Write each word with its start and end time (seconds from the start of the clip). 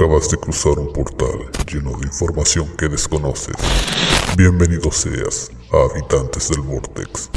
Acabas 0.00 0.30
de 0.30 0.38
cruzar 0.38 0.78
un 0.78 0.90
portal 0.94 1.50
lleno 1.70 1.90
de 1.98 2.06
información 2.06 2.74
que 2.78 2.88
desconoces. 2.88 3.54
Bienvenido 4.34 4.90
seas 4.90 5.50
a 5.70 5.92
Habitantes 5.92 6.48
del 6.48 6.62
Vortex. 6.62 7.28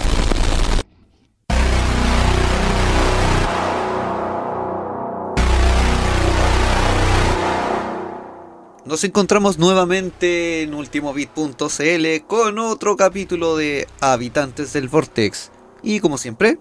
Nos 8.85 9.03
encontramos 9.03 9.59
nuevamente 9.59 10.61
en 10.61 10.73
ultimobit.cl 10.73 12.25
con 12.27 12.59
otro 12.59 12.95
capítulo 12.95 13.57
de 13.57 13.89
Habitantes 13.99 14.71
del 14.71 14.87
Vortex. 14.87 15.51
Y 15.81 15.99
como 15.99 16.17
siempre, 16.17 16.59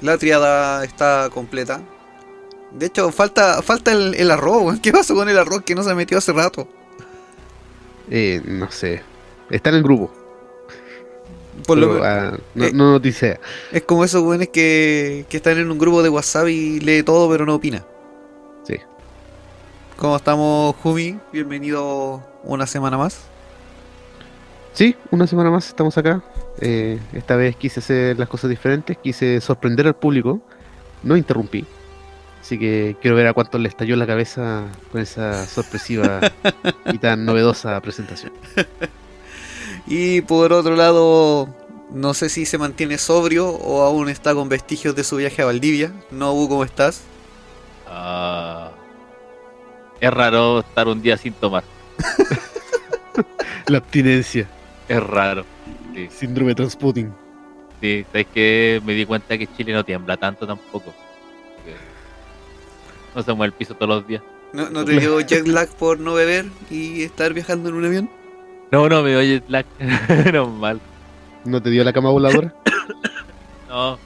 la 0.00 0.16
triada 0.16 0.82
está 0.84 1.28
completa. 1.28 1.82
De 2.72 2.86
hecho, 2.86 3.10
falta, 3.12 3.62
falta 3.62 3.92
el, 3.92 4.14
el 4.14 4.30
arroz. 4.30 4.62
weón. 4.62 4.78
¿Qué 4.80 4.92
pasó 4.92 5.14
con 5.14 5.28
el 5.28 5.38
arroz 5.38 5.62
que 5.62 5.74
no 5.74 5.82
se 5.82 5.94
metió 5.94 6.18
hace 6.18 6.32
rato? 6.32 6.68
Eh, 8.10 8.42
no 8.44 8.70
sé. 8.70 9.02
Está 9.50 9.70
en 9.70 9.76
el 9.76 9.82
grupo. 9.82 10.12
Por 11.66 11.78
lo 11.78 11.96
que- 12.00 12.06
ah, 12.06 12.38
no, 12.54 12.64
eh. 12.66 12.70
no 12.72 12.92
noticia. 12.92 13.40
es 13.72 13.82
como 13.82 14.04
esos 14.04 14.22
weones 14.22 14.48
que, 14.48 15.26
que 15.28 15.36
están 15.38 15.58
en 15.58 15.70
un 15.70 15.78
grupo 15.78 16.02
de 16.02 16.08
WhatsApp 16.08 16.48
y 16.48 16.78
lee 16.80 17.02
todo 17.02 17.28
pero 17.30 17.44
no 17.46 17.54
opina. 17.56 17.84
Sí. 18.64 18.76
¿Cómo 19.96 20.16
estamos, 20.16 20.76
Jumi? 20.76 21.18
Bienvenido 21.32 22.22
una 22.44 22.66
semana 22.66 22.96
más. 22.96 23.18
Sí, 24.72 24.94
una 25.10 25.26
semana 25.26 25.50
más 25.50 25.66
estamos 25.66 25.98
acá. 25.98 26.22
Eh, 26.60 27.00
esta 27.12 27.34
vez 27.34 27.56
quise 27.56 27.80
hacer 27.80 28.16
las 28.18 28.28
cosas 28.28 28.48
diferentes, 28.50 28.96
quise 28.98 29.40
sorprender 29.40 29.88
al 29.88 29.96
público, 29.96 30.40
no 31.02 31.16
interrumpí. 31.16 31.66
Así 32.48 32.58
que 32.58 32.96
quiero 33.02 33.14
ver 33.14 33.26
a 33.26 33.34
cuánto 33.34 33.58
le 33.58 33.68
estalló 33.68 33.94
la 33.94 34.06
cabeza 34.06 34.64
con 34.90 35.02
esa 35.02 35.44
sorpresiva 35.46 36.18
y 36.90 36.96
tan 36.96 37.26
novedosa 37.26 37.78
presentación. 37.82 38.32
Y 39.86 40.22
por 40.22 40.54
otro 40.54 40.74
lado, 40.74 41.54
no 41.90 42.14
sé 42.14 42.30
si 42.30 42.46
se 42.46 42.56
mantiene 42.56 42.96
sobrio 42.96 43.50
o 43.50 43.82
aún 43.82 44.08
está 44.08 44.34
con 44.34 44.48
vestigios 44.48 44.96
de 44.96 45.04
su 45.04 45.16
viaje 45.16 45.42
a 45.42 45.44
Valdivia. 45.44 45.92
No, 46.10 46.32
Hugo, 46.32 46.48
¿cómo 46.48 46.64
estás? 46.64 47.02
Ah, 47.86 48.70
es 50.00 50.10
raro 50.10 50.60
estar 50.60 50.88
un 50.88 51.02
día 51.02 51.18
sin 51.18 51.34
tomar. 51.34 51.64
La 53.66 53.78
abstinencia, 53.78 54.48
Es 54.88 55.02
raro. 55.02 55.44
Sí, 55.94 56.08
síndrome 56.10 56.54
Transputin. 56.54 57.12
sí. 57.82 58.06
Sabes 58.10 58.26
que 58.32 58.80
me 58.86 58.94
di 58.94 59.04
cuenta 59.04 59.36
que 59.36 59.46
Chile 59.54 59.74
no 59.74 59.84
tiembla 59.84 60.16
tanto 60.16 60.46
tampoco. 60.46 60.94
No 63.18 63.22
se 63.24 63.32
mueve 63.34 63.52
el 63.52 63.58
piso 63.58 63.74
todos 63.74 63.88
los 63.96 64.06
días. 64.06 64.22
¿No, 64.52 64.70
no 64.70 64.84
te 64.84 64.92
dio 64.98 65.20
jet 65.20 65.46
lag 65.46 65.68
por 65.68 65.98
no 66.00 66.14
beber 66.14 66.46
y 66.70 67.02
estar 67.02 67.34
viajando 67.34 67.68
en 67.68 67.74
un 67.74 67.84
avión? 67.84 68.10
No, 68.70 68.88
no, 68.88 69.02
me 69.02 69.16
oye 69.16 69.42
lag. 69.48 69.66
no 70.32 70.46
mal. 70.48 70.80
¿No 71.44 71.60
te 71.62 71.70
dio 71.70 71.84
la 71.84 71.92
cama 71.92 72.10
voladora? 72.10 72.54
No, 73.68 73.98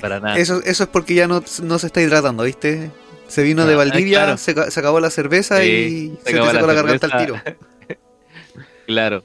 para 0.00 0.20
nada. 0.20 0.38
Eso, 0.38 0.62
eso 0.62 0.84
es 0.84 0.88
porque 0.88 1.14
ya 1.14 1.26
no, 1.26 1.42
no 1.64 1.78
se 1.80 1.86
está 1.88 2.00
hidratando, 2.00 2.44
¿viste? 2.44 2.92
Se 3.26 3.42
vino 3.42 3.66
de 3.66 3.74
Ah, 3.74 3.78
Valdivia, 3.78 4.18
claro. 4.20 4.36
se, 4.36 4.70
se 4.70 4.78
acabó 4.80 5.00
la 5.00 5.10
cerveza 5.10 5.58
Sí, 5.62 5.64
y 5.66 6.08
se 6.24 6.30
se 6.30 6.38
te 6.38 6.44
sacó 6.46 6.60
la 6.60 6.66
la 6.68 6.74
garganta 6.74 7.06
al 7.08 7.26
tiro. 7.26 7.40
Claro. 8.86 9.24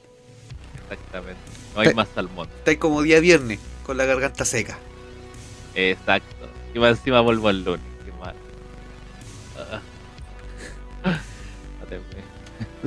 Exactamente. 0.90 1.40
No 1.74 1.80
hay 1.82 1.88
Te- 1.88 1.94
más 1.94 2.08
salmón. 2.14 2.48
Estáis 2.58 2.78
como 2.78 3.02
día 3.02 3.20
viernes, 3.20 3.60
con 3.86 3.96
la 3.96 4.04
garganta 4.06 4.44
seca. 4.44 4.76
Exacto. 5.76 6.48
Y 6.74 6.78
más 6.80 6.98
encima 6.98 7.20
vuelvo 7.20 7.50
el 7.50 7.64
lunes. 7.64 7.84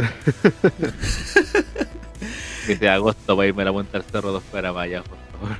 Sea 2.79 2.93
agosto 2.95 3.35
para 3.35 3.47
irme 3.47 3.63
a 3.63 3.65
la 3.65 3.73
punta 3.73 3.97
del 3.99 4.07
cerro 4.09 4.31
dos 4.31 4.43
para 4.51 4.71
Maya, 4.71 5.03
por 5.03 5.17
favor. 5.31 5.57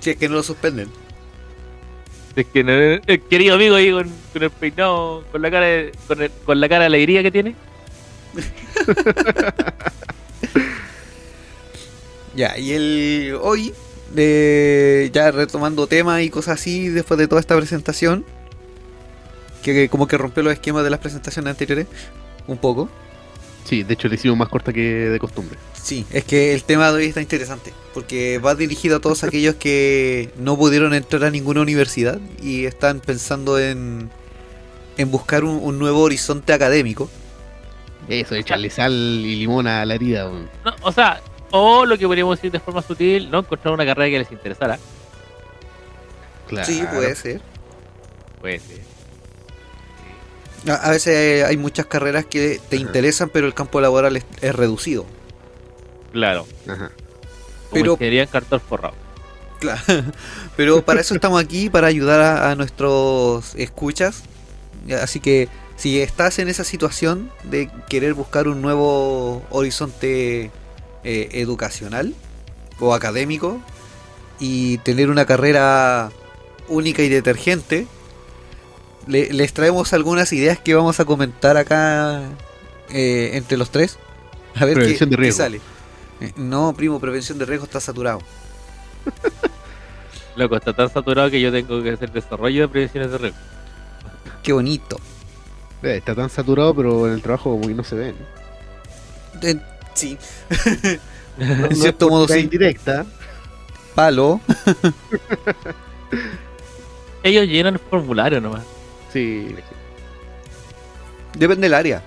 Si 0.00 0.10
es 0.10 0.16
que 0.16 0.28
no 0.28 0.36
lo 0.36 0.42
suspenden. 0.42 0.88
Es 2.36 2.46
que 2.46 2.62
no- 2.62 2.72
el 2.72 3.22
querido 3.28 3.56
amigo 3.56 3.74
ahí 3.74 3.90
con, 3.90 4.08
con 4.32 4.42
el 4.42 4.50
peinado, 4.50 5.24
con 5.32 5.42
la 5.42 5.50
cara 5.50 5.66
de, 5.66 5.92
con, 6.06 6.22
el- 6.22 6.30
con 6.44 6.60
la 6.60 6.68
cara 6.68 6.82
de 6.82 6.86
alegría 6.86 7.22
que 7.22 7.30
tiene. 7.32 7.54
Ya, 12.34 12.56
y 12.56 12.72
el 12.72 13.36
hoy, 13.42 13.74
de, 14.14 15.10
ya 15.12 15.32
retomando 15.32 15.88
temas 15.88 16.22
y 16.22 16.30
cosas 16.30 16.60
así, 16.60 16.88
después 16.88 17.18
de 17.18 17.26
toda 17.26 17.40
esta 17.40 17.56
presentación, 17.56 18.24
que 19.62 19.88
como 19.88 20.06
que 20.06 20.18
rompió 20.18 20.42
los 20.42 20.52
esquemas 20.52 20.84
de 20.84 20.90
las 20.90 21.00
presentaciones 21.00 21.50
anteriores, 21.50 21.86
un 22.46 22.58
poco. 22.58 22.88
Sí, 23.64 23.82
de 23.82 23.94
hecho 23.94 24.08
le 24.08 24.14
hicimos 24.14 24.38
más 24.38 24.48
corta 24.48 24.72
que 24.72 24.80
de 24.80 25.18
costumbre. 25.18 25.58
Sí, 25.74 26.06
es 26.10 26.24
que 26.24 26.54
el 26.54 26.64
tema 26.64 26.90
de 26.90 26.98
hoy 26.98 27.06
está 27.06 27.20
interesante, 27.20 27.74
porque 27.92 28.38
va 28.38 28.54
dirigido 28.54 28.96
a 28.96 29.00
todos 29.00 29.24
aquellos 29.24 29.56
que 29.56 30.32
no 30.38 30.56
pudieron 30.56 30.94
entrar 30.94 31.24
a 31.24 31.30
ninguna 31.30 31.60
universidad 31.60 32.18
y 32.42 32.64
están 32.64 33.00
pensando 33.00 33.58
en, 33.58 34.08
en 34.96 35.10
buscar 35.10 35.44
un, 35.44 35.60
un 35.62 35.78
nuevo 35.78 36.00
horizonte 36.00 36.54
académico. 36.54 37.10
Eso, 38.08 38.34
echarle 38.36 38.70
sal 38.70 38.92
y 38.94 39.36
limón 39.36 39.66
a 39.66 39.84
la 39.84 39.94
herida. 39.94 40.30
No, 40.64 40.74
o 40.80 40.90
sea, 40.90 41.20
o 41.50 41.84
lo 41.84 41.98
que 41.98 42.06
podríamos 42.06 42.38
decir 42.38 42.50
de 42.50 42.60
forma 42.60 42.80
sutil, 42.80 43.30
no 43.30 43.40
encontrar 43.40 43.74
una 43.74 43.84
carrera 43.84 44.10
que 44.10 44.18
les 44.20 44.32
interesara. 44.32 44.78
Claro. 46.46 46.66
Sí, 46.66 46.82
puede 46.90 47.14
ser. 47.14 47.42
Puede 48.40 48.60
ser. 48.60 48.87
A, 50.66 50.74
a 50.74 50.90
veces 50.90 51.44
hay 51.44 51.56
muchas 51.56 51.86
carreras 51.86 52.24
que 52.24 52.60
te 52.68 52.76
Ajá. 52.76 52.84
interesan, 52.86 53.28
pero 53.30 53.46
el 53.46 53.54
campo 53.54 53.80
laboral 53.80 54.16
es, 54.16 54.24
es 54.40 54.54
reducido. 54.54 55.06
Claro. 56.12 56.46
Ajá. 56.66 56.90
Como 57.70 57.96
Pero- 57.98 58.28
cartón 58.30 58.60
forrado. 58.60 58.94
Claro. 59.60 59.82
Pero 60.56 60.84
para 60.84 61.00
eso 61.00 61.14
estamos 61.14 61.42
aquí, 61.42 61.68
para 61.68 61.88
ayudar 61.88 62.20
a, 62.20 62.50
a 62.50 62.54
nuestros 62.54 63.54
escuchas. 63.56 64.22
Así 65.02 65.20
que 65.20 65.48
si 65.76 66.00
estás 66.00 66.38
en 66.38 66.48
esa 66.48 66.64
situación 66.64 67.30
de 67.44 67.68
querer 67.88 68.14
buscar 68.14 68.48
un 68.48 68.62
nuevo 68.62 69.44
horizonte 69.50 70.50
eh, 71.04 71.28
educacional 71.32 72.14
o 72.80 72.94
académico 72.94 73.60
y 74.38 74.78
tener 74.78 75.10
una 75.10 75.26
carrera 75.26 76.10
única 76.68 77.02
y 77.02 77.08
detergente, 77.08 77.86
le- 79.08 79.32
les 79.32 79.52
traemos 79.52 79.92
algunas 79.92 80.32
ideas 80.32 80.58
que 80.58 80.74
vamos 80.74 81.00
a 81.00 81.04
comentar 81.04 81.56
acá 81.56 82.22
eh, 82.90 83.30
entre 83.34 83.56
los 83.58 83.70
tres. 83.70 83.98
A 84.54 84.64
ver 84.64 84.74
qué, 84.74 84.80
Prevención 84.80 85.10
de 85.10 85.16
qué 85.16 85.22
riesgo. 85.22 85.38
sale. 85.38 85.60
Eh, 86.20 86.32
No, 86.36 86.72
primo, 86.74 86.98
prevención 87.00 87.38
de 87.38 87.44
riesgo 87.44 87.66
está 87.66 87.80
saturado. 87.80 88.20
Loco, 90.36 90.56
está 90.56 90.72
tan 90.72 90.88
saturado 90.90 91.30
que 91.30 91.40
yo 91.40 91.50
tengo 91.50 91.82
que 91.82 91.90
hacer 91.90 92.12
desarrollo 92.12 92.62
de 92.62 92.68
previsiones 92.68 93.10
de 93.10 93.18
riesgo. 93.18 93.38
Qué 94.42 94.52
bonito. 94.52 94.96
Eh, 95.82 95.96
Está 95.96 96.14
tan 96.14 96.30
saturado, 96.30 96.74
pero 96.74 97.06
en 97.06 97.14
el 97.14 97.22
trabajo 97.22 97.50
como 97.50 97.66
que 97.68 97.74
no 97.74 97.84
se 97.84 97.94
ve. 97.96 98.14
¿no? 98.14 99.48
Eh, 99.48 99.60
sí. 99.94 100.16
No, 101.38 101.44
En 101.44 101.60
no 101.60 101.66
es 101.68 101.78
cierto 101.80 102.08
modo, 102.10 102.26
sí. 102.26 102.40
indirecta. 102.40 103.06
Palo. 103.94 104.40
Ellos 107.22 107.46
llenan 107.46 107.74
el 107.74 107.80
formulario 107.80 108.40
nomás. 108.40 108.64
Sí. 109.12 109.54
Depende 111.36 111.66
del 111.66 111.74
área. 111.74 112.02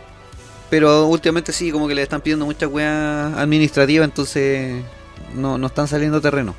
Pero 0.69 1.07
últimamente 1.07 1.51
sí, 1.51 1.71
como 1.71 1.87
que 1.87 1.95
le 1.95 2.01
están 2.01 2.21
pidiendo 2.21 2.45
mucha 2.45 2.67
weas 2.67 3.33
administrativa, 3.37 4.05
entonces 4.05 4.83
no, 5.35 5.57
no 5.57 5.67
están 5.67 5.87
saliendo 5.87 6.17
a 6.19 6.21
terreno. 6.21 6.55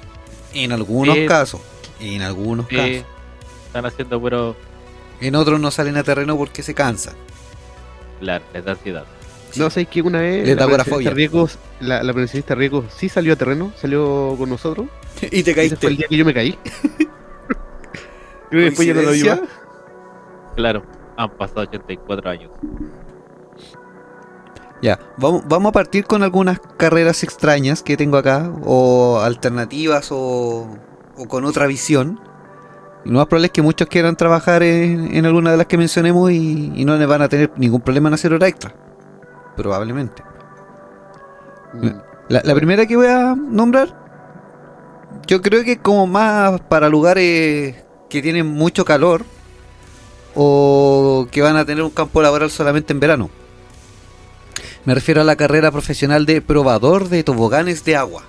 En 0.52 0.72
algunos 0.72 1.16
Sí. 1.16 1.26
casos. 1.26 1.60
En 2.00 2.20
algunos 2.22 2.66
Sí, 2.68 2.76
casos. 2.76 3.04
están 3.66 3.86
haciendo 3.86 4.20
puro. 4.20 4.56
En 5.20 5.34
otros 5.34 5.60
no 5.60 5.70
salen 5.70 5.96
a 5.96 6.02
terreno 6.02 6.36
porque 6.36 6.62
se 6.62 6.74
cansan. 6.74 7.14
Claro, 8.20 8.44
les 8.52 8.64
da 8.64 8.72
ansiedad. 8.72 9.04
No, 9.56 9.70
sé 9.70 9.84
que 9.86 10.00
una 10.02 10.20
vez 10.20 10.48
la 10.56 10.66
de 10.66 11.10
riesgos, 11.10 11.58
la, 11.80 12.02
la 12.02 12.12
riesgos 12.12 12.86
sí 12.96 13.08
salió 13.08 13.34
a 13.34 13.36
terreno, 13.36 13.72
salió 13.80 14.34
con 14.38 14.48
nosotros. 14.48 14.86
y 15.22 15.42
te 15.42 15.52
Ese 15.52 15.54
fue 15.54 15.62
el 15.64 15.68
caíste. 15.70 15.88
día 15.88 16.06
que 16.08 16.16
yo 16.16 16.24
me 16.24 16.34
caí. 16.34 16.58
Creo 18.50 18.50
que 18.50 18.56
después 18.58 18.86
ya 18.88 18.94
no 18.94 19.02
lo 19.02 19.12
vi 19.12 19.24
más. 19.24 19.40
Claro, 20.54 20.84
han 21.16 21.31
pasado 21.37 21.62
84 21.62 22.31
años. 22.31 22.50
Ya, 24.82 24.99
vamos, 25.16 25.44
vamos 25.46 25.70
a 25.70 25.72
partir 25.72 26.06
con 26.06 26.22
algunas 26.25 26.60
carreras 26.76 27.22
extrañas 27.22 27.82
que 27.82 27.96
tengo 27.96 28.16
acá, 28.16 28.52
o 28.64 29.20
alternativas, 29.20 30.08
o, 30.10 30.81
o 31.16 31.28
con 31.28 31.44
otra 31.44 31.66
visión. 31.66 32.20
Lo 33.04 33.19
más 33.19 33.26
probable 33.26 33.46
es 33.46 33.52
que 33.52 33.62
muchos 33.62 33.88
quieran 33.88 34.16
trabajar 34.16 34.62
en, 34.62 35.14
en 35.14 35.26
alguna 35.26 35.52
de 35.52 35.56
las 35.58 35.66
que 35.66 35.78
mencionemos 35.78 36.31
y, 36.32 36.72
y 36.75 36.84
no 36.84 36.96
les 36.96 37.08
van 37.08 37.22
a 37.22 37.28
tener 37.28 37.52
ningún 37.56 37.81
problema 37.82 38.08
en 38.08 38.14
hacer 38.14 38.32
hora 38.34 38.49
extra. 38.49 38.75
Probablemente. 39.56 40.25
Mm, 41.72 41.88
La, 42.28 42.40
la 42.44 42.54
primera 42.54 42.87
que 42.87 42.96
voy 42.96 43.06
a 43.08 43.34
nombrar, 43.37 43.94
yo 45.26 45.43
creo 45.43 45.64
que 45.64 45.81
como 45.81 46.06
más 46.06 46.60
para 46.62 46.88
lugares 46.88 47.84
que 48.08 48.22
tienen 48.22 48.46
mucho 48.46 48.84
calor, 48.84 49.26
o 50.34 51.26
que 51.31 51.43
van 51.43 51.56
a 51.56 51.64
tener 51.64 51.82
un 51.82 51.90
campo 51.90 52.23
laboral 52.23 52.50
solamente 52.50 52.93
en 52.93 53.00
verano. 53.00 53.31
Me 54.84 54.94
refiero 54.94 55.20
a 55.20 55.25
la 55.25 55.37
carrera 55.37 55.70
profesional 55.70 56.26
de 56.26 56.40
probador 56.40 57.08
de 57.08 57.23
toboganes 57.23 57.84
de 57.84 57.96
agua. 57.96 58.25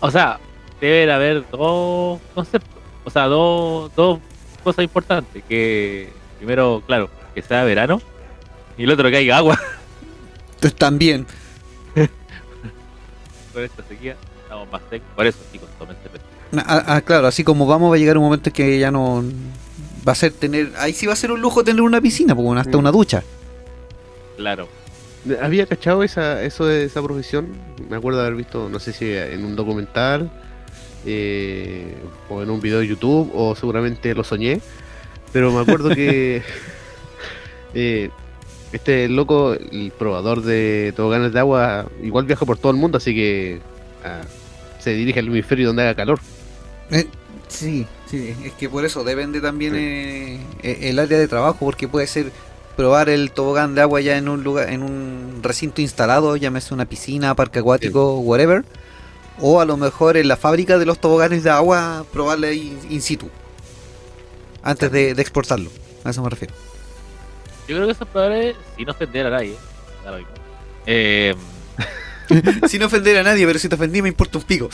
O 0.00 0.10
sea, 0.10 0.38
deben 0.80 1.10
haber 1.10 1.48
dos 1.50 2.20
conceptos. 2.34 2.80
O 3.04 3.10
sea, 3.10 3.26
dos, 3.26 3.90
dos 3.96 4.20
cosas 4.62 4.84
importantes. 4.84 5.42
Que 5.48 6.10
primero, 6.38 6.82
claro, 6.86 7.10
que 7.34 7.42
sea 7.42 7.64
verano. 7.64 8.00
Y 8.78 8.84
el 8.84 8.90
otro 8.90 9.10
que 9.10 9.16
haya 9.16 9.36
agua. 9.38 9.58
Entonces 10.54 10.78
también, 10.78 11.26
Con 13.52 13.64
esta 13.64 13.82
sequía 13.82 14.16
estamos 14.42 14.70
más 14.70 14.82
secos. 14.88 15.08
Por 15.16 15.26
eso, 15.26 15.38
chicos, 15.50 15.68
tomen 15.78 15.96
ah, 16.58 16.84
ah, 16.86 17.00
claro, 17.00 17.26
así 17.26 17.42
como 17.42 17.66
vamos 17.66 17.90
va 17.90 17.96
a 17.96 17.98
llegar 17.98 18.16
un 18.16 18.24
momento 18.24 18.50
en 18.50 18.54
que 18.54 18.78
ya 18.78 18.90
no 18.90 19.24
va 20.06 20.12
a 20.12 20.14
ser 20.14 20.32
tener, 20.32 20.72
ahí 20.78 20.92
sí 20.92 21.06
va 21.06 21.12
a 21.12 21.16
ser 21.16 21.32
un 21.32 21.40
lujo 21.40 21.64
tener 21.64 21.82
una 21.82 22.00
piscina, 22.00 22.34
porque 22.34 22.60
hasta 22.60 22.78
una 22.78 22.90
ducha. 22.90 23.22
Claro. 24.36 24.68
Había 25.40 25.66
cachado 25.66 26.02
esa, 26.02 26.42
eso 26.42 26.66
de 26.66 26.84
esa 26.84 27.02
profesión. 27.02 27.48
Me 27.88 27.96
acuerdo 27.96 28.20
de 28.20 28.26
haber 28.26 28.36
visto, 28.36 28.68
no 28.68 28.80
sé 28.80 28.92
si 28.92 29.12
en 29.12 29.44
un 29.44 29.54
documental 29.54 30.30
eh, 31.06 31.94
o 32.28 32.42
en 32.42 32.50
un 32.50 32.60
video 32.60 32.80
de 32.80 32.88
YouTube 32.88 33.30
o 33.34 33.54
seguramente 33.54 34.14
lo 34.14 34.24
soñé. 34.24 34.60
Pero 35.32 35.52
me 35.52 35.60
acuerdo 35.60 35.90
que 35.90 36.42
eh, 37.74 38.10
este 38.72 39.08
loco, 39.08 39.52
el 39.54 39.92
probador 39.96 40.42
de 40.42 40.92
toboganes 40.96 41.32
de 41.32 41.38
agua, 41.38 41.86
igual 42.02 42.24
viaja 42.24 42.46
por 42.46 42.58
todo 42.58 42.72
el 42.72 42.78
mundo, 42.78 42.98
así 42.98 43.14
que 43.14 43.60
ah, 44.04 44.22
se 44.78 44.94
dirige 44.94 45.20
al 45.20 45.28
hemisferio 45.28 45.68
donde 45.68 45.82
haga 45.82 45.94
calor. 45.94 46.20
Eh, 46.90 47.06
sí, 47.48 47.86
sí, 48.12 48.36
es 48.44 48.52
que 48.52 48.68
por 48.68 48.84
eso 48.84 49.04
depende 49.04 49.40
también 49.40 49.74
eh, 49.74 50.38
eh, 50.62 50.78
el 50.82 50.98
área 50.98 51.18
de 51.18 51.26
trabajo, 51.26 51.56
porque 51.60 51.88
puede 51.88 52.06
ser 52.06 52.30
probar 52.76 53.08
el 53.08 53.32
tobogán 53.32 53.74
de 53.74 53.80
agua 53.80 54.02
ya 54.02 54.18
en 54.18 54.28
un 54.28 54.44
lugar, 54.44 54.68
en 54.70 54.82
un 54.82 55.40
recinto 55.42 55.80
instalado, 55.80 56.36
llámese 56.36 56.74
una 56.74 56.84
piscina, 56.84 57.34
parque 57.34 57.60
acuático, 57.60 58.18
whatever, 58.18 58.64
o 59.40 59.60
a 59.60 59.64
lo 59.64 59.78
mejor 59.78 60.18
en 60.18 60.28
la 60.28 60.36
fábrica 60.36 60.78
de 60.78 60.84
los 60.84 61.00
toboganes 61.00 61.42
de 61.42 61.50
agua 61.50 62.04
probarle 62.12 62.54
in, 62.54 62.78
in 62.90 63.00
situ, 63.00 63.30
antes 64.62 64.92
de, 64.92 65.14
de 65.14 65.22
exportarlo, 65.22 65.70
a 66.04 66.10
eso 66.10 66.22
me 66.22 66.28
refiero. 66.28 66.54
Yo 67.66 67.76
creo 67.76 67.86
que 67.86 67.92
esos 67.92 68.08
probadores, 68.08 68.56
sin 68.76 68.90
ofender 68.90 69.26
a 69.26 69.30
nadie. 69.30 69.56
Eh, 70.86 71.34
Sin 72.68 72.82
ofender 72.82 73.18
a 73.18 73.22
nadie, 73.22 73.46
pero 73.46 73.58
si 73.58 73.68
te 73.68 73.74
ofendí 73.74 74.02
me 74.02 74.08
importa 74.08 74.38
un 74.38 74.44
pico. 74.44 74.68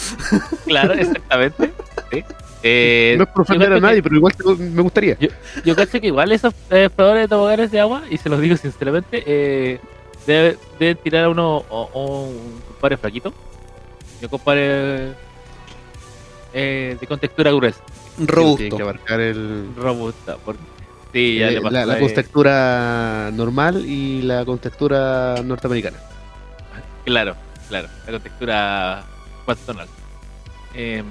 claro, 0.67 0.95
exactamente. 0.95 1.73
sí. 2.11 2.25
Eh, 2.63 3.15
no 3.17 3.25
es 3.25 3.31
por 3.31 3.37
yo 3.47 3.53
ofender 3.53 3.73
a 3.73 3.75
que- 3.77 3.81
nadie, 3.81 4.03
pero 4.03 4.17
igual 4.17 4.35
te- 4.35 4.45
me 4.45 4.83
gustaría. 4.83 5.17
Yo 5.65 5.77
cacho 5.77 6.01
que 6.01 6.09
igual 6.09 6.33
esos 6.33 6.53
eh, 6.71 6.89
de 6.97 7.29
toboganes 7.29 7.71
de 7.71 7.81
agua, 7.81 8.03
y 8.11 8.17
se 8.19 8.29
los 8.29 8.41
digo 8.41 8.57
sinceramente, 8.57 9.23
eh, 9.27 9.79
debe- 10.27 10.59
deben 10.79 10.97
tirar 10.97 11.25
a 11.25 11.29
uno 11.31 11.59
o, 11.69 11.91
o 11.93 12.23
un 12.29 12.61
compadre 12.69 12.97
flaquito. 12.97 13.33
Yo 14.21 14.29
compadre 14.29 15.13
eh, 16.53 16.97
de 17.01 17.07
con 17.07 17.19
textura 17.21 17.53
gruesa, 17.53 17.81
Tienen 18.17 18.27
que 18.27 18.33
Robusto. 18.35 18.77
abarcar 18.83 19.21
el, 19.21 19.69
robusta. 19.77 20.37
Porque, 20.45 20.61
sí, 21.13 21.39
ya 21.39 21.49
eh, 21.49 21.53
le 21.53 21.61
pasó 21.61 21.75
la, 21.75 21.87
la 21.87 21.99
contextura 22.01 23.31
normal 23.33 23.85
y 23.87 24.23
la 24.23 24.45
contextura 24.45 25.37
norteamericana. 25.45 25.99
Claro, 27.05 27.37
claro, 27.69 27.89
la 28.07 28.13
contextura 28.13 29.05
patronal. 29.47 29.87
Eh, 30.75 31.03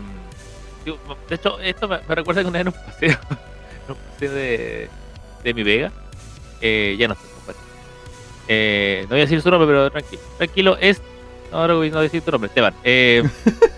de 1.30 1.36
hecho, 1.36 1.60
esto 1.60 1.88
me, 1.88 2.00
me 2.07 2.16
recuerda 2.16 2.42
que 2.42 2.48
una 2.48 2.60
vez 2.60 2.68
en 2.68 2.74
un 2.74 2.86
paseo, 2.86 3.18
en 3.88 3.92
un 3.92 3.98
paseo 4.13 4.31
de, 4.31 4.89
de 5.44 5.54
mi 5.54 5.63
Vega, 5.63 5.92
eh, 6.62 6.95
ya 6.98 7.07
no 7.07 7.16
sé, 7.16 7.22
compadre. 7.36 7.60
Eh, 8.48 9.01
no 9.04 9.10
voy 9.10 9.19
a 9.19 9.24
decir 9.24 9.42
su 9.42 9.50
nombre, 9.51 9.68
pero 9.68 9.92
tranquilo, 9.92 10.22
tranquilo, 10.38 10.78
es. 10.80 11.01
No, 11.51 11.68
no 11.68 11.78
voy 11.78 11.92
a 11.94 12.00
decir 12.01 12.22
tu 12.22 12.31
nombre, 12.31 12.48
Esteban. 12.48 12.74
Eh, 12.84 13.24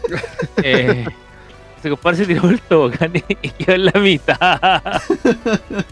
eh, 0.64 1.06
ese 1.78 1.90
compadre 1.90 2.18
se 2.18 2.26
tiró 2.26 2.50
el 2.50 2.62
tobogán 2.62 3.12
y 3.16 3.24
y 3.42 3.50
quedó 3.52 3.76
en 3.76 3.86
la 3.86 4.00
mitad. 4.00 4.82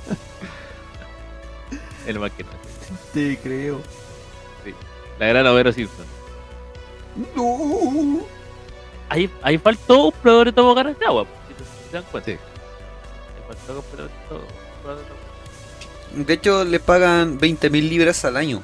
El 2.08 2.20
más 2.20 2.32
que 2.32 2.44
no. 2.44 2.50
Te 3.14 3.38
creo. 3.38 3.82
La 5.20 5.28
gran 5.28 5.46
Homero 5.46 5.74
Simpson. 5.74 6.06
Ahí, 9.10 9.32
ahí 9.42 9.58
faltó 9.58 10.08
un 10.08 10.12
probador 10.12 10.48
de 10.48 10.52
toboganes 10.54 11.00
de 11.00 11.06
agua, 11.06 11.26
si 11.48 11.54
te- 11.54 11.64
si 11.64 11.94
dan 11.94 12.04
cuenta. 12.12 12.32
Sí. 12.32 12.38
Ahí 12.38 13.44
faltó 13.48 13.80
un 13.80 13.86
probador 13.86 14.12
de 14.12 14.28
to- 14.30 14.48
probador 14.82 15.06
de 15.06 15.12
agua. 15.12 16.26
De 16.26 16.34
hecho, 16.34 16.64
le 16.64 16.80
pagan 16.80 17.38
20.000 17.40 17.90
libras 17.90 18.24
al 18.26 18.38
año. 18.38 18.62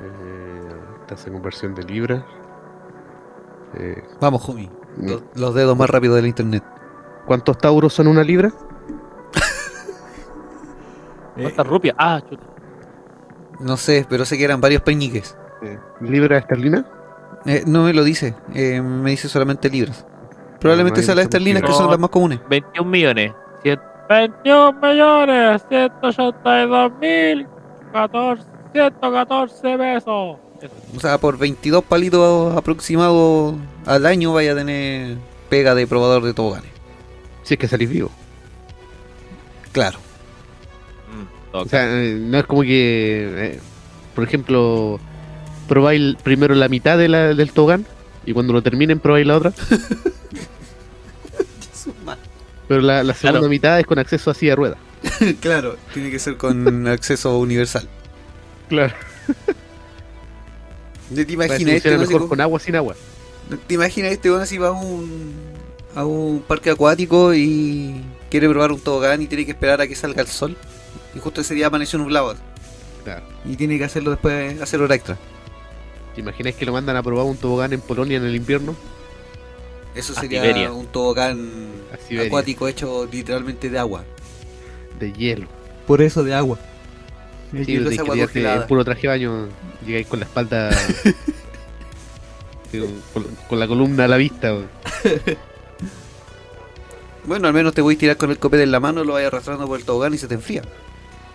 Eh, 0.00 0.72
tasa 1.06 1.26
de 1.26 1.32
conversión 1.32 1.74
de 1.74 1.82
libras. 1.84 2.24
Eh, 3.74 4.02
Vamos. 4.20 4.42
Los, 4.98 5.22
los 5.34 5.54
dedos 5.54 5.76
más 5.76 5.90
rápidos 5.90 6.16
del 6.16 6.26
internet. 6.26 6.64
¿Cuántos 7.26 7.58
tauros 7.58 7.92
son 7.92 8.06
una 8.08 8.22
libra? 8.22 8.52
¿Cuántas 11.34 11.66
rupias? 11.66 11.94
Ah, 11.98 12.20
chuta. 12.28 12.42
No 13.60 13.76
sé, 13.76 14.06
pero 14.08 14.24
sé 14.24 14.38
que 14.38 14.44
eran 14.44 14.60
varios 14.60 14.82
peñiques. 14.82 15.36
Eh, 15.62 15.78
¿Libra 16.00 16.38
esterlina? 16.38 16.86
Eh, 17.46 17.62
no 17.66 17.84
me 17.84 17.92
lo 17.92 18.02
dice, 18.04 18.34
eh, 18.54 18.80
me 18.82 19.10
dice 19.10 19.28
solamente 19.28 19.70
libras. 19.70 20.04
Probablemente 20.60 21.00
No, 21.00 21.06
sea 21.06 21.14
las 21.14 21.24
esterlinas 21.24 21.62
que 21.62 21.72
son 21.72 21.90
las 21.90 21.98
más 21.98 22.10
comunes. 22.10 22.40
21 22.48 22.90
millones. 22.90 23.32
Cien- 23.62 23.80
21 24.08 24.72
millones 24.80 25.62
182 25.68 26.92
mil 27.00 27.46
14 27.92 28.42
114 28.72 29.78
pesos. 29.78 30.36
Eso. 30.60 30.74
O 30.96 31.00
sea, 31.00 31.18
por 31.18 31.36
22 31.38 31.84
palitos 31.84 32.56
aproximados 32.56 33.54
al 33.84 34.06
año 34.06 34.32
vaya 34.32 34.52
a 34.52 34.54
tener 34.56 35.18
pega 35.50 35.74
de 35.74 35.86
probador 35.86 36.22
de 36.24 36.32
toboganes. 36.34 36.70
Si 37.42 37.54
es 37.54 37.60
que 37.60 37.68
salís 37.68 37.88
vivo. 37.90 38.10
Claro. 39.72 39.98
Mm, 41.12 41.56
O 41.56 41.64
sea, 41.66 41.84
eh, 42.02 42.14
no 42.18 42.38
es 42.38 42.46
como 42.46 42.62
que, 42.62 43.46
eh, 43.54 43.60
por 44.14 44.24
ejemplo, 44.24 44.98
probáis 45.68 46.16
primero 46.22 46.54
la 46.54 46.68
mitad 46.68 46.96
de 46.98 47.08
la, 47.08 47.34
del 47.34 47.52
tobogán 47.52 47.86
y 48.24 48.32
cuando 48.32 48.52
lo 48.52 48.62
terminen 48.62 48.98
probáis 49.00 49.26
la 49.26 49.36
otra. 49.36 49.52
Pero 52.68 52.80
la, 52.80 53.02
la 53.04 53.14
segunda 53.14 53.40
Claro. 53.40 53.48
mitad 53.50 53.78
es 53.80 53.86
con 53.86 53.98
acceso 53.98 54.30
así 54.30 54.50
a 54.50 54.56
rueda. 54.56 54.76
claro, 55.40 55.76
tiene 55.94 56.10
que 56.10 56.18
ser 56.18 56.36
con 56.36 56.86
acceso 56.88 57.38
universal. 57.38 57.88
Claro. 58.68 58.94
¿Te 61.14 61.32
imaginas 61.32 61.74
este 61.76 61.96
mejor 61.96 62.12
como- 62.14 62.28
con 62.28 62.40
agua 62.40 62.58
sin 62.58 62.74
agua. 62.76 62.96
¿Te 63.68 63.74
imaginas 63.74 64.10
este 64.10 64.28
weón 64.28 64.42
así 64.42 64.58
va 64.58 64.68
a 64.68 64.72
un, 64.72 65.32
a 65.94 66.04
un 66.04 66.42
parque 66.42 66.70
acuático 66.70 67.32
y 67.32 68.02
quiere 68.28 68.48
probar 68.48 68.72
un 68.72 68.80
tobogán 68.80 69.22
y 69.22 69.28
tiene 69.28 69.44
que 69.44 69.52
esperar 69.52 69.80
a 69.80 69.86
que 69.86 69.94
salga 69.94 70.20
el 70.22 70.26
sol? 70.26 70.56
Y 71.14 71.20
justo 71.20 71.42
ese 71.42 71.54
día 71.54 71.68
amaneció 71.68 71.96
nublado. 72.00 72.34
Claro. 73.04 73.22
Y 73.44 73.54
tiene 73.54 73.78
que 73.78 73.84
hacerlo 73.84 74.10
después, 74.10 74.60
hacer 74.60 74.80
hora 74.82 74.96
extra. 74.96 75.16
¿Te 76.16 76.22
imaginas 76.22 76.54
que 76.54 76.64
lo 76.64 76.72
mandan 76.72 76.96
a 76.96 77.02
probar 77.02 77.26
un 77.26 77.36
tobogán 77.36 77.74
en 77.74 77.80
Polonia 77.82 78.16
en 78.16 78.24
el 78.24 78.34
invierno? 78.34 78.74
Eso 79.94 80.14
sería 80.14 80.72
un 80.72 80.86
tobogán 80.86 81.50
acuático 82.26 82.66
hecho 82.68 83.06
literalmente 83.12 83.68
de 83.68 83.78
agua. 83.78 84.02
De 84.98 85.12
hielo. 85.12 85.46
Por 85.86 86.00
eso 86.00 86.24
de 86.24 86.34
agua. 86.34 86.58
Sí, 87.52 87.76
Es 87.76 87.84
de 87.90 87.98
agua 87.98 88.16
congelada. 88.16 88.62
en 88.62 88.66
puro 88.66 88.82
traje 88.82 89.02
de 89.02 89.08
baño, 89.08 89.48
llegáis 89.86 90.06
con 90.06 90.20
la 90.20 90.24
espalda. 90.24 90.70
con, 93.12 93.24
con 93.46 93.60
la 93.60 93.68
columna 93.68 94.06
a 94.06 94.08
la 94.08 94.16
vista. 94.16 94.54
weón. 94.54 94.68
Bueno, 97.26 97.48
al 97.48 97.52
menos 97.52 97.74
te 97.74 97.82
voy 97.82 97.96
a 97.96 97.98
tirar 97.98 98.16
con 98.16 98.30
el 98.30 98.38
copete 98.38 98.62
en 98.62 98.70
la 98.70 98.80
mano, 98.80 99.04
lo 99.04 99.12
vas 99.12 99.24
arrastrando 99.24 99.66
por 99.66 99.78
el 99.78 99.84
tobogán 99.84 100.14
y 100.14 100.18
se 100.18 100.28
te 100.28 100.34
enfría. 100.34 100.62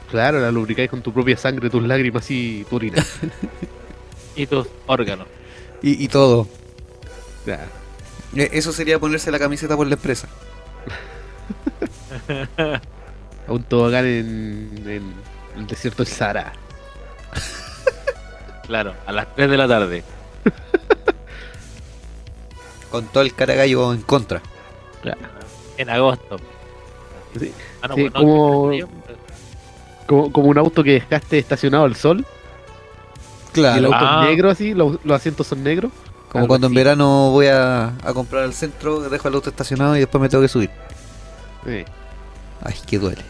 Claro, 0.10 0.40
la 0.40 0.52
lubricáis 0.52 0.90
con 0.90 1.04
tu 1.04 1.14
propia 1.14 1.38
sangre, 1.38 1.70
tus 1.70 1.84
lágrimas 1.84 2.32
y 2.32 2.66
tu 2.68 2.78
orina. 2.78 3.06
Y 4.36 4.48
tus 4.48 4.68
órganos. 4.88 5.28
Y, 5.82 6.04
y 6.04 6.08
todo. 6.08 6.48
Claro. 7.46 7.64
Eh, 8.36 8.50
Eso 8.54 8.72
sería 8.72 9.00
ponerse 9.00 9.32
la 9.32 9.40
camiseta 9.40 9.76
por 9.76 9.88
la 9.88 9.96
empresa. 9.96 10.28
A 13.48 13.48
un 13.52 13.64
tobogán 13.64 14.06
en, 14.06 14.84
en 14.86 15.14
el 15.58 15.68
desierto 15.68 16.04
del 16.04 16.14
Sahara. 16.14 16.54
Claro, 18.68 18.94
a 19.06 19.12
las 19.12 19.36
3 19.36 19.50
de 19.50 19.58
la 19.58 19.68
tarde. 19.68 20.04
Con 22.92 23.06
todo 23.08 23.24
el 23.24 23.34
caragallo 23.34 23.94
en 23.94 24.02
contra. 24.02 24.42
En 25.78 25.90
agosto. 25.90 26.38
Sí. 27.38 27.52
Ah, 27.82 27.88
no, 27.90 27.96
Sí, 27.96 28.10
pues 28.10 28.86
Como, 30.08 30.32
como 30.32 30.48
un 30.48 30.58
auto 30.58 30.84
que 30.84 30.92
dejaste 30.92 31.40
estacionado 31.40 31.86
al 31.86 31.96
sol. 31.96 32.26
Y 33.54 33.60
el 33.60 33.64
Claro. 33.66 33.86
auto 33.88 33.98
Ah. 34.00 34.22
es 34.24 34.30
negro 34.30 34.50
así, 34.50 34.74
los, 34.74 34.98
los 35.04 35.16
asientos 35.16 35.48
son 35.48 35.64
negros. 35.64 35.92
Como 36.30 36.48
cuando 36.48 36.68
en 36.68 36.74
verano 36.74 37.32
voy 37.32 37.48
a, 37.48 37.88
a 38.04 38.14
comprar 38.14 38.44
al 38.44 38.54
centro, 38.54 39.02
dejo 39.02 39.28
el 39.28 39.36
auto 39.36 39.50
estacionado 39.50 39.98
y 39.98 40.00
después 40.00 40.22
me 40.22 40.30
tengo 40.30 40.42
que 40.42 40.48
subir. 40.48 40.70
Sí. 41.66 41.84
Ay, 42.64 42.76
que 42.88 42.98
duele. 43.00 43.22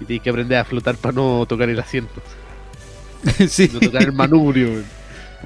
Y 0.00 0.04
tienes 0.04 0.22
que 0.24 0.30
aprender 0.30 0.58
a 0.58 0.64
flotar 0.64 0.96
para 0.96 1.12
no 1.14 1.46
tocar 1.46 1.68
el 1.68 1.78
asiento. 1.78 2.20
sí. 3.48 3.70
No 3.72 3.78
tocar 3.78 4.02
el 4.02 4.12
manubrio. 4.12 4.82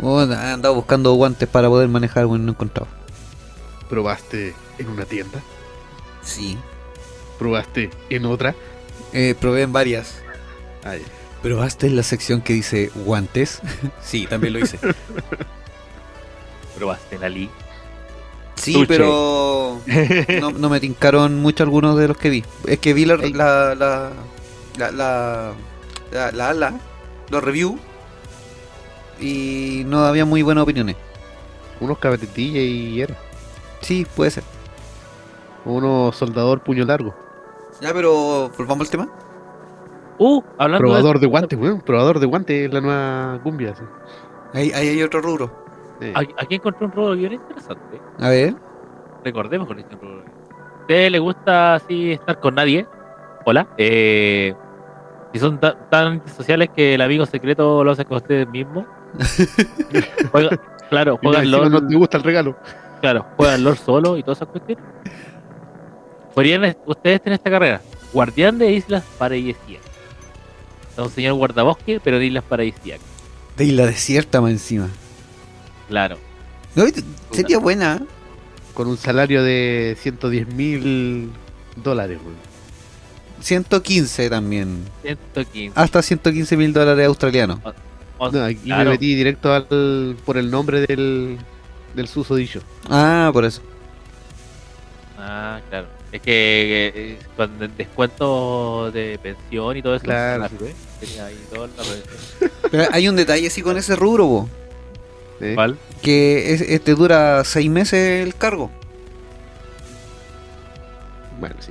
Oh, 0.01 0.23
he 0.23 0.35
andado 0.35 0.75
buscando 0.77 1.13
guantes 1.13 1.49
para 1.49 1.69
poder 1.69 1.89
manejar, 1.89 2.25
bueno, 2.25 2.45
no 2.45 2.53
he 2.53 2.55
encontrado. 2.55 2.89
¿Probaste 3.91 4.55
en 4.79 4.89
una 4.89 5.05
tienda? 5.05 5.41
Sí. 6.23 6.57
¿Probaste 7.39 7.91
en 8.09 8.25
otra? 8.27 8.55
Eh, 9.13 9.35
probé 9.39 9.63
en 9.63 9.73
varias. 9.73 10.15
Ay, 10.85 11.03
¿Probaste 11.43 11.87
en 11.87 11.97
la 11.97 12.03
sección 12.03 12.41
que 12.41 12.53
dice 12.53 12.91
guantes? 12.95 13.61
sí, 14.03 14.27
también 14.27 14.55
lo 14.55 14.59
hice. 14.61 14.79
Probaste 16.77 17.19
la 17.19 17.29
Lee. 17.29 17.51
Sí, 18.57 18.73
Tuche. 18.73 18.87
pero 18.89 19.81
no, 20.41 20.51
no 20.51 20.69
me 20.69 20.81
tincaron 20.81 21.37
mucho 21.41 21.63
algunos 21.63 21.97
de 21.97 22.09
los 22.09 22.17
que 22.17 22.29
vi. 22.31 22.45
Es 22.67 22.79
que 22.81 22.93
vi 22.93 23.05
la 23.05 23.17
la 23.17 23.75
la 23.77 24.13
la 24.77 24.91
la, 24.91 25.53
la, 26.11 26.33
la- 26.33 26.53
la- 26.55 26.81
los 27.31 27.45
reviews 27.45 27.79
y 29.21 29.83
no 29.87 30.05
había 30.05 30.25
muy 30.25 30.43
buenas 30.43 30.63
opiniones. 30.63 30.97
unos 31.81 31.99
cabetillas 31.99 32.63
y 32.65 33.01
era. 33.01 33.17
Sí, 33.81 34.07
puede 34.17 34.33
ser. 34.33 34.43
Uno 35.65 36.11
soldador 36.13 36.61
puño 36.63 36.85
largo. 36.85 37.15
Ya, 37.81 37.93
pero 37.95 38.51
volvamos 38.59 38.87
al 38.89 38.91
tema. 38.91 39.09
Uh, 40.19 40.43
hablando 40.59 40.79
Probador 40.85 41.17
de, 41.17 41.21
de 41.21 41.27
guantes, 41.27 41.59
weón. 41.59 41.81
Probador 41.81 42.19
de 42.19 42.27
guantes 42.27 42.67
es 42.67 42.73
la 42.75 42.81
nueva 42.81 43.41
cumbia. 43.43 43.75
sí. 43.75 43.83
Ahí, 44.55 44.73
ahí 44.73 44.89
hay 44.89 45.03
otro 45.03 45.21
rubro. 45.21 45.51
Aquí 46.39 46.55
encontré 46.57 46.87
un 46.87 46.93
rubro 46.93 47.15
bien 47.15 47.33
interesante. 47.35 48.01
A 48.19 48.29
ver. 48.29 48.55
Recordemos 49.25 49.67
con 49.69 49.79
este 49.79 49.95
rubro. 49.97 50.23
¿A 50.23 50.81
usted 50.81 51.11
le 51.11 51.19
gusta 51.19 51.75
así 51.75 52.13
estar 52.13 52.39
con 52.41 52.55
nadie? 52.55 52.87
Hola. 53.45 53.67
Eh, 53.77 54.55
si 55.33 55.39
son 55.39 55.59
ta- 55.61 55.77
tan 55.91 56.27
sociales 56.29 56.71
que 56.75 56.95
el 56.95 57.01
amigo 57.03 57.27
secreto 57.27 57.85
lo 57.85 57.91
hace 57.91 58.05
con 58.05 58.17
ustedes 58.19 58.49
mismos. 58.49 58.87
Juega- 60.33 60.59
claro, 60.89 61.19
juegan 61.23 61.51
LOL. 61.51 61.71
no 61.71 61.87
te 61.87 61.95
gusta 61.97 62.17
el 62.17 62.23
regalo. 62.23 62.57
Claro, 63.01 63.27
juegan 63.37 63.63
LOL 63.65 63.77
solo 63.77 64.17
y 64.17 64.23
todas 64.23 64.39
esas 64.39 64.49
cuestiones. 64.49 64.85
Podrían 66.35 66.77
ustedes 66.87 67.21
tener 67.23 67.37
esta 67.37 67.51
carrera. 67.51 67.81
Guardián 68.13 68.59
de 68.59 68.71
Islas 68.73 69.05
Paradisíacas. 69.19 69.88
Un 70.99 71.11
señor 71.11 71.35
guardabosque, 71.35 72.01
pero 72.03 72.19
de 72.19 72.27
Islas 72.27 72.45
Paradisíacas. 72.45 73.07
De 73.57 73.65
isla 73.65 73.87
desierta 73.87 74.41
más 74.41 74.51
encima. 74.53 74.89
Claro. 75.89 76.19
No, 76.75 76.85
sería 77.33 77.59
buena. 77.59 78.01
¿eh? 78.03 78.07
Con 78.75 78.87
un 78.89 78.97
salario 78.97 79.43
de 79.43 79.97
110 80.01 80.49
mil 80.55 81.31
dólares, 81.77 82.19
weón. 82.23 82.37
115 83.41 84.31
también. 84.31 84.85
115. 85.03 85.73
Hasta 85.79 86.03
115 86.03 86.57
mil 86.57 86.73
dólares 86.73 87.07
australianos. 87.07 87.61
O- 88.19 88.31
No, 88.31 88.45
aquí 88.45 88.57
claro, 88.57 88.85
me 88.85 88.91
metí 88.91 89.15
directo 89.15 89.53
al, 89.53 90.17
por 90.25 90.37
el 90.39 90.51
nombre 90.51 90.81
del, 90.87 91.39
del 91.95 92.09
susodicho. 92.09 92.61
Ah, 92.91 93.31
por 93.33 93.45
eso. 93.45 93.63
Ah, 95.19 95.61
claro. 95.69 95.87
Es 96.11 96.23
que 96.23 96.93
eh, 96.95 97.19
con 97.37 97.63
el 97.63 97.77
descuento 97.77 98.91
de 98.91 99.19
pensión 99.23 99.77
y 99.77 99.83
todo 99.83 99.95
eso. 99.97 100.05
Claro, 100.05 100.49
sí. 100.49 100.57
¿ves? 100.61 100.75
Tenía 101.01 101.27
ahí 101.27 101.39
todo 101.53 101.67
la. 101.67 101.83
Pero 102.71 102.85
hay 102.93 103.09
un 103.09 103.17
detalle 103.17 103.47
así 103.47 103.61
con 103.63 103.77
ese 103.77 103.95
rubro, 103.95 104.27
po, 104.27 104.49
¿eh? 105.41 105.53
¿Cuál? 105.55 105.77
que 106.01 106.53
es, 106.55 106.61
es- 106.63 106.81
te 106.83 106.95
dura 106.95 107.43
6 107.45 107.69
meses 107.71 108.25
el 108.27 108.35
cargo. 108.35 108.71
Bueno, 111.39 111.57
sí. 111.61 111.71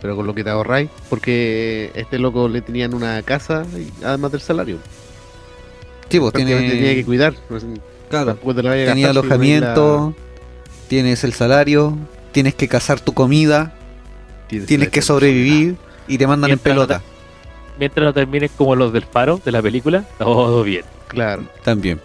Pero 0.00 0.16
con 0.16 0.26
lo 0.26 0.34
que 0.34 0.44
te 0.44 0.50
ahorráis, 0.50 0.88
porque 1.08 1.90
este 1.94 2.18
loco 2.18 2.48
le 2.48 2.62
tenían 2.62 2.94
una 2.94 3.22
casa, 3.22 3.64
y 3.76 3.90
además 4.04 4.32
del 4.32 4.40
salario. 4.40 4.78
Sí, 6.08 6.18
pues 6.18 6.32
Prácticamente 6.32 6.70
tenía 6.74 6.88
que 6.88 6.94
tiene, 6.94 7.04
cuidar. 7.04 7.34
claro, 8.08 8.34
te 8.36 8.62
la 8.62 8.72
tenía 8.72 9.10
alojamiento, 9.10 10.14
tienes 10.88 11.22
el 11.24 11.32
salario, 11.34 11.96
tienes 12.32 12.54
que 12.54 12.68
cazar 12.68 13.00
tu 13.00 13.12
comida, 13.14 13.72
tienes, 14.48 14.88
que 14.88 15.02
sobrevivir 15.02 15.76
y 16.08 16.18
te 16.18 16.26
mandan 16.26 16.50
en 16.50 16.56
no 16.56 16.62
pelota. 16.62 17.02
Mientras 17.78 18.04
no 18.04 18.12
termines 18.12 18.50
como 18.56 18.76
los 18.76 18.92
del 18.92 19.04
faro 19.04 19.40
de 19.44 19.52
la 19.52 19.62
película, 19.62 20.04
todo 20.18 20.62
bien. 20.62 20.84
Claro. 21.08 21.44
También. 21.64 22.00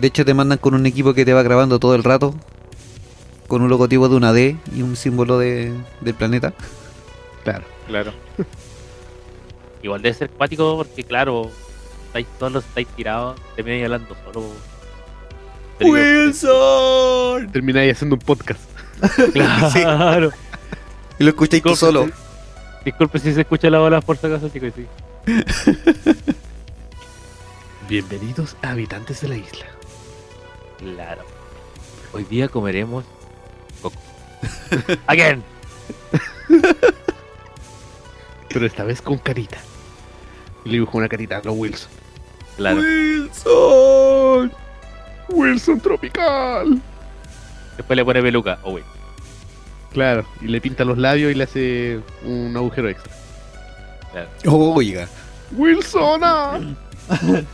De 0.00 0.08
hecho, 0.08 0.24
te 0.24 0.34
mandan 0.34 0.58
con 0.58 0.74
un 0.74 0.86
equipo 0.86 1.14
que 1.14 1.24
te 1.24 1.32
va 1.32 1.42
grabando 1.42 1.78
todo 1.78 1.94
el 1.94 2.04
rato. 2.04 2.34
Con 3.46 3.62
un 3.62 3.70
logotipo 3.70 4.08
de 4.08 4.16
una 4.16 4.32
D 4.32 4.56
y 4.76 4.82
un 4.82 4.96
símbolo 4.96 5.38
de, 5.38 5.72
del 6.00 6.14
planeta. 6.14 6.52
Claro. 7.44 7.64
Claro. 7.86 8.12
Igual 9.82 10.02
debe 10.02 10.14
ser 10.14 10.30
cuático 10.30 10.76
porque, 10.76 11.04
claro, 11.04 11.50
estáis 12.06 12.26
solos, 12.38 12.64
estáis 12.64 12.88
tirados, 12.88 13.40
termináis 13.56 13.84
hablando 13.84 14.16
solo. 14.24 14.52
¡Wilson! 15.80 17.50
Termináis 17.52 17.92
haciendo 17.92 18.16
un 18.16 18.20
podcast. 18.20 18.67
Claro. 19.32 20.32
Y 21.18 21.24
lo 21.24 21.30
escucháis 21.30 21.62
tú 21.62 21.76
solo. 21.76 22.08
Disculpe 22.84 23.18
si 23.18 23.32
se 23.34 23.40
escucha 23.42 23.70
la 23.70 23.78
bola 23.78 24.00
por 24.00 24.16
si 24.16 24.26
acaso, 24.26 24.48
chicos. 24.48 24.72
Sí. 24.74 24.86
Bienvenidos 27.88 28.56
a 28.62 28.70
habitantes 28.70 29.20
de 29.20 29.28
la 29.28 29.36
isla. 29.36 29.66
Claro. 30.78 31.22
Hoy 32.12 32.24
día 32.24 32.48
comeremos 32.48 33.04
coco. 33.82 33.96
Again. 35.06 35.42
Pero 38.48 38.66
esta 38.66 38.84
vez 38.84 39.02
con 39.02 39.18
carita. 39.18 39.58
Y 40.64 40.68
le 40.68 40.74
dibujo 40.74 40.98
una 40.98 41.08
carita 41.08 41.38
a 41.38 41.42
los 41.42 41.56
Wilson. 41.56 41.90
Claro. 42.56 42.80
¡Wilson! 42.80 44.52
Wilson 45.28 45.80
tropical. 45.80 46.80
Después 47.78 47.96
le 47.96 48.04
pone 48.04 48.20
peluca. 48.20 48.58
Oh, 48.62 48.72
wey. 48.72 48.84
Claro. 49.92 50.26
Y 50.42 50.48
le 50.48 50.60
pinta 50.60 50.84
los 50.84 50.98
labios 50.98 51.32
y 51.32 51.34
le 51.34 51.44
hace 51.44 52.00
un 52.24 52.54
agujero 52.54 52.90
extra. 52.90 53.12
Oiga. 54.44 55.08
Wilsona. 55.52 56.76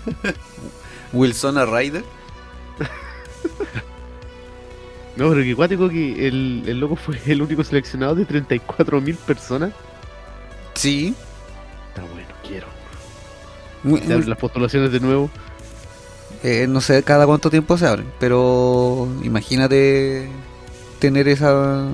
Wilson 1.13 1.59
a 1.59 1.67
Ryder. 1.67 2.05
No, 5.17 5.29
pero 5.31 5.43
que 5.45 5.55
cuático 5.55 5.89
que 5.89 6.27
el, 6.27 6.65
el 6.67 6.81
loco 6.81 6.97
fue 6.97 7.17
el 7.27 7.41
único 7.41 7.63
seleccionado 7.63 8.17
de 8.17 8.27
34.000 8.27 9.17
personas. 9.19 9.73
Sí. 10.75 11.15
Está 11.91 12.03
bueno, 12.13 12.29
quiero. 12.43 12.67
Abren 13.85 14.29
las 14.29 14.39
postulaciones 14.39 14.91
de 14.91 14.99
nuevo. 14.99 15.31
Eh, 16.45 16.67
no 16.69 16.81
sé 16.83 17.03
cada 17.03 17.27
cuánto 17.27 17.49
tiempo 17.49 17.79
se 17.79 17.87
abren, 17.87 18.07
pero 18.21 19.09
imagínate 19.23 20.29
tener 20.99 21.27
esa 21.27 21.89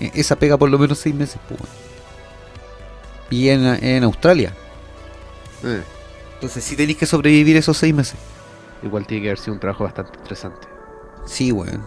eh, 0.00 0.10
esa 0.14 0.36
pega 0.36 0.58
por 0.58 0.68
lo 0.70 0.78
menos 0.78 0.98
seis 0.98 1.14
meses. 1.14 1.40
pues. 1.48 1.60
Y 3.30 3.48
en, 3.48 3.64
en 3.82 4.04
Australia. 4.04 4.54
Eh, 5.64 5.82
Entonces 6.34 6.62
sí 6.62 6.76
tenéis 6.76 6.98
que 6.98 7.06
sobrevivir 7.06 7.56
esos 7.56 7.76
seis 7.76 7.94
meses. 7.94 8.18
igual 8.82 9.06
tiene 9.06 9.22
que 9.22 9.28
haber 9.30 9.38
sido 9.38 9.54
un 9.54 9.60
trabajo 9.60 9.84
bastante 9.84 10.12
estresante. 10.18 10.68
Sí, 11.24 11.50
weón. 11.50 11.84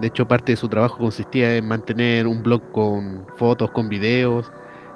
De 0.00 0.08
hecho, 0.08 0.26
parte 0.28 0.52
de 0.52 0.56
su 0.56 0.68
trabajo 0.68 0.98
consistía 0.98 1.56
en 1.56 1.66
mantener 1.68 2.26
un 2.26 2.42
blog 2.42 2.70
con 2.72 3.26
fotos, 3.36 3.70
con 3.70 3.88
videos 3.88 4.50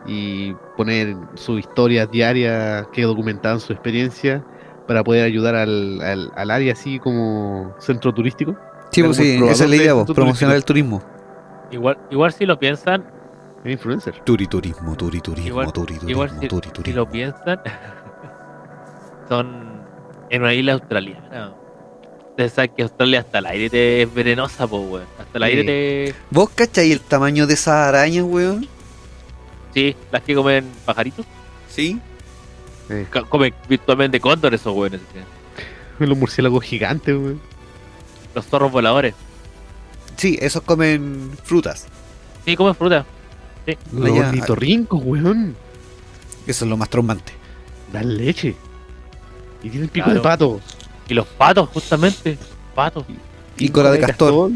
y 0.05 0.53
poner 0.77 1.17
sus 1.35 1.61
historias 1.61 2.11
diarias 2.11 2.87
que 2.93 3.03
documentaban 3.03 3.61
su 3.61 3.73
experiencia 3.73 4.45
para 4.91 5.05
poder 5.05 5.23
ayudar 5.23 5.55
al, 5.55 6.01
al, 6.03 6.33
al 6.35 6.51
área 6.51 6.73
así 6.73 6.99
como 6.99 7.77
centro 7.79 8.13
turístico. 8.13 8.57
Sí, 8.91 9.05
pues 9.05 9.19
sí, 9.19 9.39
esa 9.49 9.63
es 9.63 9.71
la 9.71 9.77
idea, 9.77 9.87
de 9.87 9.93
vos, 9.93 10.05
tu 10.07 10.15
promocionar 10.17 10.57
el 10.57 10.65
turismo. 10.65 11.01
Igual, 11.71 11.97
igual 12.11 12.33
si 12.33 12.45
lo 12.45 12.59
piensan, 12.59 13.05
Es 13.65 13.71
influencer. 13.71 14.15
Turi 14.25 14.49
turismo, 14.49 14.97
turi 14.97 15.21
turismo, 15.21 15.49
Igual- 15.49 15.73
turi 15.73 15.95
turismo, 15.95 16.11
igual 16.11 16.31
si, 16.41 16.49
turi 16.49 16.71
si 16.85 16.93
lo 16.93 17.09
piensan, 17.09 17.61
son 19.29 19.81
en 20.29 20.43
una 20.43 20.55
isla 20.55 20.73
australiana. 20.73 21.53
Ustedes 22.31 22.53
saben 22.53 22.73
que 22.77 22.83
Australia 22.83 23.21
hasta 23.21 23.39
el 23.39 23.47
aire 23.47 23.71
te 23.71 24.03
es 24.03 24.13
venenosa, 24.13 24.67
po, 24.67 24.79
weón. 24.81 25.07
Hasta 25.21 25.39
el 25.39 25.43
aire 25.45 25.61
Sí. 25.61 25.67
te. 25.67 26.15
¿Vos 26.31 26.51
cacháis 26.51 26.93
el 26.93 27.01
tamaño 27.01 27.47
de 27.47 27.55
esas 27.55 27.75
arañas, 27.89 28.25
weón? 28.25 28.67
Sí, 29.73 29.95
las 30.11 30.23
que 30.23 30.35
comen 30.35 30.65
pajaritos. 30.85 31.25
Sí. 31.69 32.01
Ca- 33.11 33.23
Comen 33.25 33.55
virtualmente 33.69 34.21
cóndores 34.21 34.61
esos 34.61 34.75
weones. 34.77 35.01
¿sí? 35.13 36.05
los 36.07 36.17
murciélagos 36.19 36.65
gigantes, 36.65 37.15
weón. 37.15 37.41
Los 38.35 38.47
zorros 38.47 38.71
voladores. 38.73 39.15
Sí, 40.17 40.39
esos 40.41 40.63
comen 40.63 41.31
frutas. 41.45 41.87
Sí, 42.45 42.57
comen 42.57 42.75
fruta. 42.75 43.05
Los 43.93 44.11
Allá- 44.11 44.29
ornitorrincos, 44.29 45.01
weón. 45.05 45.57
Eso 46.47 46.65
es 46.65 46.69
lo 46.71 46.77
más 46.77 46.89
traumante. 46.89 47.33
Dan 47.93 48.17
leche. 48.17 48.55
Y 49.63 49.71
tienen 49.71 49.89
pico 49.89 50.05
Claro. 50.07 50.21
de 50.21 50.23
pato. 50.25 50.61
Y 51.09 51.15
los 51.15 51.27
patos, 51.27 51.69
justamente. 51.71 52.39
Patos. 52.75 53.05
Y 53.59 53.69
cola 53.69 53.91
de 53.91 54.01
castor. 54.01 54.51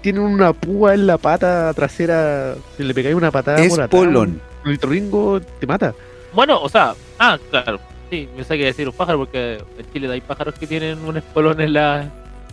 Tienen 0.00 0.22
una 0.22 0.52
púa 0.52 0.94
en 0.94 1.06
la 1.06 1.16
pata 1.18 1.72
trasera. 1.74 2.56
Si 2.76 2.82
le 2.82 2.92
pegáis 2.92 3.14
una 3.14 3.30
patada 3.30 3.60
Es 3.60 3.68
por 3.70 3.82
atrás, 3.82 4.00
polón. 4.02 4.40
Un 4.62 4.66
ornitorrinco 4.70 5.40
te 5.60 5.66
mata. 5.66 5.94
Bueno, 6.34 6.60
o 6.60 6.68
sea, 6.68 6.94
ah, 7.18 7.38
claro. 7.50 7.80
Sí, 8.10 8.28
pensé 8.34 8.56
que 8.56 8.64
decir 8.64 8.88
un 8.88 8.94
pájaro 8.94 9.18
porque 9.18 9.62
en 9.78 9.92
Chile 9.92 10.10
hay 10.10 10.20
pájaros 10.20 10.54
que 10.54 10.66
tienen 10.66 10.98
un 11.04 11.16
espolón 11.16 11.60
en 11.60 11.74
la, 11.74 12.10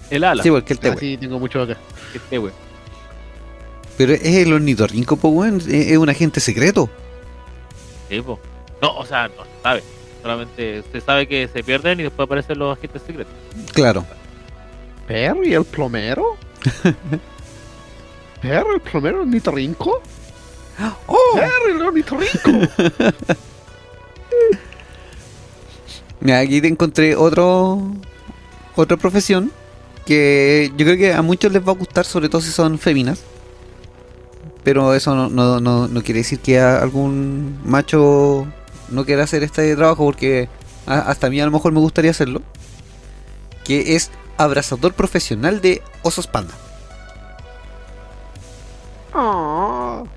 en 0.10 0.22
la 0.22 0.32
ala. 0.32 0.44
Sí, 0.44 0.50
porque 0.50 0.74
el 0.74 0.80
te, 0.80 0.90
Así 0.90 1.18
tengo 1.18 1.40
mucho 1.40 1.62
acá. 1.62 1.78
Este. 2.14 2.42
Pero 3.98 4.14
es 4.14 4.24
el 4.24 4.52
ornitorrinco, 4.52 5.16
po, 5.16 5.30
weón. 5.30 5.58
Es 5.58 5.68
es 5.68 5.98
un 5.98 6.10
agente 6.10 6.40
secreto. 6.40 6.90
Sí, 8.10 8.22
po. 8.22 8.40
No, 8.82 8.98
o 8.98 9.06
sea, 9.06 9.30
no 9.30 9.44
se 9.44 9.62
sabe. 9.64 9.84
Solamente 10.22 10.84
se 10.92 11.02
sabe 11.02 11.28
que 11.28 11.48
se 11.48 11.64
pierden 11.64 12.00
y 12.00 12.04
después 12.04 12.26
aparecen 12.26 12.60
los 12.60 12.78
agentes 12.78 13.02
secretos. 13.04 13.34
Claro. 13.74 14.06
¿Perry 15.08 15.54
el 15.54 15.64
plomero? 15.64 16.36
¿Perry 18.42 18.74
el 18.74 18.82
plomero 18.82 19.22
ornitorrinco? 19.22 20.02
¡Oh! 21.08 21.18
¡Perry 21.36 21.76
el 21.76 21.82
ornitorrinco! 21.82 22.52
Mira, 26.22 26.40
aquí 26.40 26.62
te 26.62 26.68
encontré 26.68 27.16
otro 27.16 27.82
otra 28.76 28.98
profesión 28.98 29.52
que 30.06 30.72
yo 30.78 30.86
creo 30.86 30.98
que 30.98 31.14
a 31.14 31.22
muchos 31.22 31.52
les 31.52 31.66
va 31.66 31.72
a 31.72 31.76
gustar, 31.76 32.06
sobre 32.06 32.30
todo 32.30 32.42
si 32.42 32.52
son 32.52 32.78
féminas. 32.80 33.22
Pero 34.64 34.94
eso 34.96 35.16
no, 35.16 35.30
no, 35.30 35.60
no, 35.60 35.88
no 35.88 36.04
quiere 36.04 36.20
decir 36.22 36.40
que 36.40 36.60
a 36.60 36.82
algún 36.82 37.60
macho 37.64 38.48
no 38.90 39.06
quiera 39.06 39.24
hacer 39.24 39.44
este 39.44 39.76
trabajo 39.76 40.04
porque 40.06 40.50
a- 40.88 41.00
hasta 41.02 41.28
a 41.28 41.30
mí 41.30 41.40
a 41.40 41.46
lo 41.46 41.52
mejor 41.52 41.72
me 41.72 41.80
gustaría 41.80 42.12
hacerlo. 42.12 42.42
Que 43.64 43.96
es 43.96 44.10
abrazador 44.38 44.94
profesional 44.94 45.62
de 45.62 45.82
osos 46.02 46.28
panda. 46.28 46.54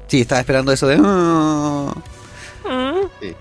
Sí, 0.08 0.22
estaba 0.22 0.40
esperando 0.40 0.72
eso 0.72 0.86
de... 0.86 0.98
"Ah". 1.02 1.92
Sí. 3.20 3.34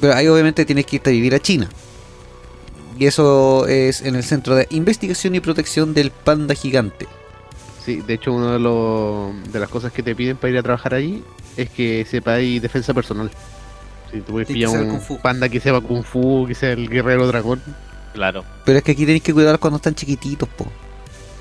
Pero 0.00 0.14
ahí 0.14 0.26
obviamente 0.28 0.64
tienes 0.64 0.86
que 0.86 0.96
irte 0.96 1.10
a 1.10 1.12
vivir 1.12 1.34
a 1.34 1.38
China. 1.40 1.68
Y 2.98 3.06
eso 3.06 3.66
es 3.66 4.00
en 4.02 4.16
el 4.16 4.22
Centro 4.24 4.54
de 4.54 4.66
Investigación 4.70 5.34
y 5.34 5.40
Protección 5.40 5.92
del 5.94 6.10
Panda 6.10 6.54
Gigante. 6.54 7.06
Sí, 7.84 7.96
de 8.06 8.14
hecho, 8.14 8.32
una 8.32 8.54
de, 8.54 8.58
los- 8.58 9.52
de 9.52 9.60
las 9.60 9.68
cosas 9.68 9.92
que 9.92 10.02
te 10.02 10.14
piden 10.14 10.36
para 10.36 10.50
ir 10.52 10.58
a 10.58 10.62
trabajar 10.62 10.94
allí 10.94 11.22
es 11.56 11.70
que 11.70 12.04
sepáis 12.10 12.60
defensa 12.60 12.92
personal. 12.94 13.30
Si 14.10 14.20
tú 14.20 14.32
puedes 14.32 14.48
pillar 14.48 14.70
un 14.70 14.88
Kung 14.88 15.00
Fu. 15.00 15.18
panda 15.18 15.48
que 15.48 15.60
sepa 15.60 15.80
Kung 15.80 16.02
Fu, 16.04 16.46
que 16.46 16.54
sea 16.54 16.72
el 16.72 16.88
guerrero 16.88 17.26
dragón. 17.26 17.60
Claro. 18.14 18.44
Pero 18.64 18.78
es 18.78 18.84
que 18.84 18.92
aquí 18.92 19.04
tenéis 19.04 19.22
que 19.22 19.34
cuidar 19.34 19.58
cuando 19.58 19.76
están 19.76 19.94
chiquititos, 19.94 20.48
po. 20.48 20.66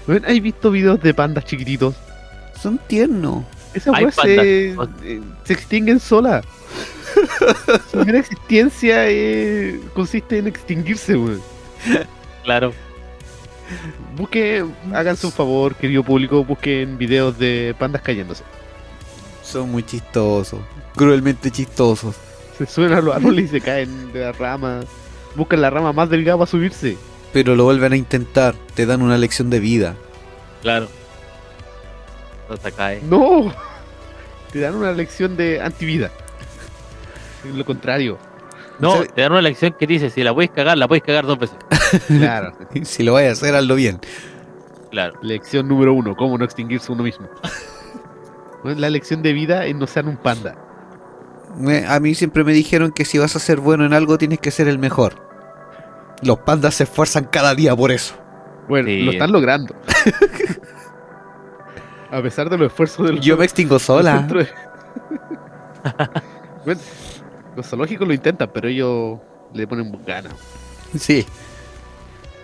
¿Has 0.08 0.42
visto 0.42 0.70
videos 0.72 1.02
de 1.02 1.14
pandas 1.14 1.46
chiquititos? 1.46 1.96
Son 2.62 2.80
tiernos. 2.88 3.44
Esas 3.76 4.02
weas 4.02 4.16
se, 4.16 4.76
se 5.44 5.54
extinguen 5.54 6.00
solas. 6.00 6.46
Su 7.92 7.98
mera 8.06 8.20
existencia 8.20 9.10
eh, 9.10 9.80
consiste 9.94 10.38
en 10.38 10.48
extinguirse, 10.48 11.16
weón. 11.16 11.42
Claro. 12.44 12.74
Busquen, 14.16 14.74
háganse 14.94 15.26
un 15.26 15.34
favor, 15.34 15.76
querido 15.76 16.04
público, 16.04 16.44
busquen 16.44 16.98
videos 16.98 17.38
de 17.38 17.76
pandas 17.78 18.02
cayéndose. 18.02 18.44
Son 19.44 19.70
muy 19.70 19.84
chistosos. 19.84 20.60
Cruelmente 20.96 21.52
chistosos. 21.52 22.16
Se 22.58 22.66
suben 22.66 22.94
a 22.94 23.02
los 23.02 23.16
árboles 23.16 23.46
y 23.46 23.48
se 23.50 23.62
caen 23.62 24.14
de 24.14 24.22
la 24.22 24.32
rama. 24.32 24.82
Buscan 25.36 25.62
la 25.62 25.70
rama 25.70 25.92
más 25.92 26.10
delgada 26.10 26.38
para 26.38 26.50
subirse. 26.50 26.98
Pero 27.34 27.56
lo 27.56 27.66
vuelven 27.66 27.94
a 27.94 27.98
intentar. 27.98 28.56
Te 28.74 28.86
dan 28.86 29.02
una 29.02 29.18
lección 29.18 29.50
de 29.50 29.60
vida. 29.60 29.96
Claro. 30.62 30.88
No 32.50 32.56
cae. 32.76 33.02
¡No! 33.10 33.54
Te 34.52 34.60
dan 34.60 34.76
una 34.76 34.92
lección 34.92 35.36
de 35.36 35.62
antivida. 35.62 36.12
Lo 37.54 37.66
contrario. 37.66 38.18
No, 38.80 39.04
te 39.06 39.22
dan 39.22 39.32
una 39.32 39.42
lección 39.42 39.74
que 39.78 39.88
dice, 39.88 40.10
si 40.10 40.24
la 40.24 40.34
puedes 40.34 40.52
cagar, 40.52 40.78
la 40.78 40.88
puedes 40.88 41.04
cagar 41.04 41.26
dos 41.26 41.40
veces. 41.40 41.58
Claro. 42.08 42.54
si 42.84 43.04
lo 43.04 43.14
vais 43.14 43.30
a 43.30 43.32
hacer, 43.34 43.56
hazlo 43.56 43.76
bien. 43.76 44.00
Claro. 44.92 45.14
lección 45.22 45.68
número 45.68 45.94
uno, 45.94 46.16
cómo 46.16 46.38
no 46.38 46.46
extinguirse 46.46 46.92
uno 46.92 47.04
mismo. 47.04 47.28
Bueno, 48.64 48.80
la 48.80 48.90
lección 48.90 49.22
de 49.22 49.34
vida 49.34 49.66
es 49.66 49.76
no 49.76 49.88
sean 49.88 50.08
un 50.08 50.18
panda. 50.18 50.56
Me- 51.58 51.86
A 51.86 52.00
mí 52.00 52.16
siempre 52.16 52.44
me 52.44 52.54
dijeron 52.54 52.92
que 52.92 53.06
si 53.06 53.18
vas 53.18 53.36
a 53.36 53.40
ser 53.40 53.60
bueno 53.60 53.86
en 53.86 53.94
algo, 53.94 54.18
tienes 54.18 54.40
que 54.40 54.52
ser 54.52 54.68
el 54.68 54.80
mejor. 54.80 55.16
Los 56.22 56.40
pandas 56.40 56.76
se 56.76 56.84
esfuerzan 56.86 57.26
cada 57.26 57.54
día 57.56 57.76
por 57.76 57.92
eso. 57.92 58.16
Bueno, 58.68 58.88
Sí. 58.88 59.02
lo 59.04 59.12
están 59.12 59.32
logrando. 59.32 59.76
A 62.12 62.22
pesar 62.22 62.50
de 62.50 62.58
los 62.58 62.68
esfuerzos 62.68 63.08
del 63.08 63.20
Yo 63.20 63.38
me 63.38 63.46
extingo 63.46 63.80
sola. 63.80 64.22
de- 64.22 64.48
Bueno, 66.66 66.82
los 67.56 67.66
zoológicos 67.68 68.08
lo 68.08 68.14
intentan, 68.14 68.50
pero 68.54 68.68
ellos 68.68 69.20
le 69.54 69.68
ponen 69.68 69.92
ganas. 70.06 70.34
Sí. 70.98 71.26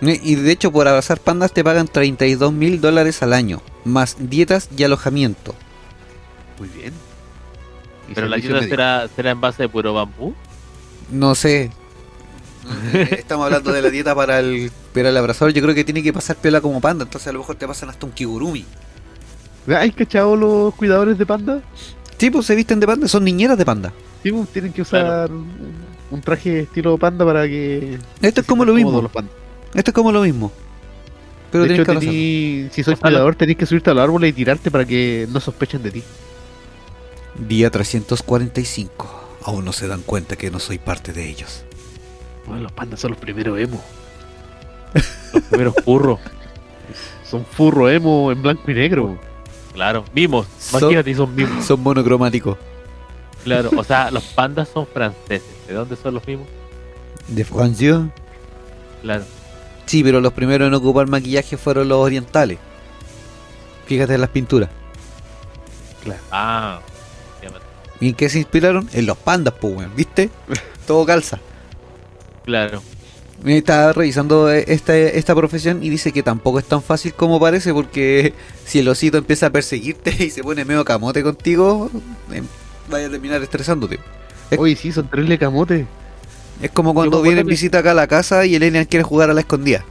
Y 0.01 0.35
de 0.35 0.51
hecho, 0.51 0.71
por 0.71 0.87
abrazar 0.87 1.19
pandas 1.19 1.51
te 1.53 1.63
pagan 1.63 1.87
32 1.87 2.51
mil 2.53 2.81
dólares 2.81 3.21
al 3.23 3.33
año, 3.33 3.61
más 3.85 4.15
dietas 4.19 4.69
y 4.75 4.83
alojamiento. 4.83 5.53
Muy 6.59 6.69
bien. 6.69 6.93
Pero 8.13 8.27
la 8.27 8.35
ayuda 8.35 8.61
será, 8.61 9.07
será 9.15 9.31
en 9.31 9.41
base 9.41 9.63
de 9.63 9.69
puro 9.69 9.93
bambú. 9.93 10.33
No 11.11 11.33
sé. 11.35 11.71
Estamos 12.93 13.45
hablando 13.45 13.71
de 13.71 13.81
la 13.81 13.89
dieta 13.89 14.13
para 14.15 14.39
el, 14.39 14.71
para 14.93 15.09
el 15.09 15.17
abrazador. 15.17 15.53
Yo 15.53 15.61
creo 15.63 15.73
que 15.73 15.83
tiene 15.83 16.03
que 16.03 16.13
pasar 16.13 16.35
piola 16.35 16.61
como 16.61 16.79
panda. 16.81 17.03
Entonces, 17.05 17.27
a 17.27 17.31
lo 17.31 17.39
mejor 17.39 17.55
te 17.55 17.67
pasan 17.67 17.89
hasta 17.89 18.05
un 18.05 18.11
kigurumi. 18.11 18.65
¿Hay 19.67 19.91
cachado 19.91 20.35
los 20.35 20.73
cuidadores 20.75 21.17
de 21.17 21.25
panda? 21.25 21.61
Sí, 22.17 22.29
pues 22.29 22.45
se 22.45 22.55
visten 22.55 22.79
de 22.79 22.87
panda, 22.87 23.07
son 23.07 23.23
niñeras 23.23 23.57
de 23.57 23.65
panda. 23.65 23.93
Sí, 24.23 24.31
pues, 24.31 24.49
tienen 24.49 24.71
que 24.73 24.81
usar 24.83 25.31
un- 25.31 25.49
un 26.11 26.21
traje 26.21 26.61
estilo 26.61 26.97
panda 26.97 27.25
para 27.25 27.43
que. 27.47 27.97
Esto 28.21 28.41
es 28.41 28.47
como 28.47 28.65
lo 28.65 28.73
mismo. 28.73 29.01
los 29.01 29.11
pandas. 29.11 29.33
Esto 29.73 29.91
es 29.91 29.95
como 29.95 30.11
lo 30.11 30.21
mismo. 30.21 30.51
Pero 31.51 31.63
de 31.63 31.69
tienes 31.69 31.87
hecho, 31.89 31.99
que 31.99 32.05
tení- 32.07 32.69
si 32.71 32.83
sois 32.83 32.97
cuidador, 32.99 33.35
tenéis 33.35 33.57
que 33.57 33.65
subirte 33.65 33.89
a 33.89 33.93
los 33.93 34.03
árboles 34.03 34.29
y 34.29 34.33
tirarte 34.33 34.71
para 34.71 34.85
que 34.85 35.27
no 35.31 35.39
sospechen 35.39 35.83
de 35.83 35.91
ti. 35.91 36.03
Día 37.47 37.69
345. 37.69 39.19
Aún 39.43 39.65
no 39.65 39.73
se 39.73 39.87
dan 39.87 40.01
cuenta 40.01 40.35
que 40.35 40.51
no 40.51 40.59
soy 40.59 40.77
parte 40.77 41.13
de 41.13 41.27
ellos. 41.29 41.63
Bueno, 42.45 42.63
los 42.63 42.71
pandas 42.71 42.99
son 42.99 43.11
los 43.11 43.19
primeros 43.19 43.57
emo. 43.59 43.81
Los 45.33 45.43
primeros 45.43 45.75
furros. 45.83 46.19
Son 47.23 47.45
furro 47.45 47.89
emo 47.89 48.29
en 48.31 48.41
blanco 48.41 48.69
y 48.69 48.73
negro. 48.73 49.17
Claro. 49.73 50.03
Mimos. 50.13 50.47
Son- 50.59 50.81
Imagínate, 50.81 51.15
son 51.15 51.33
mimos. 51.35 51.65
Son 51.65 51.79
monocromáticos. 51.81 52.57
Claro. 53.43 53.71
O 53.75 53.83
sea, 53.83 54.11
los 54.11 54.23
pandas 54.25 54.69
son 54.73 54.85
franceses. 54.87 55.67
¿De 55.67 55.73
dónde 55.73 55.95
son 55.95 56.13
los 56.13 56.25
mimos? 56.27 56.47
¿De 57.27 57.43
Francia? 57.45 58.09
Claro. 59.01 59.23
Sí, 59.85 60.03
pero 60.03 60.21
los 60.21 60.33
primeros 60.33 60.67
en 60.67 60.73
ocupar 60.73 61.07
maquillaje 61.07 61.57
fueron 61.57 61.87
los 61.89 61.97
orientales. 61.99 62.59
Fíjate 63.87 64.13
en 64.15 64.21
las 64.21 64.29
pinturas. 64.29 64.69
Ah. 66.31 66.79
ya 67.41 67.49
me- 67.49 67.57
¿Y 67.99 68.09
en 68.09 68.15
qué 68.15 68.29
se 68.29 68.39
inspiraron? 68.39 68.89
En 68.93 69.05
los 69.05 69.17
pandas, 69.17 69.53
pues, 69.59 69.75
weón. 69.75 69.95
¿Viste? 69.95 70.29
Todo 70.87 71.05
calza. 71.05 71.39
Claro. 72.45 72.81
Estaba 73.45 73.91
revisando 73.93 74.51
eh, 74.51 74.65
esta, 74.67 74.95
esta 74.95 75.33
profesión 75.33 75.83
y 75.83 75.89
dice 75.89 76.11
que 76.11 76.21
tampoco 76.21 76.59
es 76.59 76.65
tan 76.65 76.81
fácil 76.83 77.13
como 77.15 77.39
parece 77.39 77.73
porque 77.73 78.33
si 78.65 78.79
el 78.79 78.87
osito 78.87 79.17
empieza 79.17 79.47
a 79.47 79.49
perseguirte 79.49 80.15
y 80.23 80.29
se 80.29 80.43
pone 80.43 80.63
medio 80.65 80.85
camote 80.85 81.23
contigo, 81.23 81.89
eh, 82.31 82.43
vaya 82.89 83.07
a 83.07 83.09
terminar 83.09 83.41
estresándote. 83.41 83.99
Es- 84.51 84.59
Oye, 84.59 84.75
sí, 84.75 84.91
son 84.91 85.07
terrible 85.07 85.37
camote. 85.39 85.87
Es 86.61 86.69
como 86.71 86.93
cuando 86.93 87.17
me 87.17 87.23
viene 87.23 87.39
acuerdo 87.39 87.41
en 87.41 87.47
que- 87.47 87.51
visita 87.51 87.79
acá 87.79 87.91
a 87.91 87.95
la 87.95 88.05
casa 88.07 88.45
y 88.45 88.53
el 88.55 88.61
alien 88.63 88.85
quiere 88.85 89.03
jugar 89.03 89.29
a 89.31 89.33
la 89.33 89.39
escondida. 89.41 89.83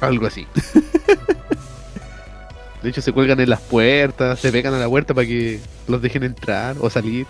Algo 0.00 0.26
así. 0.26 0.46
De 2.82 2.88
hecho, 2.88 3.02
se 3.02 3.12
cuelgan 3.12 3.38
en 3.40 3.50
las 3.50 3.60
puertas, 3.60 4.40
se 4.40 4.50
pegan 4.50 4.72
a 4.72 4.78
la 4.78 4.88
puerta 4.88 5.12
para 5.12 5.26
que 5.26 5.60
los 5.86 6.00
dejen 6.00 6.22
entrar 6.22 6.76
o 6.80 6.88
salir. 6.88 7.26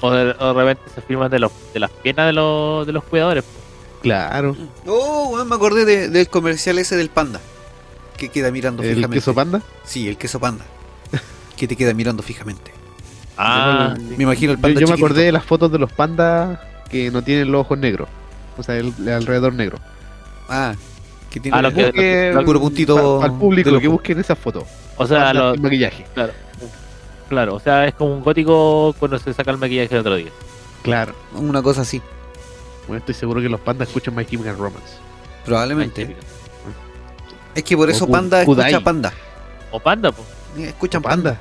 O 0.00 0.10
de, 0.10 0.34
o 0.38 0.52
de 0.52 0.64
repente 0.64 0.82
se 0.94 1.00
firman 1.02 1.30
de, 1.30 1.38
los, 1.38 1.52
de 1.72 1.78
las 1.78 1.90
piernas 1.92 2.26
de 2.26 2.32
los, 2.32 2.86
de 2.86 2.92
los 2.92 3.04
cuidadores. 3.04 3.44
Claro. 4.02 4.56
Oh, 4.86 5.42
me 5.44 5.54
acordé 5.54 5.84
de- 5.84 6.08
del 6.08 6.28
comercial 6.28 6.78
ese 6.78 6.96
del 6.96 7.10
panda. 7.10 7.40
Que 8.16 8.28
queda 8.28 8.50
mirando 8.50 8.82
El 8.82 8.90
fijamente. 8.96 9.14
queso 9.16 9.34
panda. 9.34 9.62
Sí, 9.84 10.08
el 10.08 10.16
queso 10.16 10.38
panda. 10.40 10.64
que 11.56 11.68
te 11.68 11.76
queda 11.76 11.92
mirando 11.92 12.22
fijamente. 12.22 12.72
Ah, 13.36 13.94
Yo 13.98 14.16
Me 14.16 14.24
imagino 14.24 14.52
el 14.52 14.58
Yo, 14.58 14.62
panda 14.62 14.80
yo 14.80 14.86
me 14.86 14.92
chiquitito. 14.92 15.06
acordé 15.06 15.24
de 15.24 15.32
las 15.32 15.44
fotos 15.44 15.70
de 15.72 15.78
los 15.78 15.92
pandas 15.92 16.58
que 16.90 17.10
no 17.10 17.22
tienen 17.22 17.52
los 17.52 17.62
ojos 17.62 17.78
negros. 17.78 18.08
O 18.58 18.62
sea, 18.62 18.76
el, 18.76 18.92
el 19.00 19.08
alrededor 19.10 19.52
negro. 19.54 19.78
Ah, 20.48 20.74
que 21.30 21.38
tiene 21.40 21.56
Ah, 21.58 21.62
lo 21.62 21.72
que- 21.72 22.30
el 22.30 22.44
puro 22.44 22.60
puntito 22.60 23.22
Al 23.22 23.38
público 23.38 23.70
del 23.70 23.80
que 23.80 23.88
busquen 23.88 24.18
esas 24.18 24.38
fotos. 24.38 24.64
o 24.96 25.06
sea, 25.06 25.32
lo- 25.34 25.52
sin 25.54 25.62
maquillaje. 25.62 26.04
claro, 26.14 26.32
claro, 27.28 27.54
o 27.54 27.60
sea, 27.60 27.86
es 27.86 27.94
como 27.94 28.14
un 28.14 28.22
gótico 28.22 28.94
cuando 28.98 29.18
se 29.18 29.32
saca 29.32 29.50
el 29.50 29.58
maquillaje 29.58 29.94
el 29.94 30.00
otro 30.00 30.16
día. 30.16 30.30
Claro. 30.82 31.14
Una 31.34 31.62
cosa 31.62 31.82
así. 31.82 32.02
Bueno, 32.90 32.98
estoy 32.98 33.14
seguro 33.14 33.40
que 33.40 33.48
los 33.48 33.60
pandas 33.60 33.86
escuchan 33.86 34.16
My 34.16 34.24
Chemical 34.26 34.58
Romance. 34.58 34.94
Probablemente. 35.44 36.16
Es 37.54 37.62
que 37.62 37.76
por 37.76 37.88
O 37.88 37.92
eso 37.92 38.08
Panda 38.08 38.44
Kudai. 38.44 38.70
escucha 38.72 38.84
Panda. 38.84 39.12
O 39.70 39.78
panda, 39.78 40.10
pues. 40.10 40.26
Escuchan 40.58 41.00
panda. 41.00 41.34
Panda. 41.34 41.40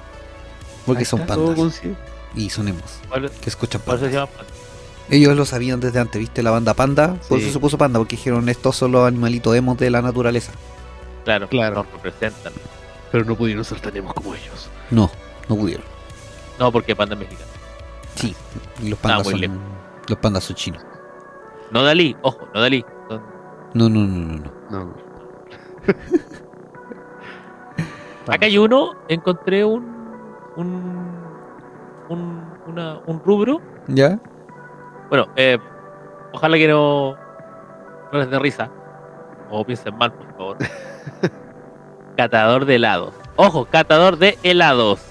Porque 0.86 1.00
Ahí 1.00 1.06
son 1.06 1.26
pandas. 1.26 1.82
Y 2.36 2.52
son 2.52 2.68
emos. 2.68 2.84
¿Cuál- 3.10 3.32
Que 3.32 3.50
escuchan 3.50 3.82
pandas. 3.82 4.12
Panda? 4.12 4.30
Ellos 5.10 5.36
lo 5.36 5.44
sabían 5.44 5.80
desde 5.80 6.00
antes, 6.00 6.20
¿viste? 6.20 6.44
La 6.44 6.52
banda 6.52 6.76
panda. 6.76 7.16
Por 7.28 7.40
Sí. 7.40 7.46
eso 7.46 7.54
se 7.54 7.60
puso 7.60 7.80
panda. 7.80 7.98
Porque 7.98 8.16
dijeron, 8.16 8.48
estos 8.48 8.76
son 8.76 8.92
los 8.92 9.08
animalitos 9.08 9.56
emos 9.56 9.76
de 9.80 9.90
la 9.90 10.04
naturaleza. 10.04 10.52
Claro, 11.26 11.50
Claro. 11.50 11.78
nos 11.78 11.92
representan. 11.94 12.54
Pero 13.12 13.26
no 13.26 13.36
pudieron 13.36 13.66
ser 13.66 13.80
tan 13.80 13.98
emos 13.98 14.14
como 14.14 14.36
ellos. 14.36 14.70
No, 14.92 15.10
no 15.48 15.56
pudieron. 15.56 15.86
No, 16.60 16.72
porque 16.72 16.96
Panda 16.96 17.16
es 17.16 17.22
mexicano. 17.22 17.50
Sí. 18.14 18.36
Y 18.84 18.90
los 18.90 19.00
pandas 19.00 19.26
son. 19.28 19.42
lejos. 19.42 19.58
Los 20.08 20.20
pandas 20.20 20.44
son 20.44 20.56
chinos. 20.56 20.84
No 21.72 21.84
Dalí, 21.84 22.16
ojo, 22.22 22.48
no 22.54 22.62
Dalí. 22.62 22.86
No, 23.74 23.90
no, 23.90 24.00
no. 24.00 24.38
no. 24.38 24.52
No. 24.70 24.94
Acá 28.28 28.46
hay 28.46 28.58
uno, 28.58 28.94
encontré 29.08 29.66
un. 29.66 29.84
un. 30.56 31.14
un, 32.10 32.44
una- 32.68 33.00
un 33.06 33.20
rubro. 33.24 33.62
¿Ya? 33.88 34.20
Bueno, 35.10 35.28
eh, 35.36 35.58
ojalá 36.34 36.58
que 36.58 36.68
no. 36.68 37.16
no 38.12 38.20
les 38.20 38.30
dé 38.30 38.40
risa. 38.40 38.70
O 39.50 39.66
piensen 39.66 39.98
mal, 39.98 40.12
por 40.14 40.28
favor. 40.36 40.58
catador 42.18 42.66
de 42.66 42.76
helados. 42.76 43.14
Ojo, 43.36 43.66
catador 43.66 44.18
de 44.18 44.38
helados. 44.44 45.02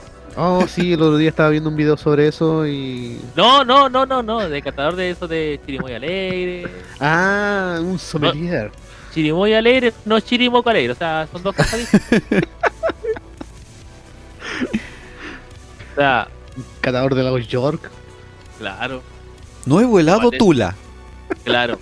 Oh, 0.41 0.69
sí, 0.69 0.93
el 0.93 1.03
otro 1.03 1.17
día 1.17 1.31
estaba 1.31 1.49
viendo 1.49 1.69
un 1.69 1.75
video 1.75 1.97
sobre 1.97 2.29
eso 2.29 2.65
y. 2.65 3.21
No, 3.35 3.65
no, 3.65 3.89
no, 3.89 4.07
no, 4.07 4.23
no. 4.23 4.49
De 4.49 4.63
catador 4.63 4.95
de 4.95 5.11
eso 5.11 5.27
de 5.27 5.61
chirimoya 5.67 5.97
alegre. 5.97 6.71
Ah, 7.01 7.79
un 7.81 7.99
sommelier. 7.99 8.71
Chirimoya 9.13 9.59
alegre, 9.59 9.93
no 10.05 10.21
chirimoco 10.21 10.71
alegre. 10.71 10.93
O 10.93 10.95
sea, 10.95 11.27
son 11.33 11.43
dos 11.43 11.57
cosas 11.57 11.81
distintas. 11.81 12.31
o 15.93 15.95
sea, 15.97 16.29
Catador 16.83 17.17
de 17.17 17.23
lagos 17.25 17.49
York. 17.49 17.91
claro, 18.59 19.03
Nuevo 19.67 19.99
helado 19.99 20.29
Vale. 20.29 20.39
Tula. 20.39 20.77
claro. 21.43 21.81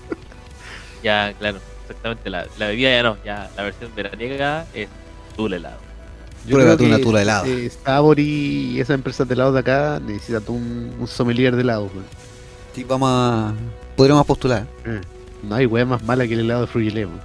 Ya, 1.02 1.34
claro. 1.38 1.58
Exactamente. 1.82 2.30
La, 2.30 2.46
la 2.56 2.68
bebida 2.68 2.90
ya 2.90 3.02
no. 3.02 3.18
Ya 3.22 3.50
la 3.54 3.62
versión 3.64 3.92
veraniega 3.94 4.64
es 4.72 4.88
Tula 5.36 5.56
helado. 5.56 5.85
Una 6.54 6.76
que, 6.76 7.02
tula 7.02 7.22
helada. 7.22 7.46
eh, 7.46 7.70
Sabor 7.84 8.18
y 8.20 8.78
esas 8.80 8.94
empresas 8.94 9.26
de 9.26 9.34
helados 9.34 9.54
de 9.54 9.60
acá 9.60 10.00
necesitan 10.04 10.42
un, 10.48 10.92
un 10.98 11.06
sommelier 11.06 11.54
de 11.56 11.62
helados. 11.62 11.90
weón. 11.92 12.04
Sí, 12.74 12.84
vamos 12.84 13.08
a. 13.12 13.54
Podríamos 13.96 14.26
postular. 14.26 14.66
No 15.42 15.54
hay 15.54 15.66
wea 15.66 15.84
más 15.84 16.02
mala 16.04 16.26
que 16.26 16.34
el 16.34 16.40
helado 16.40 16.62
de 16.62 16.66
Frugilé. 16.66 17.06
weón. 17.06 17.20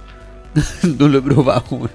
no 0.98 1.08
lo 1.08 1.18
he 1.18 1.22
probado, 1.22 1.64
weón. 1.70 1.90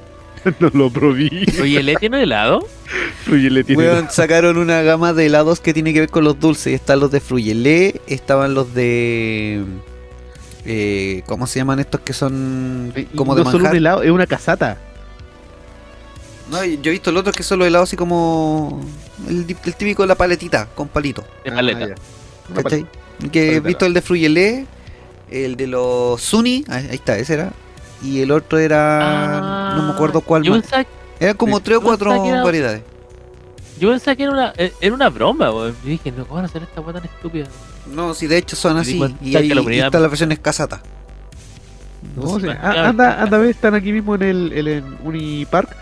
no 0.59 0.69
lo 0.73 0.89
probé. 0.89 1.29
Oye, 1.61 1.81
¿le 1.83 1.95
tiene 1.95 2.23
helado? 2.23 2.65
Frugilé 3.25 3.63
tiene. 3.63 3.83
Weón, 3.83 4.07
sacaron 4.09 4.57
una 4.57 4.81
gama 4.83 5.11
de 5.13 5.25
helados 5.25 5.59
que 5.59 5.73
tiene 5.73 5.93
que 5.93 6.01
ver 6.01 6.09
con 6.09 6.23
los 6.23 6.39
dulces. 6.39 6.73
Están 6.73 6.99
los 6.99 7.11
de 7.11 7.19
Fruyelé, 7.19 7.99
estaban 8.07 8.53
los 8.53 8.73
de. 8.73 9.63
Eh, 10.65 11.23
¿Cómo 11.25 11.47
se 11.47 11.59
llaman 11.59 11.79
estos 11.79 12.01
que 12.01 12.11
son 12.13 12.91
Y 12.95 13.03
como 13.05 13.33
no 13.33 13.39
de 13.39 13.43
solo 13.45 13.57
un 13.57 13.61
manjar? 13.63 13.75
helado, 13.77 14.03
es 14.03 14.11
una 14.11 14.27
casata. 14.27 14.77
No, 16.49 16.63
yo 16.63 16.79
he 16.85 16.89
visto 16.91 17.11
los 17.11 17.21
otros 17.21 17.35
que 17.35 17.43
son 17.43 17.59
los 17.59 17.67
helados 17.67 17.89
así 17.89 17.97
como. 17.97 18.81
El, 19.27 19.39
el 19.65 19.75
típico 19.75 20.03
de 20.03 20.07
la 20.07 20.15
paletita, 20.15 20.67
con 20.73 20.87
palito. 20.87 21.23
De 21.43 21.51
Ah, 21.51 21.55
paleta. 21.55 21.95
¿Cachai? 22.55 22.63
paleta. 22.83 23.31
Que 23.31 23.55
he 23.55 23.59
visto 23.59 23.85
el 23.85 23.93
de 23.93 24.01
Fruyelé, 24.01 24.65
el 25.29 25.55
de 25.57 25.67
los 25.67 26.21
Suni, 26.21 26.63
ahí 26.69 26.87
ahí 26.89 26.95
está, 26.95 27.17
ese 27.17 27.33
era. 27.33 27.51
Y 28.01 28.21
el 28.21 28.31
otro 28.31 28.59
era. 28.59 29.73
no 29.75 29.83
me 29.87 29.91
acuerdo 29.93 30.21
cuál 30.21 30.43
Ah, 30.43 30.45
Yo 30.45 30.51
más. 30.55 30.85
Eran 31.19 31.35
como 31.35 31.57
Sí. 31.57 31.63
tres 31.65 31.77
o 31.79 31.81
cuatro 31.81 32.11
variedades. 32.43 32.83
yo 33.79 33.89
pensaba 33.89 34.15
que 34.15 34.23
era 34.23 34.31
una, 34.31 34.53
eh, 34.55 34.71
era 34.79 34.93
una 34.93 35.09
broma, 35.09 35.51
weón. 35.51 35.75
Yo 35.83 35.89
dije, 35.89 36.11
no, 36.11 36.23
¿cómo 36.25 36.35
van 36.35 36.45
a 36.45 36.47
hacer 36.47 36.61
esta 36.63 36.79
weá 36.79 36.93
tan 36.93 37.05
estúpida? 37.05 37.47
No, 37.91 38.13
sí, 38.13 38.27
de 38.27 38.37
hecho 38.37 38.55
son 38.55 38.77
así. 38.77 39.01
Y 39.21 39.35
ahí 39.35 39.49
la 39.49 39.61
y 39.61 39.65
unidad. 39.65 39.85
están 39.87 40.01
las 40.03 40.11
versiones 40.11 40.39
casata. 40.39 40.81
No, 42.15 42.39
sí. 42.39 42.45
más 42.45 42.57
Ah, 42.61 42.87
anda, 42.89 43.21
anda, 43.21 43.43
están 43.49 43.73
aquí 43.75 43.91
mismo 43.91 44.15
en 44.15 44.21
el, 44.21 44.53
el 44.53 44.67
en 44.67 44.97
Unipark. 45.03 45.75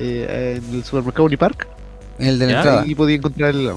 Eh, 0.00 0.60
en 0.66 0.74
el 0.74 0.84
supermercado 0.84 1.24
Unipark. 1.24 1.68
El 2.18 2.38
de 2.38 2.46
la 2.46 2.52
Ya, 2.52 2.58
entrada. 2.58 2.86
Y 2.86 2.94
podía 2.94 3.16
encontrar 3.16 3.50
el. 3.50 3.72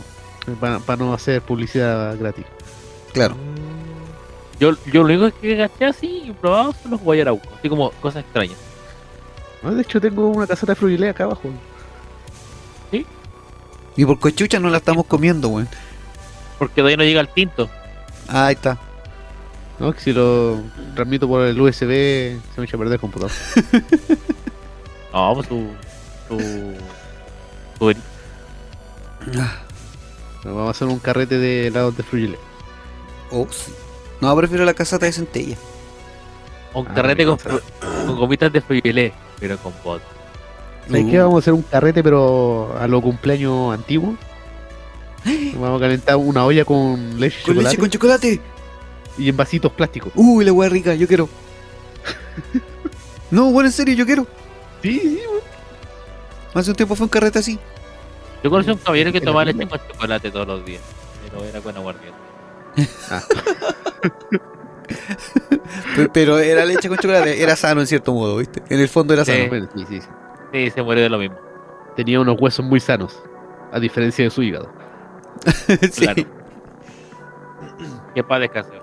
Para, 0.59 0.79
para 0.79 1.03
no 1.03 1.13
hacer 1.13 1.41
publicidad 1.41 2.17
gratis. 2.17 2.45
Claro. 3.13 3.35
Mm. 3.35 4.59
Yo, 4.59 4.71
yo 4.91 5.03
lo 5.03 5.13
único 5.13 5.39
que 5.39 5.57
caché 5.57 5.85
así 5.85 6.23
y 6.25 6.31
probado 6.31 6.73
son 6.81 6.91
los 6.91 7.01
guayaraucos. 7.01 7.47
Así 7.59 7.69
como 7.69 7.91
cosas 7.91 8.23
extrañas. 8.23 8.57
No, 9.61 9.73
de 9.73 9.81
hecho, 9.81 10.01
tengo 10.01 10.27
una 10.27 10.47
casata 10.47 10.73
de 10.73 10.75
Frugilé 10.75 11.09
acá 11.09 11.25
abajo. 11.25 11.49
Y 13.95 14.05
por 14.05 14.19
cochucha 14.19 14.59
no 14.59 14.69
la 14.71 14.77
estamos 14.77 15.05
comiendo, 15.05 15.49
weón. 15.49 15.67
Porque 16.57 16.75
todavía 16.75 16.97
no 16.97 17.03
llega 17.03 17.21
el 17.21 17.27
tinto. 17.27 17.69
Ah, 18.27 18.47
ahí 18.47 18.55
está. 18.55 18.79
¿no? 19.79 19.93
Que 19.93 19.99
si 19.99 20.13
lo 20.13 20.61
transmito 20.95 21.27
por 21.27 21.45
el 21.45 21.59
USB, 21.59 21.79
se 21.79 22.39
me 22.57 22.65
echa 22.65 22.75
a 22.75 22.79
perder 22.79 22.93
el 22.93 22.99
computador. 22.99 23.31
No, 25.13 25.31
pues 25.35 25.47
su. 25.47 25.67
Su. 26.39 26.73
su- 27.79 27.99
Pero 30.43 30.55
vamos 30.55 30.67
a 30.67 30.71
hacer 30.71 30.87
un 30.87 30.99
carrete 30.99 31.37
de 31.37 31.67
helados 31.67 31.95
de 31.95 32.03
Frugilé. 32.03 32.37
Oh, 33.31 33.47
sí. 33.49 33.71
No, 34.21 34.35
prefiero 34.35 34.63
la 34.65 34.73
casata 34.73 35.05
de 35.05 35.11
centella. 35.11 35.57
un 36.73 36.87
Ah, 36.87 36.93
carrete 36.93 37.25
con, 37.25 37.37
con 37.37 38.17
gomitas 38.17 38.51
de 38.51 38.61
fruyelé, 38.61 39.13
pero 39.39 39.57
con 39.57 39.73
bot. 39.83 40.01
¿Sabes 40.87 41.03
Uh. 41.05 41.09
qué? 41.11 41.19
Vamos 41.19 41.35
a 41.35 41.39
hacer 41.39 41.53
un 41.53 41.61
carrete, 41.61 42.03
pero 42.03 42.75
a 42.79 42.87
lo 42.87 43.01
cumpleaños 43.01 43.73
antiguo. 43.73 44.15
Vamos 45.55 45.77
a 45.77 45.83
calentar 45.83 46.15
una 46.17 46.45
olla 46.45 46.65
con 46.65 47.19
leche 47.19 47.37
y 47.41 47.43
Con 47.43 47.53
chocolate 47.55 47.63
leche 47.69 47.77
con 47.79 47.89
chocolate. 47.89 48.41
y 49.17 49.29
en 49.29 49.37
vasitos 49.37 49.71
plásticos. 49.71 50.11
Uy, 50.15 50.43
la 50.45 50.51
hueá 50.51 50.69
rica, 50.69 50.93
yo 50.95 51.07
quiero. 51.07 51.29
no, 53.31 53.51
bueno, 53.51 53.67
en 53.69 53.73
serio, 53.73 53.95
yo 53.95 54.05
quiero. 54.05 54.27
Sí, 54.81 54.99
sí, 54.99 55.19
Hace 56.53 56.69
un 56.71 56.75
tiempo 56.75 56.95
fue 56.95 57.05
un 57.05 57.09
carrete 57.09 57.39
así. 57.39 57.59
Yo 58.43 58.49
conocí 58.49 58.69
a 58.69 58.73
un 58.73 58.79
caballero 58.79 59.11
que 59.11 59.17
¿En 59.19 59.23
tomaba 59.25 59.45
leche 59.45 59.67
con 59.67 59.79
chocolate 59.87 60.31
todos 60.31 60.47
los 60.47 60.65
días. 60.65 60.81
Pero 61.29 61.43
era 61.45 61.61
con 61.61 61.75
aguardiente. 61.77 62.17
Pe- 65.95 66.09
Pero 66.13 66.39
era 66.39 66.65
leche 66.65 66.89
con 66.89 66.97
chocolate, 66.97 67.41
era 67.41 67.55
sano 67.55 67.81
en 67.81 67.87
cierto 67.87 68.13
modo, 68.13 68.37
¿viste? 68.37 68.61
En 68.69 68.79
el 68.79 68.87
fondo 68.89 69.13
era 69.13 69.23
Sí. 69.25 69.31
sano. 69.49 69.67
Sí, 69.75 69.85
sí, 69.87 70.01
sí. 70.01 70.07
Sí, 70.51 70.69
se 70.71 70.83
murió 70.83 71.03
de 71.03 71.09
lo 71.09 71.17
mismo. 71.17 71.37
Tenía 71.95 72.19
unos 72.19 72.35
huesos 72.39 72.65
muy 72.65 72.79
sanos, 72.79 73.21
a 73.71 73.79
diferencia 73.79 74.23
de 74.25 74.29
su 74.31 74.41
hígado. 74.43 74.69
Sí. 75.91 76.01
Claro. 76.03 76.23
Que 78.13 78.23
para 78.23 78.41
descansar. 78.41 78.81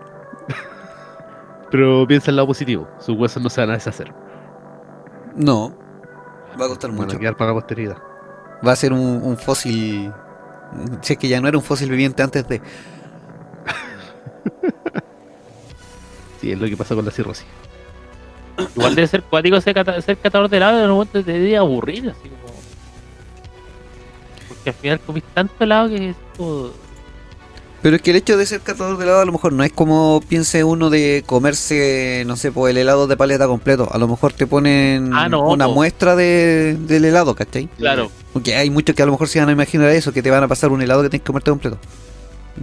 Pero 1.70 2.04
piensa 2.08 2.26
en 2.26 2.30
el 2.32 2.36
lado 2.36 2.48
positivo, 2.48 2.88
sus 2.98 3.16
huesos 3.16 3.40
no 3.42 3.48
se 3.48 3.60
van 3.60 3.70
a 3.70 3.74
deshacer. 3.74 4.12
No, 5.36 5.72
va 6.58 6.64
a 6.64 6.68
costar 6.68 6.90
Van 6.90 7.00
mucho. 7.00 7.16
a 7.16 7.20
quedar 7.20 7.36
para 7.36 7.50
la 7.50 7.54
posteridad. 7.54 7.96
Va 8.66 8.72
a 8.72 8.76
ser 8.76 8.92
un, 8.92 9.00
un 9.22 9.36
fósil. 9.36 10.12
Si 11.02 11.12
es 11.14 11.18
que 11.18 11.28
ya 11.28 11.40
no 11.40 11.48
era 11.48 11.58
un 11.58 11.64
fósil 11.64 11.90
viviente 11.90 12.22
antes 12.22 12.46
de. 12.48 12.60
Sí, 16.40 16.52
es 16.52 16.58
lo 16.58 16.66
que 16.66 16.76
pasa 16.76 16.94
con 16.94 17.04
la 17.04 17.10
cirrosis. 17.10 17.44
Igual 18.76 18.94
debe 18.94 19.06
ser 19.08 19.22
cuático 19.22 19.60
ser, 19.60 19.74
cata- 19.74 20.00
ser 20.00 20.16
catador 20.16 20.48
de 20.48 20.56
helado, 20.56 20.78
en 20.78 20.84
un 20.86 20.92
momento 20.92 21.22
te 21.22 21.32
debe 21.32 21.56
aburrir, 21.56 22.08
así 22.10 22.28
como. 22.30 22.54
Porque 24.48 24.70
al 24.70 24.76
final 24.76 25.00
comís 25.00 25.24
tanto 25.34 25.52
helado 25.64 25.88
que 25.90 26.10
es 26.10 26.16
como. 26.38 26.70
Pero 27.82 27.96
es 27.96 28.02
que 28.02 28.10
el 28.10 28.16
hecho 28.16 28.36
de 28.36 28.44
ser 28.44 28.60
catador 28.60 28.98
de 28.98 29.04
helado 29.04 29.20
a 29.20 29.24
lo 29.24 29.32
mejor 29.32 29.54
no 29.54 29.64
es 29.64 29.72
como 29.72 30.20
piense 30.28 30.64
uno 30.64 30.90
de 30.90 31.22
comerse, 31.24 32.24
no 32.26 32.36
sé, 32.36 32.52
pues 32.52 32.72
el 32.72 32.76
helado 32.76 33.06
de 33.06 33.16
paleta 33.16 33.46
completo. 33.46 33.88
A 33.90 33.96
lo 33.96 34.06
mejor 34.06 34.34
te 34.34 34.46
ponen 34.46 35.12
Ah, 35.14 35.30
no, 35.30 35.48
una 35.48 35.66
muestra 35.66 36.14
de, 36.14 36.76
del 36.78 37.06
helado, 37.06 37.34
¿cachai? 37.34 37.68
Claro, 37.78 38.10
Porque 38.34 38.54
hay 38.54 38.68
muchos 38.68 38.94
que 38.94 39.02
a 39.02 39.06
lo 39.06 39.12
mejor 39.12 39.28
se 39.28 39.40
van 39.40 39.48
a 39.48 39.52
imaginar 39.52 39.88
eso, 39.90 40.12
que 40.12 40.22
te 40.22 40.30
van 40.30 40.42
a 40.42 40.48
pasar 40.48 40.70
un 40.72 40.82
helado 40.82 41.02
que 41.02 41.08
tienes 41.08 41.22
que 41.22 41.26
comerte 41.28 41.50
completo. 41.50 41.78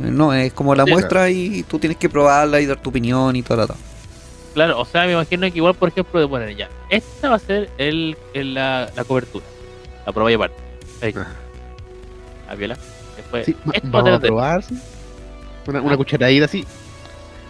Eh, 0.03 0.11
No, 0.11 0.33
es 0.33 0.53
como 0.53 0.75
la 0.75 0.83
Sí, 0.85 0.91
muestra 0.91 1.29
y 1.31 1.63
tú 1.63 1.79
tienes 1.79 1.97
que 1.97 2.09
probarla 2.09 2.61
y 2.61 2.67
dar 2.67 2.77
tu 2.79 2.91
opinión 2.91 3.35
y 3.35 3.41
todo. 3.41 3.65
todo. 3.65 3.77
claro. 4.53 4.79
O 4.79 4.85
sea, 4.85 5.05
me 5.07 5.13
imagino 5.13 5.49
que 5.51 5.57
igual, 5.57 5.73
por 5.73 5.89
ejemplo, 5.89 6.19
de 6.19 6.27
poner 6.27 6.55
ya. 6.55 6.69
Esta 6.91 7.29
va 7.29 7.37
a 7.37 7.39
ser 7.39 7.71
el, 7.79 8.15
el- 8.35 8.53
la, 8.53 8.91
la 8.95 9.03
cobertura. 9.03 9.45
La 10.05 10.11
prueba 10.11 10.29
y 10.31 10.35
aparte. 10.35 10.57
Ahí. 11.01 11.13
Ah. 11.17 11.25
¿La 12.49 12.55
viola? 12.55 12.77
Después. 13.15 13.45
Sí, 13.47 13.55
esto 13.73 13.91
va 13.91 14.15
a 14.15 14.19
probar. 14.19 14.63
sí. 14.63 14.75
Una, 15.67 15.81
una 15.81 15.97
cucharadita 15.97 16.45
así. 16.45 16.65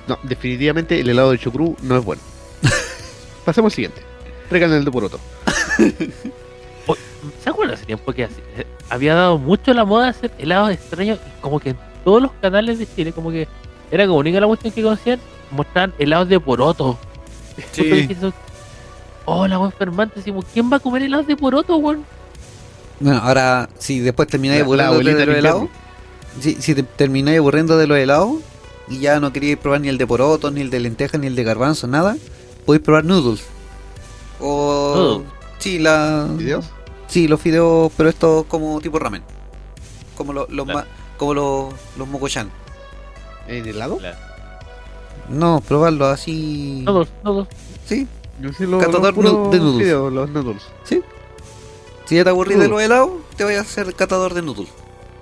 No, 0.08 0.18
definitivamente 0.24 1.00
el 1.00 1.10
helado 1.10 1.32
de 1.32 1.38
chocrú 1.40 1.76
no 1.82 1.98
es 1.98 2.04
bueno. 2.04 2.22
Pasemos 3.46 3.72
al 3.72 3.76
siguiente. 3.76 4.02
Tráiganle 4.50 4.78
el 4.78 4.86
de 4.86 4.92
poroto. 4.92 5.20
¿Se 7.44 7.50
acuerdan 7.50 7.76
hace 7.76 7.86
tiempo 7.86 8.14
que 8.14 8.24
así- 8.26 8.42
eh, 8.58 8.66
había 8.90 9.14
dado 9.16 9.38
mucho 9.38 9.74
la 9.74 9.84
moda 9.86 10.06
de 10.06 10.10
hacer 10.12 10.32
helados 10.38 10.72
extraños? 10.72 11.20
Y 11.38 11.42
como 11.42 11.60
que 11.60 11.72
en 11.72 11.78
todos 12.06 12.22
los 12.22 12.32
canales 12.42 12.80
de 12.80 12.88
Chile, 12.96 13.12
como 13.12 13.32
que 13.32 13.48
era 13.92 14.06
como 14.08 14.20
única 14.20 14.40
la 14.40 14.48
cuestión 14.48 14.74
que 14.74 14.82
conocían, 14.82 15.20
mostraban 15.52 15.94
helados 16.00 16.30
de 16.30 16.40
poroto. 16.40 16.98
Eso, 17.76 18.34
Oh, 19.30 19.46
la 19.46 19.60
wea 19.60 19.68
enfermante, 19.70 20.16
decimos, 20.16 20.46
¿quién 20.54 20.72
va 20.72 20.78
a 20.78 20.80
comer 20.80 21.02
helados 21.04 21.28
de 21.28 21.36
poroto, 21.36 21.76
weón? 21.76 22.06
Bueno, 23.02 23.20
ahora, 23.22 23.68
si 23.78 24.00
después 24.00 24.26
termináis 24.30 24.62
de 24.66 24.78
los 24.78 25.04
del 25.04 25.30
helados, 25.30 25.68
si, 26.40 26.56
si 26.62 26.76
te 26.76 26.84
termináis 26.84 27.40
aburriendo 27.40 27.78
de 27.78 27.88
los 27.88 27.98
helados 27.98 28.38
y 28.90 29.00
ya 29.00 29.20
no 29.20 29.32
queríais 29.34 29.58
probar 29.58 29.82
ni 29.82 29.90
el 29.90 29.98
de 29.98 30.08
porotos, 30.08 30.52
ni 30.54 30.62
el 30.62 30.70
de 30.70 30.80
lentejas, 30.80 31.20
ni 31.20 31.28
el 31.28 31.36
de 31.36 31.44
garbanzo, 31.44 31.88
nada, 31.88 32.16
podéis 32.66 32.84
probar 32.84 33.06
noodles. 33.06 33.44
O. 34.40 34.94
Noodles. 34.96 35.28
Sí, 35.60 35.80
la. 35.80 36.28
Sí, 37.08 37.28
los 37.28 37.40
fideos, 37.42 37.92
pero 37.98 38.10
esto 38.10 38.46
como 38.48 38.80
tipo 38.82 39.00
ramen. 39.00 39.24
Como 40.16 40.34
lo- 40.34 40.48
los 40.50 40.66
Claro. 40.66 40.80
ma- 40.80 40.88
como 41.18 41.34
los, 41.34 41.74
los 41.98 42.08
mokoyan. 42.08 42.50
¿En 43.48 43.66
helado? 43.66 43.98
Claro. 43.98 44.18
No, 45.30 45.62
probarlo 45.62 46.06
así. 46.08 46.84
Todos, 46.86 47.08
todos. 47.24 47.48
Sí, 47.86 48.08
Yo 48.42 48.54
sí 48.54 48.66
los 48.66 48.84
Catador 48.84 49.16
de 49.16 49.22
noodles. 49.60 49.78
fideos, 49.88 50.14
los 50.14 50.30
noodles. 50.30 50.64
sí. 50.84 51.02
Si 52.06 52.16
ya 52.16 52.24
te 52.24 52.30
aburrís 52.30 52.58
de 52.60 52.70
Noodles. 52.70 52.88
los 52.90 52.98
helados, 52.98 53.12
te 53.36 53.44
voy 53.44 53.56
a 53.56 53.62
hacer 53.62 53.94
catador 53.94 54.34
de 54.34 54.42
noodles. 54.42 54.70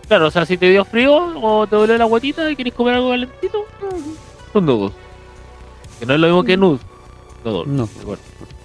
Claro, 0.07 0.27
o 0.27 0.31
sea, 0.31 0.45
si 0.45 0.57
te 0.57 0.69
dio 0.69 0.85
frío 0.85 1.15
o 1.41 1.65
te 1.67 1.75
duele 1.75 1.97
la 1.97 2.05
guatita 2.05 2.49
y 2.51 2.55
quieres 2.55 2.73
comer 2.73 2.95
algo 2.95 3.09
calentito, 3.09 3.65
son 4.53 4.65
nudos. 4.65 4.91
Que 5.99 6.05
no 6.05 6.13
es 6.13 6.19
lo 6.19 6.27
mismo 6.27 6.43
que 6.43 6.57
nudos. 6.57 6.81
Nudos. 7.43 7.67
No. 7.67 7.87
de 7.87 8.01
acuerdo. 8.01 8.23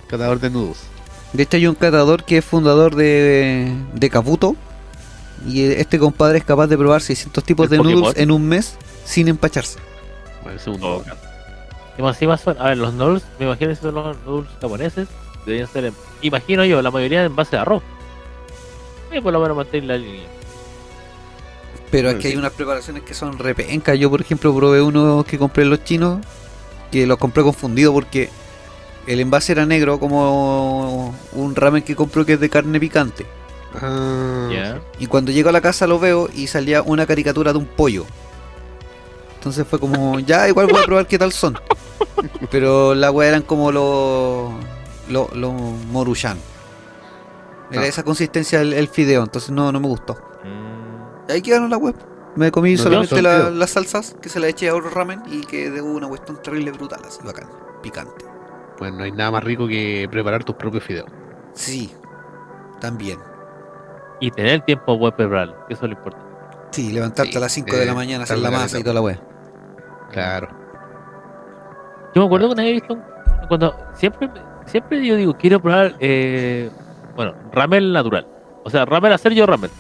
Catador 0.09 0.41
de 0.41 0.51
nudos. 0.51 0.79
De 1.33 1.45
hecho 1.45 1.57
hay 1.57 1.67
un 1.67 1.75
catador 1.77 2.25
que 2.25 2.39
es 2.39 2.45
fundador 2.45 2.95
de, 2.95 3.73
de 3.95 4.11
Kabuto. 4.11 4.57
Y 5.47 5.63
este 5.63 5.99
compadre 5.99 6.39
es 6.39 6.45
capaz 6.45 6.67
de 6.67 6.77
probar 6.77 7.01
600 7.01 7.43
tipos 7.45 7.65
¿El 7.67 7.71
de 7.71 7.77
Pokémon? 7.79 8.01
noodles 8.03 8.19
en 8.19 8.31
un 8.31 8.47
mes 8.47 8.77
sin 9.07 9.27
empacharse. 9.29 9.79
Bueno, 10.43 10.59
el 10.59 10.61
segundo. 10.63 10.97
Oh, 10.99 11.03
Y 11.97 12.27
más 12.27 12.41
son, 12.43 12.57
a 12.61 12.65
ver, 12.65 12.77
los 12.79 12.93
noodles, 12.93 13.23
me 13.39 13.47
imagino 13.47 13.71
que 13.71 13.77
son 13.77 13.95
los 13.95 14.17
noodles 14.27 14.51
japoneses, 14.61 15.09
deberían 15.47 15.69
ser, 15.69 15.87
en- 15.87 15.95
imagino 16.21 16.63
yo, 16.67 16.83
la 16.83 16.91
mayoría 16.91 17.25
en 17.25 17.35
base 17.35 17.53
de 17.53 17.63
arroz. 17.63 17.83
Y 19.11 19.21
por 19.23 19.33
lo 19.33 19.41
menos 19.41 19.57
mantener 19.57 19.85
la 19.85 19.97
línea. 19.97 20.27
Pero 21.91 22.17
que 22.19 22.29
hay 22.29 22.37
unas 22.37 22.53
preparaciones 22.53 23.03
que 23.03 23.15
son 23.15 23.39
repencas. 23.39 23.99
Yo, 23.99 24.09
por 24.11 24.21
ejemplo, 24.21 24.55
probé 24.55 24.81
uno 24.81 25.25
que 25.27 25.39
compré 25.39 25.65
en 25.65 25.71
los 25.71 25.83
chinos, 25.85 26.21
que 26.93 27.07
los 27.07 27.19
compré 27.19 27.43
confundido 27.43 27.93
porque 27.93 28.29
el 29.07 29.19
envase 29.21 29.53
era 29.53 29.67
negro 29.67 29.99
como 29.99 31.15
un 31.33 31.57
ramen 31.57 31.83
que 31.83 31.97
compró 31.97 32.25
que 32.25 32.35
es 32.35 32.41
de 32.41 32.49
carne 32.49 32.79
picante. 32.79 33.27
Ah. 33.81 34.79
Y 34.99 35.07
cuando 35.07 35.33
llego 35.33 35.49
a 35.49 35.53
la 35.53 35.61
casa 35.61 35.87
lo 35.87 35.99
veo 35.99 36.29
y 36.35 36.47
salía 36.47 36.83
una 36.83 37.07
caricatura 37.07 37.53
de 37.53 37.59
un 37.59 37.67
pollo. 37.67 38.05
Entonces 39.37 39.67
fue 39.69 39.79
como, 39.81 40.19
ya 40.21 40.49
igual 40.49 40.67
voy 40.69 40.81
a 40.81 40.85
probar 40.85 41.07
qué 41.07 41.19
tal 41.19 41.33
son. 41.33 41.59
Pero 42.51 42.95
la 42.95 43.11
weá 43.11 43.29
eran 43.31 43.43
como 43.43 43.73
los 43.73 44.53
los 45.09 45.53
moruchan. 45.91 46.39
Era 47.73 47.83
Ah. 47.83 47.87
esa 47.87 48.03
consistencia 48.05 48.61
el, 48.61 48.73
el 48.75 48.89
fideo, 48.89 49.23
entonces 49.23 49.51
no, 49.51 49.73
no 49.73 49.81
me 49.81 49.87
gustó. 49.89 50.15
Mm, 50.45 50.80
ahí 51.31 51.43
quedaron 51.43 51.71
la 51.71 51.77
web. 51.77 51.95
Me 52.37 52.51
comí 52.53 52.75
No, 52.75 52.83
solamente 52.83 53.21
la- 53.23 53.51
las 53.51 53.71
salsas 53.71 54.17
que 54.23 54.29
se 54.29 54.39
le 54.41 54.49
eché 54.49 54.69
a 54.69 54.75
otro 54.75 54.91
ramen 54.91 55.23
y 55.31 55.41
que 55.41 55.71
de 55.71 55.83
una 55.83 56.07
cuestión 56.09 56.41
terrible 56.43 56.71
brutal, 56.73 57.01
así 57.07 57.21
bacán, 57.25 57.49
picante. 57.83 58.25
Bueno, 58.79 58.99
no 58.99 59.05
hay 59.05 59.13
nada 59.13 59.31
más 59.33 59.45
rico 59.45 59.67
que 59.67 60.09
preparar 60.11 60.45
tus 60.45 60.55
propios 60.55 60.85
fideos. 60.85 61.09
Sí, 61.53 61.93
también. 62.81 63.19
Y 64.21 64.31
tener 64.31 64.61
tiempo 64.63 64.99
para 64.99 65.17
prepararlo, 65.17 65.57
eso 65.69 65.85
es 65.87 65.91
lo 65.91 65.97
importante. 65.97 66.27
Sí, 66.71 66.93
levantarte 66.93 67.33
Sí, 67.33 67.37
a 67.37 67.41
las 67.41 67.53
5 67.53 67.77
de 67.77 67.85
la 67.87 67.93
eh, 67.93 67.95
mañana, 67.95 68.25
hacer 68.25 68.39
la 68.39 68.51
masa 68.51 68.79
y 68.79 68.83
toda 68.83 68.95
la 68.95 69.01
wea. 69.01 69.21
Claro. 70.13 70.49
Yo 72.15 72.21
me 72.23 72.27
acuerdo 72.27 72.49
que 72.49 72.53
una 72.55 72.63
vez 72.65 72.73
visto 72.75 72.95
un- 72.95 73.03
cuando 73.49 73.75
siempre 73.95 74.31
siempre 74.67 75.05
yo 75.05 75.17
digo 75.17 75.35
quiero 75.37 75.61
probar 75.61 75.97
eh, 75.99 76.71
bueno 77.17 77.35
ramen 77.53 77.93
natural 77.93 78.27
o 78.63 78.71
sea 78.71 78.85
ramen 78.85 79.11
hacer 79.13 79.33
yo 79.33 79.45
ramen 79.47 79.71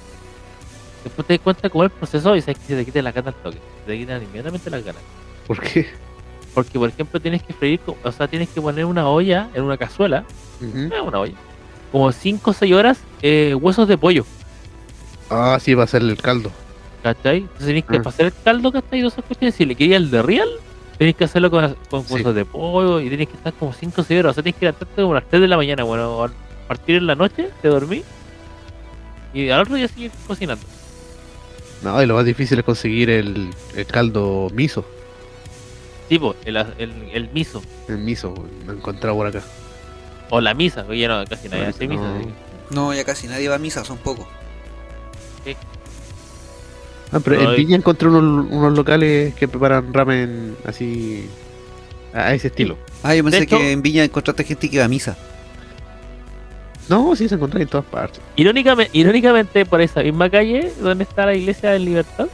después 1.04 1.26
te 1.26 1.34
das 1.34 1.42
cuenta 1.42 1.70
cómo 1.70 1.84
es 1.84 1.90
el 1.92 1.96
proceso 1.98 2.36
y 2.36 2.40
sabes 2.40 2.58
que 2.58 2.64
se 2.66 2.76
te 2.76 2.84
quita 2.84 3.02
la 3.02 3.12
gana 3.12 3.28
al 3.28 3.34
toque 3.34 3.58
se 3.84 3.92
te 3.92 3.98
quitan 3.98 4.22
inmediatamente 4.22 4.70
las 4.70 4.84
ganas 4.84 5.02
¿Por 5.46 5.60
qué? 5.60 5.86
porque 6.54 6.78
por 6.78 6.88
ejemplo 6.88 7.20
tienes 7.20 7.42
que 7.42 7.52
freír 7.52 7.80
o 8.02 8.12
sea 8.12 8.26
tienes 8.28 8.48
que 8.48 8.60
poner 8.60 8.84
una 8.84 9.08
olla 9.08 9.48
en 9.54 9.62
una 9.62 9.76
cazuela 9.76 10.24
eh, 10.62 11.00
una 11.00 11.20
olla 11.20 11.34
como 11.92 12.10
5 12.12 12.50
o 12.50 12.54
6 12.54 12.72
horas 12.74 12.98
eh, 13.22 13.54
huesos 13.54 13.86
de 13.88 13.96
pollo 13.98 14.24
Ah, 15.32 15.58
sí, 15.60 15.74
va 15.74 15.84
a 15.84 15.86
ser 15.86 16.02
el 16.02 16.16
caldo. 16.20 16.50
¿cachai? 17.04 17.38
entonces 17.38 17.66
tenés 17.68 17.84
que 17.84 17.96
Ah. 17.98 18.02
pasar 18.02 18.26
el 18.26 18.32
caldo 18.44 18.72
¿cachai? 18.72 19.00
y 19.00 19.06
esas 19.06 19.24
cuestiones 19.24 19.54
si 19.54 19.64
le 19.64 19.74
quería 19.76 19.96
el 19.96 20.10
de 20.10 20.22
real 20.22 20.48
tenés 20.98 21.14
que 21.14 21.24
hacerlo 21.24 21.50
con, 21.50 21.76
con 21.88 22.04
Sí. 22.04 22.14
huesos 22.14 22.34
de 22.34 22.44
pollo 22.44 23.00
y 23.00 23.08
tenés 23.08 23.28
que 23.28 23.36
estar 23.36 23.52
como 23.54 23.72
5 23.72 24.02
o 24.02 24.04
6 24.04 24.20
horas. 24.20 24.30
O 24.32 24.34
sea, 24.34 24.42
tenés 24.42 24.58
que 24.58 24.66
levantarte 24.66 25.00
como 25.00 25.12
a 25.12 25.20
las 25.20 25.28
3 25.30 25.40
de 25.40 25.48
la 25.48 25.56
mañana, 25.56 25.82
bueno, 25.84 26.24
a 26.24 26.30
partir 26.68 26.96
en 26.96 27.06
la 27.06 27.14
noche, 27.14 27.48
te 27.62 27.68
dormí 27.68 28.02
y 29.32 29.48
al 29.48 29.60
otro 29.62 29.76
día 29.76 29.88
seguir 29.88 30.10
cocinando. 30.26 30.62
No, 31.82 32.02
y 32.02 32.06
lo 32.06 32.14
más 32.14 32.24
difícil 32.26 32.58
es 32.58 32.64
conseguir 32.64 33.08
el, 33.10 33.50
el 33.74 33.86
caldo 33.86 34.48
miso. 34.52 34.84
Tipo, 36.08 36.34
el, 36.44 36.56
el, 36.56 36.92
el 37.12 37.30
miso 37.30 37.62
El 37.88 37.98
miso, 37.98 38.34
lo 38.66 38.72
he 38.72 38.76
encontrado 38.76 39.14
por 39.16 39.26
acá. 39.28 39.42
o 40.28 40.40
la 40.40 40.54
misa, 40.54 40.84
que 40.86 40.98
ya 40.98 41.08
no, 41.08 41.24
casi 41.24 41.48
nadie 41.48 41.66
hace 41.66 41.86
misa. 41.88 42.02
No, 42.70 42.92
ya 42.94 43.04
casi 43.04 43.26
nadie 43.28 43.48
va 43.48 43.54
a 43.54 43.58
misa, 43.58 43.84
son 43.84 43.98
pocos. 43.98 44.26
Ah, 47.12 47.18
pero 47.24 47.42
No, 47.42 47.50
en 47.50 47.56
Viña 47.56 47.76
encontré 47.76 48.08
unos, 48.08 48.46
unos 48.50 48.72
locales 48.76 49.34
que 49.34 49.48
preparan 49.48 49.92
ramen 49.92 50.56
así. 50.64 51.28
a 52.14 52.34
ese 52.34 52.48
estilo. 52.48 52.76
Ah, 53.02 53.14
yo 53.14 53.24
pensé 53.24 53.42
hecho- 53.42 53.58
que 53.58 53.72
en 53.72 53.82
Viña 53.82 54.04
encontraste 54.04 54.44
gente 54.44 54.68
que 54.68 54.76
iba 54.76 54.84
a 54.84 54.88
misa. 54.88 55.16
No, 56.88 57.14
sí 57.14 57.28
se 57.28 57.36
encuentra 57.36 57.60
en 57.60 57.68
todas 57.68 57.86
partes. 57.86 58.20
Irónicamente, 58.36 58.90
irónicamente, 58.98 59.64
por 59.66 59.80
esa 59.80 60.02
misma 60.02 60.28
calle 60.28 60.72
donde 60.80 61.04
está 61.04 61.26
la 61.26 61.34
iglesia 61.34 61.70
de 61.70 61.78
Libertad, 61.78 62.26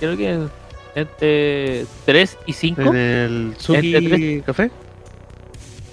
creo 0.00 0.16
que 0.16 0.30
en- 0.32 0.50
entre 0.94 1.84
3 2.06 2.38
y 2.46 2.52
5, 2.54 2.80
En 2.82 2.96
el 2.96 3.54
Suki 3.58 4.42
Café. 4.46 4.70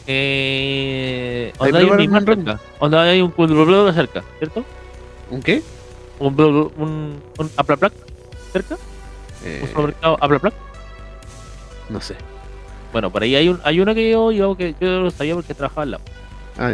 eh, 0.07 1.51
donde 1.59 1.77
hay 1.79 1.85
un 1.85 2.11
cerca, 2.25 2.59
donde 2.79 2.97
hay 2.97 3.21
un 3.21 3.31
Culbro 3.31 3.91
cerca, 3.93 4.23
¿cierto? 4.39 4.63
¿Un 5.29 5.41
qué? 5.41 5.61
Un, 6.19 6.35
blo- 6.37 6.71
un, 6.77 7.21
un 7.37 7.51
Aplaplac 7.57 7.91
cerca, 8.53 8.77
Eh, 9.43 9.59
un 9.63 9.67
supermercado 9.67 10.17
Aplaplac. 10.21 10.53
no 11.89 11.99
sé. 12.01 12.15
Bueno, 12.93 13.11
por 13.11 13.23
ahí 13.23 13.35
hay, 13.35 13.49
un, 13.49 13.59
hay 13.63 13.79
uno 13.81 13.93
que 13.93 14.09
yo, 14.09 14.31
yo, 14.31 14.55
que 14.55 14.73
yo 14.79 15.01
lo 15.01 15.11
sabía 15.11 15.35
porque 15.35 15.53
trabajaba 15.53 15.83
al 15.83 15.91
lado. 15.91 16.03
Ah. 16.57 16.73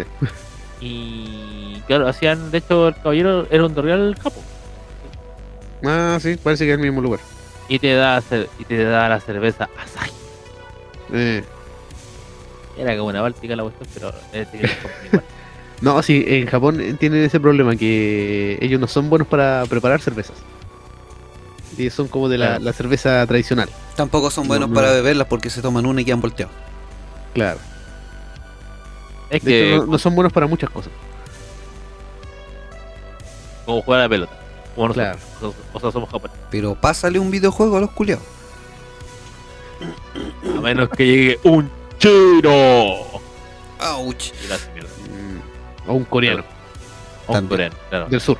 Y 0.82 1.82
claro, 1.88 2.08
hacían, 2.08 2.50
de 2.52 2.58
hecho, 2.58 2.88
el 2.88 2.96
caballero 2.96 3.48
era 3.52 3.66
un 3.66 3.76
Real 3.76 4.16
Japo. 4.22 4.42
ah, 5.86 6.18
sí, 6.20 6.36
parece 6.42 6.66
que 6.66 6.72
es 6.72 6.78
el 6.78 6.84
mismo 6.84 7.02
lugar. 7.02 7.20
Y 7.70 7.80
te 7.80 7.94
da, 7.94 8.22
y 8.60 8.66
te 8.66 8.84
da 8.84 9.08
la 9.08 9.20
cerveza 9.20 9.70
Asahi. 9.80 10.12
Eh, 11.14 11.44
Era 12.78 12.98
como 12.98 13.10
una 13.10 13.22
báltica 13.22 13.56
la 13.56 13.64
cuestión, 13.64 13.88
pero 13.94 14.12
te 14.32 14.46
querías 14.58 14.72
comprar 14.78 15.06
igual. 15.06 15.24
no, 15.82 16.02
sí, 16.04 16.24
en 16.28 16.48
Japón 16.48 16.98
tienen 17.00 17.24
ese 17.24 17.40
problema 17.40 17.76
que 17.76 18.58
ellos 18.60 18.80
no 18.80 18.88
son 18.88 19.10
buenos 19.10 19.28
para 19.28 19.64
preparar 19.70 20.02
cervezas. 20.02 20.38
Y 21.78 21.90
son 21.90 22.08
como 22.10 22.28
de 22.28 22.38
la, 22.38 22.48
Claro. 22.48 22.64
la 22.66 22.74
cerveza 22.74 23.26
tradicional. 23.28 23.70
Tampoco 23.96 24.30
son 24.32 24.44
No, 24.46 24.50
buenos 24.50 24.70
no. 24.70 24.76
para 24.76 24.92
beberlas 24.92 25.28
porque 25.28 25.50
se 25.50 25.62
toman 25.62 25.86
una 25.86 26.02
y 26.02 26.06
quedan 26.06 26.20
volteados. 26.22 26.54
Claro. 27.34 27.60
Es 29.32 29.44
De 29.44 29.52
que 29.52 29.74
hecho, 29.76 29.86
no, 29.86 29.92
no 29.94 29.98
son 29.98 30.14
buenos 30.14 30.32
para 30.34 30.46
muchas 30.46 30.70
cosas. 30.70 30.92
como 33.66 33.82
jugar 33.82 34.02
a 34.02 34.04
la 34.04 34.10
pelota. 34.10 34.40
Como 34.76 34.88
nosotros. 34.90 35.18
Claro. 35.40 35.54
O 35.74 35.80
sea, 35.80 35.92
somos 35.92 36.10
japoneses. 36.10 36.42
Pero 36.52 36.76
pásale 36.76 37.18
un 37.20 37.32
videojuego 37.32 37.78
a 37.78 37.82
los 37.82 37.92
culiados. 37.92 38.24
A 40.58 40.62
menos 40.62 40.90
que 40.90 41.06
llegue 41.06 41.40
un 41.44 41.70
chino. 41.98 42.52
Mierda. 44.74 44.90
Mm, 45.10 45.90
O 45.90 45.94
un 45.94 46.06
coreano 46.06 46.44
O 47.28 47.34
un 47.38 47.48
coreano, 47.48 47.76
claro. 47.90 48.06
del 48.08 48.22
sur. 48.22 48.38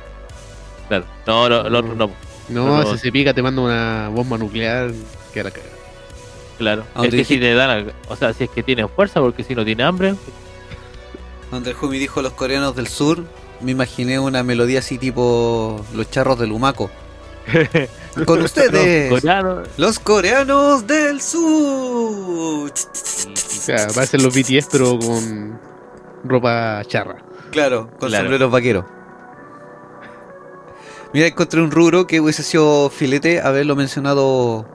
claro. 0.88 1.04
No, 1.26 1.48
no, 1.48 1.66
el 1.66 1.74
otro 1.74 1.94
no. 1.94 2.06
No, 2.48 2.66
No, 2.66 2.82
no. 2.84 2.92
si 2.92 2.98
se 2.98 3.12
pica 3.12 3.32
te 3.34 3.42
manda 3.42 3.62
una 3.62 4.08
bomba 4.10 4.36
nuclear 4.38 4.90
que 5.32 5.40
a 5.40 5.44
la 5.44 5.50
cagada. 5.50 5.72
Claro. 6.58 6.84
Es 7.02 7.10
que 7.10 7.24
si 7.24 7.38
te 7.38 7.54
dan, 7.54 7.92
o 8.08 8.14
sea, 8.16 8.32
si 8.32 8.44
es 8.44 8.50
que 8.50 8.62
tienes 8.62 8.86
fuerza, 8.94 9.20
porque 9.20 9.42
si 9.42 9.54
no 9.54 9.64
tiene 9.64 9.82
hambre, 9.82 10.14
Donde 11.52 11.70
el 11.70 11.76
Jumi 11.76 11.98
dijo 11.98 12.20
los 12.22 12.32
coreanos 12.32 12.74
del 12.74 12.88
sur, 12.88 13.24
me 13.60 13.70
imaginé 13.70 14.18
una 14.18 14.42
melodía 14.42 14.80
así 14.80 14.98
tipo 14.98 15.84
los 15.94 16.10
charros 16.10 16.38
del 16.38 16.50
Humaco. 16.50 16.90
Con 18.26 18.42
ustedes, 18.42 19.22
los 19.76 19.98
coreanos 19.98 20.86
del 20.86 21.20
sur. 21.20 21.42
O 22.70 22.72
sea, 23.36 23.86
parecen 23.94 24.22
los 24.22 24.34
BTS 24.34 24.68
pero 24.70 24.98
con 24.98 25.60
ropa 26.24 26.82
charra. 26.86 27.16
Claro, 27.50 27.88
con 27.98 28.08
Claro. 28.08 28.24
sombreros 28.24 28.50
vaqueros. 28.50 28.84
Mira, 31.12 31.26
encontré 31.26 31.60
un 31.60 31.70
rubro 31.70 32.06
que 32.06 32.20
hubiese 32.20 32.42
sido 32.42 32.88
filete 32.90 33.40
haberlo 33.40 33.76
mencionado 33.76 34.66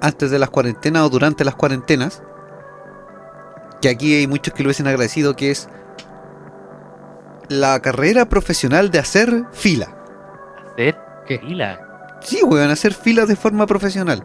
antes 0.00 0.30
de 0.30 0.38
las 0.38 0.50
cuarentenas 0.50 1.02
o 1.04 1.10
durante 1.10 1.44
las 1.44 1.54
cuarentenas. 1.54 2.22
Que 3.82 3.88
aquí 3.88 4.14
hay 4.14 4.26
muchos 4.26 4.54
que 4.54 4.62
lo 4.62 4.68
hubiesen 4.68 4.86
agradecido, 4.88 5.36
que 5.36 5.50
es 5.50 5.68
la 7.48 7.80
carrera 7.80 8.28
profesional 8.28 8.90
de 8.90 8.98
hacer 8.98 9.44
fila. 9.52 9.94
Hacer 10.72 10.96
¿Qué? 11.26 11.38
fila. 11.38 11.80
Sí, 12.22 12.42
weón, 12.42 12.70
hacer 12.70 12.94
filas 12.94 13.28
de 13.28 13.36
forma 13.36 13.66
profesional. 13.66 14.24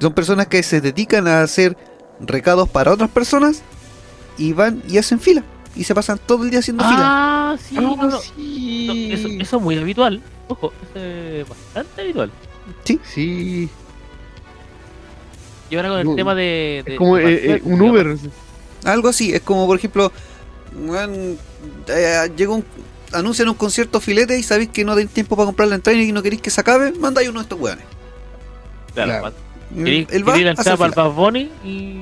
Son 0.00 0.12
personas 0.12 0.46
que 0.46 0.62
se 0.62 0.80
dedican 0.80 1.26
a 1.26 1.42
hacer 1.42 1.76
recados 2.20 2.68
para 2.68 2.92
otras 2.92 3.10
personas 3.10 3.62
y 4.38 4.52
van 4.52 4.82
y 4.88 4.98
hacen 4.98 5.18
fila. 5.20 5.42
Y 5.74 5.84
se 5.84 5.94
pasan 5.94 6.18
todo 6.24 6.44
el 6.44 6.50
día 6.50 6.60
haciendo 6.60 6.84
fila. 6.84 7.00
Ah, 7.02 7.56
sí, 7.60 7.74
no, 7.74 7.96
no. 7.96 8.18
sí. 8.18 8.86
No, 8.86 9.14
eso, 9.14 9.28
eso 9.42 9.56
es 9.58 9.62
muy 9.62 9.76
habitual. 9.78 10.22
Ojo, 10.48 10.72
eso 10.82 11.04
es 11.04 11.48
bastante 11.48 12.00
habitual. 12.02 12.30
Sí, 12.84 13.68
Y 15.70 15.76
ahora 15.76 15.88
con 15.90 15.98
el 15.98 16.06
No, 16.06 16.14
tema 16.14 16.34
de. 16.34 16.82
de- 16.86 16.92
es 16.92 16.98
como 16.98 17.16
de 17.16 17.34
eh, 17.34 17.54
eh, 17.56 17.60
un 17.64 17.80
Uber. 17.82 18.16
Algo 18.84 19.08
así, 19.08 19.34
es 19.34 19.40
como 19.42 19.66
por 19.66 19.76
ejemplo, 19.78 20.12
weón, 20.86 21.36
eh, 21.88 22.30
llega 22.36 22.52
un, 22.52 22.64
anuncian 23.12 23.48
un 23.48 23.54
concierto 23.54 24.00
filete 24.00 24.38
y 24.38 24.42
sabéis 24.42 24.70
que 24.70 24.84
no 24.84 24.94
tenéis 24.94 25.12
tiempo 25.12 25.36
para 25.36 25.46
comprar 25.46 25.68
la 25.68 25.76
entrada 25.76 25.98
y 25.98 26.12
no 26.12 26.22
queréis 26.22 26.42
que 26.42 26.50
se 26.50 26.60
acabe, 26.60 26.92
mandáis 26.92 27.28
uno 27.28 27.40
de 27.40 27.44
estos 27.44 27.60
weones. 27.60 27.84
Claro, 28.94 29.12
Claro. 29.12 29.34
Él, 29.74 30.06
va, 30.26 30.32
para 30.32 30.48
el 30.48 30.56
fila. 30.56 30.88
Bad 30.94 31.10
Bunny 31.10 31.50
y. 31.64 32.00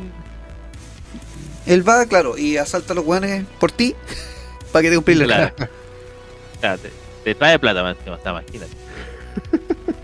Él 1.66 1.88
va, 1.88 2.04
claro, 2.06 2.36
y 2.36 2.58
asalta 2.58 2.92
a 2.92 2.96
los 2.96 3.06
weones 3.06 3.46
por 3.58 3.72
ti 3.72 3.94
para 4.72 4.82
que 4.82 4.90
te 4.90 4.94
compres 4.96 5.16
la 5.18 5.24
Claro. 5.24 5.44
entrada. 5.48 5.70
Claro, 6.60 6.78
te, 6.78 6.90
te 7.24 7.34
trae 7.34 7.58
plata, 7.58 7.96
sea, 8.04 8.30
imagínate. 8.32 8.72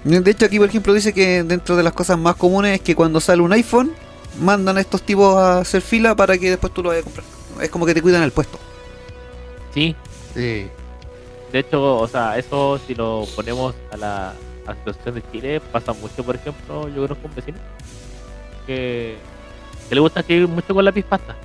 De 0.05 0.31
hecho, 0.31 0.47
aquí 0.47 0.59
por 0.59 0.69
ejemplo 0.69 0.95
dice 0.95 1.13
que 1.13 1.43
dentro 1.43 1.77
de 1.77 1.83
las 1.83 1.93
cosas 1.93 2.19
más 2.19 2.35
comunes 2.37 2.77
es 2.77 2.81
que 2.81 2.95
cuando 2.97 3.21
sale 3.21 3.43
un 3.43 3.53
iPhone, 3.53 3.93
mandan 4.41 4.79
a 4.79 4.81
estos 4.81 5.03
tipos 5.03 5.37
a 5.37 5.59
hacer 5.59 5.83
fila 5.83 6.17
para 6.17 6.39
que 6.39 6.51
después 6.51 6.73
tú 6.73 6.83
lo 6.83 6.89
vayas 6.89 7.03
a 7.03 7.05
comprar. 7.05 7.27
Es 7.61 7.69
como 7.69 7.85
que 7.85 7.93
te 7.93 8.01
cuidan 8.01 8.23
el 8.23 8.33
puesto. 8.33 8.59
Sí, 9.73 9.95
Sí. 10.35 10.69
de 11.53 11.59
hecho, 11.59 11.99
o 11.99 12.07
sea, 12.09 12.39
eso 12.39 12.79
si 12.87 12.95
lo 12.95 13.25
ponemos 13.37 13.75
a 13.93 13.97
la, 13.97 14.31
a 14.31 14.35
la 14.67 14.75
situación 14.75 15.15
de 15.17 15.23
Chile, 15.33 15.61
pasa 15.73 15.93
mucho, 15.93 16.23
por 16.25 16.37
ejemplo, 16.37 16.89
yo 16.89 17.03
conozco 17.03 17.27
un 17.29 17.35
vecino 17.35 17.59
que, 18.67 19.17
que 19.89 19.95
le 19.95 20.01
gusta 20.01 20.21
escribir 20.21 20.49
mucho 20.49 20.75
con 20.75 20.85
lápiz 20.85 21.05
pasta, 21.05 21.37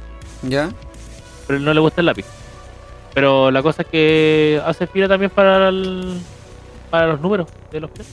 ¿Ya? 0.44 0.70
pero 1.48 1.60
no 1.60 1.74
le 1.74 1.80
gusta 1.80 2.02
el 2.02 2.06
lápiz. 2.08 2.26
Pero 3.14 3.50
la 3.50 3.64
cosa 3.64 3.84
es 3.84 3.88
que 3.88 4.62
hace 4.66 4.88
fila 4.88 5.08
también 5.08 5.32
para 5.32 5.70
el- 5.70 6.20
para 6.90 7.08
los 7.08 7.22
números 7.22 7.48
de 7.72 7.80
los 7.80 7.90
planes. 7.90 8.12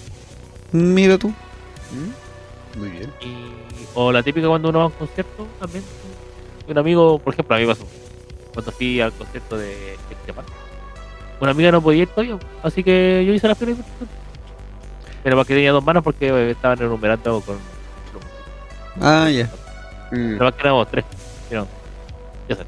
Mira 0.70 1.18
tú. 1.18 1.29
¿Mm? 1.29 2.79
Muy 2.79 2.88
bien. 2.88 3.12
Y, 3.20 3.35
o 3.94 4.12
la 4.12 4.22
típica 4.22 4.46
cuando 4.48 4.68
uno 4.70 4.79
va 4.79 4.85
a 4.85 4.88
un 4.88 4.92
concierto 4.94 5.46
también. 5.59 5.85
Un 6.68 6.79
amigo, 6.79 7.18
por 7.18 7.35
ejemplo, 7.35 7.57
a 7.57 7.59
mí 7.59 7.66
pasó. 7.66 7.85
Cuando 8.52 8.72
fui 8.72 9.00
al 9.00 9.12
concierto 9.12 9.56
de 9.56 9.94
Esteban. 10.10 10.44
Una 11.40 11.50
amiga 11.50 11.72
no 11.72 11.82
podía 11.82 12.02
ir 12.02 12.08
todavía, 12.08 12.38
así 12.62 12.84
que 12.84 13.24
yo 13.26 13.32
hice 13.32 13.48
la 13.48 13.54
fila. 13.54 13.74
Pero 15.22 15.36
más 15.36 15.46
que 15.46 15.54
tenía 15.54 15.72
dos 15.72 15.84
manos 15.84 16.02
porque 16.04 16.28
eh, 16.28 16.50
estaban 16.50 16.80
enumerando 16.80 17.40
con. 17.40 17.56
Ah, 19.00 19.28
ya. 19.30 19.46
Mm. 20.10 20.32
Pero 20.38 20.44
más 20.44 20.54
que 20.54 20.60
éramos 20.60 20.90
tres. 20.90 21.04
Pero, 21.48 21.66
ya 22.48 22.56
sé. 22.56 22.62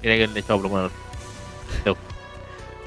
Tiene 0.00 0.18
que 0.18 0.26
le 0.28 0.40
echado. 0.40 0.90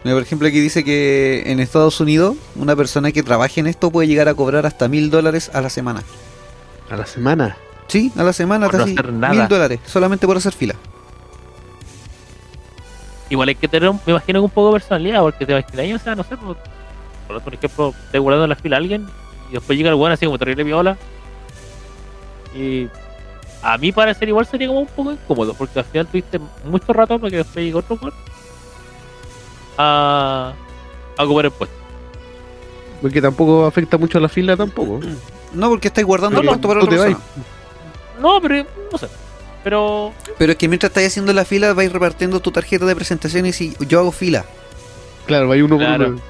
Mira, 0.04 0.16
por 0.16 0.24
ejemplo, 0.24 0.48
aquí 0.48 0.60
dice 0.60 0.84
que 0.84 1.44
en 1.48 1.60
Estados 1.60 2.00
Unidos 2.00 2.38
una 2.56 2.76
persona 2.76 3.12
que 3.12 3.22
trabaje 3.22 3.60
en 3.60 3.68
esto 3.68 3.92
puede 3.92 4.08
llegar 4.08 4.30
a 4.30 4.34
cobrar 4.34 4.66
hasta 4.66 4.88
mil 4.88 5.10
dólares 5.10 5.52
a 5.54 5.62
la 5.62 5.70
semana. 5.70 6.04
A 6.90 6.96
la 6.96 7.06
semana. 7.06 7.58
Sí, 7.88 8.12
a 8.16 8.24
la 8.24 8.34
semana, 8.34 8.68
Por 8.68 8.76
no 8.76 8.86
casi 8.86 8.94
hacer 8.98 9.12
nada. 9.12 9.34
mil 9.34 9.48
dólares, 9.48 9.80
solamente 9.86 10.26
por 10.26 10.38
hacer 10.38 10.54
fila. 10.54 10.76
Igual 13.30 13.50
hay 13.50 13.56
que 13.56 13.68
tener, 13.68 13.90
un- 13.90 14.00
me 14.06 14.14
imagino, 14.14 14.40
que 14.40 14.46
un 14.46 14.50
poco 14.50 14.68
de 14.68 14.74
personalidad, 14.80 15.22
porque 15.22 15.46
te 15.46 15.52
imaginas, 15.54 16.02
o 16.02 16.04
sea, 16.04 16.16
no 16.16 16.24
sé, 16.24 16.36
por, 16.38 16.58
por 17.28 17.42
por 17.42 17.54
ejemplo, 17.54 17.94
te 18.12 18.20
guardando 18.20 18.46
en 18.46 18.50
la 18.50 18.56
fila 18.56 18.78
a 18.78 18.80
alguien 18.80 19.08
y 19.50 19.54
después 19.54 19.78
llega 19.78 19.90
el 19.90 19.96
weón 19.96 20.12
así 20.12 20.26
como 20.26 20.38
terrible 20.40 20.64
viola. 20.64 20.98
Y 22.56 22.88
a 23.62 23.78
mí 23.78 23.92
parecer 23.92 24.28
igual 24.30 24.46
sería 24.48 24.68
como 24.68 24.80
un 24.82 24.88
poco 24.88 25.12
incómodo, 25.12 25.54
porque 25.54 25.80
al 25.80 25.86
final 25.86 26.08
tuviste 26.08 26.40
mucho 26.66 26.92
rato 26.94 27.20
para 27.20 27.30
que 27.30 27.38
después 27.38 27.64
llegue 27.66 27.76
otro 27.78 27.98
weón 28.02 28.14
a, 29.78 30.54
a 31.18 31.24
ocupar 31.24 31.46
el 31.46 31.52
puesto. 31.52 31.76
Porque 33.02 33.22
tampoco 33.22 33.66
afecta 33.66 33.98
mucho 33.98 34.18
a 34.18 34.22
la 34.22 34.30
fila 34.30 34.58
tampoco. 34.58 35.00
No, 35.54 35.70
porque 35.70 35.88
estáis 35.88 36.06
guardando 36.06 36.42
el 36.42 36.48
Porque 36.48 36.60
puesto 36.62 36.68
para 36.68 36.84
otra 36.84 36.98
persona. 37.06 37.44
No, 38.20 38.42
pero 38.42 38.66
no 38.92 38.98
sé. 38.98 39.08
Pero 39.64 40.14
Pero 40.38 40.52
es 40.54 40.58
que 40.58 40.68
mientras 40.68 40.90
estáis 40.90 41.08
haciendo 41.08 41.34
la 41.34 41.46
fila, 41.46 41.74
vais 41.74 41.92
repartiendo 41.92 42.40
tu 42.40 42.52
tarjeta 42.52 42.86
de 42.86 42.96
presentación 42.96 43.46
y 43.46 43.54
si 43.54 43.76
yo 43.88 44.00
hago 44.00 44.12
fila. 44.12 44.46
Claro, 45.26 45.52
hay 45.52 45.62
uno 45.62 45.76
por 45.78 45.86
Claro. 45.86 46.08
uno. 46.10 46.22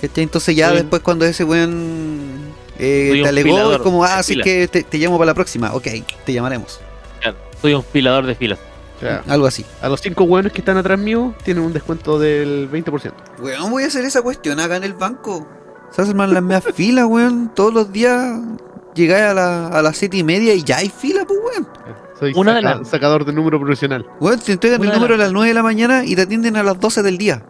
¿cachai? 0.00 0.24
Entonces 0.24 0.56
ya 0.56 0.70
Sí. 0.70 0.76
después 0.76 1.02
cuando 1.02 1.24
ese 1.24 1.44
weón 1.44 2.52
eh, 2.78 3.20
te 3.22 3.28
alegó, 3.28 3.50
filador 3.50 3.74
es 3.74 3.80
como, 3.82 4.04
ah, 4.04 4.18
así 4.18 4.36
que 4.40 4.66
te, 4.68 4.82
te 4.82 4.98
llamo 4.98 5.16
para 5.18 5.26
la 5.26 5.34
próxima. 5.34 5.72
Ok, 5.74 5.86
te 6.24 6.32
llamaremos. 6.32 6.80
claro, 7.20 7.36
soy 7.60 7.74
un 7.74 7.84
filador 7.84 8.26
de 8.26 8.34
filas. 8.34 8.58
Sea, 8.98 9.22
Algo 9.28 9.46
así. 9.46 9.64
a 9.80 9.88
los 9.88 10.00
cinco 10.00 10.22
hueones 10.24 10.52
que 10.52 10.60
están 10.60 10.76
atrás 10.76 10.96
mío 10.98 11.34
tienen 11.44 11.64
un 11.64 11.72
descuento 11.72 12.18
del 12.20 12.68
20%. 12.70 13.12
Weón, 13.40 13.70
voy 13.70 13.82
a 13.82 13.86
hacer 13.88 14.04
esa 14.04 14.22
cuestión 14.22 14.60
acá 14.60 14.76
en 14.76 14.84
el 14.84 14.94
banco. 14.94 15.46
Se 15.90 16.02
hacen 16.02 16.16
más 16.16 16.30
las 16.30 16.42
medias 16.42 16.64
filas, 16.74 17.06
weón. 17.06 17.52
Todos 17.54 17.74
los 17.74 17.92
días 17.92 18.38
llegáis 18.94 19.24
a, 19.24 19.34
la, 19.34 19.66
a 19.68 19.82
las 19.82 19.96
siete 19.96 20.16
y 20.18 20.22
media 20.24 20.54
y 20.54 20.62
ya 20.62 20.78
hay 20.78 20.88
fila, 20.88 21.24
pues, 21.26 21.38
weón. 21.44 21.68
Soy 22.18 22.32
Una 22.36 22.54
de 22.54 22.62
saca- 22.62 22.78
las- 22.78 22.88
sacador 22.88 23.24
de 23.24 23.32
número 23.32 23.58
profesional. 23.58 24.06
Weón, 24.20 24.38
te 24.40 24.52
entregan 24.52 24.80
Una 24.80 24.90
el 24.90 24.94
número 24.96 25.14
a 25.14 25.16
las- 25.18 25.26
las 25.28 25.32
9 25.32 25.48
de 25.48 25.54
la 25.54 25.62
mañana 25.62 26.04
y 26.04 26.14
te 26.14 26.22
atienden 26.22 26.56
a 26.56 26.62
las 26.62 26.78
12 26.78 27.02
del 27.02 27.18
día. 27.18 27.42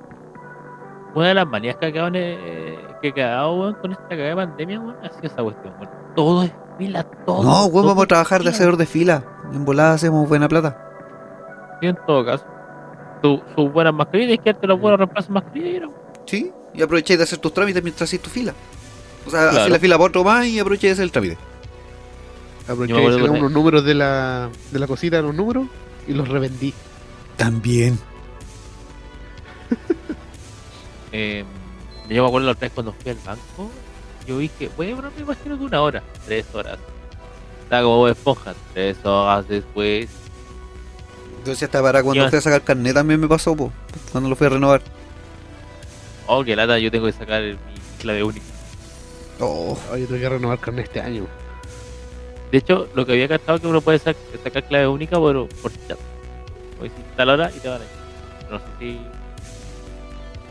Una 1.15 1.29
de 1.29 1.35
las 1.35 1.47
manías 1.47 1.77
que 1.77 1.87
acaban 1.87 2.15
eh, 2.17 2.79
que 3.03 3.09
he 3.09 3.13
cagado, 3.13 3.55
weón, 3.61 3.75
con 3.75 3.93
esta 3.93 4.09
cagada 4.09 4.29
de 4.31 4.37
pandemia, 4.37 4.81
weón, 4.81 4.97
ha 5.03 5.09
sido 5.11 5.27
esa 5.27 5.43
cuestión, 5.43 5.75
weón. 5.79 5.91
Todo 6.17 6.43
es 6.45 6.53
fila, 6.79 7.03
todo. 7.27 7.43
No, 7.43 7.51
weón, 7.67 7.73
todo 7.73 7.87
vamos 7.89 8.05
a 8.05 8.07
trabajar 8.07 8.43
de 8.43 8.51
hacedor 8.51 8.77
de 8.77 8.87
fila. 8.87 9.25
En 9.53 9.65
volada 9.65 9.95
hacemos 9.95 10.27
buena 10.29 10.49
plata. 10.49 10.79
Sí, 11.81 11.89
en 11.89 11.99
todo 12.07 12.25
caso. 12.25 12.45
Sus 13.23 13.41
su 13.55 13.69
buenas 13.69 13.93
mascarillas, 13.95 14.39
quedarte 14.43 14.67
los 14.67 14.81
buenos 14.81 14.99
reemplazos 14.99 15.31
mascarillas. 15.31 15.91
Sí, 16.25 16.51
y 16.75 16.83
aprovecháis 16.83 17.19
de 17.19 17.25
hacer 17.25 17.39
tus 17.39 17.53
trámites 17.53 17.83
mientras 17.83 18.09
haces 18.09 18.21
tu 18.21 18.31
fila. 18.31 18.55
O 19.27 19.31
sea, 19.31 19.41
Claro. 19.43 19.59
haces 19.59 19.71
la 19.73 19.79
fila 19.79 19.97
para 19.99 20.09
otro 20.09 20.25
más 20.25 20.47
y 20.47 20.59
aprovecháis 20.59 20.91
de 20.91 20.93
hacer 20.95 21.05
el 21.05 21.13
trámite. 21.13 21.37
Aproveché 22.65 22.93
Yo 22.95 23.17
que- 23.17 23.31
unos 23.31 23.51
números 23.53 23.85
de 23.85 23.95
la, 23.95 24.51
de 24.71 24.79
la 24.79 24.87
cosita, 24.87 25.21
los 25.21 25.35
números, 25.35 25.67
y 26.07 26.13
los 26.13 26.29
revendí. 26.29 26.73
También. 27.37 27.99
Eh, 31.15 31.45
yo 32.09 32.23
me 32.23 32.27
acuerdo 32.29 32.47
la 32.47 32.53
otra 32.53 32.67
vez 32.69 32.73
cuando 32.73 32.95
fui 32.95 33.11
al 33.11 33.19
banco, 33.19 33.71
yo 34.27 34.39
dije, 34.39 34.71
bueno, 34.79 35.11
me 35.15 35.23
imagino 35.23 35.59
que 35.59 35.65
una 35.65 35.83
hora, 35.83 36.03
tres 36.25 36.47
horas. 36.55 36.79
Estaba 37.65 37.83
como 37.83 37.97
Bob 37.99 38.09
esponja, 38.09 38.55
tres 38.73 38.97
horas 39.05 39.47
después. 39.47 40.09
Entonces 41.39 41.65
hasta 41.65 41.83
para 41.83 42.03
cuando 42.03 42.29
fui 42.31 42.39
a 42.39 42.41
sacar 42.41 42.63
carnet 42.63 42.95
también 42.95 43.21
me 43.21 43.29
pasó, 43.29 43.55
po, 43.55 43.71
cuando 44.11 44.31
lo 44.31 44.37
fui 44.37 44.47
a 44.47 44.51
renovar. 44.51 44.81
Oh, 46.27 46.43
que 46.43 46.57
lata, 46.57 46.79
yo 46.79 46.91
tengo 46.91 47.05
que 47.07 47.13
sacar 47.13 47.43
mi 47.43 47.59
clave 48.01 48.23
única. 48.23 48.47
Oh, 49.39 49.79
Oye, 49.91 50.07
tengo 50.07 50.19
que 50.21 50.29
renovar 50.31 50.59
carne 50.61 50.81
este 50.83 51.01
año. 51.01 51.27
De 52.53 52.59
hecho, 52.59 52.87
lo 52.95 53.05
que 53.07 53.13
había 53.13 53.27
cantado 53.29 53.59
que 53.59 53.67
uno 53.67 53.81
puede 53.81 53.99
sac- 53.99 54.15
sacar 54.45 54.63
clave 54.69 54.87
única 54.87 55.17
por, 55.17 55.49
por 55.49 55.73
chat. 55.89 55.99
O 56.79 56.83
decir 56.85 57.03
tal 57.17 57.31
hora 57.31 57.51
y 57.57 57.59
te 57.59 57.69
van 57.69 57.81
a 57.81 57.85
ir. 57.85 57.91
No 58.51 58.59
sé 58.59 58.65
si 58.79 59.01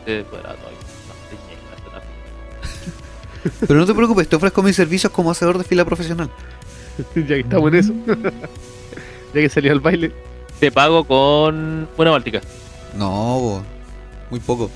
se 0.04 0.24
podrá 0.24 0.54
todavía. 0.54 0.78
No 1.08 1.14
sé 1.30 1.30
si 1.30 1.52
hay 3.50 3.56
pero 3.66 3.80
no 3.80 3.86
te 3.86 3.94
preocupes, 3.94 4.28
te 4.28 4.36
ofrezco 4.36 4.62
mis 4.62 4.76
servicios 4.76 5.12
como 5.12 5.30
hacedor 5.30 5.58
de 5.58 5.64
fila 5.64 5.84
profesional. 5.84 6.28
ya 7.14 7.26
que 7.26 7.40
estamos 7.40 7.72
en 7.72 7.78
eso. 7.78 7.92
ya 8.06 9.40
que 9.40 9.48
salió 9.48 9.72
al 9.72 9.80
baile. 9.80 10.12
Te 10.60 10.70
pago 10.70 11.04
con 11.04 11.88
una 11.96 12.10
báltica. 12.10 12.40
No, 12.96 13.06
po, 13.40 13.62
muy 14.30 14.40
poco. 14.40 14.70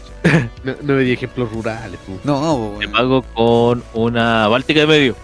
No, 0.65 0.75
no 0.83 0.95
me 0.95 1.03
di 1.03 1.13
ejemplos 1.13 1.51
rurales. 1.53 1.99
pu. 2.07 2.19
No, 2.25 2.41
po, 2.75 2.77
Te 2.81 2.89
pago 2.89 3.23
con 3.35 3.83
una 3.95 4.49
báltica 4.49 4.81
de 4.81 4.87
medio. 4.87 5.17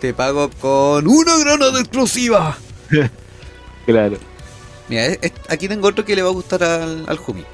Te 0.00 0.14
pago 0.14 0.50
con 0.60 1.06
una 1.06 1.36
granada 1.38 1.78
explosiva. 1.80 2.56
Claro. 3.86 4.18
Mira, 4.88 5.06
es- 5.06 5.18
es- 5.22 5.32
aquí 5.48 5.66
tengo 5.66 5.88
otro 5.88 6.04
que 6.04 6.14
le 6.14 6.22
va 6.22 6.28
a 6.28 6.32
gustar 6.32 6.62
al, 6.62 7.04
al 7.08 7.16
Jumi. 7.16 7.44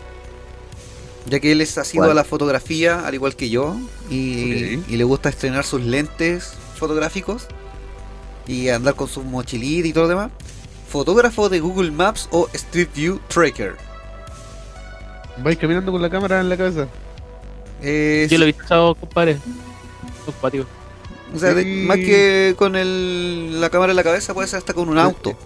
Ya 1.27 1.41
que 1.41 1.53
él 1.53 1.61
es 1.63 1.79
asiduo 1.79 2.05
¿Cuál? 2.05 2.11
a 2.11 2.15
la 2.15 2.25
fotografía, 2.25 3.07
al 3.07 3.15
igual 3.15 3.37
que 3.37 3.49
yo, 3.49 3.77
y, 4.11 4.77
le 4.95 5.05
gusta 5.05 5.29
estrenar 5.31 5.65
sus 5.65 5.81
lentes 5.83 6.53
fotográficos 6.77 7.47
y 8.47 8.69
andar 8.69 8.95
con 8.97 9.09
su 9.09 9.23
mochilita 9.23 9.89
y 9.89 9.93
todo 9.93 10.05
lo 10.05 10.09
demás. 10.11 10.31
Fotógrafo 10.91 11.49
de 11.49 11.61
Google 11.61 11.91
Maps 11.91 12.29
o 12.33 12.49
Street 12.53 12.89
View 12.95 13.19
Tracker. 13.29 13.77
Vais 15.39 15.57
caminando 15.59 15.93
con 15.93 16.03
la 16.03 16.11
cámara 16.11 16.41
en 16.41 16.49
la 16.49 16.57
cabeza. 16.57 16.87
Eh, 17.83 18.27
Yo 18.31 18.37
lo 18.39 18.45
he 18.45 18.53
visto, 18.53 18.95
compadre. 19.01 19.39
Compatible. 20.27 20.67
O 21.35 21.39
sea, 21.39 21.55
de- 21.55 21.65
más 21.65 21.97
que 21.99 22.55
con 22.57 22.77
el, 22.77 23.61
la 23.61 23.71
cámara 23.71 23.93
en 23.93 23.97
la 23.97 24.03
cabeza, 24.05 24.35
puede 24.35 24.49
ser 24.49 24.59
hasta 24.59 24.73
con 24.75 24.89
un 24.89 24.99
auto. 24.99 25.37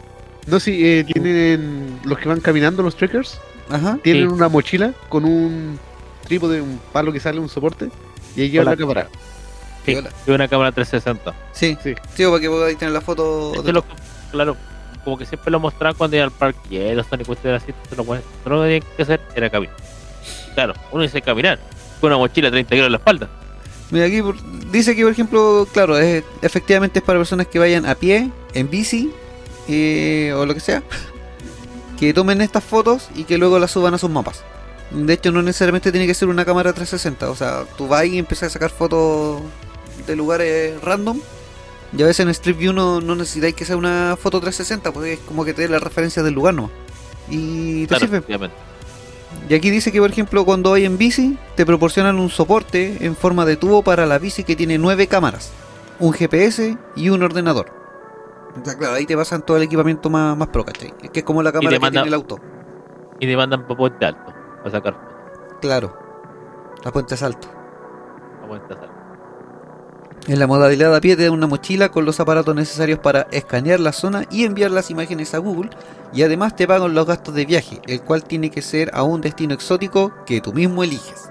No, 0.46 0.58
sí, 0.60 0.78
eh, 0.84 1.04
tienen 1.04 2.00
los 2.04 2.18
que 2.18 2.28
van 2.28 2.40
caminando, 2.40 2.82
los 2.82 2.96
trekkers, 2.96 3.38
Ajá. 3.68 3.98
tienen 4.02 4.28
Sí. 4.28 4.34
una 4.34 4.48
mochila 4.48 4.92
con 5.08 5.24
un 5.24 5.78
trípode, 6.26 6.60
un 6.60 6.80
palo 6.92 7.12
que 7.12 7.20
sale, 7.20 7.38
un 7.40 7.48
soporte, 7.48 7.88
y 8.36 8.42
ahí 8.42 8.50
llevan 8.50 8.68
Hola. 8.68 8.76
la 8.76 8.80
cámara. 8.80 9.08
Sí, 9.86 9.96
y 10.26 10.30
una 10.30 10.46
cámara 10.48 10.72
360. 10.72 11.34
Sí, 11.52 11.76
Sí. 11.82 11.94
sí, 12.14 12.24
para 12.24 12.40
que 12.40 12.48
podáis 12.48 12.78
tener 12.78 12.92
la 12.92 13.00
foto. 13.00 13.50
Esto 13.52 13.62
de- 13.62 13.72
lo- 13.72 13.84
claro, 14.30 14.56
como 15.04 15.16
que 15.18 15.24
siempre 15.26 15.50
lo 15.50 15.58
mostraban 15.60 15.96
cuando 15.96 16.16
iba 16.16 16.24
al 16.26 16.30
parque 16.30 16.58
y 16.70 16.78
cuestiones 17.24 17.62
así, 17.62 17.72
entonces 17.72 17.96
lo, 17.98 18.04
que 18.62 18.66
tenían 18.66 18.82
que 18.96 19.02
hacer 19.02 19.20
era 19.34 19.48
caminar. 19.50 19.76
Claro, 20.54 20.74
uno 20.92 21.02
dice 21.02 21.22
caminar, 21.22 21.58
con 22.00 22.08
una 22.08 22.18
mochila 22.18 22.48
de 22.48 22.52
30 22.52 22.70
kilos 22.70 22.86
en 22.86 22.92
la 22.92 22.98
espalda. 22.98 23.28
Mira, 23.90 24.06
aquí 24.06 24.22
por- 24.22 24.36
dice 24.70 24.94
que, 24.94 25.02
por 25.02 25.12
ejemplo, 25.12 25.66
claro, 25.72 25.98
es, 25.98 26.22
efectivamente 26.42 27.00
es 27.00 27.04
para 27.04 27.18
personas 27.18 27.46
que 27.48 27.58
vayan 27.58 27.86
a 27.86 27.94
pie, 27.94 28.30
en 28.54 28.70
bici 28.70 29.10
eh, 29.68 30.32
o 30.36 30.46
lo 30.46 30.54
que 30.54 30.60
sea, 30.60 30.82
que 31.98 32.14
tomen 32.14 32.40
estas 32.40 32.62
fotos 32.64 33.08
y 33.14 33.24
que 33.24 33.38
luego 33.38 33.58
las 33.58 33.70
suban 33.72 33.94
a 33.94 33.98
sus 33.98 34.10
mapas. 34.10 34.42
De 34.90 35.12
hecho, 35.12 35.30
no 35.32 35.42
necesariamente 35.42 35.92
tiene 35.92 36.06
que 36.06 36.14
ser 36.14 36.28
una 36.28 36.44
cámara 36.44 36.72
360, 36.72 37.30
o 37.30 37.36
sea, 37.36 37.64
tú 37.76 37.86
vas 37.88 38.04
y 38.06 38.18
empiezas 38.18 38.48
a 38.48 38.50
sacar 38.50 38.70
fotos 38.70 39.40
de 40.06 40.16
lugares 40.16 40.80
random. 40.82 41.20
Y 41.96 42.02
a 42.02 42.06
veces 42.06 42.20
en 42.20 42.28
Street 42.30 42.56
View 42.56 42.72
no, 42.72 43.00
no 43.00 43.16
necesitáis 43.16 43.54
que 43.54 43.64
sea 43.64 43.76
una 43.76 44.16
foto 44.20 44.40
360, 44.40 44.92
porque 44.92 45.14
es 45.14 45.18
como 45.20 45.44
que 45.44 45.52
te 45.54 45.62
dé 45.62 45.68
la 45.68 45.80
referencia 45.80 46.22
del 46.22 46.34
lugar 46.34 46.54
nomás. 46.54 46.70
Y 47.28 47.82
te 47.82 47.88
Claro, 47.88 48.06
sirve. 48.06 48.22
Y 49.48 49.54
aquí 49.54 49.70
dice 49.70 49.90
que, 49.92 50.00
por 50.00 50.10
ejemplo, 50.10 50.44
cuando 50.44 50.72
hay 50.74 50.84
en 50.84 50.96
bici, 50.98 51.38
te 51.56 51.66
proporcionan 51.66 52.18
un 52.18 52.28
soporte 52.30 53.04
en 53.04 53.16
forma 53.16 53.44
de 53.44 53.56
tubo 53.56 53.82
para 53.82 54.06
la 54.06 54.18
bici 54.18 54.44
que 54.44 54.54
tiene 54.56 54.78
nueve 54.78 55.06
cámaras, 55.06 55.52
un 55.98 56.12
GPS 56.12 56.76
y 56.96 57.08
un 57.10 57.22
ordenador. 57.22 57.72
O 58.60 58.64
sea, 58.64 58.76
claro, 58.76 58.94
ahí 58.94 59.06
te 59.06 59.16
pasan 59.16 59.42
todo 59.42 59.56
el 59.56 59.62
equipamiento 59.64 60.10
más, 60.10 60.36
más 60.36 60.48
pro, 60.48 60.64
¿cachai? 60.64 60.92
Es 61.02 61.10
que 61.10 61.20
es 61.20 61.24
como 61.24 61.42
la 61.42 61.52
cámara 61.52 61.70
que 61.76 61.80
manda- 61.80 62.00
tiene 62.02 62.08
el 62.08 62.14
auto. 62.14 62.38
Y 63.20 63.26
te 63.26 63.36
mandan 63.36 63.62
para 63.62 63.76
Puente 63.76 64.06
Alto 64.06 64.32
a 64.64 64.70
sacar. 64.70 64.98
Claro. 65.60 65.96
La 66.84 66.90
puente 66.90 67.16
salto. 67.16 67.48
a 68.42 68.46
Puente 68.48 68.72
Alto. 68.74 68.89
En 70.30 70.38
la 70.38 70.46
modalidad 70.46 70.94
a 70.94 71.00
pie 71.00 71.16
te 71.16 71.24
da 71.24 71.32
una 71.32 71.48
mochila 71.48 71.88
con 71.88 72.04
los 72.04 72.20
aparatos 72.20 72.54
necesarios 72.54 73.00
para 73.00 73.26
escanear 73.32 73.80
la 73.80 73.90
zona 73.90 74.26
y 74.30 74.44
enviar 74.44 74.70
las 74.70 74.88
imágenes 74.88 75.34
a 75.34 75.38
Google. 75.38 75.70
Y 76.12 76.22
además 76.22 76.54
te 76.54 76.68
pagan 76.68 76.94
los 76.94 77.04
gastos 77.04 77.34
de 77.34 77.44
viaje, 77.44 77.80
el 77.88 78.00
cual 78.02 78.22
tiene 78.22 78.48
que 78.48 78.62
ser 78.62 78.92
a 78.94 79.02
un 79.02 79.20
destino 79.20 79.54
exótico 79.54 80.14
que 80.24 80.40
tú 80.40 80.52
mismo 80.52 80.84
eliges. 80.84 81.28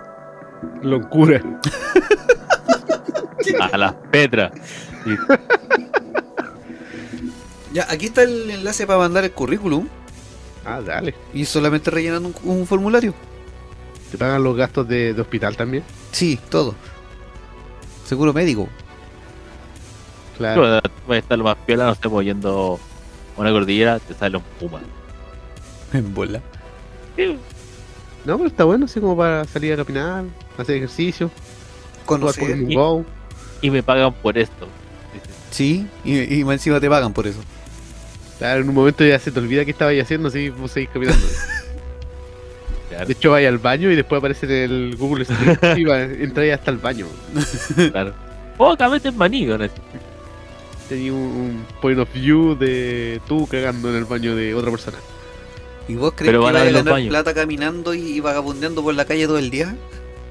Locura. 0.81 1.41
A 3.71 3.77
las 3.77 3.93
Petras. 4.11 4.51
Y 5.05 5.11
Ya, 7.73 7.87
aquí 7.89 8.07
está 8.07 8.23
el 8.23 8.51
enlace 8.51 8.85
para 8.85 8.99
mandar 8.99 9.23
el 9.23 9.31
currículum. 9.31 9.87
Ah, 10.65 10.81
dale. 10.81 11.15
Y 11.33 11.45
solamente 11.45 11.89
rellenando 11.89 12.33
un, 12.43 12.59
un 12.59 12.67
formulario. 12.67 13.13
¿Te 14.11 14.17
pagan 14.17 14.43
los 14.43 14.57
gastos 14.57 14.89
de, 14.89 15.13
de 15.13 15.21
hospital 15.21 15.55
también? 15.55 15.85
Sí, 16.11 16.37
todo. 16.49 16.75
Seguro 18.05 18.33
médico. 18.33 18.67
Claro. 20.39 20.81
va 21.09 21.15
a 21.15 21.17
estar 21.17 21.37
lo 21.37 21.43
más 21.43 21.57
piola, 21.67 21.85
no 21.85 21.93
sé, 21.95 22.09
pues 22.09 22.25
yendo 22.25 22.79
a 23.37 23.39
una 23.41 23.51
cordillera, 23.51 23.99
te 23.99 24.13
sale 24.15 24.37
un 24.37 24.43
puma. 24.59 24.81
En 25.93 26.13
bola. 26.13 26.41
Sí, 27.15 27.37
No, 28.25 28.37
pero 28.37 28.47
está 28.47 28.63
bueno, 28.63 28.85
así 28.85 28.99
como 28.99 29.15
para 29.17 29.43
salir 29.45 29.73
a 29.73 29.77
caminar, 29.77 30.23
hacer 30.57 30.77
ejercicio, 30.77 31.29
Conocer. 32.05 32.57
Y- 32.57 32.73
Go. 32.75 33.05
Y 33.61 33.69
me 33.69 33.83
pagan 33.83 34.13
por 34.13 34.37
esto. 34.37 34.67
Sí, 35.51 35.85
y, 36.05 36.39
y 36.39 36.43
más 36.43 36.53
encima 36.53 36.79
te 36.79 36.89
pagan 36.89 37.11
por 37.13 37.27
eso. 37.27 37.39
Claro, 38.37 38.61
en 38.61 38.69
un 38.69 38.75
momento 38.75 39.03
ya 39.03 39.19
se 39.19 39.31
te 39.31 39.39
olvida 39.39 39.65
qué 39.65 39.71
estabas 39.71 39.95
haciendo, 40.01 40.29
así 40.29 40.49
vos 40.49 40.71
seguís 40.71 40.89
caminando. 40.91 41.25
claro, 42.89 43.05
De 43.05 43.13
hecho, 43.13 43.31
vaya 43.31 43.49
al 43.49 43.57
baño 43.57 43.91
y 43.91 43.95
después 43.95 44.19
aparece 44.19 44.45
en 44.45 44.71
el 44.71 44.95
Google 44.95 45.23
Street 45.23 45.77
y 45.77 45.83
va, 45.83 46.01
entra 46.03 46.53
hasta 46.53 46.71
el 46.71 46.77
baño. 46.77 47.05
claro. 47.91 48.13
Oh, 48.57 48.77
cabeza 48.77 49.09
es 49.09 49.15
maní, 49.15 49.45
¿no? 49.45 49.57
Tenía 50.89 51.13
un, 51.13 51.19
un 51.19 51.65
point 51.81 51.99
of 51.99 52.11
view 52.13 52.55
de 52.57 53.21
tú 53.27 53.47
cagando 53.47 53.89
en 53.89 53.95
el 53.95 54.05
baño 54.05 54.35
de 54.35 54.53
otra 54.55 54.71
persona. 54.71 54.97
¿Y 55.87 55.95
vos 55.95 56.13
crees 56.15 56.29
Pero 56.31 56.45
que 56.45 56.51
vas 56.51 56.61
a 56.61 56.65
ganar 56.65 56.83
baños. 56.83 57.09
plata 57.09 57.33
caminando 57.33 57.93
y, 57.93 57.99
y 57.99 58.19
vagabundeando 58.19 58.83
por 58.83 58.93
la 58.95 59.05
calle 59.05 59.25
todo 59.27 59.37
el 59.37 59.49
día? 59.51 59.75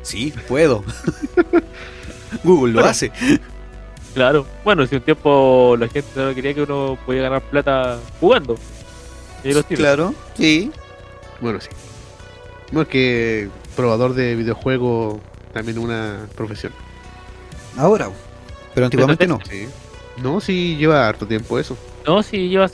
Sí, 0.03 0.33
puedo. 0.49 0.85
Google 2.45 2.73
lo 2.73 2.79
Bueno. 2.81 2.91
hace. 2.91 3.11
Claro. 4.15 4.47
Bueno, 4.65 4.87
si 4.87 4.97
un 4.97 5.03
tiempo 5.03 5.77
la 5.79 5.89
gente 5.89 6.09
no 6.17 6.35
quería 6.35 6.55
que 6.55 6.63
uno 6.63 6.99
podía 7.07 7.23
ganar 7.23 7.43
plata 7.43 7.99
jugando. 8.21 8.57
Y 9.45 9.53
los. 9.53 9.65
Claro, 9.65 10.15
sí. 10.37 10.71
Bueno, 11.41 11.61
sí. 11.61 11.69
No 12.73 12.83
es 12.83 12.89
que 12.89 13.49
probador 13.77 14.15
de 14.15 14.35
videojuegos 14.35 15.19
también 15.53 15.79
una 15.79 16.27
profesión. 16.37 16.73
Ahora. 17.77 18.11
Pero 18.75 18.87
antiguamente 18.87 19.27
no. 19.27 19.39
Sí. 19.49 19.67
No, 20.23 20.41
sí 20.41 20.77
lleva 20.77 21.09
harto 21.09 21.27
tiempo 21.27 21.59
eso. 21.59 21.77
No, 22.07 22.23
si 22.23 22.49
lleva 22.49 22.69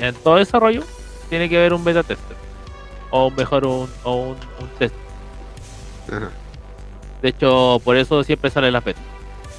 en 0.00 0.14
todo 0.16 0.36
desarrollo 0.36 0.82
tiene 1.30 1.48
que 1.48 1.56
haber 1.56 1.72
un 1.72 1.82
beta 1.84 2.02
tester. 2.02 2.36
O 3.10 3.30
mejor 3.30 3.64
un, 3.66 3.88
o 4.04 4.14
un, 4.16 4.36
un 4.60 4.68
test. 4.78 4.94
Ajá. 6.10 6.30
De 7.22 7.28
hecho, 7.28 7.80
por 7.84 7.96
eso 7.96 8.22
siempre 8.24 8.50
sale 8.50 8.70
la 8.70 8.80
beta. 8.80 9.00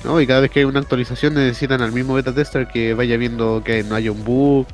¿no? 0.03 0.19
Y 0.19 0.27
cada 0.27 0.41
vez 0.41 0.51
que 0.51 0.59
hay 0.59 0.65
una 0.65 0.79
actualización 0.81 1.33
necesitan 1.33 1.81
al 1.81 1.91
mismo 1.93 2.13
beta 2.15 2.33
tester 2.33 2.67
que 2.67 2.93
vaya 2.93 3.15
viendo 3.17 3.61
que 3.63 3.83
no 3.83 3.95
haya 3.95 4.11
un 4.11 4.23
bug. 4.23 4.67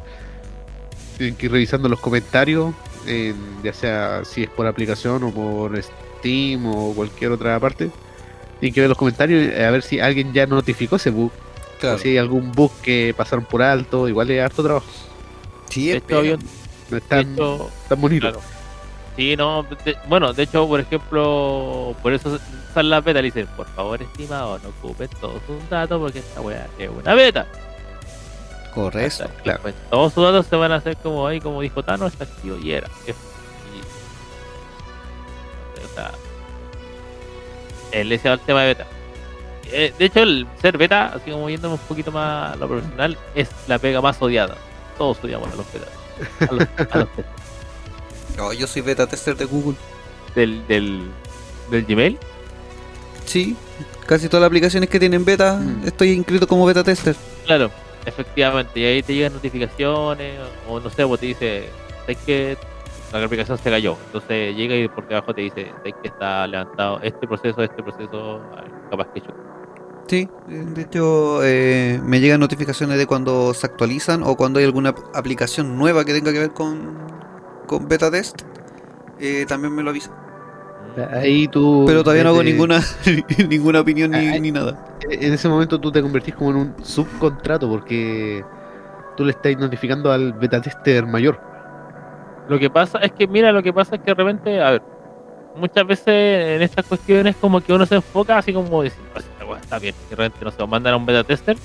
Tienen 1.17 1.35
que 1.35 1.45
ir 1.47 1.51
revisando 1.51 1.87
los 1.89 1.99
comentarios, 1.99 2.73
en- 3.05 3.61
ya 3.63 3.73
sea 3.73 4.21
si 4.25 4.43
es 4.43 4.49
por 4.49 4.65
aplicación 4.67 5.23
o 5.23 5.31
por 5.31 5.79
Steam 5.81 6.65
o 6.65 6.93
cualquier 6.93 7.31
otra 7.31 7.59
parte. 7.59 7.91
Tienen 8.59 8.73
que 8.73 8.81
ver 8.81 8.89
los 8.89 8.97
comentarios 8.97 9.53
eh, 9.53 9.65
a 9.65 9.71
ver 9.71 9.83
si 9.83 9.99
alguien 9.99 10.33
ya 10.33 10.45
notificó 10.47 10.95
ese 10.95 11.11
bug. 11.11 11.31
Claro. 11.79 11.95
O 11.95 11.99
si 11.99 12.09
hay 12.09 12.17
algún 12.17 12.51
bug 12.51 12.71
que 12.81 13.13
pasaron 13.15 13.45
por 13.45 13.61
alto. 13.61 14.07
Igual 14.07 14.29
es 14.31 14.43
harto 14.43 14.63
trabajo. 14.63 14.85
Sí, 15.69 15.91
es 15.91 16.03
No 16.09 16.97
es 16.97 17.03
tan, 17.03 17.33
hecho, 17.33 17.69
tan 17.87 18.01
bonito. 18.01 18.29
Claro. 18.31 18.41
Sí, 19.15 19.35
no, 19.35 19.63
de- 19.63 19.97
bueno, 20.07 20.31
de 20.33 20.43
hecho, 20.43 20.67
por 20.67 20.79
ejemplo, 20.79 21.93
por 22.01 22.13
eso 22.13 22.39
sale 22.73 22.89
la 22.89 23.01
beta, 23.01 23.21
le 23.21 23.25
dicen, 23.27 23.47
por 23.57 23.67
favor, 23.67 24.01
estimado, 24.01 24.59
no 24.59 24.69
ocupen 24.69 25.09
todos 25.19 25.41
sus 25.45 25.69
datos 25.69 25.99
porque 25.99 26.19
esta 26.19 26.39
weá 26.41 26.67
es 26.77 26.89
una 26.89 27.13
beta. 27.15 27.45
Correcto. 28.73 29.23
¿Cachai? 29.25 29.43
claro. 29.43 29.59
Pues 29.61 29.75
todos 29.89 30.13
sus 30.13 30.23
datos 30.23 30.45
se 30.47 30.55
van 30.55 30.71
a 30.71 30.75
hacer 30.75 30.95
como 30.97 31.27
ahí, 31.27 31.41
como 31.41 31.61
dijo 31.61 31.83
Thanos, 31.83 32.13
está 32.13 32.23
activo 32.25 32.57
y 32.59 32.71
era. 32.71 32.87
Y- 33.07 33.11
o 35.85 35.93
sea, 35.95 36.11
él 37.91 38.11
es 38.11 38.23
el 38.23 38.39
tema 38.39 38.61
de 38.61 38.67
beta. 38.67 38.87
Eh, 39.71 39.93
de 39.97 40.05
hecho, 40.05 40.21
el 40.23 40.47
ser 40.61 40.77
beta, 40.77 41.13
así 41.15 41.31
como 41.31 41.49
yéndome 41.49 41.75
un 41.75 41.79
poquito 41.81 42.11
más 42.11 42.53
a 42.53 42.55
lo 42.55 42.67
profesional, 42.67 43.17
es 43.35 43.49
la 43.67 43.77
pega 43.79 44.01
más 44.01 44.21
odiada. 44.21 44.55
Todos 44.97 45.17
odiamos 45.23 45.51
a 45.51 45.55
los 45.55 45.65
betas. 45.71 45.89
A 46.49 46.53
los, 46.53 46.91
a 46.91 46.97
los 46.99 47.15
betas. 47.15 47.33
No, 48.37 48.53
yo 48.53 48.67
soy 48.67 48.81
beta 48.81 49.05
tester 49.05 49.35
de 49.35 49.43
Google. 49.45 49.75
del, 50.33 50.65
del, 50.67 51.01
del 51.71 51.83
Gmail. 51.85 52.17
Sí. 53.25 53.55
Casi 54.05 54.27
todas 54.29 54.41
las 54.41 54.47
aplicaciones 54.47 54.89
que 54.89 54.97
tienen 54.99 55.25
beta, 55.25 55.57
Mm. 55.57 55.85
estoy 55.85 56.11
inscrito 56.11 56.47
como 56.47 56.65
beta 56.65 56.83
tester. 56.83 57.15
Claro, 57.45 57.69
efectivamente. 58.05 58.79
Y 58.79 58.85
ahí 58.85 59.03
te 59.03 59.13
llegan 59.13 59.33
notificaciones, 59.33 60.39
o, 60.69 60.79
no 60.79 60.89
sé, 60.89 61.05
pues 61.05 61.19
te 61.19 61.25
dice, 61.27 61.69
sé 62.05 62.15
que 62.15 62.57
la 63.11 63.23
aplicación 63.25 63.57
se 63.57 63.69
cayó. 63.69 63.97
Entonces 64.05 64.55
llega 64.55 64.75
y 64.75 64.87
por 64.87 65.05
debajo 65.07 65.33
te 65.33 65.41
dice, 65.41 65.71
sé 65.83 65.91
que 66.01 66.07
está 66.07 66.47
levantado 66.47 67.01
este 67.03 67.27
proceso, 67.27 67.61
este 67.61 67.83
proceso, 67.83 68.41
ah, 68.55 68.63
capaz 68.89 69.07
que 69.13 69.19
yo. 69.19 69.27
Sí, 70.09 70.27
eh, 70.49 70.65
de 70.73 70.81
hecho 70.81 71.43
eh, 71.43 71.99
me 72.03 72.19
llegan 72.19 72.39
notificaciones 72.39 72.97
de 72.97 73.05
cuando 73.05 73.53
se 73.53 73.67
actualizan 73.67 74.23
o 74.23 74.35
cuando 74.35 74.57
hay 74.59 74.65
alguna 74.65 74.89
ap- 74.89 75.15
aplicación 75.15 75.77
nueva 75.77 76.03
que 76.03 76.13
tenga 76.13 76.33
que 76.33 76.39
ver 76.39 76.51
con, 76.51 76.97
con 77.67 77.87
beta 77.87 78.09
test. 78.09 78.41
eh, 79.19 79.45
también 79.47 79.75
me 79.75 79.83
lo 79.83 79.91
avisa. 79.91 80.11
Ahí 81.13 81.47
tú. 81.47 81.83
Pero 81.85 82.03
todavía 82.03 82.23
no 82.23 82.31
hago 82.31 82.43
ninguna 82.43 82.81
ninguna 83.49 83.81
opinión 83.81 84.09
ni, 84.11 84.17
Ay. 84.17 84.41
ni 84.41 84.51
nada. 84.51 84.97
En 85.07 85.31
ese 85.33 85.47
momento 85.47 85.79
tú 85.79 85.91
te 85.91 86.01
convertís 86.01 86.33
como 86.33 86.49
en 86.49 86.55
un 86.57 86.75
subcontrato 86.83 87.69
porque 87.69 88.43
tú 89.15 89.23
le 89.25 89.31
estás 89.31 89.55
notificando 89.57 90.11
al 90.11 90.33
beta 90.33 90.59
tester 90.59 91.05
mayor. 91.05 91.39
Lo 92.47 92.57
que 92.57 92.69
pasa 92.71 92.97
es 92.99 93.11
que, 93.11 93.27
mira, 93.27 93.51
lo 93.51 93.61
que 93.61 93.71
pasa 93.71 93.95
es 93.97 94.01
que 94.01 94.07
de 94.07 94.15
repente, 94.15 94.59
a 94.59 94.71
ver, 94.71 94.81
muchas 95.55 95.85
veces 95.85 96.07
en 96.07 96.61
estas 96.63 96.83
cuestiones 96.87 97.35
como 97.35 97.61
que 97.61 97.71
uno 97.71 97.85
se 97.85 97.95
enfoca 97.95 98.39
así 98.39 98.51
como 98.51 98.81
decir, 98.81 98.99
"Oh, 99.15 99.38
weá 99.49 99.59
está 99.59 99.79
bien, 99.79 99.95
y 100.05 100.09
de 100.09 100.15
repente 100.15 100.45
no 100.45 100.51
se 100.51 100.65
mandan 100.67 100.93
a 100.93 100.97
un 100.97 101.05
beta 101.05 101.23
tester 101.23 101.57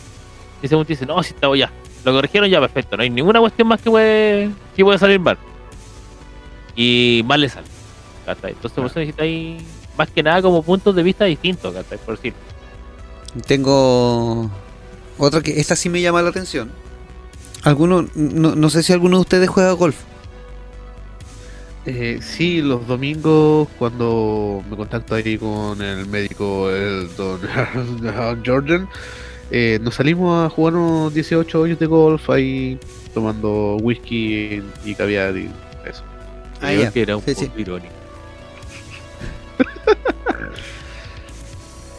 y 0.63 0.69
según 0.69 0.85
te 0.85 0.95
dice, 0.95 1.07
no, 1.07 1.23
si 1.23 1.35
está 1.35 1.55
ya, 1.57 1.71
lo 2.05 2.13
corrigieron 2.13 2.49
ya, 2.49 2.61
perfecto, 2.61 2.97
no 2.97 3.03
hay 3.03 3.11
ninguna 3.11 3.41
cuestión 3.41 3.69
más 3.69 3.81
que 3.81 3.91
puede, 3.91 4.51
que 4.75 4.85
puede 4.85 4.99
salir 4.99 5.21
mal. 5.21 5.39
Y 6.77 7.23
mal 7.27 7.41
le 7.41 7.49
sale. 7.49 7.67
¿cachai? 8.25 8.53
Entonces 8.53 8.77
por 8.77 8.87
eso 8.87 8.99
necesitáis 8.99 9.63
más 9.97 10.11
que 10.11 10.23
nada 10.23 10.43
como 10.43 10.63
puntos 10.63 10.95
de 10.95 11.03
vista 11.03 11.25
distintos, 11.25 11.75
¿cachai? 11.75 11.99
Por 11.99 12.17
decir. 12.17 12.35
Tengo 13.47 14.51
otra 15.19 15.41
que 15.43 15.61
esta 15.61 15.77
sí 15.77 15.89
me 15.89 16.01
llama 16.01 16.23
la 16.23 16.31
atención. 16.31 16.71
Alguno, 17.63 18.07
no, 18.15 18.55
no 18.55 18.71
sé 18.71 18.83
si 18.83 18.93
alguno 18.93 19.17
de 19.19 19.23
ustedes 19.23 19.49
juega 19.49 19.73
golf. 19.73 19.97
Eh, 21.87 22.19
sí, 22.23 22.63
los 22.63 22.87
domingos 22.87 23.69
cuando 23.79 24.63
me 24.71 24.77
contacto 24.77 25.15
ahí 25.17 25.37
con 25.37 25.83
el 25.83 26.07
médico, 26.07 26.71
el 26.71 27.15
don 27.15 27.41
Jordan, 28.47 28.89
eh, 29.51 29.79
nos 29.83 29.95
salimos 29.97 30.47
a 30.47 30.49
jugar 30.49 30.75
unos 30.77 31.13
18 31.13 31.61
hoyos 31.61 31.79
de 31.79 31.85
golf 31.87 32.31
ahí 32.31 32.79
tomando 33.13 33.77
whisky 33.77 34.63
y 34.85 34.95
caviar 34.95 35.37
y 35.37 35.51
eso. 35.85 36.03
Ah, 36.63 36.69
Creo 36.69 36.83
ya. 36.85 36.91
que 36.91 37.03
era 37.03 37.17
un 37.17 37.23
Sí, 37.23 37.35
poco 37.35 37.47
sí. 37.47 37.53
irónico. 37.61 37.93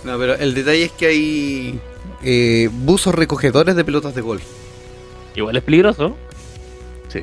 No, 0.04 0.18
pero 0.20 0.36
el 0.36 0.54
detalle 0.54 0.84
es 0.86 0.92
que 0.92 1.06
hay 1.08 1.80
eh, 2.24 2.70
buzos 2.72 3.14
recogedores 3.16 3.76
de 3.76 3.84
pelotas 3.84 4.14
de 4.14 4.22
golf. 4.22 4.44
Igual 5.36 5.58
es 5.58 5.64
peligroso. 5.64 6.16
Sí. 7.10 7.22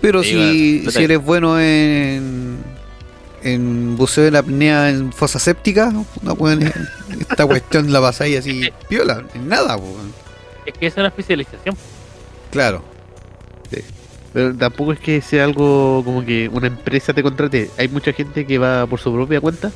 Pero 0.00 0.22
Sí, 0.22 0.82
si, 0.84 0.90
si 0.90 1.04
eres 1.04 1.22
bueno 1.22 1.60
en, 1.60 2.58
en 3.42 3.96
buceo 3.96 4.24
de 4.24 4.30
la 4.30 4.40
apnea 4.40 4.90
en 4.90 5.12
fosa 5.12 5.38
séptica, 5.38 5.92
no, 6.22 6.32
weón, 6.34 6.62
esta 7.20 7.46
cuestión 7.46 7.92
la 7.92 8.00
pasáis 8.00 8.38
así 8.38 8.70
piola, 8.88 9.24
en 9.34 9.48
nada, 9.48 9.76
weón. 9.76 10.12
Es 10.66 10.74
que 10.74 10.86
es 10.86 10.96
una 10.96 11.08
especialización. 11.08 11.76
Claro. 12.50 12.82
Pero 14.32 14.54
tampoco 14.54 14.92
es 14.92 15.00
que 15.00 15.20
sea 15.20 15.44
algo 15.44 16.02
como 16.04 16.24
que 16.24 16.48
una 16.52 16.68
empresa 16.68 17.12
te 17.12 17.22
contrate. 17.22 17.70
Hay 17.76 17.88
mucha 17.88 18.12
gente 18.12 18.46
que 18.46 18.58
va 18.58 18.86
por 18.86 19.00
su 19.00 19.12
propia 19.12 19.40
cuenta 19.40 19.72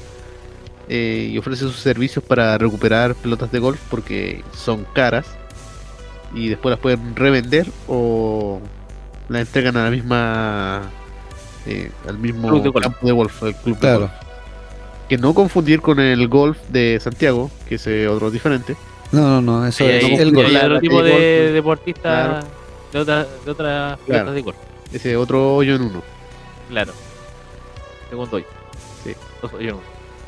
eh, 0.89 1.31
y 1.33 1.39
ofrece 1.39 1.63
sus 1.63 1.77
servicios 1.77 2.25
para 2.25 2.57
recuperar 2.57 3.15
pelotas 3.17 3.51
de 3.51 3.59
golf 3.59 3.81
porque 3.91 4.45
son 4.57 4.87
caras 4.95 5.27
y 6.35 6.49
después 6.49 6.71
las 6.71 6.79
pueden 6.79 7.17
revender 7.17 7.67
o 7.89 8.61
las 9.29 9.43
entregan 9.43 9.77
a 9.77 9.85
la 9.85 9.91
misma 9.91 10.83
eh, 11.67 11.91
al 12.09 12.19
mismo 12.19 12.49
Club 12.49 12.63
de 12.63 12.69
golf. 12.71 12.83
campo 12.85 13.07
de 13.07 13.13
golf, 13.13 13.43
el 13.43 13.55
club 13.57 13.75
de 13.77 13.81
Claro. 13.81 14.01
golf. 14.01 14.13
Que 15.09 15.19
no 15.19 15.35
confundir 15.35 15.81
con 15.81 16.01
el 16.01 16.29
golf 16.29 16.59
de 16.69 16.99
Santiago, 17.01 17.51
que 17.69 17.75
es 17.77 17.87
eh, 17.87 18.09
otro 18.09 18.31
diferente. 18.31 18.77
No, 19.13 19.41
no, 19.41 19.61
no, 19.61 19.67
eso 19.67 19.85
es 19.85 20.19
el 20.21 20.33
golf. 20.35 20.47
hay 20.49 20.53
La- 20.55 20.61
otro 20.61 20.75
la 20.75 20.81
tipo 20.81 21.03
de 21.03 21.11
de 21.13 21.17
golf, 21.51 21.53
deportistas 21.55 22.29
claro. 22.29 22.47
de, 22.93 22.99
otra- 23.01 23.27
de 23.45 23.51
otras 23.51 23.99
Claro. 24.07 24.33
de 24.33 24.43
golf. 24.43 24.57
Ese 24.93 25.17
otro 25.17 25.55
hoyo 25.57 25.77
en 25.77 25.83
uno. 25.83 26.03
Claro. 26.69 26.93
Segundo 28.09 28.37
hoyo. 28.37 28.47
Sí. 29.05 29.13
Dos 29.43 29.53
hoyos 29.53 29.73
en 29.73 29.75
uno. 29.75 29.83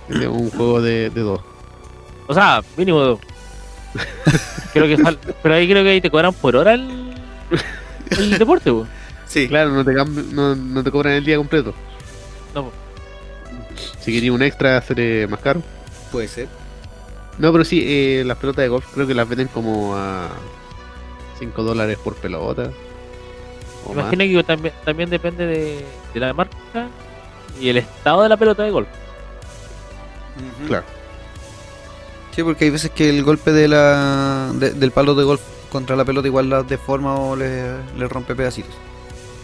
Ese 0.09 0.23
es 0.23 0.29
un 0.29 0.51
juego 0.51 0.81
de, 0.83 1.11
de 1.11 1.21
dos. 1.21 1.41
O 2.27 2.35
sea, 2.35 2.63
mínimo 2.77 3.01
dos. 3.01 3.19
creo 4.73 4.87
que 4.87 4.99
fal- 5.03 5.19
pero 5.43 5.55
ahí 5.55 5.69
creo 5.69 5.83
que 5.83 5.91
ahí 5.91 6.01
te 6.01 6.11
cobran 6.11 6.33
por 6.35 6.55
hora 6.57 6.75
el, 6.75 6.87
el 8.11 8.39
deporte, 8.39 8.71
po. 8.71 8.87
Sí. 9.27 9.49
Claro, 9.49 9.71
no 9.71 9.85
te, 9.85 9.93
no, 9.93 10.55
no 10.55 10.85
te 10.85 10.91
cobran 10.91 11.15
el 11.15 11.25
día 11.25 11.37
completo. 11.37 11.75
No, 12.55 12.65
po. 12.65 12.73
Si 14.01 14.13
quería 14.13 14.33
un 14.33 14.43
extra, 14.43 14.81
sale 14.83 15.27
más 15.27 15.41
caro. 15.41 15.63
Puede 16.13 16.29
ser. 16.29 16.49
No, 17.39 17.53
pero 17.53 17.65
sí, 17.65 17.83
eh, 17.85 18.23
las 18.25 18.39
pelotas 18.39 18.63
de 18.63 18.69
golf 18.69 18.87
creo 18.95 19.07
que 19.07 19.15
las 19.15 19.29
venden 19.29 19.49
como 19.49 19.95
a 19.97 20.29
5 21.39 21.63
dólares 21.63 21.99
por 22.03 22.15
pelota. 22.15 22.71
Más. 23.89 23.93
Imagina 23.93 24.25
que 24.25 24.43
también, 24.45 24.75
también 24.85 25.11
depende 25.11 25.47
de, 25.47 25.85
de 26.15 26.21
la 26.21 26.33
marca 26.33 26.89
y 27.61 27.69
el 27.69 27.77
estado 27.79 28.23
de 28.23 28.29
la 28.29 28.37
pelota 28.37 28.63
de 28.63 28.71
golf. 28.71 28.89
Claro. 30.67 30.85
Sí, 32.35 32.43
porque 32.43 32.65
hay 32.67 32.71
veces 32.71 32.91
que 32.91 33.09
el 33.09 33.23
golpe 33.23 33.53
de 33.53 33.69
la, 33.69 34.51
de- 34.55 34.73
del 34.73 34.91
palo 34.91 35.15
de 35.15 35.25
golf 35.25 35.41
contra 35.71 35.97
la 35.97 36.05
pelota 36.05 36.29
igual 36.29 36.49
la 36.49 36.63
deforma 36.63 37.15
o 37.19 37.37
le, 37.37 37.77
le 37.97 38.09
rompe 38.09 38.35
pedacitos. 38.35 38.75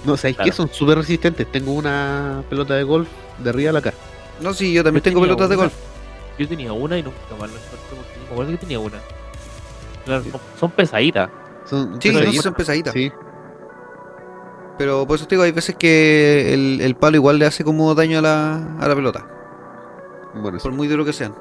No, 0.05 0.17
¿sabéis 0.17 0.37
Claro. 0.37 0.51
que 0.51 0.57
Son 0.57 0.69
súper 0.69 0.99
resistentes. 0.99 1.51
Tengo 1.51 1.73
una 1.73 2.43
pelota 2.51 2.75
de 2.75 2.83
golf 2.83 3.09
de 3.39 3.51
arriba 3.51 3.71
a 3.71 3.73
la 3.75 3.83
cara. 3.83 3.97
No, 4.41 4.53
sí, 4.53 4.73
yo 4.73 4.83
también 4.83 5.03
Yo 5.03 5.11
tengo 5.11 5.21
pelotas 5.21 5.49
de 5.49 5.57
golf. 5.57 5.73
Yo 6.39 6.49
tenía 6.49 6.73
una 6.73 6.99
y 6.99 7.03
nunca 7.03 7.19
más 7.39 7.51
la 7.51 7.59
encontré 7.59 7.97
porque 7.97 8.19
me 8.27 8.33
acuerdo 8.33 8.51
que 8.53 8.59
tenía 8.59 8.81
una. 8.81 8.99
Claro, 10.05 10.25
son, 10.25 10.41
son 10.59 10.71
pesaditas. 10.73 11.31
Son 11.65 12.01
Sí, 12.03 12.09
no, 12.09 12.15
pesaditas. 12.19 12.33
sí 12.33 12.39
son 12.39 12.55
pesaditas. 12.55 12.93
Sí, 12.95 13.13
Pero 14.79 15.07
por 15.07 15.17
eso 15.17 15.27
te 15.29 15.35
digo, 15.37 15.45
hay 15.45 15.53
veces 15.53 15.77
que 15.77 16.53
el, 16.55 16.81
el 16.81 16.97
palo 16.97 17.17
igual 17.17 17.39
le 17.39 17.47
hace 17.47 17.63
como 17.63 17.95
daño 17.95 18.19
a 18.19 18.23
la, 18.23 18.77
a 18.81 18.89
la 18.89 18.95
pelota. 18.97 19.27
bueno, 20.35 20.59
sí. 20.59 20.63
Por 20.65 20.73
muy 20.73 20.89
duro 20.89 21.05
que 21.05 21.13
sean. 21.13 21.35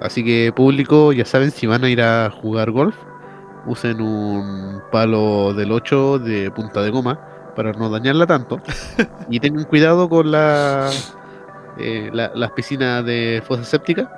Así 0.00 0.24
que 0.24 0.52
público, 0.54 1.12
ya 1.12 1.24
saben, 1.24 1.50
si 1.50 1.66
van 1.66 1.84
a 1.84 1.90
ir 1.90 2.00
a 2.00 2.30
jugar 2.30 2.70
golf, 2.70 2.96
usen 3.66 4.00
un 4.00 4.80
palo 4.90 5.52
del 5.54 5.72
8 5.72 6.18
de 6.18 6.50
punta 6.50 6.82
de 6.82 6.90
goma 6.90 7.20
para 7.54 7.72
no 7.72 7.90
dañarla 7.90 8.26
tanto. 8.26 8.60
y 9.28 9.38
tengan 9.40 9.64
cuidado 9.64 10.08
con 10.08 10.30
la, 10.30 10.90
eh, 11.78 12.10
la- 12.12 12.32
las 12.34 12.50
piscinas 12.52 13.04
de 13.04 13.42
fosa 13.46 13.64
séptica, 13.64 14.10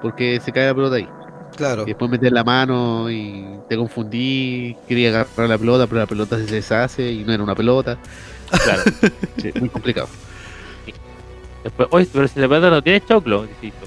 porque 0.00 0.40
se 0.40 0.52
cae 0.52 0.66
la 0.68 0.74
pelota 0.74 0.96
ahí. 0.96 1.08
Claro. 1.56 1.82
Y 1.82 1.86
después 1.86 2.10
metes 2.10 2.32
la 2.32 2.44
mano 2.44 3.10
y 3.10 3.58
te 3.68 3.76
confundí, 3.76 4.76
quería 4.88 5.08
agarrar 5.10 5.48
la 5.48 5.58
pelota, 5.58 5.86
pero 5.86 6.00
la 6.00 6.06
pelota 6.06 6.36
se 6.38 6.44
deshace 6.54 7.10
y 7.12 7.24
no 7.24 7.32
era 7.32 7.42
una 7.42 7.54
pelota. 7.54 7.98
Claro. 8.64 8.82
Sí, 9.36 9.50
muy 9.60 9.68
complicado. 9.68 10.08
Después, 11.62 11.88
oye, 11.90 12.08
pero 12.12 12.26
si 12.28 12.40
la 12.40 12.48
pelota 12.48 12.70
no 12.70 12.82
tiene 12.82 13.04
choclo, 13.04 13.44
insisto. 13.44 13.86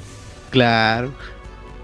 Claro. 0.49 1.11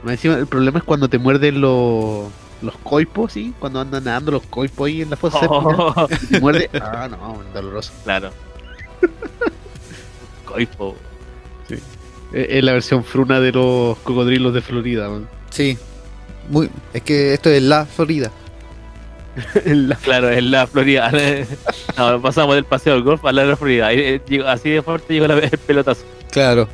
Encima, 0.08 0.36
el 0.36 0.48
problema 0.48 0.80
es 0.80 0.86
cuando 0.86 1.08
te 1.10 1.18
muerden 1.18 1.62
los, 1.62 2.28
los 2.62 2.78
coipos, 2.84 3.34
¿sí? 3.34 3.54
Cuando 3.60 3.80
andan 3.82 4.04
nadando 4.04 4.32
los 4.32 4.44
coipos 4.44 4.88
ahí 4.88 5.02
en 5.02 5.10
la 5.10 5.16
fosa 5.18 5.40
séptica. 5.40 6.08
te 6.30 6.40
muerde. 6.42 6.70
Ah, 6.80 7.08
no, 7.10 7.42
doloroso. 7.54 7.92
claro. 8.04 8.30
Coifo. 10.46 10.96
Es 11.70 11.82
es 12.34 12.64
la 12.64 12.74
versión 12.74 13.04
fruna 13.04 13.40
de 13.40 13.52
los 13.52 13.98
cocodrilos 14.00 14.54
de 14.54 14.62
Florida. 14.62 15.10
man. 15.10 15.28
Sí. 15.52 15.78
Muy, 16.50 16.70
es 16.94 17.02
que 17.02 17.34
esto 17.34 17.50
es 17.50 17.62
la 17.64 17.86
Florida. 17.86 18.32
La- 19.66 19.96
Claro, 19.96 20.30
en 20.32 20.52
la 20.52 20.68
Florida. 20.68 21.12
No, 21.98 22.22
pasamos 22.22 22.56
del 22.56 22.64
paseo 22.66 22.94
del 22.94 23.04
golf 23.04 23.24
a 23.26 23.32
la 23.32 23.56
Florida. 23.56 23.92
Eh, 23.94 24.22
Así 24.46 24.70
de 24.70 24.82
fuerte 24.82 25.14
llegó 25.14 25.28
la, 25.28 25.40
el 25.40 25.58
pelotazo. 25.58 26.04
Claro. 26.32 26.68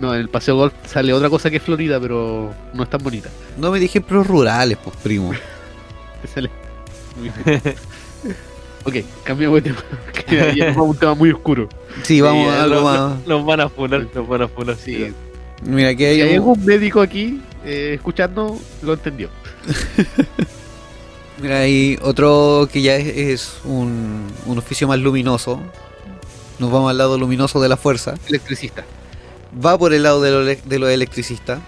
No, 0.00 0.14
en 0.14 0.20
el 0.20 0.28
paseo 0.28 0.56
golf 0.56 0.72
sale 0.86 1.12
otra 1.12 1.28
cosa 1.28 1.50
que 1.50 1.60
Florida, 1.60 2.00
pero 2.00 2.54
no 2.72 2.82
es 2.82 2.90
tan 2.90 3.02
bonita. 3.02 3.28
No 3.58 3.70
me 3.70 3.78
dije 3.78 3.98
ejemplos 3.98 4.26
rurales, 4.26 4.78
pues 4.82 4.96
primo. 5.02 5.32
Te 6.22 6.28
sale. 6.28 6.50
muy 7.16 7.28
ok, 8.84 9.04
cambiamos 9.24 9.62
de 9.62 9.70
tema. 9.70 9.82
que 10.26 10.64
a 10.76 10.82
un 10.82 10.96
tema 10.96 11.14
muy 11.14 11.30
oscuro. 11.32 11.68
Sí, 12.02 12.20
vamos 12.20 12.46
Sí, 12.46 12.50
a 12.58 12.62
algo 12.62 12.74
nos, 12.76 12.84
más. 12.84 13.26
nos 13.26 13.44
van 13.44 13.60
a 13.60 13.68
funar, 13.68 14.06
nos 14.14 14.26
van 14.28 14.42
a 14.42 14.48
funar. 14.48 14.76
Sí. 14.76 15.12
Mira, 15.62 15.90
aquí 15.90 15.98
Si 15.98 16.04
hay 16.04 16.20
hay 16.22 16.28
un- 16.30 16.34
algún 16.36 16.64
médico 16.64 17.02
aquí 17.02 17.42
eh, 17.64 17.92
escuchando, 17.96 18.58
lo 18.82 18.94
entendió. 18.94 19.28
Mira, 21.42 21.58
hay 21.60 21.98
otro 22.02 22.68
que 22.70 22.82
ya 22.82 22.96
es, 22.96 23.06
es 23.16 23.52
un, 23.64 24.26
un 24.46 24.58
oficio 24.58 24.86
más 24.88 24.98
luminoso. 24.98 25.60
Nos 26.58 26.70
vamos 26.70 26.90
al 26.90 26.98
lado 26.98 27.16
luminoso 27.18 27.60
de 27.60 27.68
la 27.68 27.76
fuerza. 27.78 28.14
Electricista, 28.28 28.84
Va 29.64 29.76
por 29.78 29.92
el 29.92 30.02
lado 30.04 30.20
de 30.20 30.30
lo, 30.30 30.42
ele- 30.42 30.60
de 30.64 30.78
lo 30.78 30.88
electricista. 30.88 31.60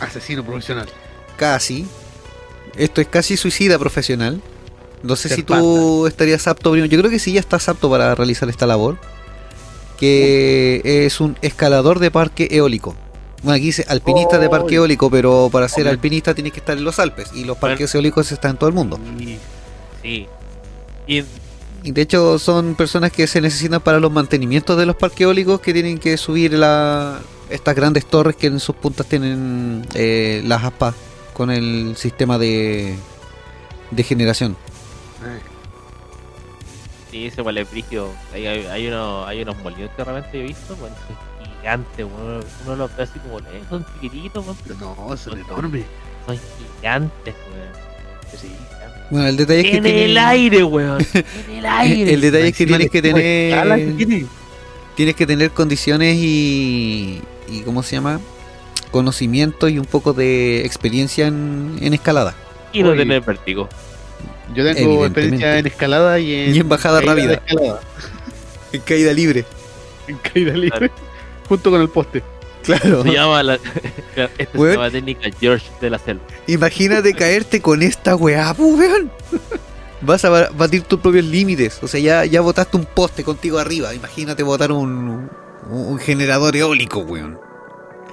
asesino 0.00 0.44
profesional. 0.44 0.88
Casi. 1.36 1.86
Esto 2.76 3.00
es 3.00 3.08
casi 3.08 3.36
suicida 3.36 3.78
profesional. 3.78 4.40
No 5.02 5.16
sé 5.16 5.28
Ser 5.28 5.36
si 5.38 5.42
tú 5.44 6.06
estarías 6.06 6.46
apto. 6.46 6.74
Yo 6.76 6.98
creo 6.98 7.10
que 7.10 7.18
sí 7.18 7.32
ya 7.32 7.40
estás 7.40 7.68
apto 7.68 7.88
para 7.90 8.14
realizar 8.14 8.48
esta 8.48 8.66
labor. 8.66 8.98
Que 9.98 10.80
es 11.06 11.20
un 11.20 11.36
escalador 11.42 11.98
de 11.98 12.10
parque 12.10 12.48
eólico. 12.50 12.94
Bueno, 13.42 13.56
aquí 13.56 13.66
dice 13.66 13.84
alpinista 13.88 14.38
de 14.38 14.48
parque 14.48 14.70
¡Ay! 14.70 14.74
eólico, 14.76 15.10
pero 15.10 15.48
para 15.52 15.68
ser 15.68 15.80
Hombre. 15.82 15.92
alpinista 15.92 16.34
tienes 16.34 16.52
que 16.52 16.60
estar 16.60 16.76
en 16.76 16.84
los 16.84 16.98
Alpes. 16.98 17.28
Y 17.34 17.44
los 17.44 17.58
Bueno. 17.58 17.60
parques 17.60 17.94
eólicos 17.94 18.30
están 18.32 18.52
en 18.52 18.56
todo 18.58 18.68
el 18.68 18.74
mundo. 18.74 18.98
Sí. 20.02 20.26
Y 21.06 21.24
Y 21.82 21.92
de 21.92 22.02
hecho 22.02 22.38
son 22.38 22.74
personas 22.74 23.10
que 23.10 23.26
se 23.26 23.40
necesitan 23.40 23.80
para 23.80 24.00
los 24.00 24.12
mantenimientos 24.12 24.76
de 24.76 24.86
los 24.86 24.96
parques 24.96 25.22
eólicos 25.22 25.60
que 25.60 25.72
tienen 25.72 25.98
que 25.98 26.16
subir 26.16 26.52
la, 26.52 27.20
estas 27.48 27.74
grandes 27.74 28.06
torres 28.06 28.36
que 28.36 28.48
en 28.48 28.60
sus 28.60 28.76
puntas 28.76 29.06
tienen 29.06 29.86
eh, 29.94 30.42
las 30.44 30.64
aspas 30.64 30.94
con 31.32 31.50
el 31.50 31.96
sistema 31.96 32.38
de, 32.38 32.96
de 33.90 34.02
generación. 34.02 34.56
Sí, 37.10 37.26
ese 37.26 37.42
vale 37.42 37.64
brígido. 37.64 38.10
Hay, 38.32 38.46
hay, 38.46 38.66
hay, 38.66 38.86
unos, 38.88 39.26
hay 39.26 39.42
unos 39.42 39.56
molinos 39.58 39.90
que 39.96 40.04
realmente 40.04 40.38
he 40.38 40.42
visto, 40.44 40.76
bueno, 40.76 40.94
son 41.06 41.48
gigantes, 41.56 42.06
uno, 42.06 42.40
uno 42.64 42.76
los 42.76 42.96
ve 42.96 43.02
así 43.02 43.18
como, 43.18 43.38
eh, 43.40 43.62
son 43.68 43.84
chiquititos, 43.94 44.44
pero 44.64 44.78
no, 44.78 45.16
son 45.16 45.38
enormes. 45.38 45.84
son 46.26 46.38
gigantes, 46.76 47.34
weón. 47.52 47.90
Sí. 48.38 48.48
Bueno, 49.10 49.26
el 49.26 49.36
detalle 49.36 49.60
es 49.60 49.66
que 49.70 49.76
En 49.78 49.82
tienen- 49.84 50.10
el 50.10 50.18
aire, 50.18 50.62
weón. 50.64 51.04
En 51.14 51.56
el 51.56 51.66
aire. 51.66 52.12
el 52.14 52.20
detalle 52.20 52.48
es 52.48 52.56
que 52.56 52.66
tienes 52.66 52.90
que 52.90 53.02
tener 53.02 53.96
tiene. 53.96 54.26
tienes 54.96 55.14
que 55.16 55.26
tener 55.26 55.50
condiciones 55.50 56.16
y, 56.16 57.20
y 57.48 57.60
¿cómo 57.64 57.82
se 57.82 57.96
llama? 57.96 58.20
conocimiento 58.90 59.68
y 59.68 59.78
un 59.78 59.84
poco 59.84 60.12
de 60.12 60.64
experiencia 60.66 61.28
en, 61.28 61.78
en 61.80 61.94
escalada. 61.94 62.34
Y 62.72 62.82
no 62.82 62.92
tener 62.96 63.20
vértigo. 63.22 63.68
Yo 64.52 64.64
tengo 64.74 65.04
experiencia 65.06 65.58
en 65.58 65.66
escalada 65.68 66.18
y 66.18 66.34
en, 66.34 66.56
Y 66.56 66.58
en 66.58 66.68
bajada 66.68 67.00
rápida. 67.00 67.40
En 68.72 68.80
caída 68.80 69.12
libre. 69.12 69.44
En 70.08 70.16
caída 70.18 70.54
libre. 70.54 70.90
Junto 71.48 71.70
con 71.70 71.80
el 71.80 71.88
poste. 71.88 72.22
Claro. 72.62 73.02
Se 73.02 73.12
llama 73.12 73.42
la, 73.42 73.54
esta 74.38 74.58
Weón. 74.58 74.70
se 74.72 74.76
llama 74.76 74.90
técnica 74.90 75.30
George 75.40 75.66
de 75.80 75.90
la 75.90 75.98
selva. 75.98 76.22
Imagínate 76.46 77.14
caerte 77.14 77.60
con 77.62 77.82
esta 77.82 78.16
weá, 78.16 78.52
pues, 78.54 78.78
weón. 78.78 79.10
Vas 80.02 80.24
a 80.24 80.30
ba- 80.30 80.48
batir 80.56 80.82
tus 80.82 81.00
propios 81.00 81.24
límites. 81.24 81.82
O 81.82 81.88
sea, 81.88 82.00
ya, 82.00 82.24
ya 82.24 82.40
botaste 82.40 82.76
un 82.76 82.84
poste 82.86 83.22
contigo 83.24 83.58
arriba. 83.58 83.94
Imagínate 83.94 84.42
botar 84.42 84.72
un, 84.72 84.90
un, 84.90 85.30
un 85.70 85.98
generador 85.98 86.56
eólico, 86.56 87.00
weón. 87.00 87.38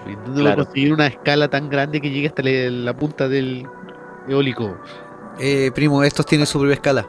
Intentando 0.05 0.41
Claro. 0.41 0.63
conseguir 0.65 0.93
una 0.93 1.07
escala 1.07 1.49
tan 1.49 1.69
grande 1.69 1.99
que 1.99 2.09
llegue 2.09 2.27
hasta 2.27 2.41
la, 2.43 2.51
la 2.69 2.93
punta 2.93 3.27
del 3.27 3.65
eólico. 4.29 4.77
Eh, 5.39 5.71
primo, 5.75 6.03
estos 6.03 6.25
tienen 6.25 6.47
su 6.47 6.57
propia 6.59 6.75
escala. 6.75 7.07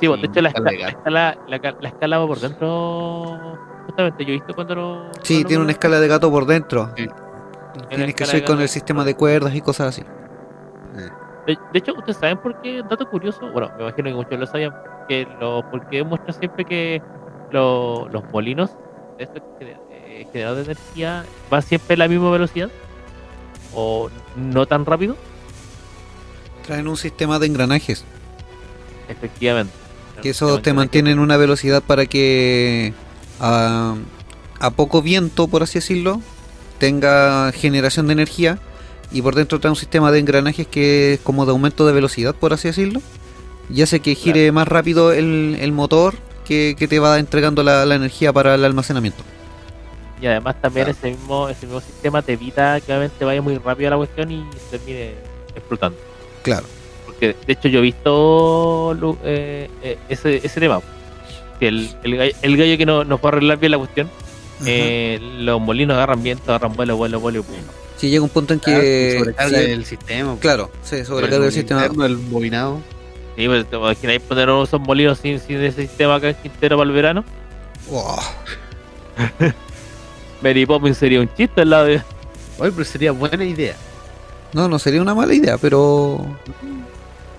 Sí, 0.00 0.06
bueno, 0.08 0.22
de 0.22 0.28
hecho 0.28 0.40
la, 0.40 0.48
escala 0.48 1.38
la 1.46 1.88
escala 1.88 2.18
va 2.18 2.26
por 2.26 2.40
dentro. 2.40 3.58
Justamente, 3.86 4.24
yo 4.24 4.30
he 4.30 4.34
visto 4.34 4.54
cuando 4.54 4.74
lo. 4.74 5.04
Sí, 5.22 5.34
cuando 5.34 5.48
tiene 5.48 5.54
lo- 5.60 5.62
una 5.64 5.72
escala 5.72 6.00
de 6.00 6.08
gato 6.08 6.30
por 6.30 6.46
dentro. 6.46 6.90
Sí. 6.96 7.06
Tienes 7.88 8.14
que 8.14 8.26
ser 8.26 8.44
con 8.44 8.60
el 8.60 8.68
sistema 8.68 9.04
de 9.04 9.14
cuerdas 9.14 9.54
y 9.54 9.60
cosas 9.60 9.88
así. 9.88 10.02
De, 11.46 11.56
de 11.72 11.78
hecho, 11.78 11.94
ustedes 11.94 12.18
saben 12.18 12.38
por 12.38 12.60
qué, 12.60 12.82
dato 12.88 13.08
curioso, 13.08 13.50
bueno, 13.50 13.70
me 13.76 13.82
imagino 13.84 14.10
que 14.10 14.14
muchos 14.14 14.38
lo 14.38 14.46
sabían, 14.46 14.72
que 15.08 15.26
lo, 15.40 15.64
porque 15.70 16.04
muestra 16.04 16.32
siempre 16.32 16.64
que 16.64 17.02
lo- 17.50 18.08
los 18.10 18.22
molinos 18.30 18.70
estos 19.18 19.42
eh, 19.60 20.26
generadores 20.32 20.66
de 20.66 20.72
energía 20.74 21.24
van 21.50 21.62
siempre 21.62 21.94
a 21.94 21.96
la 21.98 22.08
misma 22.08 22.30
velocidad 22.30 22.70
o 23.74 24.08
no 24.36 24.66
tan 24.66 24.84
rápido, 24.86 25.16
Traen 26.66 26.86
un 26.86 26.96
sistema 26.96 27.38
de 27.40 27.46
engranajes. 27.46 28.04
efectivamente. 29.08 29.72
Que 30.22 30.30
eso 30.30 30.60
te 30.60 30.72
mantiene 30.72 31.10
en 31.10 31.18
una 31.18 31.36
velocidad 31.36 31.82
para 31.82 32.06
que 32.06 32.92
a, 33.42 33.96
a 34.60 34.70
poco 34.70 35.02
viento, 35.02 35.48
por 35.48 35.62
así 35.62 35.74
decirlo, 35.74 36.22
tenga 36.78 37.52
generación 37.52 38.06
de 38.06 38.14
energía. 38.14 38.58
Y 39.14 39.20
por 39.20 39.34
dentro 39.34 39.60
trae 39.60 39.70
un 39.70 39.76
sistema 39.76 40.10
de 40.10 40.20
engranajes 40.20 40.66
que 40.66 41.12
es 41.14 41.20
como 41.20 41.44
de 41.44 41.50
aumento 41.50 41.86
de 41.86 41.92
velocidad, 41.92 42.34
por 42.34 42.54
así 42.54 42.68
decirlo. 42.68 43.02
Y 43.68 43.82
hace 43.82 44.00
que 44.00 44.14
gire 44.14 44.50
más 44.52 44.66
rápido 44.66 45.12
el, 45.12 45.58
el 45.60 45.72
motor 45.72 46.14
que, 46.46 46.74
que 46.78 46.88
te 46.88 46.98
va 46.98 47.18
entregando 47.18 47.62
la, 47.62 47.84
la 47.84 47.94
energía 47.96 48.32
para 48.32 48.54
el 48.54 48.64
almacenamiento. 48.64 49.22
Y 50.20 50.26
además 50.26 50.56
también 50.62 50.86
Claro. 50.86 50.98
ese 50.98 51.10
mismo 51.10 51.48
ese 51.48 51.66
mismo 51.66 51.80
sistema 51.80 52.22
te 52.22 52.32
evita 52.34 52.80
que 52.80 52.92
obviamente 52.92 53.24
vaya 53.24 53.42
muy 53.42 53.58
rápido 53.58 53.90
la 53.90 53.96
cuestión 53.96 54.30
y 54.30 54.44
se 54.70 54.78
termine 54.78 55.14
explotando. 55.54 55.98
Claro. 56.42 56.66
Porque 57.04 57.36
de 57.46 57.52
hecho 57.52 57.68
yo 57.68 57.80
he 57.80 57.82
visto 57.82 58.96
eh, 59.24 59.68
eh, 59.82 59.98
ese, 60.08 60.40
ese 60.42 60.58
tema. 60.60 60.80
El, 61.68 61.90
el, 62.02 62.16
gallo, 62.16 62.32
el 62.42 62.56
gallo 62.56 62.78
que 62.78 62.86
no, 62.86 63.04
nos 63.04 63.22
a 63.24 63.28
arreglar 63.28 63.58
bien 63.58 63.72
la 63.72 63.78
cuestión, 63.78 64.10
eh, 64.66 65.18
los 65.38 65.60
molinos 65.60 65.94
agarran 65.96 66.22
viento, 66.22 66.44
agarran 66.52 66.74
vuelo, 66.74 66.96
vuelo, 66.96 67.20
vuelo 67.20 67.40
y 67.40 67.42
pum. 67.42 67.56
Si 67.96 68.10
llega 68.10 68.22
un 68.24 68.30
punto 68.30 68.52
en 68.54 68.58
Claro, 68.60 68.80
que... 68.80 69.16
sobrecarga 69.18 69.58
sí, 69.58 69.64
el 69.64 69.84
sistema. 69.84 70.36
claro, 70.40 70.70
se 70.82 71.04
sobrecarga 71.04 71.46
el 71.46 71.52
sistema. 71.52 71.82
interno, 71.82 72.04
el 72.04 72.16
bobinado. 72.16 72.80
Sí, 73.36 73.46
pues 73.46 73.64
te 73.70 73.76
imagináis 73.76 74.20
poner 74.22 74.48
esos 74.48 74.80
molinos 74.80 75.18
sin, 75.18 75.38
sin 75.40 75.62
ese 75.62 75.82
sistema 75.82 76.16
acá 76.16 76.28
en 76.30 76.34
Quintero 76.36 76.76
para 76.76 76.88
el 76.90 76.94
verano. 76.94 77.24
Oh, 77.90 78.20
Mary 80.42 80.66
Poppins 80.66 80.98
sería 80.98 81.20
un 81.20 81.32
chiste 81.34 81.60
al 81.62 81.70
lado 81.70 81.84
de. 81.86 82.02
Oye, 82.58 82.72
pero 82.72 82.84
sería 82.84 83.12
buena 83.12 83.44
idea. 83.44 83.74
no, 84.52 84.68
no 84.68 84.78
sería 84.78 85.00
una 85.00 85.14
mala 85.14 85.32
idea, 85.34 85.56
pero... 85.58 86.24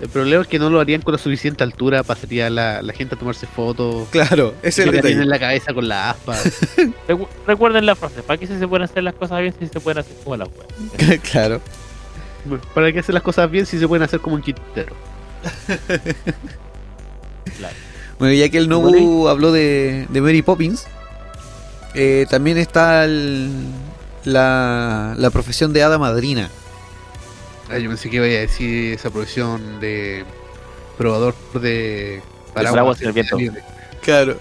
El 0.00 0.08
problema 0.08 0.42
es 0.42 0.48
que 0.48 0.58
no 0.58 0.70
lo 0.70 0.80
harían 0.80 1.00
con 1.02 1.12
la 1.12 1.18
suficiente 1.18 1.62
altura, 1.64 2.02
pasaría 2.02 2.50
la, 2.50 2.82
la 2.82 2.92
gente 2.92 3.14
a 3.14 3.18
tomarse 3.18 3.46
fotos. 3.46 4.08
Claro, 4.10 4.52
ese 4.62 4.82
es 4.82 4.88
el 4.88 4.92
detalle. 4.92 5.14
en 5.22 5.28
la 5.28 5.38
cabeza 5.38 5.72
con 5.72 5.88
la 5.88 6.10
aspa. 6.10 6.36
Recu- 7.08 7.28
Recuerden 7.46 7.86
la 7.86 7.94
frase: 7.94 8.22
¿para 8.22 8.36
qué 8.38 8.46
si 8.46 8.58
se 8.58 8.66
pueden 8.68 8.84
hacer 8.84 9.02
las 9.04 9.14
cosas 9.14 9.40
bien 9.40 9.54
si 9.58 9.66
se 9.68 9.80
pueden 9.80 9.98
hacer 10.00 10.14
como 10.24 10.36
las 10.36 10.48
weas? 10.48 11.20
claro. 11.30 11.60
¿Para 12.74 12.92
qué 12.92 12.98
hacer 12.98 13.14
las 13.14 13.22
cosas 13.22 13.50
bien 13.50 13.64
si 13.66 13.78
se 13.78 13.88
pueden 13.88 14.02
hacer 14.02 14.20
como 14.20 14.36
un 14.36 14.42
quintero? 14.42 14.94
Claro. 17.58 17.74
Bueno, 18.18 18.34
ya 18.34 18.48
que 18.48 18.58
el 18.58 18.68
Nobu 18.68 19.28
habló 19.28 19.52
de, 19.52 20.06
de 20.08 20.20
Mary 20.20 20.42
Poppins, 20.42 20.86
eh, 21.94 22.26
también 22.30 22.58
está 22.58 23.04
el- 23.04 23.50
la, 24.24 25.14
la 25.18 25.30
profesión 25.30 25.72
de 25.72 25.82
hada 25.82 25.98
madrina. 25.98 26.48
Ah, 27.74 27.78
yo 27.78 27.88
pensé 27.88 28.08
que 28.08 28.16
iba 28.16 28.24
a 28.24 28.28
decir 28.28 28.92
esa 28.92 29.10
profesión 29.10 29.80
de 29.80 30.24
probador 30.96 31.34
de 31.54 32.22
paraguas 32.52 33.02
en 33.02 33.08
el 33.08 33.12
viento. 33.14 33.36
Claro. 34.00 34.36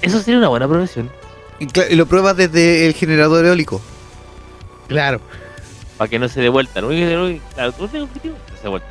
Eso, 0.00 0.20
sería 0.20 0.38
una 0.38 0.46
buena 0.46 0.68
profesión. 0.68 1.10
Y, 1.58 1.96
lo 1.96 2.06
pruebas 2.06 2.36
desde 2.36 2.86
el 2.86 2.94
generador 2.94 3.44
eólico. 3.46 3.80
Claro. 4.86 5.20
Para 5.98 6.08
que 6.08 6.20
no 6.20 6.28
se 6.28 6.40
dé 6.40 6.48
vuelta. 6.50 6.84
Único- 6.84 7.42
claro, 7.54 7.72
tú 7.72 7.88
tienes 7.88 8.08
objetivo, 8.08 8.36
que 8.46 8.56
se 8.56 8.62
dé 8.62 8.68
vuelta. 8.68 8.88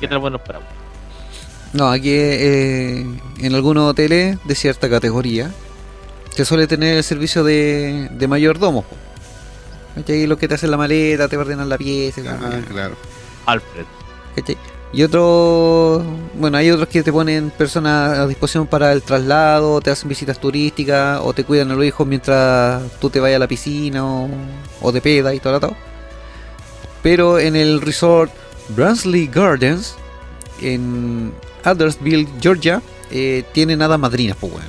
¿Qué 0.00 0.08
tal 0.08 0.18
buenos 0.18 0.40
paraguas? 0.40 0.70
No, 1.72 1.88
aquí 1.88 2.10
eh, 2.10 3.06
en 3.38 3.54
algunos 3.54 3.90
hoteles 3.90 4.38
de 4.44 4.54
cierta 4.56 4.90
categoría 4.90 5.52
se 6.30 6.44
suele 6.44 6.66
tener 6.66 6.96
el 6.96 7.04
servicio 7.04 7.44
de, 7.44 8.08
de 8.10 8.26
mayordomo. 8.26 8.84
¿Cachai? 9.96 10.26
Los 10.26 10.38
que 10.38 10.46
te 10.46 10.54
hacen 10.54 10.70
la 10.70 10.76
maleta, 10.76 11.26
te 11.26 11.36
ordenan 11.36 11.68
la 11.68 11.76
pieza. 11.78 12.20
Ah, 12.40 12.60
claro. 12.68 12.94
Alfred. 13.46 13.84
¿cachai? 14.36 14.56
Y 14.92 15.02
otros, 15.02 16.04
bueno, 16.34 16.56
hay 16.58 16.70
otros 16.70 16.88
que 16.88 17.02
te 17.02 17.12
ponen 17.12 17.50
personas 17.50 18.18
a 18.18 18.26
disposición 18.26 18.66
para 18.68 18.92
el 18.92 19.02
traslado, 19.02 19.80
te 19.80 19.90
hacen 19.90 20.08
visitas 20.08 20.38
turísticas 20.38 21.20
o 21.22 21.32
te 21.32 21.42
cuidan 21.44 21.70
a 21.72 21.74
los 21.74 21.84
hijos 21.84 22.06
mientras 22.06 22.82
tú 23.00 23.10
te 23.10 23.18
vayas 23.18 23.36
a 23.36 23.40
la 23.40 23.48
piscina 23.48 24.06
o, 24.06 24.28
o 24.80 24.92
de 24.92 25.00
peda 25.00 25.34
y 25.34 25.40
todo 25.40 25.54
lo 25.54 25.60
todo. 25.60 25.76
Pero 27.02 27.38
en 27.38 27.56
el 27.56 27.80
resort 27.80 28.32
Bransley 28.70 29.26
Gardens, 29.26 29.96
en 30.60 31.32
Adlersville, 31.64 32.28
Georgia, 32.40 32.80
eh, 33.10 33.44
tienen 33.52 33.82
hadas 33.82 33.98
madrinas, 33.98 34.36
pues, 34.40 34.52
weón. 34.52 34.66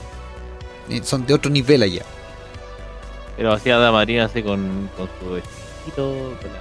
Eh, 0.89 1.01
Son 1.03 1.25
de 1.25 1.33
otro 1.33 1.49
nivel 1.51 1.83
allá. 1.83 2.03
Pero 3.37 3.53
hacía 3.53 3.79
de 3.79 3.91
Marina 3.91 4.25
así 4.25 4.41
con, 4.43 4.89
con 4.97 5.07
su 5.19 5.33
vestidito, 5.33 6.35
con 6.41 6.51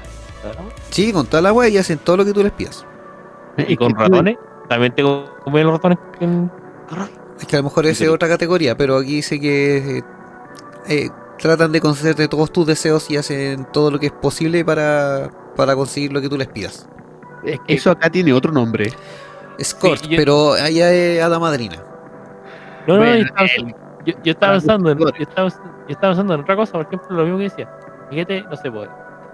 la. 0.54 0.62
¿no? 0.62 0.68
Sí, 0.90 1.12
con 1.12 1.26
toda 1.26 1.42
la 1.42 1.52
weá 1.52 1.68
y 1.68 1.78
hacen 1.78 1.98
todo 1.98 2.18
lo 2.18 2.24
que 2.24 2.32
tú 2.32 2.42
les 2.42 2.52
pidas. 2.52 2.84
Y 3.66 3.76
con 3.76 3.94
ratones. 3.94 4.36
También 4.68 4.94
tengo 4.94 5.34
como 5.42 5.58
los 5.58 5.72
ratones 5.72 5.98
en. 6.20 6.50
Es 7.40 7.46
que 7.46 7.56
a 7.56 7.58
lo 7.60 7.64
mejor 7.64 7.86
esa 7.86 8.04
es 8.04 8.10
otra 8.10 8.28
categoría, 8.28 8.76
pero 8.76 8.96
aquí 8.98 9.16
dice 9.16 9.40
que 9.40 9.98
eh, 9.98 10.02
eh, 10.88 11.08
tratan 11.38 11.72
de 11.72 11.80
concederte 11.80 12.28
todos 12.28 12.52
tus 12.52 12.66
deseos 12.66 13.10
y 13.10 13.16
hacen 13.16 13.66
todo 13.72 13.90
lo 13.90 13.98
que 13.98 14.06
es 14.06 14.12
posible 14.12 14.64
para, 14.64 15.30
para 15.56 15.74
conseguir 15.74 16.12
lo 16.12 16.20
que 16.20 16.28
tú 16.28 16.36
les 16.38 16.48
pidas. 16.48 16.88
Es 17.44 17.58
que 17.66 17.74
eso 17.74 17.90
acá 17.90 18.08
tiene 18.10 18.32
otro 18.32 18.52
nombre. 18.52 18.92
Escort, 19.58 20.02
Sí, 20.02 20.08
yo- 20.10 20.16
pero 20.16 20.52
allá 20.52 20.92
es 20.92 21.22
hada 21.22 21.38
madrina. 21.38 21.76
No, 22.86 22.94
no, 22.94 23.00
Bueno, 23.00 23.24
estaba, 23.26 23.48
el- 23.56 23.74
yo, 24.06 24.14
yo 24.22 24.32
estaba 24.32 24.52
pensando 24.54 24.90
en, 24.90 24.98
yo 24.98 25.08
estaba, 25.18 25.48
yo 25.50 25.56
estaba 25.88 26.12
pensando 26.12 26.34
en 26.34 26.40
otra 26.40 26.56
cosa, 26.56 26.72
por 26.72 26.86
ejemplo, 26.86 27.16
lo 27.16 27.22
mismo 27.24 27.38
que 27.38 27.44
decía. 27.44 27.68
Fíjate, 28.10 28.42
no 28.48 28.56
sé, 28.56 28.70
pues, 28.70 28.88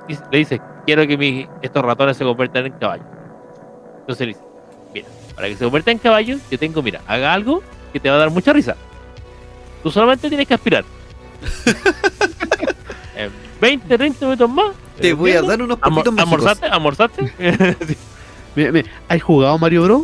dice- 0.09 0.23
le 0.31 0.39
dice, 0.39 0.61
quiero 0.87 1.07
que 1.07 1.17
mi, 1.17 1.47
estos 1.61 1.85
ratones 1.85 2.17
se 2.17 2.25
conviertan 2.25 2.67
en 2.67 2.73
caballos. 2.73 3.07
Entonces 4.01 4.27
le 4.27 4.33
dice, 4.33 4.45
mira, 4.95 5.07
para 5.37 5.49
que 5.49 5.57
se 5.57 5.65
conviertan 5.65 5.93
en 5.93 5.99
caballos, 5.99 6.41
yo 6.51 6.59
tengo, 6.59 6.83
mira, 6.83 7.01
haga 7.07 7.33
algo 7.33 7.63
que 7.93 8.01
te 8.01 8.09
va 8.11 8.17
a 8.17 8.19
dar 8.19 8.31
mucha 8.31 8.53
risa. 8.53 8.77
Tú 9.83 9.91
solamente 9.91 10.29
tienes 10.29 10.47
que 10.49 10.55
aspirar. 10.55 10.85
en 13.17 13.31
20, 13.61 13.99
30 13.99 14.25
minutos 14.27 14.51
más. 14.51 14.73
Te 15.01 15.13
voy 15.13 15.33
a 15.33 15.43
dar 15.43 15.61
unos 15.63 15.79
poquitos 15.79 16.13
mágicos. 16.15 16.47
¿Almorzaste? 16.63 16.67
¿Almorzaste? 16.67 17.33
Sí. 17.87 17.97
Mira, 18.55 18.71
mira, 18.71 18.91
¿has 19.09 19.23
jugado 19.23 19.59
Mario 19.59 19.85
Bros? 19.85 20.03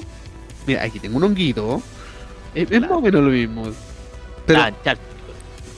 Mira, 0.66 0.83
aquí 0.83 0.99
tengo 0.99 1.19
un 1.19 1.25
honguito. 1.25 1.83
Es, 2.55 2.71
es 2.71 2.81
más 2.81 2.91
o 2.93 3.01
menos 3.03 3.23
lo 3.23 3.31
mismo. 3.31 3.71
Pero, 4.49 4.61
Ah, 4.61 4.72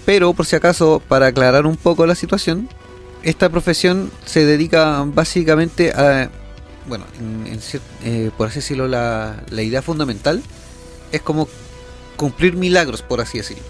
pero 0.06 0.32
por 0.32 0.46
si 0.46 0.56
acaso, 0.56 1.02
para 1.06 1.26
aclarar 1.26 1.66
un 1.66 1.76
poco 1.76 2.06
la 2.06 2.14
situación, 2.14 2.68
esta 3.22 3.50
profesión 3.50 4.10
se 4.24 4.46
dedica 4.46 5.04
básicamente 5.06 5.92
a, 5.92 6.30
bueno, 6.88 7.04
en- 7.18 7.46
en 7.52 7.60
cier- 7.60 7.82
eh, 8.04 8.30
por 8.36 8.48
así 8.48 8.56
decirlo, 8.60 8.88
la, 8.88 9.42
la 9.50 9.62
idea 9.62 9.82
fundamental 9.82 10.42
es 11.12 11.20
como 11.20 11.46
cumplir 12.16 12.54
milagros, 12.56 13.02
por 13.02 13.20
así 13.20 13.38
decirlo. 13.38 13.62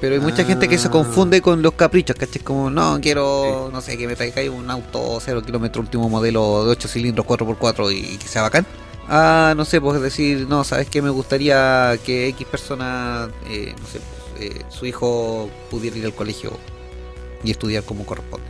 Pero 0.00 0.14
hay 0.16 0.20
mucha 0.20 0.44
gente 0.44 0.68
que 0.68 0.76
se 0.78 0.88
Ah. 0.88 0.90
confunde 0.90 1.40
con 1.40 1.62
los 1.62 1.72
caprichos, 1.74 2.14
¿cachai? 2.16 2.42
Como, 2.42 2.68
no, 2.70 3.00
quiero, 3.00 3.70
no 3.72 3.80
sé, 3.80 3.96
que 3.96 4.06
me 4.06 4.14
traiga 4.16 4.42
un 4.50 4.70
auto 4.70 5.18
0 5.24 5.42
kilómetro 5.42 5.80
último 5.80 6.08
modelo 6.08 6.64
de 6.66 6.70
8 6.72 6.88
cilindros 6.88 7.26
4x4 7.26 7.90
y 7.90 8.18
que 8.18 8.28
sea 8.28 8.42
bacán. 8.42 8.66
Ah, 9.08 9.54
no 9.56 9.64
sé, 9.64 9.80
pues 9.80 10.00
decir, 10.00 10.46
no, 10.48 10.64
¿sabes 10.64 10.88
qué? 10.88 11.02
Me 11.02 11.10
gustaría 11.10 11.98
que 12.04 12.28
X 12.28 12.46
persona, 12.46 13.28
eh, 13.48 13.74
no 13.80 13.86
sé, 13.86 14.00
pues, 14.00 14.42
eh, 14.56 14.62
su 14.70 14.86
hijo 14.86 15.50
pudiera 15.70 15.96
ir 15.96 16.04
al 16.06 16.14
colegio 16.14 16.52
y 17.42 17.50
estudiar 17.50 17.82
como 17.84 18.06
corresponde. 18.06 18.48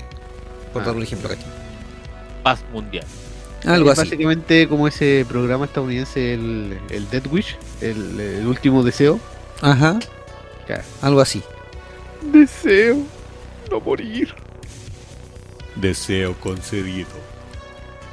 Por 0.72 0.82
Ah. 0.82 0.86
dar 0.86 0.96
un 0.96 1.02
ejemplo, 1.02 1.28
¿cachai? 1.28 1.46
Paz 2.42 2.60
mundial. 2.72 3.04
Algo 3.64 3.90
Es 3.92 3.98
así. 3.98 4.10
Básicamente 4.10 4.68
como 4.68 4.86
ese 4.86 5.24
programa 5.28 5.64
estadounidense, 5.64 6.34
el, 6.34 6.78
el 6.90 7.08
Dead 7.10 7.26
Wish, 7.30 7.56
el, 7.80 8.20
el 8.20 8.46
último 8.46 8.82
deseo. 8.82 9.18
Ajá, 9.62 9.98
Ya. 10.68 10.84
algo 11.02 11.20
así. 11.20 11.42
Deseo 12.22 12.98
no 13.70 13.80
morir. 13.80 14.34
Deseo 15.76 16.34
concedido. 16.40 17.08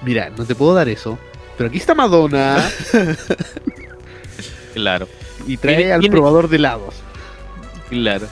Mira, 0.03 0.29
no 0.31 0.45
te 0.45 0.55
puedo 0.55 0.73
dar 0.73 0.89
eso. 0.89 1.17
Pero 1.61 1.69
aquí 1.69 1.77
está 1.77 1.93
Madonna 1.93 2.57
Claro, 4.73 5.07
y 5.45 5.57
trae 5.57 5.77
Viene- 5.77 5.93
al 5.93 5.99
viene- 5.99 6.11
probador 6.15 6.49
de 6.49 6.55
helados. 6.55 6.95
claro. 7.89 8.27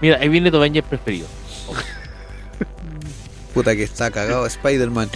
Mira, 0.00 0.18
ahí 0.18 0.28
viene 0.28 0.50
tu 0.50 0.56
Avenger 0.56 0.82
preferido. 0.84 1.26
Puta 3.54 3.74
que 3.76 3.82
está 3.84 4.10
cagado 4.10 4.46
Spider-Man. 4.46 5.08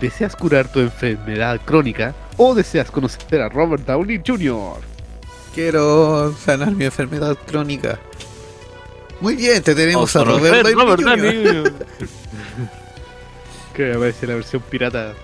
¿Deseas 0.00 0.34
curar 0.36 0.70
tu 0.70 0.80
enfermedad 0.80 1.60
crónica 1.64 2.14
o 2.36 2.54
deseas 2.54 2.90
conocer 2.90 3.40
a 3.40 3.48
Robert 3.48 3.84
Downey 3.86 4.20
Jr.? 4.26 4.80
Quiero 5.54 6.34
sanar 6.44 6.72
mi 6.72 6.84
enfermedad 6.84 7.36
crónica. 7.46 7.98
Muy 9.20 9.36
bien, 9.36 9.62
te 9.62 9.74
tenemos 9.74 10.14
a 10.16 10.24
Robert, 10.24 10.42
conocer 10.42 10.74
Downey 10.74 10.96
Robert 10.96 11.02
Jr. 11.02 11.72
Que 13.74 13.92
aparece 13.92 14.26
la 14.28 14.34
versión 14.36 14.62
pirata 14.62 15.14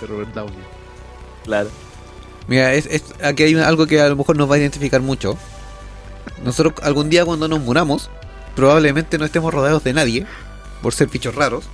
de 0.00 0.06
Robert 0.06 0.34
Downey. 0.34 0.58
Claro. 1.44 1.68
Mira, 2.46 2.72
es, 2.74 2.86
es- 2.86 3.04
aquí 3.22 3.42
hay 3.42 3.54
algo 3.56 3.86
que 3.86 4.00
a 4.00 4.08
lo 4.08 4.16
mejor 4.16 4.36
nos 4.36 4.50
va 4.50 4.54
a 4.56 4.58
identificar 4.58 5.00
mucho. 5.00 5.36
Nosotros 6.44 6.74
algún 6.82 7.10
día 7.10 7.24
cuando 7.24 7.48
nos 7.48 7.60
muramos, 7.60 8.10
probablemente 8.54 9.18
no 9.18 9.24
estemos 9.24 9.52
rodeados 9.52 9.84
de 9.84 9.92
nadie, 9.92 10.26
por 10.82 10.94
ser 10.94 11.08
bichos 11.08 11.34
raros, 11.34 11.64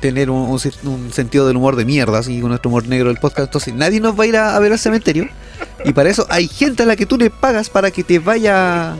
tener 0.00 0.30
un, 0.30 0.48
un 0.50 0.58
se- 0.58 0.72
un 0.84 1.12
sentido 1.12 1.46
del 1.46 1.56
humor 1.56 1.76
de 1.76 1.84
mierda, 1.84 2.18
así 2.18 2.40
con 2.40 2.50
nuestro 2.50 2.68
humor 2.70 2.86
negro 2.88 3.08
del 3.08 3.18
podcast, 3.18 3.48
entonces 3.48 3.74
nadie 3.74 4.00
nos 4.00 4.18
va 4.18 4.24
a 4.24 4.26
ir 4.26 4.36
a, 4.36 4.56
a 4.56 4.58
ver 4.58 4.72
al 4.72 4.78
cementerio. 4.78 5.28
Y 5.84 5.92
para 5.92 6.10
eso 6.10 6.26
hay 6.28 6.48
gente 6.48 6.82
a 6.82 6.86
la 6.86 6.96
que 6.96 7.06
tú 7.06 7.16
le 7.16 7.30
pagas 7.30 7.70
para 7.70 7.90
que 7.90 8.02
te 8.02 8.18
vaya 8.18 8.96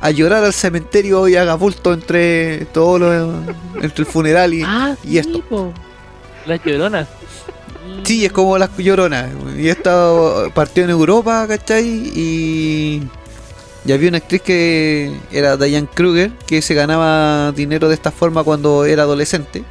a 0.00 0.10
llorar 0.10 0.42
al 0.44 0.52
cementerio 0.54 1.28
y 1.28 1.36
haga 1.36 1.54
bulto 1.54 1.92
entre 1.92 2.64
todo 2.66 2.98
lo, 2.98 3.12
entre 3.82 3.94
el 4.02 4.06
funeral 4.06 4.54
y, 4.54 4.62
Ah, 4.64 4.96
y 5.04 5.18
esto. 5.18 5.42
po. 5.42 5.72
Las 6.46 6.64
lloronas. 6.64 7.06
Sí, 8.04 8.24
es 8.24 8.32
como 8.32 8.58
las 8.58 8.76
lloronas. 8.76 9.30
Y 9.56 9.68
esta 9.68 10.12
partió 10.54 10.84
en 10.84 10.90
Europa, 10.90 11.46
¿cachai? 11.48 11.86
Y. 11.86 13.02
Y 13.84 13.92
había 13.92 14.08
una 14.08 14.18
actriz 14.18 14.42
que 14.42 15.16
era 15.30 15.56
Diane 15.56 15.86
Kruger, 15.92 16.32
que 16.44 16.60
se 16.60 16.74
ganaba 16.74 17.52
dinero 17.52 17.88
de 17.88 17.94
esta 17.94 18.10
forma 18.10 18.42
cuando 18.42 18.84
era 18.84 19.04
adolescente. 19.04 19.64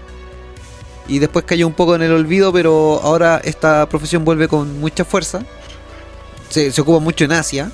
Y 1.07 1.19
después 1.19 1.43
cayó 1.43 1.67
un 1.67 1.73
poco 1.73 1.95
en 1.95 2.01
el 2.01 2.13
olvido, 2.13 2.53
pero 2.53 3.01
ahora 3.03 3.41
esta 3.43 3.87
profesión 3.89 4.23
vuelve 4.23 4.47
con 4.47 4.79
mucha 4.79 5.03
fuerza. 5.03 5.43
Se, 6.47 6.69
ocupa 6.79 6.99
mucho 6.99 7.25
en 7.25 7.33
Asia. 7.33 7.71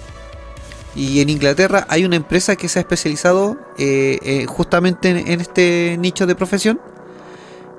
Y 0.95 1.21
en 1.21 1.29
Inglaterra 1.29 1.85
hay 1.89 2.05
una 2.05 2.15
empresa 2.15 2.55
que 2.55 2.67
se 2.67 2.79
ha 2.79 2.81
especializado 2.81 3.57
eh, 3.77 4.17
eh, 4.23 4.45
justamente 4.47 5.09
en, 5.09 5.27
en 5.27 5.41
este 5.41 5.95
nicho 5.99 6.25
de 6.25 6.33
profesión. 6.33 6.81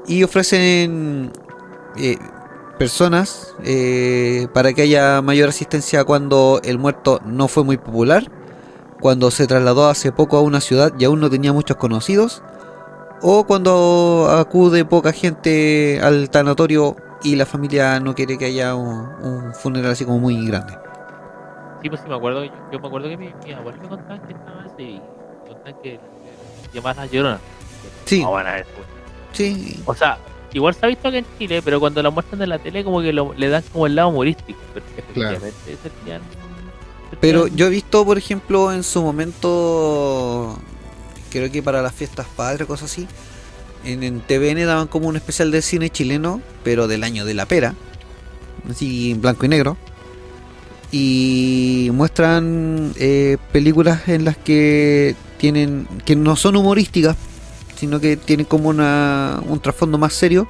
Y 0.06 0.22
ofrecen 0.22 1.32
eh, 1.96 2.16
personas 2.78 3.54
eh, 3.64 4.48
para 4.52 4.72
que 4.72 4.82
haya 4.82 5.22
mayor 5.22 5.48
asistencia 5.48 6.04
cuando 6.04 6.60
el 6.64 6.78
muerto 6.78 7.20
no 7.24 7.48
fue 7.48 7.64
muy 7.64 7.76
popular, 7.76 8.30
cuando 9.00 9.30
se 9.30 9.46
trasladó 9.46 9.88
hace 9.88 10.12
poco 10.12 10.36
a 10.36 10.42
una 10.42 10.60
ciudad 10.60 10.92
y 10.98 11.04
aún 11.04 11.20
no 11.20 11.30
tenía 11.30 11.52
muchos 11.52 11.76
conocidos, 11.76 12.42
o 13.20 13.44
cuando 13.44 14.28
acude 14.30 14.84
poca 14.84 15.12
gente 15.12 16.00
al 16.02 16.28
tanatorio 16.30 16.96
y 17.22 17.36
la 17.36 17.46
familia 17.46 18.00
no 18.00 18.14
quiere 18.14 18.36
que 18.36 18.46
haya 18.46 18.74
un, 18.74 19.06
un 19.22 19.54
funeral 19.54 19.92
así 19.92 20.04
como 20.04 20.18
muy 20.18 20.44
grande. 20.46 20.76
Sí, 21.82 21.88
pues 21.88 22.00
sí, 22.00 22.08
me 22.08 22.14
acuerdo. 22.16 22.44
Yo, 22.44 22.52
yo 22.72 22.78
me 22.80 22.86
acuerdo 22.86 23.08
que 23.08 23.16
mi, 23.16 23.34
mi 23.44 23.52
abuelo 23.52 23.78
me 23.82 23.88
contaba 23.88 24.20
que 24.26 24.32
estaba 24.32 24.62
así. 24.64 25.00
Contaban 25.46 25.74
que 25.82 26.00
llamaban 26.72 26.96
las 26.96 27.10
lloronas. 27.10 27.40
Sí, 28.04 28.28
eso, 28.56 28.72
güey. 28.76 28.88
sí, 29.32 29.82
O 29.84 29.94
sea, 29.94 30.18
igual 30.52 30.74
se 30.74 30.84
ha 30.86 30.88
visto 30.88 31.08
acá 31.08 31.18
en 31.18 31.26
Chile, 31.38 31.62
pero 31.62 31.80
cuando 31.80 32.02
lo 32.02 32.12
muestran 32.12 32.42
en 32.42 32.48
la 32.50 32.58
tele, 32.58 32.84
como 32.84 33.00
que 33.00 33.12
lo- 33.12 33.34
le 33.34 33.48
dan 33.48 33.62
como 33.72 33.86
el 33.86 33.94
lado 33.94 34.08
humorístico. 34.08 34.58
Pero 34.74 34.84
Claro. 35.14 35.36
efectivamente 35.66 36.28
Pero 37.20 37.46
yo 37.46 37.66
he 37.66 37.70
visto, 37.70 38.04
por 38.04 38.18
ejemplo, 38.18 38.72
en 38.72 38.82
su 38.82 39.02
momento, 39.02 40.58
creo 41.30 41.50
que 41.50 41.62
para 41.62 41.82
las 41.82 41.92
fiestas 41.94 42.26
padres, 42.36 42.66
cosas 42.66 42.90
así, 42.90 43.06
en, 43.84 44.02
en 44.02 44.20
TVN 44.20 44.64
daban 44.64 44.86
como 44.88 45.08
un 45.08 45.16
especial 45.16 45.50
de 45.50 45.60
cine 45.62 45.90
chileno, 45.90 46.40
pero 46.64 46.88
del 46.88 47.04
año 47.04 47.24
de 47.24 47.34
la 47.34 47.46
pera, 47.46 47.74
así 48.70 49.10
en 49.12 49.20
blanco 49.20 49.44
y 49.46 49.48
negro. 49.48 49.76
Y 50.90 51.88
muestran 51.92 52.92
eh, 52.96 53.38
películas 53.50 54.08
en 54.08 54.24
las 54.26 54.36
que 54.36 55.14
tienen 55.38 55.86
que 56.04 56.16
no 56.16 56.36
son 56.36 56.56
humorísticas, 56.56 57.16
sino 57.82 57.98
que 57.98 58.16
tienen 58.16 58.46
como 58.46 58.68
una, 58.68 59.42
un 59.44 59.58
trasfondo 59.58 59.98
más 59.98 60.14
serio. 60.14 60.46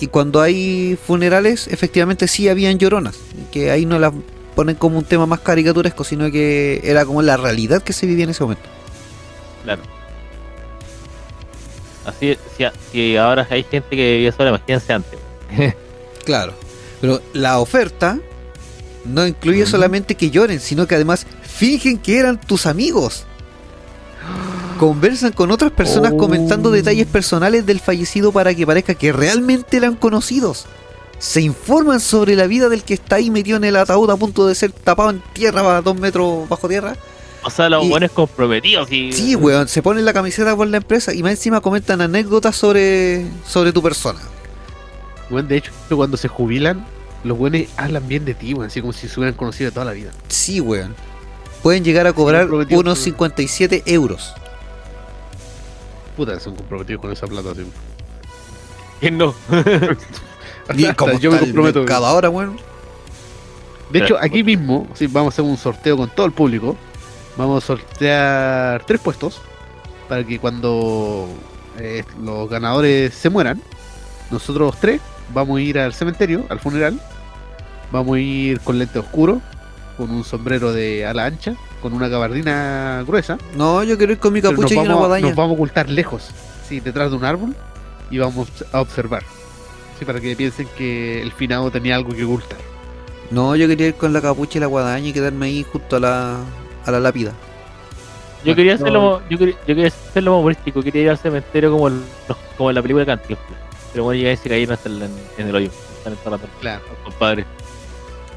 Y 0.00 0.08
cuando 0.08 0.40
hay 0.40 0.98
funerales, 1.06 1.68
efectivamente 1.68 2.26
sí 2.26 2.48
habían 2.48 2.76
lloronas, 2.76 3.16
que 3.52 3.70
ahí 3.70 3.86
no 3.86 4.00
las 4.00 4.12
ponen 4.56 4.74
como 4.74 4.98
un 4.98 5.04
tema 5.04 5.26
más 5.26 5.38
caricaturesco, 5.38 6.02
sino 6.02 6.28
que 6.28 6.80
era 6.82 7.04
como 7.04 7.22
la 7.22 7.36
realidad 7.36 7.84
que 7.84 7.92
se 7.92 8.04
vivía 8.04 8.24
en 8.24 8.30
ese 8.30 8.42
momento. 8.42 8.64
Claro. 9.62 9.82
Así, 12.04 12.36
si, 12.56 12.64
si 12.90 13.16
ahora 13.16 13.46
hay 13.48 13.62
gente 13.62 13.90
que 13.90 14.14
vivía 14.14 14.32
sola, 14.32 14.48
imagínense 14.50 14.92
antes. 14.92 15.18
Claro. 16.24 16.52
Pero 17.00 17.22
la 17.32 17.60
oferta 17.60 18.18
no 19.04 19.24
incluye 19.24 19.66
solamente 19.66 20.16
que 20.16 20.30
lloren, 20.30 20.58
sino 20.58 20.86
que 20.86 20.96
además 20.96 21.26
fingen 21.42 21.98
que 21.98 22.18
eran 22.18 22.40
tus 22.40 22.66
amigos. 22.66 23.24
Conversan 24.80 25.32
con 25.32 25.50
otras 25.50 25.72
personas 25.72 26.12
Oh. 26.14 26.16
comentando 26.16 26.70
detalles 26.70 27.06
personales 27.06 27.66
del 27.66 27.80
fallecido 27.80 28.32
para 28.32 28.54
que 28.54 28.66
parezca 28.66 28.94
que 28.94 29.12
realmente 29.12 29.76
eran 29.76 29.94
conocidos. 29.94 30.64
Se 31.18 31.42
informan 31.42 32.00
sobre 32.00 32.34
la 32.34 32.46
vida 32.46 32.70
del 32.70 32.82
que 32.82 32.94
está 32.94 33.16
ahí 33.16 33.30
metido 33.30 33.58
en 33.58 33.64
el 33.64 33.76
ataúd 33.76 34.08
a 34.10 34.16
punto 34.16 34.46
de 34.46 34.54
ser 34.54 34.72
tapado 34.72 35.10
en 35.10 35.22
tierra 35.34 35.76
a 35.76 35.82
dos 35.82 35.98
metros 36.00 36.48
bajo 36.48 36.66
tierra. 36.66 36.96
O 37.44 37.50
sea, 37.50 37.68
los 37.68 37.84
Y- 37.84 37.90
buenos 37.90 38.10
comprometidos 38.12 38.90
y. 38.90 39.12
Sí, 39.12 39.36
weón, 39.36 39.68
se 39.68 39.82
ponen 39.82 40.06
la 40.06 40.14
camiseta 40.14 40.56
por 40.56 40.66
la 40.66 40.78
empresa 40.78 41.12
y 41.12 41.22
más 41.22 41.32
encima 41.32 41.60
comentan 41.60 42.00
anécdotas 42.00 42.56
sobre, 42.56 43.26
sobre 43.46 43.74
tu 43.74 43.82
persona. 43.82 44.20
Bueno, 45.28 45.46
de 45.46 45.58
hecho, 45.58 45.72
cuando 45.94 46.16
se 46.16 46.28
jubilan, 46.28 46.86
los 47.22 47.36
buenos 47.36 47.62
hablan 47.76 48.08
bien 48.08 48.24
de 48.24 48.32
ti, 48.32 48.54
weón, 48.54 48.68
así 48.68 48.80
como 48.80 48.94
si 48.94 49.08
se 49.08 49.20
hubieran 49.20 49.34
conocido 49.36 49.68
de 49.68 49.74
toda 49.74 49.84
la 49.84 49.92
vida. 49.92 50.10
Sí, 50.28 50.58
weón. 50.58 50.94
Pueden 51.62 51.84
llegar 51.84 52.06
a 52.06 52.14
cobrar 52.14 52.44
comprometidos 52.44 52.80
unos 52.82 52.98
con- 52.98 53.04
57 53.04 53.82
euros. 53.84 54.32
Puta, 56.20 56.38
son 56.38 56.54
comprometidos 56.54 57.00
con 57.00 57.10
esa 57.12 57.26
plata. 57.26 57.54
¿Quién 59.00 59.16
no? 59.16 59.34
Y 60.76 60.92
como 60.92 61.18
yo 61.18 61.32
me 61.32 61.38
comprometo. 61.38 61.78
mercado 61.78 62.04
ahora, 62.04 62.28
weón. 62.28 62.58
De 63.88 64.00
hecho, 64.00 64.18
aquí 64.20 64.44
mismo, 64.44 64.86
sí, 64.92 65.06
vamos 65.06 65.32
a 65.32 65.34
hacer 65.36 65.46
un 65.46 65.56
sorteo 65.56 65.96
con 65.96 66.10
todo 66.10 66.26
el 66.26 66.32
público. 66.32 66.76
Vamos 67.38 67.64
a 67.64 67.66
sortear 67.68 68.84
tres 68.84 69.00
puestos 69.00 69.40
para 70.10 70.22
que 70.22 70.38
cuando 70.38 71.26
eh, 71.78 72.04
los 72.22 72.50
ganadores 72.50 73.14
se 73.14 73.30
mueran, 73.30 73.62
nosotros 74.30 74.76
tres 74.78 75.00
vamos 75.32 75.56
a 75.56 75.62
ir 75.62 75.78
al 75.78 75.94
cementerio, 75.94 76.44
al 76.50 76.60
funeral. 76.60 77.00
Vamos 77.90 78.16
a 78.16 78.20
ir 78.20 78.60
con 78.60 78.78
lente 78.78 78.98
oscuro, 78.98 79.40
con 80.00 80.10
un 80.10 80.24
sombrero 80.24 80.72
de 80.72 81.04
ala 81.06 81.26
ancha, 81.26 81.54
con 81.82 81.92
una 81.92 82.08
gabardina 82.08 83.04
gruesa. 83.06 83.38
No, 83.54 83.82
yo 83.84 83.96
quiero 83.98 84.12
ir 84.14 84.18
con 84.18 84.32
mi 84.32 84.40
capucha 84.42 84.74
y 84.74 84.78
una 84.78 84.88
vamos, 84.88 85.04
a- 85.04 85.06
guadaña. 85.08 85.26
nos 85.28 85.36
vamos 85.36 85.52
a 85.52 85.54
ocultar 85.54 85.88
lejos, 85.90 86.30
sí, 86.68 86.80
detrás 86.80 87.10
de 87.10 87.16
un 87.16 87.24
árbol 87.24 87.54
y 88.10 88.18
vamos 88.18 88.48
a 88.72 88.80
observar. 88.80 89.22
Sí, 89.98 90.04
para 90.04 90.18
que 90.20 90.34
piensen 90.34 90.66
que 90.78 91.20
el 91.22 91.30
finado 91.32 91.70
tenía 91.70 91.94
algo 91.96 92.10
que 92.14 92.24
ocultar. 92.24 92.58
No, 93.30 93.54
yo 93.54 93.68
quería 93.68 93.88
ir 93.88 93.94
con 93.94 94.12
la 94.12 94.20
capucha 94.20 94.58
y 94.58 94.60
la 94.60 94.66
guadaña 94.66 95.08
y 95.08 95.12
quedarme 95.12 95.46
ahí 95.46 95.64
justo 95.70 95.96
a 95.96 96.00
la, 96.00 96.36
a 96.86 96.90
la 96.90 96.98
lápida. 97.00 97.32
Yo 98.44 98.56
quería 98.56 98.72
No. 98.72 98.80
hacerlo, 98.80 99.22
yo 99.28 99.38
quería, 99.38 99.54
yo 99.60 99.66
quería 99.66 99.86
hacerlo 99.88 100.38
humorístico, 100.38 100.82
quería 100.82 101.02
ir 101.02 101.10
al 101.10 101.18
cementerio 101.18 101.70
como, 101.70 101.88
el- 101.88 102.02
como 102.56 102.70
en 102.70 102.74
la 102.76 102.82
película 102.82 103.04
de 103.04 103.06
Cantinflas. 103.06 103.60
Pero 103.92 104.04
bueno, 104.04 104.16
llegué 104.16 104.28
a 104.28 104.30
decir 104.30 104.52
ahí 104.52 104.66
no 104.66 104.74
está 104.74 104.88
en, 104.88 105.02
en 105.38 105.48
el 105.48 105.54
hoyo, 105.54 105.70
están 105.98 106.14
enterrando 106.14 106.46
Claro. 106.60 106.82
compadre. 107.04 107.44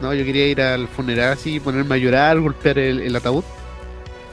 No, 0.04 0.14
yo 0.14 0.26
quería 0.26 0.48
ir 0.48 0.62
al 0.62 0.90
funeral 0.90 1.32
así, 1.32 1.62
ponerme 1.62 1.96
a 1.96 1.98
llorar, 1.98 2.38
golpear 2.42 2.78
el, 2.78 3.00
el 3.00 3.16
ataúd. 3.16 3.46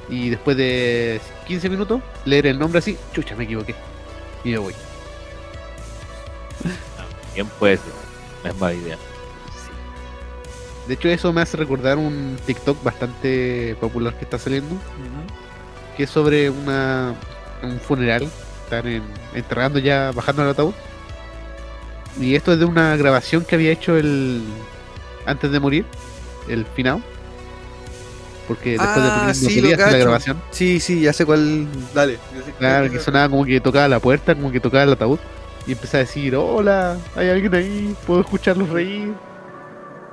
Y 0.08 0.28
después 0.30 0.56
de 0.56 1.20
15 1.46 1.68
minutos, 1.68 2.02
leer 2.24 2.48
el 2.48 2.58
nombre 2.58 2.80
así, 2.80 2.98
chucha, 3.12 3.36
me 3.36 3.44
equivoqué. 3.44 3.76
Y 4.42 4.50
me 4.50 4.58
voy. 4.58 4.74
Bien 7.34 7.46
puede 7.60 7.76
ser, 7.76 7.92
no 8.42 8.50
es 8.50 8.56
mala 8.58 8.74
idea. 8.74 8.98
De 10.88 10.94
hecho, 10.94 11.08
eso 11.08 11.32
me 11.32 11.40
hace 11.42 11.56
recordar 11.56 11.98
un 11.98 12.36
TikTok 12.46 12.82
bastante 12.82 13.76
popular 13.80 14.14
que 14.18 14.24
está 14.24 14.40
saliendo, 14.40 14.74
que 15.96 16.02
es 16.02 16.10
sobre 16.10 16.50
una, 16.50 17.14
un 17.62 17.78
funeral. 17.78 18.28
Están 18.64 18.88
en- 18.88 19.04
enterrando 19.34 19.78
ya, 19.78 20.10
bajando 20.10 20.42
el 20.42 20.48
ataúd. 20.50 20.74
Y 22.20 22.34
esto 22.34 22.52
es 22.54 22.58
de 22.58 22.64
una 22.64 22.96
grabación 22.96 23.44
que 23.44 23.54
había 23.54 23.70
hecho 23.70 23.96
el 23.96 24.42
antes 25.26 25.50
de 25.50 25.60
morir, 25.60 25.84
el 26.48 26.64
final. 26.66 27.02
Porque 28.48 28.70
después 28.70 28.94
de 28.96 29.02
Ah, 29.02 29.24
no 29.28 29.34
sí, 29.34 29.72
hacer 29.72 29.92
la 29.92 29.98
grabación. 29.98 30.42
Sí, 30.50 30.80
sí, 30.80 31.00
ya 31.02 31.12
sé 31.12 31.24
cuál. 31.24 31.68
Dale. 31.94 32.14
sé 32.44 32.52
Claro, 32.58 32.86
cuál- 32.86 32.90
que 32.90 32.98
sonaba 32.98 33.28
como 33.28 33.44
que 33.44 33.60
tocaba 33.60 33.86
la 33.86 34.00
puerta, 34.00 34.34
como 34.34 34.50
que 34.50 34.58
tocaba 34.60 34.82
el 34.82 34.92
ataúd. 34.92 35.18
Y 35.66 35.72
empezaba 35.72 36.00
a 36.02 36.04
decir, 36.06 36.34
hola, 36.34 36.96
hay 37.14 37.28
alguien 37.28 37.54
ahí, 37.54 37.94
puedo 38.06 38.20
escucharlos 38.22 38.68
reír. 38.70 39.12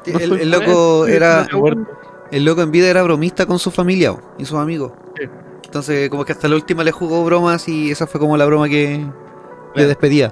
No 0.05 0.19
el, 0.19 0.51
loco 0.51 0.63
muerto, 0.65 1.07
era. 1.07 1.41
estoy 1.41 1.59
muerto". 1.59 1.87
El 2.31 2.45
loco 2.45 2.61
en 2.61 2.71
vida 2.71 2.87
era 2.89 3.01
bromista 3.01 3.45
con 3.45 3.57
su 3.57 3.71
familia 3.71 4.15
y 4.37 4.45
sus 4.45 4.57
amigos. 4.59 4.91
Sí. 5.17 5.23
Entonces, 5.65 6.09
como 6.09 6.23
que 6.23 6.33
hasta 6.33 6.47
la 6.47 6.55
última 6.55 6.83
le 6.83 6.91
jugó 6.91 7.23
bromas 7.25 7.67
y 7.67 7.89
esa 7.91 8.05
fue 8.05 8.19
como 8.19 8.37
la 8.37 8.45
broma 8.45 8.69
que 8.69 9.03
le 9.75 9.85
despedía. 9.87 10.31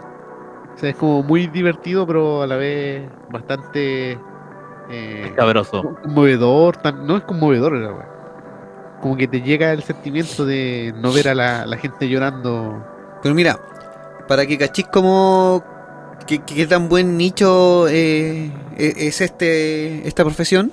O 0.76 0.78
sea, 0.78 0.89
es 0.91 0.95
como 0.95 1.23
muy 1.23 1.47
divertido, 1.47 2.05
pero 2.05 2.41
a 2.43 2.47
la 2.47 2.55
vez 2.57 3.01
bastante 3.32 4.17
eh, 4.90 5.34
Cabroso. 5.36 5.96
conmovedor. 6.04 6.78
tan- 6.78 7.06
no 7.08 7.18
es 7.18 7.24
conmovedor. 7.24 8.06
Como 9.02 9.18
que 9.18 9.28
te 9.28 9.42
llega 9.42 9.72
el 9.72 9.84
sentimiento 9.84 10.46
de 10.46 10.94
no 10.98 11.12
ver 11.12 11.28
a 11.30 11.36
la, 11.36 11.66
la 11.66 11.78
gente 11.78 12.08
llorando. 12.10 12.84
Pero 13.22 13.36
mira, 13.36 13.60
para 14.28 14.46
que 14.46 14.58
cachis 14.58 14.88
como 14.88 15.64
qué 16.28 16.40
qué 16.40 16.66
tan 16.66 16.90
buen 16.90 17.18
nicho 17.18 17.88
eh, 17.88 18.52
e- 18.78 18.94
es 18.98 19.22
este 19.22 20.08
esta 20.08 20.24
profesión, 20.24 20.72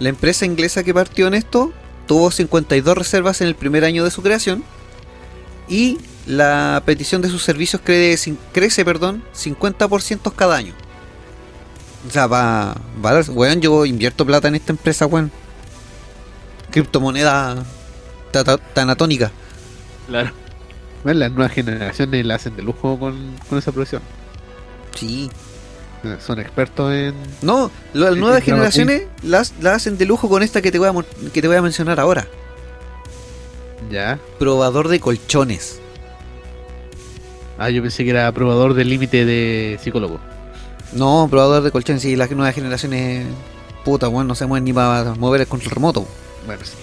la 0.00 0.08
empresa 0.08 0.44
inglesa 0.46 0.82
que 0.82 0.92
partió 0.94 1.26
en 1.28 1.34
esto 1.34 1.72
tuvo 2.06 2.30
52 2.32 2.96
reservas 2.98 3.40
en 3.42 3.46
el 3.48 3.54
primer 3.54 3.84
año 3.84 4.02
de 4.02 4.10
su 4.10 4.22
creación 4.22 4.64
y 5.68 5.98
la 6.26 6.82
petición 6.84 7.22
de 7.22 7.28
sus 7.28 7.42
servicios 7.44 7.80
crece, 7.84 8.34
crece 8.52 8.84
perdón, 8.84 9.22
50% 9.34 10.32
cada 10.34 10.56
año. 10.56 10.74
O 12.06 12.10
sea, 12.10 12.26
va, 12.26 12.74
va, 13.04 13.20
weón, 13.28 13.60
yo 13.60 13.84
invierto 13.84 14.24
plata 14.24 14.48
en 14.48 14.54
esta 14.54 14.72
empresa, 14.72 15.06
weón. 15.06 15.30
Criptomoneda 16.70 17.56
ta- 18.30 18.44
ta- 18.44 18.58
tanatónica. 18.58 19.30
Claro. 20.06 20.30
Bueno, 21.02 21.20
las 21.20 21.32
nuevas 21.32 21.52
generaciones 21.52 22.24
la 22.26 22.34
hacen 22.36 22.56
de 22.56 22.62
lujo 22.62 22.98
con, 22.98 23.36
con 23.48 23.58
esa 23.58 23.72
profesión. 23.72 24.02
Sí, 24.94 25.30
Eh, 26.04 26.16
Son 26.24 26.38
expertos 26.38 26.92
en. 26.92 27.14
No, 27.42 27.70
las 27.92 28.16
nuevas 28.16 28.42
generaciones 28.42 29.02
las, 29.22 29.52
las 29.60 29.76
hacen 29.76 29.98
de 29.98 30.06
lujo 30.06 30.28
con 30.30 30.42
esta 30.42 30.62
que 30.62 30.72
te 30.72 30.78
voy 30.78 30.88
a, 30.88 31.30
que 31.30 31.42
te 31.42 31.48
voy 31.48 31.56
a 31.58 31.62
mencionar 31.62 32.00
ahora. 32.00 32.26
Ya. 33.90 34.18
Probador 34.38 34.88
de 34.88 35.00
colchones. 35.00 35.80
Ah, 37.58 37.68
yo 37.68 37.82
pensé 37.82 38.04
que 38.04 38.10
era 38.10 38.30
probador 38.32 38.72
del 38.74 38.88
límite 38.88 39.26
de 39.26 39.78
psicólogo. 39.82 40.18
No, 40.92 41.28
probador 41.30 41.62
de 41.62 41.70
colchones, 41.70 42.02
sí, 42.02 42.16
las 42.16 42.30
nuevas 42.30 42.54
generaciones, 42.54 43.26
puta, 43.84 44.08
bueno, 44.08 44.28
no 44.28 44.34
se 44.34 44.46
mueven 44.46 44.64
ni 44.64 44.72
para 44.72 45.14
mover 45.14 45.42
el 45.42 45.46
control 45.46 45.70
remoto. 45.72 46.06
Bueno, 46.46 46.64
sí. 46.64 46.74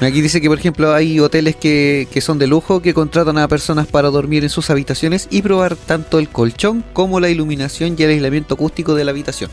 Aquí 0.00 0.20
dice 0.20 0.40
que, 0.40 0.48
por 0.48 0.58
ejemplo, 0.58 0.92
hay 0.92 1.18
hoteles 1.18 1.56
que, 1.56 2.08
que 2.12 2.20
son 2.20 2.38
de 2.38 2.46
lujo 2.46 2.82
que 2.82 2.94
contratan 2.94 3.38
a 3.38 3.48
personas 3.48 3.86
para 3.86 4.10
dormir 4.10 4.42
en 4.42 4.50
sus 4.50 4.68
habitaciones 4.70 5.28
y 5.30 5.42
probar 5.42 5.76
tanto 5.76 6.18
el 6.18 6.28
colchón 6.28 6.84
como 6.92 7.20
la 7.20 7.30
iluminación 7.30 7.96
y 7.96 8.02
el 8.02 8.10
aislamiento 8.10 8.54
acústico 8.54 8.94
de 8.94 9.04
la 9.04 9.12
habitación. 9.12 9.50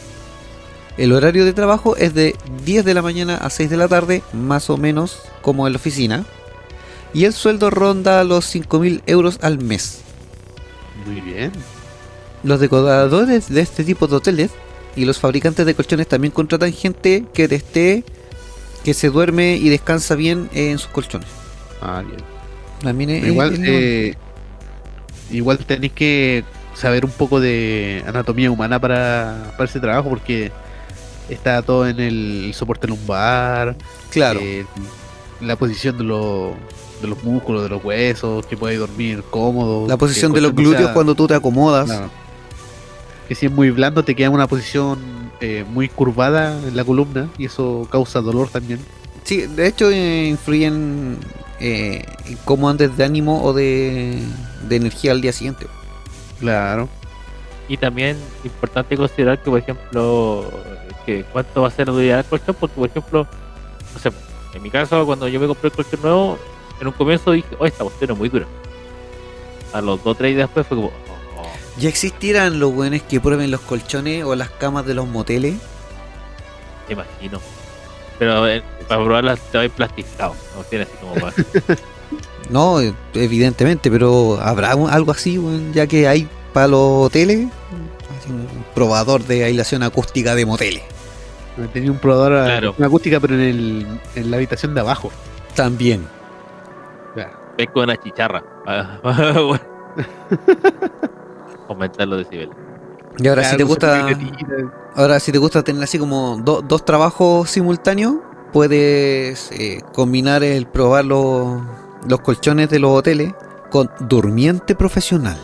El 0.98 1.14
horario 1.14 1.46
de 1.46 1.54
trabajo 1.54 1.96
es 1.96 2.14
de 2.14 2.36
10 2.66 2.84
de 2.84 2.94
la 2.94 3.02
mañana 3.02 3.38
a 3.38 3.50
6 3.50 3.70
de 3.70 3.78
la 3.78 3.88
tarde, 3.88 4.24
más 4.34 4.70
o 4.70 4.78
menos 4.78 5.22
como 5.42 5.66
en 5.66 5.74
la 5.74 5.78
oficina. 5.78 6.26
Y 7.14 7.26
el 7.26 7.34
sueldo 7.34 7.70
ronda 7.70 8.24
los 8.24 8.54
5.000 8.54 9.02
euros 9.06 9.40
al 9.42 9.60
mes. 9.60 10.02
Muy 11.06 11.22
bien. 11.22 11.52
Los 12.44 12.60
decoradores 12.60 13.50
de 13.50 13.62
este 13.62 13.84
tipo 13.84 14.08
de 14.08 14.16
hoteles 14.16 14.52
y 14.96 15.06
los 15.06 15.20
fabricantes 15.20 15.66
de 15.66 15.76
colchones 15.76 16.08
también 16.08 16.32
contratan 16.32 16.72
gente 16.74 17.26
que 17.34 17.46
esté, 17.46 18.04
que 18.84 18.94
se 18.94 19.10
duerme 19.10 19.56
y 19.58 19.70
descansa 19.70 20.16
bien 20.16 20.50
en 20.54 20.78
sus 20.80 20.90
colchones. 20.92 21.28
Ah, 21.82 22.02
bien. 22.06 22.20
También 22.82 23.10
es- 23.12 23.28
Igual, 23.28 23.54
es- 23.54 23.60
eh, 23.64 24.16
igual 25.32 25.60
tenéis 25.60 25.94
que 25.94 26.44
saber 26.76 27.06
un 27.06 27.12
poco 27.12 27.40
de 27.40 28.04
anatomía 28.08 28.50
humana 28.50 28.80
para, 28.80 29.54
para 29.58 29.70
ese 29.70 29.80
trabajo 29.80 30.10
porque 30.10 30.52
está 31.30 31.62
todo 31.62 31.88
en 31.88 32.00
el 32.00 32.52
soporte 32.56 32.88
lumbar, 32.88 33.76
claro. 34.10 34.40
eh, 34.42 34.66
la 35.42 35.56
posición 35.56 35.98
de, 35.98 36.04
los 36.04 36.54
de 37.02 37.08
los 37.08 37.24
músculos, 37.24 37.64
de 37.64 37.70
los 37.70 37.84
huesos, 37.84 38.46
que 38.46 38.58
puedes 38.58 38.80
dormir 38.80 39.24
cómodo. 39.30 39.88
La 39.88 39.98
posición 39.98 40.34
de 40.34 40.42
los 40.42 40.54
glúteos 40.56 40.84
sea- 40.86 40.94
cuando 40.94 41.14
tú 41.16 41.28
te 41.28 41.36
acomodas. 41.36 41.86
Claro. 41.86 42.10
Que 43.32 43.36
si 43.36 43.46
es 43.46 43.52
muy 43.54 43.72
blando 43.72 44.04
te 44.04 44.14
queda 44.14 44.28
en 44.28 44.34
una 44.34 44.46
posición 44.46 45.00
eh, 45.40 45.64
muy 45.70 45.88
curvada 45.88 46.60
en 46.68 46.76
la 46.76 46.84
columna 46.84 47.30
y 47.38 47.46
eso 47.46 47.88
causa 47.90 48.20
dolor 48.20 48.50
también. 48.50 48.82
Sí, 49.24 49.48
de 49.48 49.68
hecho 49.68 49.90
eh, 49.90 50.28
influyen 50.28 51.18
eh, 51.62 52.04
en 52.26 52.36
cómo 52.44 52.70
andes 52.70 52.98
de 52.98 53.06
ánimo 53.06 53.42
o 53.42 53.54
de, 53.54 54.22
de 54.68 54.76
energía 54.76 55.14
al 55.14 55.22
día 55.22 55.32
siguiente. 55.32 55.68
Claro. 56.42 56.90
Y 57.70 57.78
también 57.78 58.18
importante 58.44 58.98
considerar 58.98 59.42
que, 59.42 59.50
por 59.50 59.60
ejemplo, 59.60 60.52
que 61.06 61.24
cuánto 61.32 61.62
va 61.62 61.70
a 61.70 61.72
ser 61.72 61.88
la 61.88 61.94
durabilidad 61.94 62.18
del 62.18 62.26
colchón, 62.26 62.58
porque, 62.60 62.76
por 62.76 62.90
ejemplo, 62.90 63.28
no 63.94 64.00
sé, 64.02 64.12
en 64.54 64.62
mi 64.62 64.70
caso, 64.70 65.06
cuando 65.06 65.30
yo 65.30 65.40
me 65.40 65.48
compré 65.48 65.70
el 65.70 65.74
colchón 65.74 66.02
nuevo, 66.02 66.38
en 66.82 66.88
un 66.88 66.92
comienzo 66.92 67.32
dije, 67.32 67.48
oh, 67.58 67.66
esta 67.66 67.86
cuestión 67.86 68.12
es 68.12 68.18
muy 68.18 68.28
dura. 68.28 68.46
A 69.72 69.80
los 69.80 70.04
2 70.04 70.16
o 70.16 70.16
3 70.16 70.36
días 70.36 70.50
después 70.50 70.68
fue 70.68 70.76
como, 70.76 70.92
¿Ya 71.78 71.90
existirán 71.90 72.60
los 72.60 72.74
buenos 72.74 73.02
que 73.04 73.20
prueben 73.20 73.50
los 73.52 73.62
colchones 73.62 74.24
o 74.24 74.36
las 74.36 74.50
camas 74.50 74.86
de 74.86 74.94
los 74.94 75.08
moteles? 75.08 75.56
me 76.88 76.94
imagino. 76.94 77.40
Pero 78.20 78.48
eh, 78.48 78.62
para 78.88 79.04
probarlas 79.04 79.40
te 79.52 79.58
va 79.58 79.62
a 79.62 79.66
ir 79.66 79.72
plasticado, 79.72 80.36
no 80.56 80.64
tiene 80.64 80.84
así 80.84 80.94
como 81.00 81.14
para... 81.16 81.34
No, 82.50 82.80
evidentemente, 83.14 83.90
pero 83.90 84.38
¿habrá 84.42 84.76
un- 84.76 84.90
algo 84.90 85.12
así, 85.14 85.38
weón? 85.38 85.72
ya 85.72 85.88
que 85.88 86.08
hay 86.10 86.28
para 86.52 86.68
los 86.68 87.06
hoteles? 87.08 87.48
Un 88.28 88.66
probador 88.76 89.24
de 89.24 89.46
aislación 89.46 89.84
acústica 89.84 90.36
de 90.36 90.46
moteles. 90.46 90.84
Tenía 91.72 91.92
un 91.92 91.98
probador 92.00 92.34
a- 92.34 92.46
Claro. 92.46 92.76
acústica 92.84 93.20
pero 93.22 93.36
en, 93.36 93.40
el, 93.42 93.88
en 94.16 94.30
la 94.32 94.36
habitación 94.38 94.74
de 94.76 94.82
abajo. 94.82 95.12
También. 95.56 96.06
Ves 97.58 97.68
con 97.74 97.84
una 97.84 97.96
chicharra. 97.98 98.44
Aumentar 101.72 102.08
los 102.08 102.20
decibeles. 102.20 102.56
Y 103.18 103.28
ahora 103.28 103.44
si 103.44 103.58
te 103.58 103.64
gusta... 103.64 104.08
Ahora, 104.96 105.20
si 105.20 105.32
te 105.32 105.38
gusta 105.38 105.64
tener 105.64 105.84
así 105.84 105.98
como 105.98 106.38
do- 106.44 106.62
dos 106.62 106.84
trabajos 106.86 107.50
simultáneos, 107.50 108.16
puedes 108.52 109.52
eh, 109.54 109.82
combinar 109.94 110.44
el 110.44 110.66
probar 110.68 111.06
los, 111.06 111.62
los 112.08 112.20
colchones 112.22 112.70
de 112.70 112.80
los 112.80 112.92
hoteles 112.92 113.34
con 113.70 113.90
durmiente 114.02 114.76
profesional. 114.76 115.38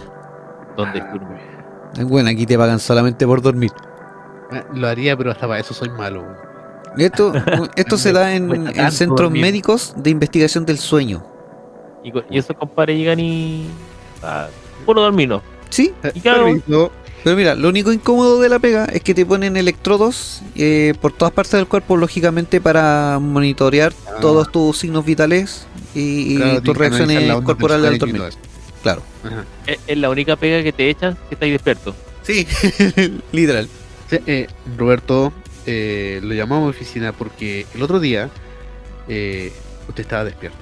Donde 0.76 1.00
Ah, 1.02 2.04
Bueno, 2.04 2.30
aquí 2.30 2.46
te 2.46 2.58
pagan 2.58 2.80
solamente 2.80 3.26
por 3.26 3.42
dormir. 3.42 3.72
Ah, 4.52 4.64
Lo 4.74 4.88
haría, 4.88 5.16
pero 5.18 5.32
hasta 5.32 5.48
para 5.48 5.60
eso 5.60 5.74
soy 5.74 5.90
malo. 5.90 6.26
Esto, 6.98 7.32
esto 7.76 7.98
se 7.98 8.12
da 8.12 8.34
en, 8.36 8.48
Cuesta 8.48 8.70
en 8.72 8.76
tanto 8.76 8.92
centros 8.92 9.20
dormir. 9.22 9.42
médicos 9.42 9.94
de 9.98 10.10
investigación 10.10 10.66
del 10.66 10.78
sueño. 10.78 11.24
Y, 12.04 12.12
y 12.30 12.38
esos 12.38 12.56
compadres 12.58 12.98
llegan 12.98 13.20
y. 13.20 13.68
Ah, 14.24 14.48
puro 14.86 15.02
dormir, 15.02 15.30
¿no? 15.30 15.42
Sí, 15.70 15.94
Y 16.14 16.20
claro, 16.22 16.46
Permiso. 16.46 16.92
pero 17.24 17.36
mira, 17.36 17.56
lo 17.56 17.70
único 17.70 17.92
incómodo 17.92 18.40
de 18.42 18.50
la 18.50 18.60
pega 18.60 18.86
es 18.86 19.02
que 19.02 19.14
te 19.14 19.26
ponen 19.26 19.58
electrodos 19.58 20.42
eh, 20.56 20.94
por 21.02 21.12
todas 21.14 21.34
partes 21.34 21.54
del 21.54 21.68
cuerpo, 21.68 21.98
lógicamente, 21.98 22.62
para 22.62 23.20
monitorear 23.22 23.94
Ah. 24.08 24.20
todos 24.22 24.52
tus 24.52 24.78
signos 24.78 25.06
vitales 25.06 25.68
y, 25.94 26.34
y 26.34 26.38
Claro, 26.38 26.62
tus 26.62 26.78
reacciones 26.78 27.34
corporales 27.44 27.92
al 27.92 27.98
dormir. 27.98 28.22
Claro. 28.84 29.02
Ajá. 29.24 29.44
es, 29.66 29.80
es 29.88 29.98
la 29.98 30.10
única 30.10 30.36
pega 30.36 30.64
que 30.64 30.72
te 30.72 30.90
echan 30.90 31.16
que 31.28 31.36
estáis 31.36 31.52
despierto. 31.54 31.96
Sí, 32.24 32.48
literal. 33.32 33.68
Sí, 34.10 34.18
eh, 34.26 34.48
Roberto, 34.78 35.34
eh, 35.66 36.20
lo 36.24 36.34
llamamos 36.34 36.68
a 36.68 36.70
oficina 36.70 37.12
porque 37.12 37.66
el 37.76 37.82
otro 37.84 38.00
día 38.00 38.30
eh, 39.10 39.52
usted 39.90 40.04
estaba 40.04 40.24
despierto. 40.24 40.60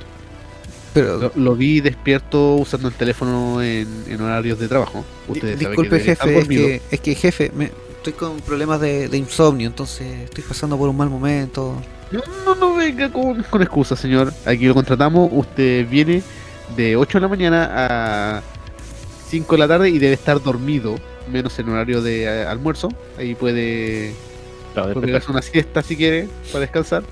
Pero 0.95 1.17
Lo, 1.19 1.31
lo 1.35 1.55
vi 1.55 1.81
despierto 1.81 2.55
usando 2.55 2.87
el 2.87 2.93
teléfono 2.95 3.61
en, 3.61 3.87
en 4.07 4.19
horarios 4.21 4.57
de 4.57 4.67
trabajo. 4.67 5.05
Ustedes 5.27 5.59
Disculpe, 5.59 5.97
que 5.99 6.03
jefe, 6.15 6.39
es 6.39 6.47
que, 6.47 6.81
es 6.89 6.99
que, 7.01 7.15
jefe, 7.15 7.51
me- 7.53 7.71
estoy 7.97 8.13
con 8.13 8.39
problemas 8.39 8.79
de, 8.81 9.07
de 9.09 9.17
insomnio, 9.17 9.67
entonces 9.67 10.07
estoy 10.23 10.43
pasando 10.43 10.77
por 10.77 10.89
un 10.89 10.97
mal 10.97 11.09
momento. 11.09 11.75
No, 12.11 12.21
no, 12.45 12.55
no 12.55 12.75
venga 12.75 13.11
con, 13.11 13.43
con 13.43 13.61
excusas, 13.61 13.99
señor. 13.99 14.31
Aquí 14.45 14.65
lo 14.67 14.73
contratamos. 14.73 15.29
Usted 15.33 15.87
viene 15.89 16.23
de 16.77 16.95
8 16.95 17.17
de 17.17 17.21
la 17.21 17.27
mañana 17.27 17.69
a 18.37 18.41
5 19.29 19.53
de 19.53 19.59
la 19.59 19.67
tarde 19.67 19.89
y 19.89 19.99
debe 19.99 20.13
estar 20.13 20.41
dormido, 20.41 20.95
menos 21.31 21.57
en 21.59 21.67
horario 21.69 22.01
de 22.01 22.23
eh, 22.23 22.45
almuerzo. 22.45 22.89
Ahí 23.17 23.35
puede, 23.35 24.13
Claro, 24.73 24.93
puede 24.93 25.01
despertar. 25.01 25.03
pegarse 25.03 25.31
una 25.31 25.41
siesta 25.41 25.81
si 25.81 25.97
quiere 25.97 26.29
para 26.51 26.61
descansar. 26.61 27.03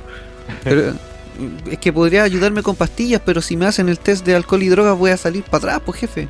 Pero 0.63 0.93
es 1.69 1.77
que 1.79 1.91
podría 1.93 2.23
ayudarme 2.23 2.61
con 2.63 2.75
pastillas, 2.75 3.21
pero 3.25 3.41
si 3.41 3.55
me 3.57 3.65
hacen 3.65 3.89
el 3.89 3.99
test 3.99 4.25
de 4.25 4.35
alcohol 4.35 4.63
y 4.63 4.69
drogas 4.69 4.97
voy 4.97 5.11
a 5.11 5.17
salir 5.17 5.43
para 5.43 5.57
atrás, 5.57 5.81
pues 5.85 5.99
jefe. 5.99 6.27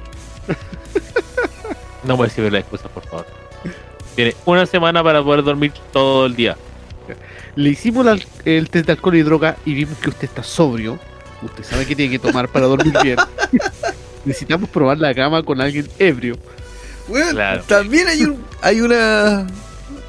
No 2.04 2.18
voy 2.18 2.26
a 2.26 2.30
la 2.52 2.60
excusa, 2.60 2.90
por 2.90 3.06
favor. 3.06 3.26
Tiene 4.16 4.36
una 4.46 4.66
semana 4.66 5.02
para 5.04 5.24
poder 5.24 5.44
dormir 5.44 5.72
todo 5.94 6.26
el 6.26 6.36
día. 6.36 6.58
Le 7.56 7.70
hicimos 7.70 8.06
la- 8.06 8.20
el 8.46 8.70
test 8.70 8.88
de 8.88 8.92
alcohol 8.92 9.16
y 9.16 9.22
droga 9.22 9.56
y 9.66 9.74
vimos 9.74 9.98
que 10.00 10.10
usted 10.10 10.26
está 10.26 10.44
sobrio. 10.44 11.00
Usted 11.42 11.64
sabe 11.64 11.86
que 11.86 11.96
tiene 11.96 12.12
que 12.12 12.20
tomar 12.20 12.50
para 12.50 12.66
dormir 12.66 12.94
bien. 13.02 13.18
Necesitamos 14.26 14.70
probar 14.70 14.98
la 14.98 15.14
cama 15.14 15.44
con 15.44 15.62
alguien 15.62 15.88
ebrio. 16.00 16.38
Claro. 17.32 17.64
también 17.68 18.08
hay 18.08 18.24
un 18.24 18.42
hay 18.62 18.80
una 18.80 19.46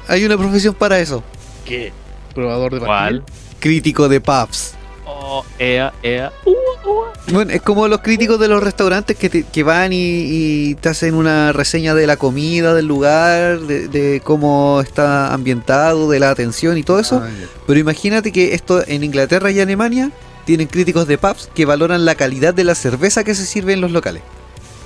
hay 0.07 0.25
una 0.25 0.37
profesión 0.37 0.73
para 0.73 0.99
eso. 0.99 1.23
¿Qué? 1.65 1.91
Probador 2.33 2.73
de 2.73 2.79
¿Cuál? 2.79 3.21
pastillas. 3.21 3.55
Crítico 3.59 4.07
de 4.09 4.21
pubs. 4.21 4.73
Oh, 5.07 5.45
ea, 5.59 5.93
ea. 6.03 6.31
Uh, 6.45 6.51
uh. 6.51 7.03
Bueno, 7.31 7.51
es 7.51 7.61
como 7.61 7.87
los 7.87 8.01
críticos 8.01 8.39
de 8.39 8.47
los 8.47 8.61
restaurantes 8.63 9.15
que, 9.17 9.29
te- 9.29 9.43
que 9.43 9.63
van 9.63 9.93
y, 9.93 9.97
y 9.99 10.75
te 10.75 10.89
hacen 10.89 11.13
una 11.15 11.51
reseña 11.53 11.93
de 11.93 12.07
la 12.07 12.17
comida, 12.17 12.73
del 12.73 12.85
lugar, 12.87 13.59
de, 13.61 13.87
de 13.87 14.21
cómo 14.23 14.81
está 14.81 15.33
ambientado, 15.33 16.09
de 16.09 16.19
la 16.19 16.29
atención 16.31 16.77
y 16.77 16.83
todo 16.83 16.99
eso. 16.99 17.21
Ah. 17.23 17.29
Pero 17.67 17.79
imagínate 17.79 18.31
que 18.31 18.53
esto 18.53 18.83
en 18.87 19.03
Inglaterra 19.03 19.51
y 19.51 19.59
Alemania 19.59 20.11
tienen 20.45 20.67
críticos 20.67 21.07
de 21.07 21.17
pubs 21.17 21.49
que 21.55 21.65
valoran 21.65 22.05
la 22.05 22.15
calidad 22.15 22.53
de 22.53 22.63
la 22.63 22.75
cerveza 22.75 23.23
que 23.23 23.33
se 23.35 23.45
sirve 23.45 23.73
en 23.73 23.81
los 23.81 23.91
locales. 23.91 24.21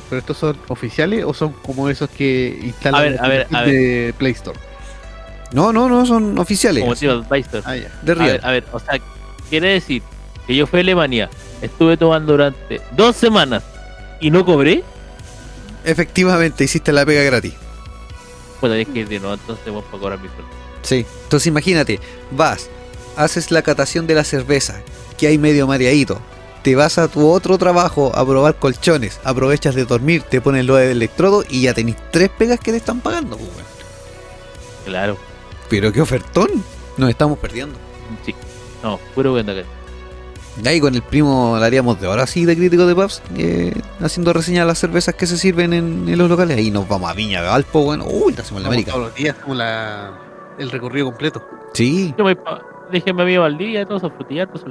¿Pero 0.10 0.20
estos 0.20 0.38
son 0.38 0.58
oficiales 0.70 1.24
o 1.26 1.34
son 1.34 1.54
como 1.62 1.90
esos 1.90 2.10
que 2.10 2.60
instalan 2.64 3.00
A 3.00 3.04
ver, 3.04 3.20
a 3.22 3.28
ver, 3.28 3.48
a 3.54 3.62
de 3.64 4.14
Play 4.18 4.32
Store? 4.34 4.58
No, 5.52 5.72
no, 5.74 5.88
no, 5.90 6.06
son 6.06 6.38
oficiales. 6.40 6.84
Como 6.84 6.96
tío 6.96 7.12
Advisor. 7.14 7.62
Ah, 7.66 7.76
ya. 7.76 7.92
de 8.02 8.12
A 8.12 8.16
real. 8.16 8.28
ver, 8.32 8.46
a 8.46 8.52
ver, 8.52 8.64
o 8.72 8.80
sea, 8.80 9.00
quiere 9.50 9.70
decir 9.74 10.02
que 10.48 10.56
yo 10.56 10.68
fui 10.68 10.80
a 10.80 10.82
Alemania, 10.82 11.30
estuve 11.62 11.98
tomando 11.98 12.34
durante 12.34 12.82
dos 12.92 13.16
semanas 13.16 13.64
y 14.22 14.32
no 14.32 14.46
cobré. 14.46 14.84
Efectivamente, 15.86 16.64
hiciste 16.64 16.92
la 16.92 17.06
pega 17.06 17.24
gratis. 17.24 17.54
Pues 18.60 18.72
hay 18.74 18.86
que 18.86 19.06
de 19.06 19.20
nuevo, 19.20 19.36
entonces 19.36 19.66
vamos 19.66 19.86
a 19.88 19.92
cobrar 19.92 20.20
mi 20.20 20.28
sueldo. 20.28 20.46
Sí. 20.82 21.06
Entonces 21.24 21.48
imagínate, 21.48 22.00
vas, 22.32 22.70
haces 23.16 23.52
la 23.52 23.62
catación 23.62 24.06
de 24.08 24.16
la 24.16 24.24
cerveza, 24.24 24.82
que 25.18 25.28
hay 25.28 25.38
medio 25.38 25.68
mareadito. 25.68 26.20
Te 26.64 26.76
vas 26.76 26.98
a 26.98 27.08
tu 27.08 27.30
otro 27.30 27.58
trabajo 27.58 28.12
a 28.14 28.26
probar 28.26 28.56
colchones, 28.56 29.20
aprovechas 29.24 29.76
de 29.76 29.86
dormir, 29.86 30.24
te 30.24 30.42
pones 30.42 30.66
lo 30.66 30.76
del 30.76 30.92
electrodo 30.92 31.46
y 31.50 31.62
ya 31.62 31.74
tenés 31.74 31.96
tres 32.12 32.30
pegas 32.30 32.60
que 32.60 32.72
te 32.72 32.78
están 32.78 33.00
pagando. 33.00 33.38
pues. 33.38 33.50
Claro, 34.86 35.18
Pero 35.70 35.94
qué 35.94 36.02
ofertón, 36.02 36.50
nos 36.98 37.10
estamos 37.10 37.38
perdiendo. 37.40 37.78
sí. 38.26 38.36
No, 38.84 39.00
puro 39.16 39.32
bueno 39.32 39.54
que. 39.54 39.66
Y 40.64 40.68
ahí 40.68 40.80
con 40.82 40.94
el 40.94 41.02
primo 41.02 41.56
la 41.60 41.68
haríamos 41.68 42.02
de 42.02 42.08
ahora 42.08 42.28
sí 42.28 42.44
de 42.44 42.56
crítico 42.56 42.86
de 42.86 42.94
pubs, 42.96 43.22
eh, 43.38 43.74
haciendo 44.02 44.34
reseña 44.34 44.62
de 44.62 44.68
las 44.68 44.80
cervezas 44.80 45.16
que 45.16 45.26
se 45.26 45.38
sirven 45.38 45.72
en, 45.74 46.10
en 46.10 46.18
los 46.18 46.30
locales. 46.30 46.58
Ahí 46.58 46.70
nos 46.72 46.88
vamos 46.88 47.10
a 47.10 47.14
Viña 47.14 47.42
Valpo, 47.42 47.84
bueno, 47.84 48.06
uy, 48.10 48.34
la 48.34 48.42
hacemos 48.42 48.62
en 48.62 48.68
América. 48.68 48.92
Todos 48.92 49.06
los 49.06 49.16
días 49.16 49.36
como 49.36 49.56
la, 49.56 50.12
el 50.58 50.70
recorrido 50.70 51.06
completo. 51.06 51.42
Sí, 51.74 52.14
Yo 52.18 52.26
me 52.26 52.36
dije 52.92 53.12
a 53.12 53.14
mi 53.14 53.22
amigo 53.22 53.44
Valdivia, 53.44 53.86
todos 53.86 54.02
esos 54.04 54.14
frutillatos. 54.16 54.66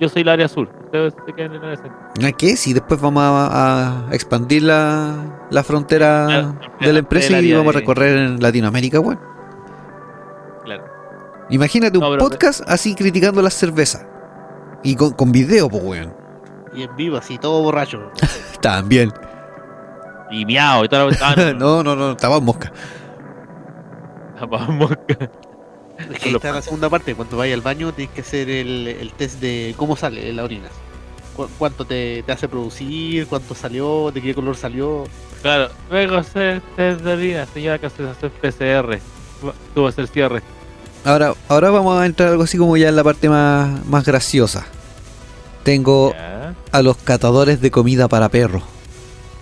Yo 0.00 0.08
soy 0.08 0.22
el 0.22 0.28
área 0.28 0.48
sur. 0.48 0.68
Ustedes 0.84 1.14
se 1.26 1.32
quedan 1.32 1.50
en 1.52 1.56
el 1.58 1.64
área 1.64 1.76
centro. 1.76 2.26
¿a 2.26 2.32
qué? 2.32 2.56
Si 2.56 2.72
después 2.72 3.00
vamos 3.00 3.22
a, 3.24 4.06
a 4.08 4.14
expandir 4.14 4.62
la, 4.62 5.46
la 5.50 5.64
frontera 5.64 6.54
de 6.80 6.92
la 6.92 6.98
empresa 7.00 7.40
y 7.40 7.52
vamos 7.52 7.68
a 7.68 7.72
de- 7.72 7.80
recorrer 7.80 8.16
en 8.18 8.40
Latinoamérica, 8.40 8.98
bueno. 9.00 9.20
Imagínate 11.50 11.98
un 11.98 12.04
No, 12.04 12.18
podcast 12.18 12.62
así 12.66 12.94
criticando 12.94 13.40
las 13.42 13.54
cervezas. 13.54 14.04
Y 14.82 14.94
con, 14.96 15.12
con 15.12 15.32
video, 15.32 15.68
pues, 15.68 15.82
weón. 15.82 16.14
Y 16.74 16.82
en 16.82 16.94
vivo, 16.96 17.16
así, 17.16 17.38
todo 17.38 17.62
borracho. 17.62 18.10
También. 18.60 19.12
Y 20.30 20.44
miau, 20.44 20.84
y 20.84 20.88
toda 20.88 21.06
la 21.06 21.16
ah, 21.22 21.34
no, 21.56 21.82
no, 21.82 21.94
no, 21.94 21.96
no, 21.96 22.10
estaba 22.12 22.40
mosca. 22.40 22.72
no, 24.40 24.46
vamos. 24.48 24.90
Es 25.98 26.18
que 26.20 26.28
ahí 26.28 26.34
está 26.34 26.52
la 26.52 26.62
segunda 26.62 26.90
parte. 26.90 27.14
Cuando 27.14 27.36
vayas 27.36 27.54
al 27.54 27.62
baño, 27.62 27.92
tienes 27.92 28.14
que 28.14 28.20
hacer 28.22 28.50
el, 28.50 28.88
el 28.88 29.12
test 29.12 29.40
de 29.40 29.74
cómo 29.76 29.96
sale 29.96 30.32
la 30.32 30.44
orina. 30.44 30.68
Cu- 31.36 31.48
¿Cuánto 31.58 31.84
te, 31.84 32.22
te 32.24 32.32
hace 32.32 32.48
producir? 32.48 33.26
¿Cuánto 33.28 33.54
salió? 33.54 34.10
¿De 34.10 34.20
qué 34.20 34.34
color 34.34 34.56
salió? 34.56 35.04
Claro, 35.42 35.68
luego 35.90 36.16
hacer 36.16 36.60
test 36.74 37.00
de 37.02 37.12
orina, 37.12 37.46
señora 37.46 37.78
que 37.78 37.88
se 37.88 38.02
hace 38.08 38.28
PCR. 38.28 38.98
Tuvo 39.74 39.84
que 39.84 39.88
hacer 39.88 40.08
cierre. 40.08 40.42
Ahora, 41.06 41.34
ahora 41.48 41.70
vamos 41.70 42.00
a 42.00 42.04
entrar 42.04 42.30
algo 42.30 42.42
así 42.42 42.58
como 42.58 42.76
ya 42.76 42.88
en 42.88 42.96
la 42.96 43.04
parte 43.04 43.28
más, 43.28 43.86
más 43.86 44.04
graciosa. 44.04 44.66
Tengo 45.62 46.12
Ya. 46.12 46.54
a 46.72 46.82
los 46.82 46.96
catadores 46.96 47.60
de 47.60 47.70
comida 47.70 48.08
para 48.08 48.28
perros. 48.28 48.64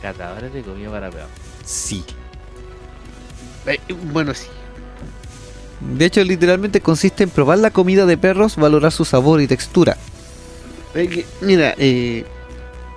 Catadores 0.02 0.52
de 0.52 0.60
comida 0.62 0.90
para 0.90 1.10
peor. 1.10 1.26
Sí. 1.64 2.04
Eh, 3.66 3.78
bueno, 4.12 4.34
sí. 4.34 4.46
De 5.80 6.04
hecho, 6.04 6.22
literalmente 6.22 6.82
consiste 6.82 7.24
en 7.24 7.30
probar 7.30 7.56
la 7.58 7.70
comida 7.70 8.04
de 8.04 8.18
perros, 8.18 8.56
valorar 8.56 8.92
su 8.92 9.06
sabor 9.06 9.40
y 9.40 9.46
textura. 9.46 9.96
Eh, 10.94 11.08
que- 11.08 11.26
mira, 11.40 11.74
eh, 11.78 12.26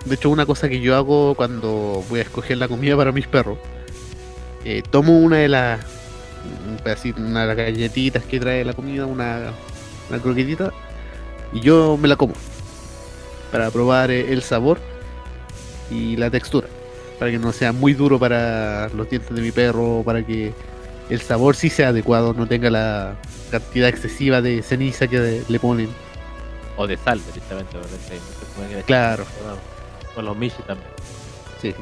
de 0.04 0.16
hecho 0.16 0.30
una 0.30 0.46
cosa 0.46 0.68
que 0.68 0.82
yo 0.82 0.94
hago 0.98 1.36
cuando 1.36 2.04
voy 2.10 2.20
a 2.20 2.24
escoger 2.24 2.58
la 2.58 2.68
comida 2.68 2.98
para 2.98 3.14
mis 3.14 3.28
perros, 3.28 3.58
eh, 4.66 4.84
tomo 4.90 5.18
una 5.20 5.38
de 5.38 5.48
las 5.48 5.80
un 6.68 6.78
pedacito, 6.78 7.22
una 7.22 7.42
de 7.42 7.48
las 7.48 7.58
galletitas 7.58 8.24
que 8.24 8.40
trae 8.40 8.64
la 8.66 8.74
comida, 8.74 9.06
una, 9.06 9.52
una 10.10 10.20
croquetita, 10.22 10.72
y 11.54 11.60
yo 11.62 11.98
me 11.98 12.08
la 12.08 12.16
como 12.16 12.34
para 13.52 13.72
probar 13.72 14.12
eh, 14.12 14.32
el 14.34 14.42
sabor 14.42 14.80
y 15.90 16.18
la 16.18 16.30
textura, 16.30 16.68
para 17.20 17.32
que 17.32 17.40
no 17.40 17.52
sea 17.54 17.72
muy 17.72 17.94
duro 17.94 18.20
para 18.20 18.90
los 18.90 19.10
dientes 19.10 19.34
de 19.36 19.42
mi 19.42 19.52
perro, 19.52 20.02
para 20.06 20.26
que 20.26 20.54
el 21.10 21.22
sabor 21.22 21.56
sí 21.56 21.70
sea 21.70 21.90
adecuado, 21.90 22.34
no 22.34 22.48
tenga 22.48 22.70
la 22.70 23.16
cantidad 23.52 23.88
excesiva 23.88 24.42
de 24.42 24.62
ceniza 24.62 25.08
que 25.08 25.42
le 25.48 25.60
ponen. 25.60 25.90
O 26.76 26.86
de 26.86 26.98
sal, 26.98 27.22
directamente. 27.26 27.78
porque 28.56 28.84
Claro. 28.84 29.26
O 30.16 30.22
los 30.22 30.36
mishi 30.38 30.62
también. 30.64 30.90
Sí. 31.62 31.74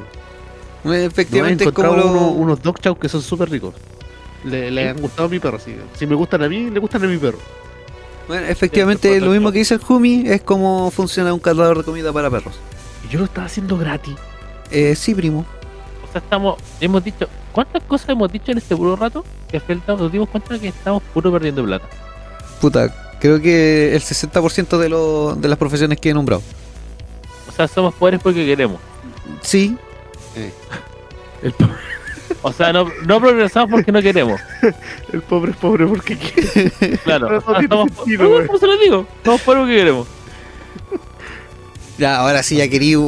Efectivamente, 0.84 1.64
No, 1.64 1.70
he 1.70 1.74
como 1.74 1.96
lo- 1.96 2.28
unos 2.28 2.62
dog 2.62 2.78
chow 2.80 2.96
que 2.96 3.08
son 3.08 3.20
súper 3.20 3.50
ricos. 3.50 3.74
Le, 4.46 4.70
le 4.70 4.88
han 4.88 5.00
gustado 5.00 5.26
a 5.26 5.28
mi 5.30 5.38
perro, 5.38 5.58
sí. 5.58 5.76
Si 5.98 6.06
me 6.06 6.14
gustan 6.14 6.42
a 6.42 6.48
mí, 6.48 6.70
le 6.70 6.78
gustan 6.80 7.04
a 7.04 7.06
mi 7.06 7.18
perro. 7.18 7.38
Bueno, 8.28 8.46
efectivamente, 8.46 9.20
lo 9.20 9.30
mismo 9.30 9.52
que 9.52 9.58
dice 9.58 9.74
el 9.74 9.80
Jumi 9.80 10.24
es 10.26 10.42
como 10.42 10.90
funciona 10.90 11.32
un 11.32 11.38
catador 11.40 11.78
de 11.78 11.84
comida 11.84 12.12
para 12.12 12.30
perros. 12.30 12.54
Y 13.04 13.12
yo 13.12 13.18
lo 13.20 13.24
estaba 13.26 13.46
haciendo 13.46 13.76
gratis. 13.76 14.14
Eh, 14.70 14.94
sí, 14.96 15.14
primo. 15.14 15.44
O 16.08 16.10
sea, 16.12 16.20
estamos, 16.20 16.56
hemos 16.80 17.04
dicho, 17.04 17.28
¿cuántas 17.52 17.82
cosas 17.84 18.08
hemos 18.10 18.30
dicho 18.32 18.50
en 18.52 18.58
este 18.58 18.74
puro 18.76 18.96
rato? 18.96 19.24
Que 19.48 19.58
al 19.58 19.62
final 19.62 19.82
nos 19.98 20.10
dimos 20.10 20.28
cuenta 20.28 20.58
que 20.58 20.68
estamos 20.68 21.02
puro 21.14 21.30
perdiendo 21.30 21.62
plata. 21.64 21.86
Puta, 22.60 23.12
creo 23.20 23.40
que 23.40 23.94
el 23.94 24.00
60% 24.02 24.78
de, 24.78 24.88
lo- 24.88 25.34
de 25.36 25.48
las 25.48 25.58
profesiones 25.58 26.00
que 26.00 26.10
he 26.10 26.14
nombrado. 26.14 26.42
O 27.48 27.52
sea, 27.52 27.68
somos 27.68 27.94
pobres 27.94 28.20
porque 28.22 28.44
queremos. 28.44 28.80
Sí, 29.42 29.76
El, 31.42 31.52
po- 31.52 31.68
O 32.42 32.52
sea, 32.52 32.72
no, 32.72 32.88
no 33.04 33.20
progresamos 33.20 33.70
porque 33.70 33.92
no 33.92 34.00
queremos. 34.02 34.40
el 35.12 35.22
pobre 35.22 35.52
es 35.52 35.56
pobre 35.56 35.86
porque 35.86 36.16
quiere. 36.16 36.98
Claro, 37.04 37.28
No, 37.28 37.34
no 37.34 37.42
somos, 37.68 37.90
sentido, 37.96 38.28
no, 38.28 38.54
eso 38.54 38.66
lo 38.66 38.78
digo. 38.78 39.06
Pobres 39.22 39.42
porque 39.44 39.76
queremos. 39.76 40.06
ya, 41.98 42.18
ahora 42.18 42.42
sí, 42.42 42.56
ya 42.56 42.68
quería 42.68 42.98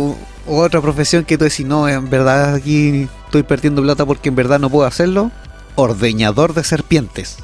otra 0.47 0.81
profesión 0.81 1.25
que 1.25 1.37
tú 1.37 1.45
decís, 1.45 1.67
no, 1.67 1.89
en 1.89 2.09
verdad 2.09 2.55
aquí 2.55 3.09
estoy 3.27 3.43
perdiendo 3.43 3.83
plata 3.83 4.07
porque 4.07 4.29
en 4.29 4.37
verdad 4.37 4.59
no 4.59 4.71
puedo 4.71 4.87
hacerlo. 4.87 5.31
Ordeñador 5.75 6.55
de 6.55 6.65
serpientes. 6.65 7.39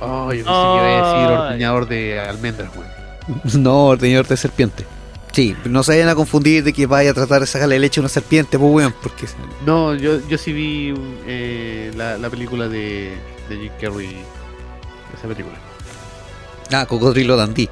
Oh, 0.00 0.32
yo 0.32 0.44
pensé 0.44 0.44
que 0.44 0.50
iba 0.50 0.82
a 0.84 1.14
decir 1.14 1.38
ordeñador 1.38 1.88
de 1.88 2.20
almendras, 2.20 2.70
güey. 2.74 2.88
No, 3.58 3.86
ordeñador 3.86 4.28
de 4.28 4.36
serpientes. 4.36 4.86
Sí, 5.34 5.56
no 5.64 5.82
se 5.82 5.92
vayan 5.92 6.08
a 6.08 6.14
confundir 6.14 6.62
de 6.62 6.72
que 6.72 6.86
vaya 6.86 7.10
a 7.10 7.14
tratar 7.14 7.40
de 7.40 7.46
sacarle 7.48 7.78
leche 7.78 7.98
a 7.98 8.02
una 8.02 8.08
serpiente, 8.08 8.56
pues 8.58 8.72
weón, 8.72 8.94
porque 9.02 9.26
No, 9.66 9.92
yo, 9.94 10.20
yo 10.28 10.38
sí 10.38 10.52
vi 10.52 10.94
eh, 11.26 11.92
la, 11.96 12.16
la 12.18 12.30
película 12.30 12.68
de, 12.68 13.16
de 13.48 13.56
Jim 13.56 13.72
Carrey. 13.80 14.16
Esa 15.16 15.26
película. 15.28 15.56
Ah, 16.72 16.86
Cocodrilo 16.86 17.36
Dandy. 17.36 17.68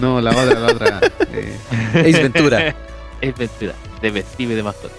No, 0.00 0.20
la 0.20 0.30
otra, 0.30 0.60
la 0.60 0.66
otra. 0.68 1.00
eh, 1.32 1.58
Ace 1.94 2.22
Ventura. 2.22 2.74
Es 3.20 3.36
Ventura, 3.36 3.74
de 4.00 4.10
vestir 4.12 4.48
de 4.48 4.62
mascota. 4.62 4.94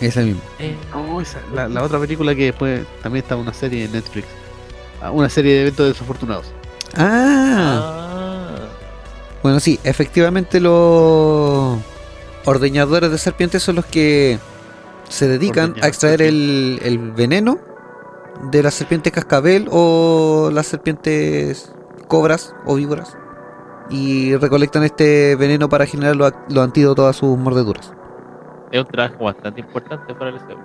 Esa 0.00 0.20
misma. 0.22 0.40
Eh, 0.58 0.74
no, 0.92 1.20
esa, 1.20 1.40
la, 1.54 1.68
la 1.68 1.82
otra 1.82 1.98
película 2.00 2.34
que 2.34 2.44
después 2.46 2.86
también 3.02 3.22
está 3.22 3.36
una 3.36 3.52
serie 3.52 3.84
en 3.84 3.92
Netflix. 3.92 4.26
Ah, 5.02 5.10
Una 5.10 5.28
serie 5.28 5.52
de 5.54 5.60
eventos 5.62 5.88
desafortunados. 5.88 6.46
Ah, 6.96 7.74
ah, 8.14 8.25
bueno, 9.46 9.60
sí, 9.60 9.78
efectivamente 9.84 10.58
los 10.58 11.78
ordeñadores 12.44 13.12
de 13.12 13.18
serpientes 13.18 13.62
son 13.62 13.76
los 13.76 13.86
que 13.86 14.40
se 15.08 15.28
dedican 15.28 15.76
a 15.82 15.86
extraer 15.86 16.20
el, 16.20 16.80
el 16.82 16.98
veneno 17.12 17.60
de 18.50 18.64
las 18.64 18.74
serpientes 18.74 19.12
cascabel 19.12 19.68
o 19.70 20.50
las 20.52 20.66
serpientes 20.66 21.72
cobras 22.08 22.56
o 22.64 22.74
víboras 22.74 23.16
y 23.88 24.34
recolectan 24.34 24.82
este 24.82 25.36
veneno 25.36 25.68
para 25.68 25.86
generar 25.86 26.16
los, 26.16 26.32
los 26.48 26.64
antídotos 26.64 27.08
a 27.08 27.12
sus 27.12 27.38
mordeduras. 27.38 27.92
es 28.72 28.80
un 28.80 28.86
trabajo 28.88 29.26
bastante 29.26 29.60
importante 29.60 30.12
para 30.12 30.30
el 30.30 30.40
SEO. 30.40 30.58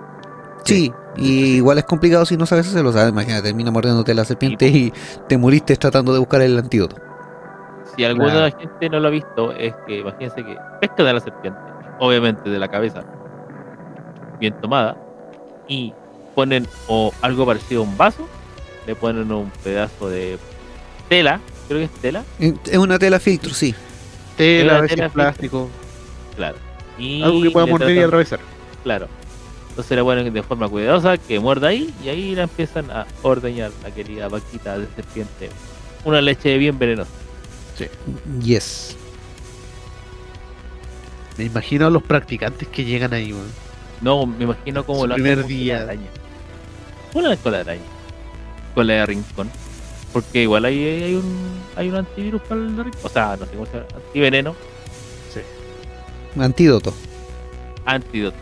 Sí, 0.64 0.92
y 1.16 1.56
igual 1.58 1.78
es 1.78 1.84
complicado 1.84 2.26
si 2.26 2.36
no 2.36 2.46
sabes 2.46 2.66
hacerlo. 2.66 2.90
O 2.90 2.92
sea, 2.92 3.08
imagínate, 3.08 3.42
termina 3.42 3.70
mordiéndote 3.70 4.12
la 4.12 4.24
serpiente 4.24 4.66
y 4.66 4.92
te 5.28 5.38
moriste 5.38 5.76
tratando 5.76 6.12
de 6.12 6.18
buscar 6.18 6.42
el 6.42 6.58
antídoto. 6.58 6.96
Si 7.96 8.04
alguna 8.04 8.30
Claro. 8.30 8.44
de 8.44 8.50
la 8.50 8.58
gente 8.58 8.88
no 8.90 9.00
lo 9.00 9.08
ha 9.08 9.10
visto, 9.10 9.52
es 9.52 9.74
que 9.86 9.98
imagínense 9.98 10.44
que 10.44 10.56
pescan 10.80 11.06
a 11.06 11.12
la 11.12 11.20
serpiente, 11.20 11.60
obviamente 11.98 12.48
de 12.48 12.58
la 12.58 12.68
cabeza, 12.68 13.02
bien 14.40 14.54
tomada, 14.60 14.96
y 15.68 15.92
ponen 16.34 16.66
o 16.88 17.12
algo 17.20 17.44
parecido 17.46 17.82
a 17.82 17.84
un 17.84 17.96
vaso, 17.96 18.26
le 18.86 18.94
ponen 18.94 19.30
un 19.30 19.50
pedazo 19.62 20.08
de 20.08 20.38
tela, 21.08 21.40
creo 21.68 21.80
que 21.80 21.84
es 21.84 21.90
tela, 22.00 22.24
Es 22.38 22.78
una 22.78 22.98
tela 22.98 23.20
filtro, 23.20 23.52
sí. 23.52 23.74
Tela, 24.36 24.76
Tela, 24.76 24.86
tela, 24.88 25.08
plástico. 25.10 25.68
claro. 26.36 26.56
Y 26.98 27.22
Algo 27.22 27.42
que 27.42 27.50
pueda 27.50 27.66
morder 27.66 27.90
y 27.90 27.94
tratan- 27.94 28.06
atravesar. 28.06 28.40
Claro. 28.82 29.08
Entonces 29.70 29.96
la 29.96 30.02
ponen 30.02 30.32
de 30.32 30.42
forma 30.42 30.68
cuidadosa, 30.68 31.16
que 31.18 31.38
muerda 31.40 31.68
ahí, 31.68 31.92
y 32.02 32.08
ahí 32.08 32.34
la 32.34 32.42
empiezan 32.44 32.90
a 32.90 33.06
ordeñar 33.22 33.70
la 33.82 33.90
querida 33.90 34.28
vaquita 34.28 34.78
de 34.78 34.86
serpiente. 34.94 35.48
Una 36.04 36.20
leche 36.20 36.56
bien 36.58 36.78
venenosa. 36.78 37.10
Yes. 38.42 38.96
Me 41.38 41.44
imagino 41.44 41.86
a 41.86 41.90
los 41.90 42.02
practicantes 42.02 42.68
que 42.68 42.84
llegan 42.84 43.12
ahí, 43.14 43.32
weón. 43.32 43.46
No, 44.00 44.26
me 44.26 44.44
imagino 44.44 44.84
cómo 44.84 45.00
Su 45.02 45.06
lo 45.08 45.14
primer 45.14 45.46
día. 45.46 45.78
la 45.78 45.82
araña. 45.84 46.08
¿Cómo 47.12 47.28
la 47.28 47.36
con 47.36 47.52
la 47.52 47.60
araña? 47.60 47.80
Con 48.74 48.86
la 48.86 48.94
de 48.94 49.06
rincón. 49.06 49.50
Porque 50.12 50.42
igual 50.42 50.64
ahí 50.64 50.84
hay, 50.84 51.02
hay 51.04 51.14
un 51.14 51.62
hay 51.76 51.88
un 51.88 51.96
antivirus 51.96 52.42
para 52.42 52.60
el 52.60 52.76
rincón. 52.76 53.00
O 53.02 53.08
sea, 53.08 53.36
no 53.38 53.46
sé 53.46 53.52
cómo 53.52 53.66
se 53.66 53.72
llama. 53.74 53.86
Antiveneno. 54.06 54.54
Antídoto. 56.38 56.94
Antídoto. 57.84 58.36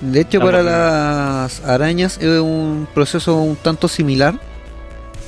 De 0.00 0.20
hecho, 0.20 0.38
Estamos 0.38 0.50
para 0.50 0.62
bien. 0.62 0.72
las 0.72 1.60
arañas 1.64 2.18
es 2.18 2.40
un 2.40 2.86
proceso 2.92 3.36
un 3.36 3.56
tanto 3.56 3.88
similar 3.88 4.38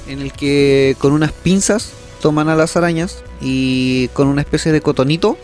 en 0.08 0.20
el 0.20 0.32
que 0.32 0.96
con 0.98 1.12
unas 1.12 1.32
pinzas 1.32 1.92
toman 2.24 2.48
a 2.48 2.56
las 2.56 2.74
arañas 2.78 3.22
y 3.42 4.08
con 4.14 4.28
una 4.28 4.40
especie 4.40 4.72
de 4.72 4.80
cotonito 4.80 5.36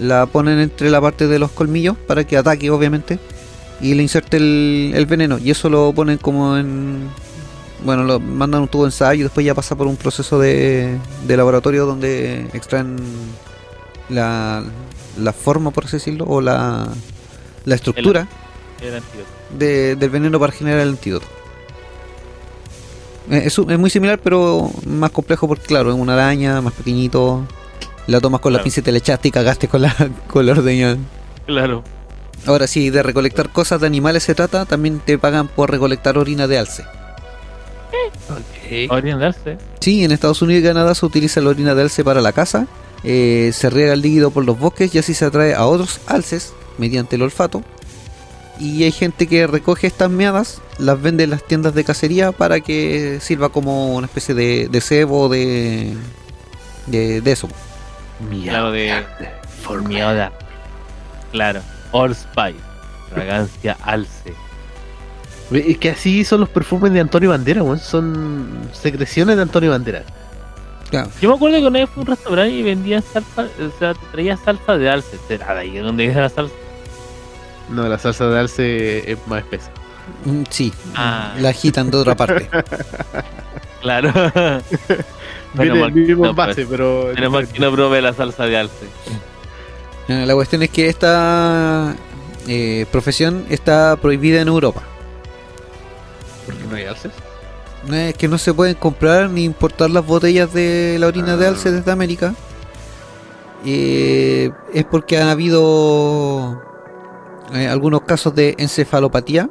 la 0.00 0.24
ponen 0.24 0.58
entre 0.58 0.88
la 0.88 0.98
parte 0.98 1.26
de 1.28 1.38
los 1.38 1.50
colmillos 1.50 1.94
para 2.06 2.24
que 2.24 2.38
ataque, 2.38 2.70
obviamente, 2.70 3.18
y 3.82 3.92
le 3.92 4.02
inserte 4.02 4.38
el, 4.38 4.92
el 4.94 5.04
veneno. 5.04 5.36
Y 5.36 5.50
eso 5.50 5.68
lo 5.68 5.92
ponen 5.92 6.16
como 6.16 6.56
en. 6.56 7.10
Bueno, 7.84 8.04
lo 8.04 8.18
mandan 8.18 8.62
un 8.62 8.68
tubo 8.68 8.84
de 8.84 8.88
ensayo 8.88 9.20
y 9.20 9.22
después 9.24 9.44
ya 9.44 9.54
pasa 9.54 9.76
por 9.76 9.86
un 9.88 9.96
proceso 9.96 10.38
de, 10.38 10.96
de 11.26 11.36
laboratorio 11.36 11.84
donde 11.84 12.46
extraen 12.54 12.96
la, 14.08 14.64
la 15.18 15.32
forma, 15.34 15.70
por 15.70 15.84
así 15.84 15.96
decirlo, 15.98 16.24
o 16.28 16.40
la, 16.40 16.88
la 17.66 17.74
estructura 17.74 18.26
El 19.52 19.58
de- 19.58 19.96
del 19.96 20.08
veneno 20.10 20.40
para 20.40 20.52
generar 20.52 20.80
el 20.80 20.88
antídoto. 20.90 21.26
Eh, 23.30 23.42
Es, 23.46 23.58
es 23.58 23.78
muy 23.78 23.90
similar, 23.90 24.18
pero 24.22 24.70
más 24.86 25.10
complejo 25.10 25.46
porque, 25.48 25.64
claro, 25.66 25.90
es 25.90 25.96
una 25.96 26.14
araña 26.14 26.60
más 26.60 26.72
pequeñito. 26.74 27.46
La 28.06 28.20
tomas 28.20 28.40
con 28.40 28.52
la 28.52 28.58
Claro. 28.58 28.64
pinceta, 28.64 28.90
le 28.90 28.98
echaste 28.98 29.28
y 29.28 29.30
cagaste 29.30 29.68
con 29.68 29.82
la, 29.82 29.94
con 30.26 30.44
la 30.46 30.52
ordeña. 30.52 30.96
Claro. 31.46 31.82
Ahora, 32.46 32.66
si 32.66 32.90
de 32.90 33.02
recolectar 33.02 33.50
cosas 33.50 33.80
de 33.80 33.86
animales 33.86 34.22
se 34.22 34.34
trata, 34.34 34.64
también 34.64 35.00
te 35.04 35.18
pagan 35.18 35.46
por 35.48 35.70
recolectar 35.70 36.16
orina 36.18 36.46
de 36.46 36.58
alce. 36.58 36.84
Orientarse. 38.88 39.58
Sí, 39.80 40.04
en 40.04 40.12
Estados 40.12 40.40
Unidos 40.42 40.62
y 40.62 40.66
Canadá 40.66 40.94
se 40.94 41.04
utiliza 41.04 41.40
la 41.40 41.50
orina 41.50 41.74
de 41.74 41.82
alce 41.82 42.04
para 42.04 42.20
la 42.20 42.32
caza. 42.32 42.66
eh, 43.02 43.50
se 43.54 43.70
riega 43.70 43.94
el 43.94 44.02
líquido 44.02 44.30
por 44.30 44.44
los 44.44 44.58
bosques 44.58 44.94
y 44.94 44.98
así 44.98 45.14
se 45.14 45.24
atrae 45.24 45.54
a 45.54 45.64
otros 45.64 46.00
alces 46.06 46.52
mediante 46.78 47.16
el 47.16 47.22
olfato. 47.22 47.62
Y 48.60 48.84
hay 48.84 48.92
gente 48.92 49.26
que 49.26 49.46
recoge 49.46 49.86
estas 49.86 50.10
meadas, 50.10 50.60
las 50.78 51.00
vende 51.00 51.24
en 51.24 51.30
las 51.30 51.42
tiendas 51.42 51.74
de 51.74 51.82
cacería 51.82 52.30
para 52.30 52.60
que 52.60 53.18
sirva 53.20 53.48
como 53.48 53.96
una 53.96 54.06
especie 54.06 54.34
de, 54.34 54.68
de 54.68 54.80
cebo 54.82 55.30
de, 55.30 55.94
de, 56.86 57.22
de 57.22 57.32
eso. 57.32 57.48
Claro, 58.44 58.70
de. 58.70 59.02
Mierda. 59.88 60.30
Claro. 61.32 61.62
Old 61.92 62.14
Spice. 62.14 62.60
Fragancia 63.14 63.78
alce. 63.82 64.34
Es 65.50 65.78
que 65.78 65.90
así 65.90 66.24
son 66.24 66.40
los 66.40 66.48
perfumes 66.48 66.92
de 66.92 67.00
Antonio 67.00 67.30
Bandera, 67.30 67.62
weón. 67.62 67.78
Son 67.78 68.68
secreciones 68.72 69.36
de 69.36 69.42
Antonio 69.42 69.70
Bandera. 69.70 70.04
Claro. 70.90 71.10
Yo 71.20 71.30
me 71.30 71.36
acuerdo 71.36 71.58
que 71.58 71.66
una 71.66 71.78
vez 71.78 71.88
fui 71.88 72.00
a 72.00 72.02
un 72.02 72.06
restaurante 72.08 72.52
y 72.52 72.62
vendían 72.62 73.02
salsa, 73.02 73.48
o 73.58 73.78
sea, 73.78 73.94
te 73.94 74.06
traía 74.12 74.36
salsa 74.36 74.76
de 74.76 74.90
alce. 74.90 75.16
¿Será 75.28 75.54
de 75.54 75.60
ahí 75.60 75.78
donde 75.78 76.04
viene 76.04 76.20
la 76.20 76.28
salsa? 76.28 76.54
No, 77.70 77.88
la 77.88 77.98
salsa 77.98 78.26
de 78.28 78.38
alce 78.38 79.10
es 79.12 79.18
más 79.26 79.40
espesa. 79.40 79.70
Mm, 80.24 80.42
Sí, 80.50 80.72
Ah. 80.96 81.34
la 81.38 81.50
agitan 81.50 81.90
de 81.90 81.96
otra 81.98 82.16
parte. 82.16 82.48
Claro. 83.80 84.12
Viene 85.54 85.80
mal- 85.80 85.88
el 85.88 85.92
mismo 85.94 86.24
no, 86.24 86.30
envase, 86.30 86.66
pero. 86.66 87.12
Menos 87.14 87.32
mal 87.32 87.48
que 87.48 87.58
no 87.60 87.72
probé 87.72 88.02
la 88.02 88.12
salsa 88.12 88.44
de 88.44 88.58
alce. 88.58 88.86
Eh, 90.08 90.26
La 90.26 90.34
cuestión 90.34 90.62
es 90.62 90.68
que 90.68 90.86
esta 90.90 91.94
eh, 92.46 92.84
profesión 92.92 93.46
está 93.48 93.96
prohibida 93.96 94.42
en 94.42 94.48
Europa. 94.48 94.82
Porque 96.44 96.62
no 96.68 96.76
hay 96.76 96.84
alces. 96.84 97.12
No 97.86 97.96
Es 97.96 98.14
que 98.14 98.28
no 98.28 98.36
se 98.36 98.52
pueden 98.52 98.74
comprar 98.74 99.30
ni 99.30 99.44
importar 99.44 99.88
las 99.88 100.04
botellas 100.04 100.52
de 100.52 100.98
la 101.00 101.06
orina 101.06 101.38
de 101.38 101.46
Ah. 101.46 101.48
alce 101.48 101.70
desde 101.72 101.90
América. 101.90 102.34
Eh, 103.64 104.50
es 104.74 104.84
porque 104.84 105.18
han 105.18 105.28
habido 105.28 106.60
eh, 107.54 107.68
algunos 107.68 108.02
casos 108.02 108.34
de 108.34 108.54
encefalopatía 108.58 109.48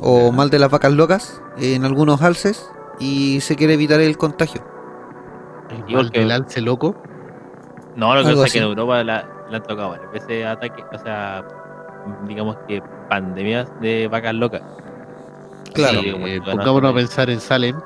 o 0.00 0.32
mal 0.32 0.50
de 0.50 0.58
las 0.58 0.70
vacas 0.70 0.92
locas 0.92 1.42
en 1.58 1.84
algunos 1.84 2.20
alces 2.22 2.68
y 2.98 3.40
se 3.40 3.56
quiere 3.56 3.74
evitar 3.74 4.00
el 4.00 4.16
contagio. 4.16 4.62
El 5.88 6.10
del 6.10 6.30
alce 6.30 6.60
loco. 6.60 6.94
No, 7.96 8.14
lo 8.14 8.22
que 8.22 8.28
Algo 8.28 8.42
pasa 8.42 8.46
es 8.46 8.52
que 8.52 8.58
en. 8.58 8.64
Europa 8.64 9.04
la, 9.04 9.28
la 9.50 9.56
han 9.56 9.62
tocado 9.62 9.90
varias 9.90 10.12
veces 10.12 10.46
ataques, 10.46 10.84
o 10.92 10.98
sea, 10.98 11.44
digamos 12.26 12.56
que 12.68 12.82
pandemias 13.08 13.68
de 13.80 14.08
vacas 14.08 14.34
locas. 14.34 14.62
Claro. 15.72 16.00
Sí, 16.00 16.08
Eh, 16.08 16.40
pongámonos 16.44 16.92
a 16.92 16.94
pensar 16.94 17.30
en 17.30 17.40
Salem. 17.40 17.80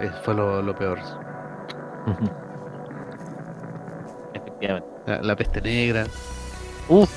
Eh, 0.00 0.10
fue 0.24 0.34
lo, 0.34 0.62
lo 0.62 0.74
peor. 0.74 0.98
Efectivamente. 4.34 4.88
La, 5.06 5.22
la 5.22 5.36
peste 5.36 5.60
negra. 5.60 6.06
Uf, 6.88 7.10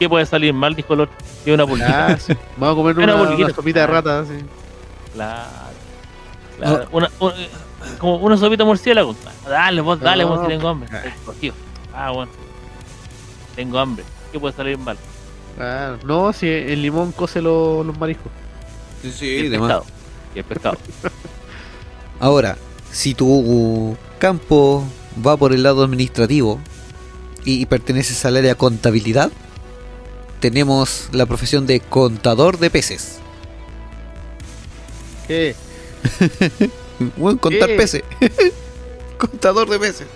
¿qué 0.00 0.08
puede 0.08 0.26
salir 0.26 0.52
mal? 0.52 0.74
Dijo 0.74 0.94
el 0.94 1.00
otro. 1.02 1.14
Y 1.46 1.50
una 1.52 1.64
pulguita. 1.66 2.06
Ah, 2.08 2.16
sí. 2.18 2.32
Vamos 2.56 2.72
a 2.72 2.76
comer 2.76 2.98
Una 3.04 3.14
una, 3.14 3.24
pulguita. 3.24 3.44
una 3.46 3.54
sopita 3.54 3.80
de 3.80 3.86
rata. 3.86 4.24
sí. 4.24 4.32
Claro. 5.14 5.48
Claro. 6.58 6.88
Una, 6.90 7.10
una- 7.20 7.34
como 7.98 8.16
una 8.16 8.36
sopita 8.36 8.64
murciélago. 8.64 9.14
Dale, 9.48 9.80
vos, 9.80 10.00
dale, 10.00 10.24
vos, 10.24 10.38
No, 10.38 10.42
si 10.44 10.48
tengo 10.50 10.68
hambre. 10.68 10.88
ah. 10.92 11.52
Ah, 11.94 12.10
bueno. 12.10 12.30
Tengo 13.56 13.78
hambre. 13.78 14.04
¿Qué 14.32 14.40
puede 14.40 14.54
salir 14.54 14.76
mal? 14.78 14.96
Ah, 15.58 15.96
no, 16.04 16.32
si 16.32 16.46
el 16.48 16.82
limón 16.82 17.12
cose 17.12 17.40
lo- 17.42 17.84
los 17.84 17.98
mariscos. 17.98 18.30
Sí, 19.02 19.26
y 19.26 19.46
el 19.46 19.50
pescado. 19.52 19.84
Y 20.34 20.38
el 20.38 20.44
pescado. 20.44 20.78
Ahora, 22.20 22.56
si 22.92 23.14
tu 23.14 23.96
campo 24.18 24.84
va 25.26 25.36
por 25.36 25.52
el 25.52 25.62
lado 25.62 25.82
administrativo 25.84 26.60
y 27.44 27.64
perteneces 27.66 28.24
al 28.26 28.36
área 28.36 28.54
contabilidad, 28.54 29.30
tenemos 30.40 31.08
la 31.12 31.26
profesión 31.26 31.66
de 31.66 31.80
contador 31.80 32.58
de 32.58 32.70
peces. 32.70 33.18
¿Qué? 35.26 35.54
Bueno, 37.16 37.40
contar 37.40 37.70
¿Qué? 37.70 37.76
peces. 37.76 38.02
contador 39.18 39.70
de 39.70 39.78
peces. 39.78 40.06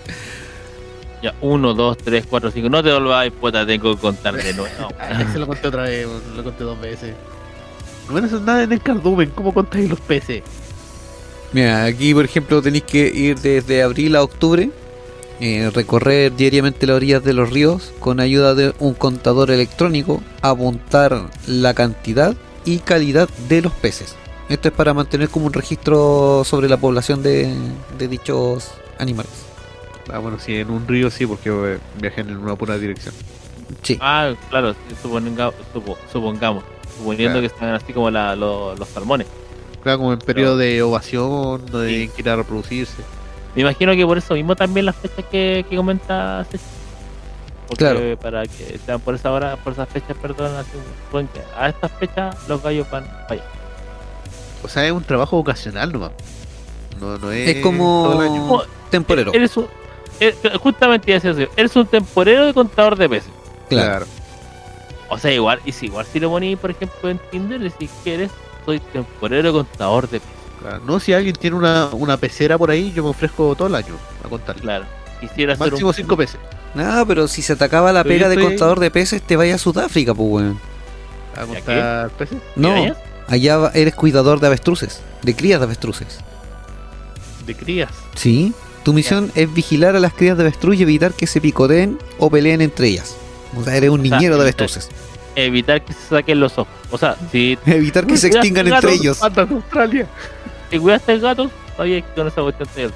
Ya, 1.23 1.33
uno, 1.41 1.73
dos, 1.73 1.97
tres, 1.97 2.25
cuatro, 2.29 2.51
cinco. 2.51 2.69
No 2.69 2.83
te 2.83 2.93
volváis, 2.93 3.33
puta, 3.33 3.65
tengo 3.65 3.95
que 3.95 4.01
contar 4.01 4.35
de 4.35 4.53
nuevo. 4.53 4.89
Ah, 4.99 5.23
ese 5.27 5.39
lo 5.39 5.47
conté 5.47 5.67
otra 5.67 5.83
vez, 5.83 6.07
lo 6.35 6.43
conté 6.43 6.63
dos 6.63 6.79
veces. 6.79 7.15
Bueno, 8.07 8.27
eso 8.27 8.37
es 8.37 8.43
nada 8.43 8.63
en 8.63 8.71
el 8.71 8.81
cardumen. 8.81 9.31
¿Cómo 9.33 9.51
contáis 9.51 9.89
los 9.89 9.99
peces? 9.99 10.43
Mira, 11.53 11.85
aquí 11.85 12.13
por 12.13 12.25
ejemplo 12.25 12.61
tenéis 12.61 12.83
que 12.83 13.07
ir 13.07 13.39
desde 13.39 13.81
abril 13.81 14.15
a 14.15 14.21
octubre, 14.21 14.69
eh, 15.39 15.69
recorrer 15.73 16.35
diariamente 16.35 16.87
las 16.87 16.95
orillas 16.97 17.23
de 17.23 17.33
los 17.33 17.49
ríos 17.51 17.91
con 17.99 18.19
ayuda 18.19 18.55
de 18.55 18.73
un 18.79 18.93
contador 18.93 19.51
electrónico, 19.51 20.21
apuntar 20.41 21.29
la 21.47 21.73
cantidad 21.73 22.35
y 22.63 22.79
calidad 22.79 23.29
de 23.49 23.61
los 23.61 23.73
peces. 23.73 24.15
Esto 24.49 24.67
es 24.69 24.73
para 24.73 24.93
mantener 24.93 25.29
como 25.29 25.47
un 25.47 25.53
registro 25.53 26.43
sobre 26.45 26.69
la 26.69 26.77
población 26.77 27.21
de, 27.23 27.53
de 27.97 28.07
dichos 28.07 28.71
animales. 28.99 29.31
Ah, 30.11 30.19
bueno, 30.19 30.37
sí, 30.39 30.55
en 30.55 30.69
un 30.69 30.87
río 30.87 31.09
sí, 31.09 31.25
porque 31.25 31.49
eh, 31.49 31.79
viajan 31.99 32.29
en 32.29 32.37
una 32.37 32.55
pura 32.55 32.77
dirección. 32.77 33.13
Sí, 33.81 33.97
Ah, 33.99 34.33
claro, 34.51 34.75
suponga- 35.01 35.51
supo- 35.73 35.97
supongamos. 36.11 36.63
Suponiendo 36.97 37.39
Claro. 37.39 37.41
que 37.41 37.53
están 37.53 37.69
así 37.73 37.91
como 37.91 38.09
la- 38.11 38.35
lo- 38.35 38.75
los 38.75 38.87
salmones. 38.87 39.27
Claro, 39.81 39.97
como 39.97 40.13
en 40.13 40.19
periodo 40.19 40.57
de 40.57 40.81
ovación, 40.83 41.65
donde 41.65 41.87
Sí. 41.89 41.93
tienen 41.95 42.09
que 42.11 42.21
ir 42.21 42.29
a 42.29 42.35
reproducirse. 42.37 43.03
Me 43.55 43.61
imagino 43.61 43.93
que 43.93 44.05
por 44.05 44.17
eso 44.17 44.33
mismo 44.33 44.55
también 44.55 44.85
las 44.85 44.95
fechas 44.95 45.25
que, 45.31 45.65
que 45.69 45.75
comenta. 45.75 46.45
Porque 47.67 47.83
Claro. 47.83 48.17
para 48.17 48.43
que 48.45 48.79
sean 48.85 48.99
por 48.99 49.15
esa 49.15 49.31
hora, 49.31 49.55
por 49.57 49.73
esas 49.73 49.89
fechas, 49.89 50.15
perdón, 50.21 50.55
así, 50.55 50.69
a 51.57 51.69
estas 51.69 51.91
fechas 51.93 52.35
los 52.47 52.61
gallos 52.61 52.89
van 52.91 53.05
para 53.05 53.25
allá. 53.41 53.43
O 54.63 54.67
sea, 54.67 54.85
es 54.85 54.91
un 54.91 55.03
trabajo 55.03 55.37
vocacional 55.37 55.91
nomás. 55.91 56.11
No, 56.99 57.17
no 57.17 57.31
es. 57.31 57.49
Es 57.57 57.63
como 57.63 58.61
temporero. 58.91 59.33
Eres 59.33 59.57
un, 59.57 59.67
eh, 60.19 60.35
justamente 60.61 61.15
eso, 61.15 61.29
eres 61.57 61.75
un 61.75 61.85
temporero 61.87 62.45
de 62.45 62.53
contador 62.53 62.95
de 62.95 63.09
peces. 63.09 63.31
Claro. 63.67 64.05
O 65.09 65.17
sea, 65.17 65.31
igual, 65.31 65.59
y 65.65 65.71
si 65.71 65.87
igual 65.87 66.05
si 66.05 66.19
lo 66.19 66.29
poní, 66.29 66.55
por 66.55 66.71
ejemplo, 66.71 67.09
en 67.09 67.19
Tinder, 67.31 67.59
decís 67.59 67.91
que 68.03 68.13
eres, 68.15 68.31
soy 68.65 68.79
temporero 68.79 69.47
de 69.47 69.53
contador 69.53 70.09
de 70.09 70.19
peces. 70.19 70.34
Claro. 70.61 70.81
No, 70.85 70.99
si 70.99 71.13
alguien 71.13 71.35
tiene 71.35 71.55
una, 71.55 71.87
una 71.91 72.17
pecera 72.17 72.57
por 72.57 72.71
ahí, 72.71 72.91
yo 72.95 73.03
me 73.03 73.09
ofrezco 73.09 73.55
todo 73.55 73.67
el 73.67 73.75
año 73.75 73.95
a 74.23 74.27
contar. 74.29 74.55
Claro. 74.55 74.85
Quisiera 75.21 75.55
Máximo 75.55 75.89
un, 75.89 75.93
5 75.93 76.17
peces. 76.17 76.39
Ah, 76.75 77.03
pero 77.07 77.27
si 77.27 77.41
se 77.41 77.53
atacaba 77.53 77.91
la 77.93 78.03
pega 78.03 78.27
de 78.27 78.35
estoy- 78.35 78.47
contador 78.49 78.79
de 78.79 78.91
peces, 78.91 79.21
te 79.21 79.35
vaya 79.35 79.55
a 79.55 79.57
Sudáfrica, 79.57 80.13
pues, 80.13 80.29
weón. 80.29 80.59
A 81.35 81.41
¿Ya 81.41 81.45
contar 81.45 82.09
peces. 82.11 82.37
No, 82.55 82.73
allá 83.27 83.57
va- 83.57 83.71
eres 83.73 83.95
cuidador 83.95 84.39
de 84.39 84.47
avestruces, 84.47 85.01
de 85.21 85.35
crías 85.35 85.59
de 85.59 85.65
avestruces. 85.65 86.19
De 87.45 87.55
crías. 87.55 87.91
Sí. 88.15 88.53
Tu 88.83 88.93
misión 88.93 89.31
es 89.35 89.51
vigilar 89.53 89.95
a 89.95 89.99
las 89.99 90.13
crías 90.13 90.37
de 90.37 90.43
avestruz 90.43 90.75
y 90.77 90.83
evitar 90.83 91.13
que 91.13 91.25
se 91.27 91.41
picoteen 91.41 91.97
o 92.19 92.29
peleen 92.29 92.61
entre 92.61 92.87
ellas. 92.87 93.15
O 93.57 93.63
sea, 93.63 93.75
eres 93.75 93.89
un 93.89 94.01
O 94.01 94.03
sea, 94.03 94.11
niñero 94.17 94.35
de 94.35 94.41
avestruces. 94.43 94.89
Evitar 95.35 95.83
que 95.83 95.93
se 95.93 96.07
saquen 96.09 96.39
los 96.39 96.57
ojos. 96.57 96.73
O 96.91 96.97
sea, 96.97 97.15
si, 97.31 97.57
Evitar 97.65 98.05
que 98.05 98.17
se 98.17 98.27
extingan 98.27 98.67
entre 98.67 98.93
ellos. 98.93 99.17
Pandas 99.19 99.49
de 99.49 99.55
Australia. 99.55 100.07
si 100.71 100.79
cuidaste 100.79 101.13
el 101.13 101.19
gato, 101.21 101.51
sabías 101.75 102.03
que 102.03 102.13
con 102.13 102.27
esa 102.27 102.41
cuestión 102.41 102.69
te. 102.73 102.89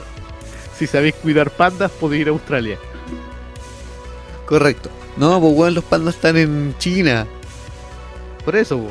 Si 0.77 0.87
sabéis 0.87 1.15
cuidar 1.15 1.49
pandas, 1.51 1.91
podéis 1.91 2.21
ir 2.21 2.27
a 2.29 2.31
Australia. 2.31 2.77
Correcto. 4.45 4.89
No, 5.17 5.39
pues 5.39 5.53
weón, 5.55 5.73
los 5.75 5.83
pandas 5.83 6.15
están 6.15 6.37
en 6.37 6.75
China. 6.77 7.27
Por 8.45 8.55
eso, 8.55 8.77
bo. 8.77 8.89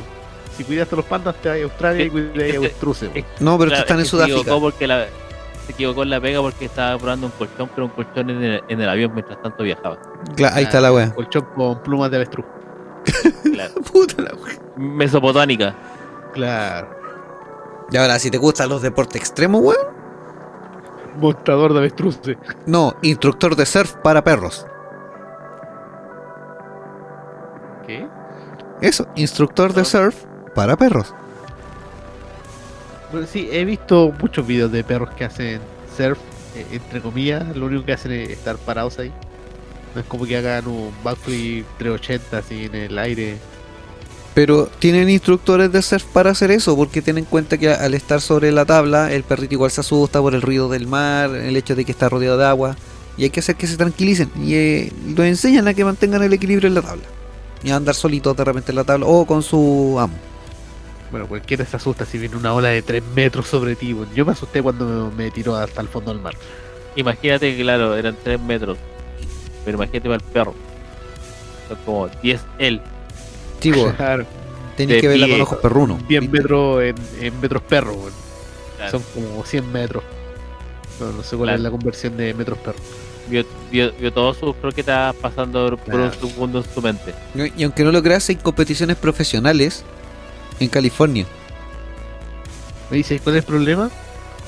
si 0.55 0.63
cuidaste 0.63 0.95
a 0.95 0.97
los 0.97 1.05
pandas, 1.05 1.35
te 1.41 1.49
vas 1.49 1.57
a 1.59 1.63
Australia 1.63 2.05
y 2.05 2.09
cuidáis 2.09 2.55
a 2.57 2.65
es- 3.17 3.25
No, 3.39 3.57
pero 3.57 3.69
Claro, 3.71 3.81
están 3.83 3.99
en 3.99 4.05
Sudáfrica. 4.05 4.39
equivocó, 4.41 4.61
porque 4.61 4.87
la, 4.87 5.07
se 5.65 5.71
equivocó 5.71 6.03
en 6.03 6.11
la 6.11 6.21
pega 6.21 6.39
porque 6.41 6.65
estaba 6.65 6.97
probando 6.99 7.25
un 7.27 7.31
colchón, 7.33 7.69
pero 7.73 7.85
un 7.87 7.91
colchón 7.91 8.29
en 8.29 8.43
el, 8.43 8.63
en 8.69 8.81
el 8.81 8.87
avión 8.89 9.11
mientras 9.13 9.41
tanto 9.41 9.63
viajaba. 9.63 9.97
Cla- 10.35 10.51
ahí 10.53 10.65
está 10.65 10.79
la 10.79 10.93
wea. 10.93 11.11
Colchón 11.13 11.47
con 11.55 11.81
plumas 11.81 12.11
de 12.11 12.17
avestruz. 12.17 12.45
Claro. 13.43 13.73
Puta 13.91 14.21
la 14.21 14.33
wea. 14.35 14.59
Mesopotámica. 14.77 15.75
Claro. 16.33 16.87
Y 17.91 17.97
ahora, 17.97 18.19
si 18.19 18.29
te 18.29 18.37
gustan 18.37 18.69
los 18.69 18.81
deportes 18.81 19.21
extremos, 19.21 19.61
weón. 19.61 19.87
Montador 21.17 21.73
de 21.73 21.79
avestruces. 21.79 22.37
No, 22.65 22.95
instructor 23.01 23.55
de 23.55 23.65
surf 23.65 23.95
para 23.95 24.23
perros. 24.23 24.65
¿Qué? 27.85 28.07
Eso, 28.81 29.07
instructor 29.15 29.73
de 29.73 29.83
surf 29.83 30.15
para 30.53 30.77
perros. 30.77 31.13
Bueno, 33.11 33.25
sí, 33.27 33.49
he 33.51 33.65
visto 33.65 34.13
muchos 34.21 34.45
videos 34.45 34.71
de 34.71 34.83
perros 34.83 35.09
que 35.15 35.25
hacen 35.25 35.59
surf, 35.97 36.19
eh, 36.55 36.65
entre 36.71 37.01
comillas. 37.01 37.55
Lo 37.57 37.65
único 37.65 37.83
que 37.85 37.93
hacen 37.93 38.11
es 38.11 38.29
estar 38.29 38.57
parados 38.57 38.99
ahí. 38.99 39.11
No 39.95 40.01
es 40.01 40.07
como 40.07 40.25
que 40.25 40.37
hagan 40.37 40.67
un 40.67 40.91
backflip 41.03 41.65
380 41.77 42.37
así 42.37 42.65
en 42.65 42.75
el 42.75 42.97
aire. 42.97 43.37
Pero 44.33 44.69
tienen 44.79 45.09
instructores 45.09 45.71
de 45.71 45.81
surf 45.81 46.03
para 46.05 46.31
hacer 46.31 46.51
eso, 46.51 46.75
porque 46.75 47.01
ten 47.01 47.17
en 47.17 47.25
cuenta 47.25 47.57
que 47.57 47.69
al 47.69 47.93
estar 47.93 48.21
sobre 48.21 48.51
la 48.51 48.65
tabla, 48.65 49.11
el 49.11 49.23
perrito 49.23 49.55
igual 49.55 49.71
se 49.71 49.81
asusta 49.81 50.21
por 50.21 50.35
el 50.35 50.41
ruido 50.41 50.69
del 50.69 50.87
mar, 50.87 51.35
el 51.35 51.57
hecho 51.57 51.75
de 51.75 51.83
que 51.83 51.91
está 51.91 52.09
rodeado 52.09 52.37
de 52.37 52.45
agua, 52.45 52.75
y 53.17 53.23
hay 53.23 53.31
que 53.31 53.39
hacer 53.39 53.55
que 53.55 53.67
se 53.67 53.75
tranquilicen. 53.75 54.29
Y 54.41 54.53
eh, 54.53 54.93
los 55.15 55.25
enseñan 55.25 55.67
a 55.67 55.73
que 55.73 55.83
mantengan 55.83 56.23
el 56.23 56.31
equilibrio 56.31 56.67
en 56.67 56.75
la 56.75 56.81
tabla. 56.81 57.03
Y 57.63 57.71
a 57.71 57.75
andar 57.75 57.95
solitos 57.95 58.37
de 58.37 58.45
repente 58.45 58.71
en 58.71 58.77
la 58.77 58.83
tabla, 58.83 59.07
o 59.07 59.25
con 59.25 59.43
su 59.43 59.97
amo. 59.99 60.15
Bueno, 61.11 61.27
cualquiera 61.27 61.65
se 61.65 61.75
asusta 61.75 62.05
si 62.05 62.19
viene 62.19 62.37
una 62.37 62.53
ola 62.53 62.69
de 62.69 62.81
3 62.81 63.03
metros 63.15 63.47
sobre 63.47 63.75
ti. 63.75 63.95
Yo 64.15 64.25
me 64.25 64.31
asusté 64.33 64.61
cuando 64.61 65.11
me 65.17 65.31
tiró 65.31 65.55
hasta 65.55 65.81
el 65.81 65.87
fondo 65.87 66.13
del 66.13 66.21
mar. 66.21 66.35
Imagínate 66.95 67.55
que, 67.55 67.61
claro, 67.63 67.97
eran 67.97 68.15
3 68.23 68.39
metros. 68.39 68.77
Pero 69.65 69.77
imagínate 69.77 70.01
para 70.09 70.15
el 70.15 70.21
perro. 70.21 70.53
Son 71.67 71.77
como 71.85 72.07
10 72.21 72.41
L. 72.59 72.81
Sí, 73.61 73.71
Claro, 73.97 74.25
tenés 74.77 75.01
que 75.01 75.07
verla 75.07 75.27
con 75.27 75.41
ojos 75.41 75.57
perrunos. 75.59 76.07
10 76.07 76.21
¿viste? 76.21 76.37
metros 76.37 76.81
en, 76.83 76.95
en 77.21 77.41
metros 77.41 77.61
perros. 77.63 77.95
bueno. 77.95 78.15
Claro. 78.77 78.91
Son 78.91 79.03
como 79.13 79.43
100 79.43 79.71
metros. 79.71 80.03
No, 80.99 81.11
no 81.11 81.23
sé 81.23 81.35
cuál 81.35 81.47
Claro. 81.47 81.57
es 81.57 81.61
la 81.63 81.71
conversión 81.71 82.17
de 82.17 82.33
metros 82.33 82.57
perros. 82.59 82.81
Vio, 83.29 83.45
vio, 83.71 83.91
vio 83.99 84.11
todos 84.11 84.37
sus 84.37 84.55
croquetas 84.55 85.13
pasando 85.17 85.77
por 85.77 85.95
un 85.95 86.11
segundo 86.13 86.59
en 86.59 86.73
su 86.73 86.81
mente. 86.81 87.13
Y 87.55 87.63
aunque 87.63 87.83
no 87.83 87.91
lo 87.91 88.01
creas, 88.01 88.27
hay 88.29 88.37
competiciones 88.37 88.95
profesionales 88.97 89.83
en 90.59 90.67
California. 90.67 91.25
Me 92.89 92.97
dice, 92.97 93.19
¿cuál 93.19 93.35
es 93.35 93.43
el 93.43 93.47
problema? 93.47 93.91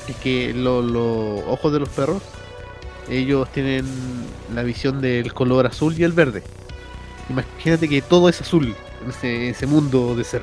Es 0.08 0.16
que 0.16 0.52
lo- 0.52 0.82
los 0.82 1.44
ojos 1.46 1.72
de 1.72 1.78
los 1.78 1.88
perros, 1.90 2.22
ellos 3.08 3.48
tienen 3.52 3.84
la 4.54 4.62
visión 4.62 5.00
del 5.00 5.32
color 5.34 5.66
azul 5.66 5.94
y 5.98 6.04
el 6.04 6.12
verde. 6.12 6.42
Imagínate 7.28 7.88
que 7.88 8.02
todo 8.02 8.28
es 8.28 8.40
azul 8.40 8.74
en 9.04 9.10
ese, 9.10 9.50
ese 9.50 9.66
mundo 9.66 10.14
de 10.14 10.24
ser. 10.24 10.42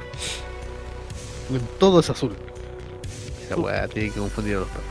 Todo 1.79 1.99
es 1.99 2.09
azul. 2.09 2.35
Esa 3.45 3.55
weá 3.55 3.87
tiene 3.87 4.11
que 4.11 4.19
confundir 4.19 4.57
a 4.57 4.59
los 4.59 4.67
perros. 4.69 4.83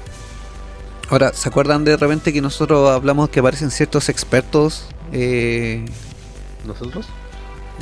Ahora, 1.11 1.33
¿se 1.33 1.49
acuerdan 1.49 1.85
de 1.85 1.97
repente 1.97 2.33
que 2.33 2.41
nosotros 2.43 2.91
hablamos 2.91 3.31
que 3.31 3.41
aparecen 3.41 3.71
ciertos 3.71 4.09
expertos? 4.09 4.85
Eh, 5.13 5.85
¿Nosotros? 6.67 7.07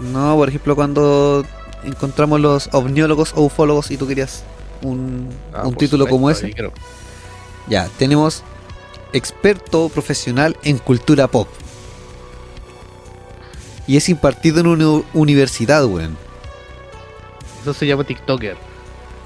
no, 0.02 0.36
por 0.36 0.48
ejemplo, 0.48 0.76
cuando 0.76 1.44
encontramos 1.82 2.38
los 2.40 2.68
ovniólogos 2.72 3.32
o 3.34 3.42
ufólogos 3.42 3.90
y 3.90 3.96
tú 3.96 4.06
querías 4.06 4.44
un, 4.82 5.28
Ah, 5.54 5.66
un 5.66 5.74
título 5.74 6.06
como 6.06 6.30
ese. 6.30 6.52
creo. 6.52 6.72
Ya, 7.68 7.88
tenemos 7.98 8.44
experto 9.16 9.88
profesional 9.88 10.56
en 10.62 10.78
cultura 10.78 11.28
pop. 11.28 11.48
Y 13.86 13.97
es 13.97 14.09
impartido 14.09 14.60
en 14.60 14.66
una 14.66 15.05
universidad, 15.14 15.84
weón. 15.84 16.16
Eso 17.62 17.72
se 17.72 17.86
llama 17.86 18.05
TikToker. 18.05 18.56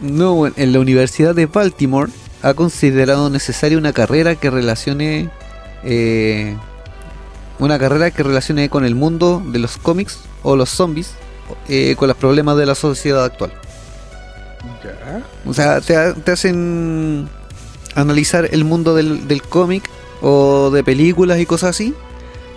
No, 0.00 0.34
weón, 0.34 0.54
en 0.56 0.72
la 0.72 0.80
Universidad 0.80 1.34
de 1.34 1.46
Baltimore 1.46 2.10
ha 2.42 2.54
considerado 2.54 3.30
necesaria 3.30 3.78
una 3.78 3.92
carrera 3.92 4.34
que 4.34 4.50
relacione 4.50 5.30
eh, 5.82 6.56
una 7.58 7.78
carrera 7.78 8.10
que 8.10 8.22
relacione 8.22 8.68
con 8.70 8.84
el 8.84 8.94
mundo 8.94 9.42
de 9.46 9.58
los 9.58 9.76
cómics 9.76 10.18
o 10.42 10.56
los 10.56 10.70
zombies 10.70 11.12
eh, 11.68 11.94
con 11.96 12.08
los 12.08 12.16
problemas 12.16 12.56
de 12.56 12.66
la 12.66 12.74
sociedad 12.74 13.24
actual. 13.24 13.52
Ya. 14.82 15.22
O 15.46 15.54
sea, 15.54 15.80
te, 15.80 16.14
te 16.14 16.32
hacen 16.32 17.28
analizar 17.94 18.48
el 18.52 18.64
mundo 18.64 18.94
del, 18.94 19.26
del 19.28 19.42
cómic 19.42 19.88
o 20.22 20.70
de 20.70 20.84
películas 20.84 21.38
y 21.40 21.46
cosas 21.46 21.70
así 21.70 21.94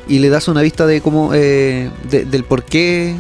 y 0.08 0.20
le 0.20 0.30
das 0.30 0.48
una 0.48 0.62
vista 0.62 0.86
de 0.86 1.02
cómo 1.02 1.32
eh, 1.34 1.90
de- 2.10 2.26
del 2.26 2.44
por 2.44 2.64
qué 2.64 3.16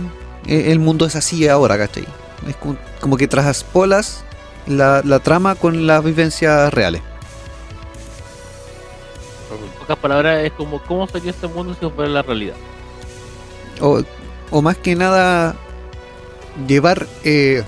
eh, 0.48 0.72
el 0.72 0.80
mundo 0.80 1.06
es 1.06 1.16
así 1.16 1.48
ahora, 1.48 1.78
¿cachai? 1.78 2.06
Es 2.48 2.56
como, 2.58 2.76
como 3.00 3.18
que 3.18 3.28
traspolas 3.28 4.24
la, 4.68 5.02
la 5.06 5.20
trama 5.20 5.56
con 5.56 5.88
las 5.88 6.04
vivencias 6.04 6.74
reales. 6.74 7.02
En 9.52 9.80
pocas 9.80 9.98
palabras, 9.98 10.44
es 10.44 10.52
como 10.54 10.82
cómo 10.84 11.08
sería 11.08 11.32
este 11.32 11.48
mundo 11.48 11.76
si 11.80 11.90
fuera 11.90 12.10
la 12.10 12.22
realidad. 12.22 12.56
O, 13.82 14.02
o 14.52 14.62
más 14.62 14.78
que 14.78 14.96
nada 14.96 15.56
llevar 16.68 17.08
eh, 17.24 17.64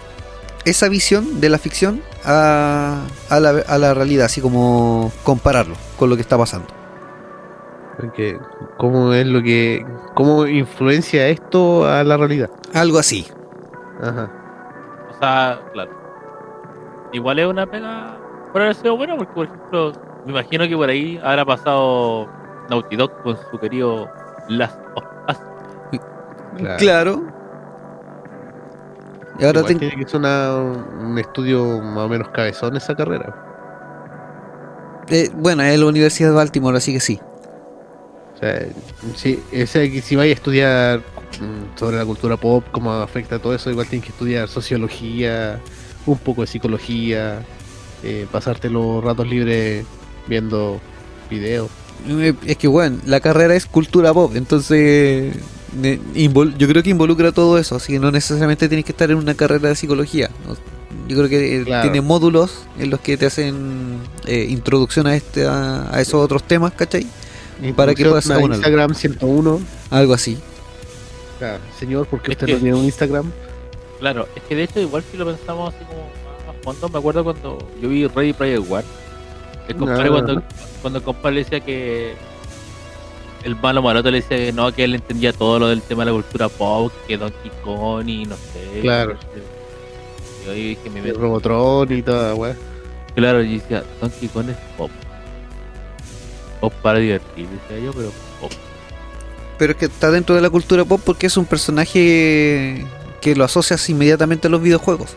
esa 0.65 0.89
visión 0.89 1.39
de 1.41 1.49
la 1.49 1.57
ficción 1.57 2.01
a, 2.25 3.01
a 3.29 3.39
la, 3.39 3.49
a 3.67 3.77
la 3.77 3.93
realidad, 3.93 4.25
así 4.25 4.41
como 4.41 5.11
compararlo 5.23 5.75
con 5.97 6.09
lo 6.09 6.15
que 6.15 6.21
está 6.21 6.37
pasando. 6.37 6.67
Porque, 7.97 8.37
¿Cómo 8.77 9.13
es 9.13 9.25
lo 9.25 9.41
que. 9.41 9.85
¿Cómo 10.15 10.45
influencia 10.47 11.27
esto 11.27 11.87
a 11.87 12.03
la 12.03 12.17
realidad? 12.17 12.49
Algo 12.73 12.99
así. 12.99 13.25
Ajá. 14.01 14.29
O 15.09 15.19
sea, 15.19 15.59
claro. 15.71 15.91
Igual 17.13 17.39
es 17.39 17.47
una 17.47 17.65
pega 17.65 18.17
por 18.51 18.61
haber 18.61 18.75
sido 18.75 18.97
buena, 18.97 19.15
porque 19.15 19.33
por 19.33 19.45
ejemplo, 19.45 19.93
me 20.25 20.31
imagino 20.31 20.67
que 20.67 20.75
por 20.75 20.89
ahí 20.89 21.19
habrá 21.23 21.45
pasado 21.45 22.27
Naughty 22.69 22.97
Dog 22.97 23.21
con 23.23 23.37
su 23.49 23.57
querido 23.59 24.09
Last 24.49 24.77
of 24.95 25.03
Us. 25.29 25.37
Claro. 26.57 26.77
Claro. 26.77 27.23
Y 29.39 29.43
ahora 29.45 29.59
Igual 29.61 29.77
tiene 29.77 29.95
que 30.03 30.09
ser 30.09 30.19
una- 30.19 30.55
un 30.55 31.17
estudio 31.19 31.81
más 31.81 32.05
o 32.05 32.09
menos 32.09 32.29
cabezón 32.29 32.75
esa 32.77 32.95
carrera. 32.95 33.41
eh, 35.09 35.29
bueno, 35.35 35.61
es 35.63 35.77
la 35.79 35.85
Universidad 35.85 36.29
de 36.29 36.35
Baltimore, 36.35 36.77
así 36.77 36.91
que 36.93 36.99
sí. 36.99 37.19
O 38.35 38.37
sea, 38.39 38.65
si, 39.15 39.39
si 40.01 40.15
vais 40.15 40.31
a 40.31 40.33
estudiar 40.33 40.99
mm, 40.99 41.77
sobre 41.77 41.97
la 41.97 42.05
cultura 42.05 42.37
pop, 42.37 42.63
cómo 42.71 42.91
afecta 42.93 43.37
todo 43.39 43.53
eso, 43.53 43.69
igual 43.69 43.87
tienes 43.87 44.05
que 44.07 44.11
estudiar 44.11 44.47
sociología, 44.47 45.59
un 46.05 46.17
poco 46.17 46.41
de 46.41 46.47
psicología, 46.47 47.39
eh, 48.03 48.25
pasarte 48.31 48.69
los 48.69 49.03
ratos 49.03 49.27
libres 49.27 49.85
viendo 50.27 50.79
videos. 51.29 51.69
Eh, 52.07 52.33
Es 52.45 52.57
que, 52.57 52.67
bueno, 52.67 52.97
la 53.05 53.19
carrera 53.19 53.55
es 53.55 53.65
cultura 53.67 54.13
pop, 54.13 54.31
entonces 54.35 55.35
yo 55.81 56.67
creo 56.67 56.83
que 56.83 56.89
involucra 56.89 57.31
todo 57.31 57.57
eso, 57.57 57.75
así 57.75 57.93
que 57.93 57.99
no 57.99 58.11
necesariamente 58.11 58.67
tienes 58.67 58.85
que 58.85 58.91
estar 58.91 59.09
en 59.11 59.17
una 59.17 59.33
carrera 59.35 59.69
de 59.69 59.75
psicología. 59.75 60.29
Yo 61.07 61.17
creo 61.17 61.29
que 61.29 61.61
eh, 61.61 61.63
Claro. 61.65 61.83
tiene 61.83 62.01
módulos 62.01 62.63
en 62.79 62.89
los 62.89 62.99
que 62.99 63.17
te 63.17 63.25
hacen 63.25 63.99
eh, 64.25 64.47
introducción 64.49 65.07
a 65.07 65.15
este 65.15 65.45
a, 65.45 65.93
a 65.93 66.01
esos 66.01 66.15
otros 66.15 66.43
temas, 66.43 66.71
¿cachai? 66.73 67.05
Para 67.75 67.93
que 67.93 68.03
puedas. 68.05 68.25
Instagram 68.27 68.93
101. 68.95 69.61
Algo 69.91 70.13
así. 70.13 70.37
Claro, 71.39 71.59
señor, 71.79 72.07
¿por 72.07 72.21
qué 72.21 72.31
Es 72.31 72.35
usted 72.37 72.47
que- 72.47 72.53
no 72.53 72.59
tiene 72.59 72.77
un 72.77 72.85
Instagram? 72.85 73.31
Claro, 73.99 74.27
es 74.35 74.43
que 74.43 74.55
de 74.55 74.63
hecho, 74.63 74.79
igual 74.79 75.03
si 75.09 75.17
lo 75.17 75.25
pensamos 75.25 75.73
así 75.73 75.83
como 75.85 76.01
más 76.01 76.55
a 76.55 76.63
fondo, 76.63 76.89
me 76.89 76.99
acuerdo 76.99 77.23
cuando 77.23 77.57
yo 77.81 77.89
vi 77.89 78.07
Ready 78.07 78.33
Player 78.33 78.59
One. 78.59 78.83
El 79.67 79.75
compadre, 79.77 80.07
Ah. 80.07 80.11
cuando, 80.11 80.43
cuando 80.81 80.99
el 80.99 81.05
compadre 81.05 81.35
le 81.35 81.43
decía 81.43 81.59
que 81.59 82.13
el 83.45 83.55
malo 83.55 83.83
maroto 83.83 84.09
le 84.09 84.21
decía 84.21 84.37
que 84.37 84.51
no, 84.51 84.73
que 84.73 84.83
él 84.83 84.95
entendía 84.95 85.31
todo 85.31 85.59
lo 85.59 85.67
del 85.67 85.83
tema 85.83 86.03
de 86.03 86.11
la 86.11 86.15
cultura 86.15 86.49
pop, 86.49 86.91
que 87.07 87.15
Donkey 87.15 87.51
Kong 87.63 88.09
y 88.09 88.25
no 88.25 88.35
sé. 88.35 88.81
Claro. 88.81 89.15
Y 90.41 90.45
yo 90.45 90.51
ahí 90.51 90.69
dije, 90.69 90.89
me 90.89 90.99
El. 90.99 91.15
Robotron 91.15 91.95
y 91.95 92.01
toda, 92.01 92.33
weá. 92.33 92.55
Claro, 93.13 93.43
y 93.43 93.59
decía, 93.59 93.83
Donkey 94.01 94.29
Kong 94.29 94.49
es 94.49 94.57
pop. 94.75 94.89
Pop 96.59 96.73
para 96.81 96.97
divertir, 96.97 97.47
decía 97.47 97.85
yo, 97.85 97.93
pero 97.93 98.11
pop. 98.41 98.51
Pero 99.59 99.73
es 99.73 99.77
que 99.77 99.85
está 99.85 100.09
dentro 100.09 100.33
de 100.33 100.41
la 100.41 100.49
cultura 100.49 100.83
pop 100.83 100.99
porque 101.05 101.27
es 101.27 101.37
un 101.37 101.45
personaje 101.45 102.83
que 103.21 103.35
lo 103.35 103.43
asocias 103.43 103.87
inmediatamente 103.89 104.47
a 104.47 104.49
los 104.49 104.61
videojuegos. 104.61 105.11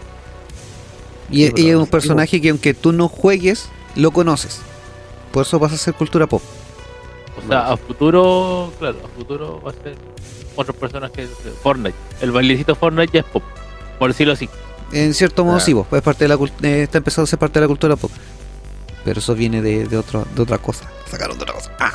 Y, 1.30 1.46
Sí, 1.46 1.52
y 1.56 1.70
es 1.70 1.76
un 1.76 1.86
personaje 1.86 2.42
que 2.42 2.50
aunque 2.50 2.74
tú 2.74 2.92
no 2.92 3.08
juegues, 3.08 3.70
lo 3.96 4.10
conoces. 4.10 4.60
Por 5.32 5.46
eso 5.46 5.58
pasa 5.58 5.76
a 5.76 5.78
ser 5.78 5.94
cultura 5.94 6.26
pop. 6.26 6.42
O 7.44 7.48
sea, 7.48 7.72
a 7.72 7.76
futuro, 7.76 8.72
claro, 8.78 8.98
a 9.04 9.08
futuro 9.18 9.60
va 9.64 9.70
a 9.70 9.74
ser 9.74 9.96
otros 10.56 10.76
personajes. 10.76 11.30
Fortnite. 11.62 11.96
El 12.20 12.32
bailecito 12.32 12.74
Fortnite 12.74 13.12
ya 13.12 13.20
es 13.20 13.26
pop, 13.26 13.42
por 13.98 14.08
decirlo 14.08 14.32
así. 14.32 14.48
En 14.92 15.14
cierto 15.14 15.44
modo 15.44 15.56
Claro. 15.56 15.66
sí, 15.66 15.74
pues, 15.74 16.00
es 16.00 16.04
parte 16.04 16.24
de 16.26 16.28
la 16.28 16.34
eh, 16.62 16.82
está 16.82 16.98
empezando 16.98 17.24
a 17.24 17.26
ser 17.26 17.38
parte 17.38 17.58
de 17.58 17.64
la 17.64 17.68
cultura 17.68 17.96
pop. 17.96 18.10
Pero 19.04 19.20
eso 19.20 19.34
viene 19.34 19.62
de, 19.62 19.86
de, 19.86 19.96
otro, 19.96 20.26
de 20.34 20.42
otra 20.42 20.58
cosa. 20.58 20.84
Sacaron 21.10 21.36
de 21.38 21.42
otra 21.44 21.54
cosa. 21.54 21.72
Ah, 21.78 21.92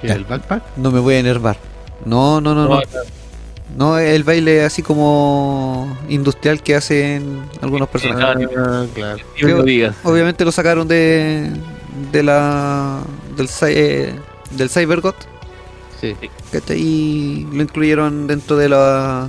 ¿Qué, 0.00 0.08
Ya. 0.08 0.14
¿El 0.14 0.24
backpack? 0.24 0.62
no 0.76 0.90
me 0.90 1.00
voy 1.00 1.14
a 1.14 1.18
enervar. 1.18 1.56
No, 2.04 2.40
no, 2.40 2.54
no, 2.54 2.68
no. 2.68 2.80
No, 3.76 3.98
el 3.98 4.22
baile 4.22 4.64
así 4.64 4.82
como 4.82 5.96
industrial 6.08 6.62
que 6.62 6.76
hacen 6.76 7.42
algunos 7.60 7.88
personajes. 7.88 8.48
Ah, 8.56 8.84
Ah, 8.84 8.86
claro. 8.94 9.24
Obviamente 10.04 10.44
lo 10.44 10.52
sacaron 10.52 10.86
de 10.86 11.50
de 12.12 12.22
la 12.22 13.00
del 13.36 13.48
eh, 13.68 14.14
del 14.52 14.70
CyberGot 14.70 15.16
Sí. 16.00 16.14
¿cachai? 16.52 16.78
y 16.80 17.48
lo 17.52 17.62
incluyeron 17.62 18.26
dentro 18.26 18.56
de 18.56 18.68
la 18.68 19.28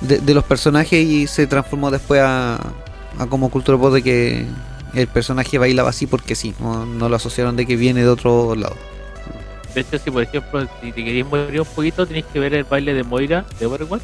de, 0.00 0.18
de 0.18 0.34
los 0.34 0.44
personajes 0.44 1.04
y 1.04 1.26
se 1.26 1.46
transformó 1.46 1.90
después 1.90 2.20
a, 2.22 2.54
a 3.18 3.26
como 3.28 3.50
cultura 3.50 3.76
pop 3.78 3.92
de 3.92 4.02
que 4.02 4.46
el 4.94 5.06
personaje 5.08 5.58
bailaba 5.58 5.90
así 5.90 6.06
porque 6.06 6.34
sí, 6.36 6.54
no, 6.60 6.86
no 6.86 7.08
lo 7.08 7.16
asociaron 7.16 7.56
de 7.56 7.66
que 7.66 7.76
viene 7.76 8.02
de 8.02 8.08
otro 8.08 8.54
lado. 8.54 8.76
De 9.74 9.80
hecho, 9.82 9.98
si 9.98 10.10
por 10.10 10.22
ejemplo, 10.22 10.66
si 10.80 10.92
te 10.92 11.04
querías 11.04 11.26
mover 11.26 11.60
un 11.60 11.66
poquito, 11.66 12.06
tenéis 12.06 12.24
que 12.32 12.38
ver 12.38 12.54
el 12.54 12.64
baile 12.64 12.94
de 12.94 13.02
Moira 13.02 13.44
de 13.58 13.66
Overwatch, 13.66 14.02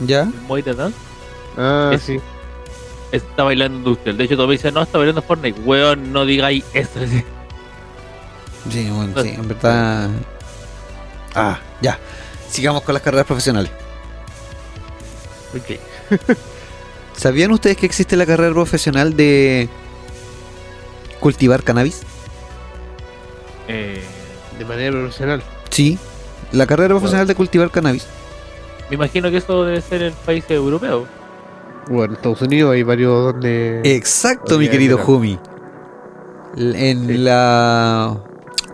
¿Ya? 0.00 0.22
el 0.22 0.32
Moira 0.46 0.72
Dance. 0.74 0.96
Ah, 1.58 1.90
Es- 1.92 2.02
sí. 2.02 2.18
Está 3.12 3.42
bailando 3.44 3.78
industrial. 3.78 4.16
De 4.16 4.24
hecho, 4.24 4.34
todos 4.36 4.48
me 4.48 4.54
dicen, 4.54 4.74
no, 4.74 4.82
está 4.82 4.98
bailando 4.98 5.22
Fortnite. 5.22 5.60
Weón, 5.60 6.12
no 6.12 6.24
digáis 6.24 6.64
eso. 6.72 6.98
Sí, 8.70 8.88
bueno, 8.90 9.22
sí, 9.22 9.28
en 9.30 9.48
verdad. 9.48 10.10
Ah, 11.34 11.58
ya. 11.82 11.98
Sigamos 12.48 12.82
con 12.82 12.94
las 12.94 13.02
carreras 13.02 13.26
profesionales. 13.26 13.70
Ok. 15.56 15.78
¿Sabían 17.16 17.50
ustedes 17.52 17.76
que 17.76 17.86
existe 17.86 18.16
la 18.16 18.26
carrera 18.26 18.52
profesional 18.52 19.16
de 19.16 19.68
cultivar 21.20 21.62
cannabis? 21.62 22.02
Eh, 23.68 24.02
De 24.58 24.64
manera 24.64 24.92
profesional. 24.92 25.42
Sí, 25.70 25.98
la 26.52 26.66
carrera 26.66 26.88
profesional 26.90 27.26
de 27.26 27.34
cultivar 27.34 27.70
cannabis. 27.70 28.06
me 28.90 28.96
imagino 28.96 29.30
que 29.30 29.38
eso 29.38 29.64
debe 29.64 29.80
ser 29.80 30.02
en 30.02 30.14
países 30.26 30.50
europeos. 30.52 31.06
Bueno, 31.88 32.12
en 32.12 32.16
Estados 32.16 32.42
Unidos 32.42 32.72
hay 32.72 32.82
varios 32.82 33.32
donde. 33.32 33.80
Exacto, 33.84 34.58
mi 34.58 34.68
querido. 34.68 34.98
Jumi. 34.98 35.38
En 36.56 37.06
Sí. 37.06 37.16
la 37.18 38.16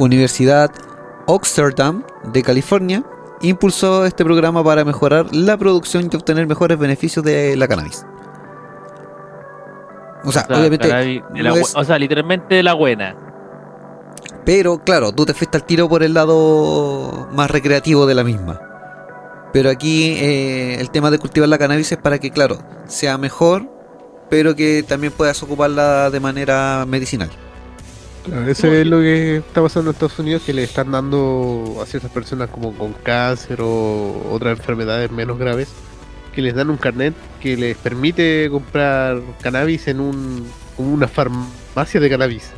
Universidad 0.04 0.70
Oxfordham 1.26 2.04
de 2.24 2.42
California 2.42 3.04
impulsó 3.42 4.04
este 4.04 4.24
programa 4.24 4.62
para 4.64 4.84
mejorar 4.84 5.26
la 5.34 5.56
producción 5.56 6.08
y 6.12 6.16
obtener 6.16 6.46
mejores 6.46 6.78
beneficios 6.78 7.24
de 7.24 7.56
la 7.56 7.66
cannabis. 7.68 8.04
O 10.24 10.32
sea, 10.32 10.42
O 10.42 10.46
sea, 10.46 10.58
obviamente, 10.58 10.88
cannabis 10.88 11.22
no 11.32 11.56
es- 11.56 11.74
o 11.74 11.84
sea, 11.84 11.98
literalmente 11.98 12.54
de 12.54 12.62
la 12.62 12.74
buena. 12.74 13.16
pero 14.44 14.78
claro, 14.82 15.12
tú 15.12 15.24
te 15.24 15.32
fuiste 15.34 15.56
al 15.56 15.64
tiro 15.64 15.88
por 15.88 16.02
el 16.02 16.12
lado 16.14 17.28
más 17.32 17.50
recreativo 17.50 18.06
de 18.06 18.14
la 18.14 18.24
misma. 18.24 18.60
Pero 19.52 19.70
aquí 19.70 20.14
eh, 20.18 20.76
el 20.80 20.90
tema 20.90 21.10
de 21.10 21.18
cultivar 21.18 21.48
la 21.48 21.58
cannabis 21.58 21.90
es 21.92 21.98
para 21.98 22.18
que, 22.18 22.30
claro, 22.30 22.58
sea 22.86 23.18
mejor, 23.18 23.68
pero 24.28 24.54
que 24.54 24.82
también 24.86 25.12
puedas 25.12 25.42
ocuparla 25.42 26.10
de 26.10 26.20
manera 26.20 26.84
medicinal. 26.86 27.30
Claro, 28.30 28.48
eso 28.48 28.72
es 28.72 28.86
lo 28.86 29.00
que 29.00 29.38
está 29.38 29.60
pasando 29.60 29.90
en 29.90 29.94
Estados 29.94 30.18
Unidos, 30.20 30.42
que 30.46 30.52
le 30.52 30.62
están 30.62 30.92
dando 30.92 31.80
a 31.82 31.86
ciertas 31.86 32.12
personas 32.12 32.48
como 32.48 32.72
con 32.74 32.92
cáncer 32.92 33.58
o 33.60 34.28
otras 34.30 34.56
enfermedades 34.58 35.10
menos 35.10 35.36
graves, 35.36 35.68
que 36.32 36.40
les 36.40 36.54
dan 36.54 36.70
un 36.70 36.76
carnet 36.76 37.12
que 37.40 37.56
les 37.56 37.76
permite 37.76 38.48
comprar 38.48 39.20
cannabis 39.42 39.88
en 39.88 39.98
un, 39.98 40.46
una 40.78 41.08
farmacia 41.08 41.98
de 41.98 42.08
cannabis. 42.08 42.50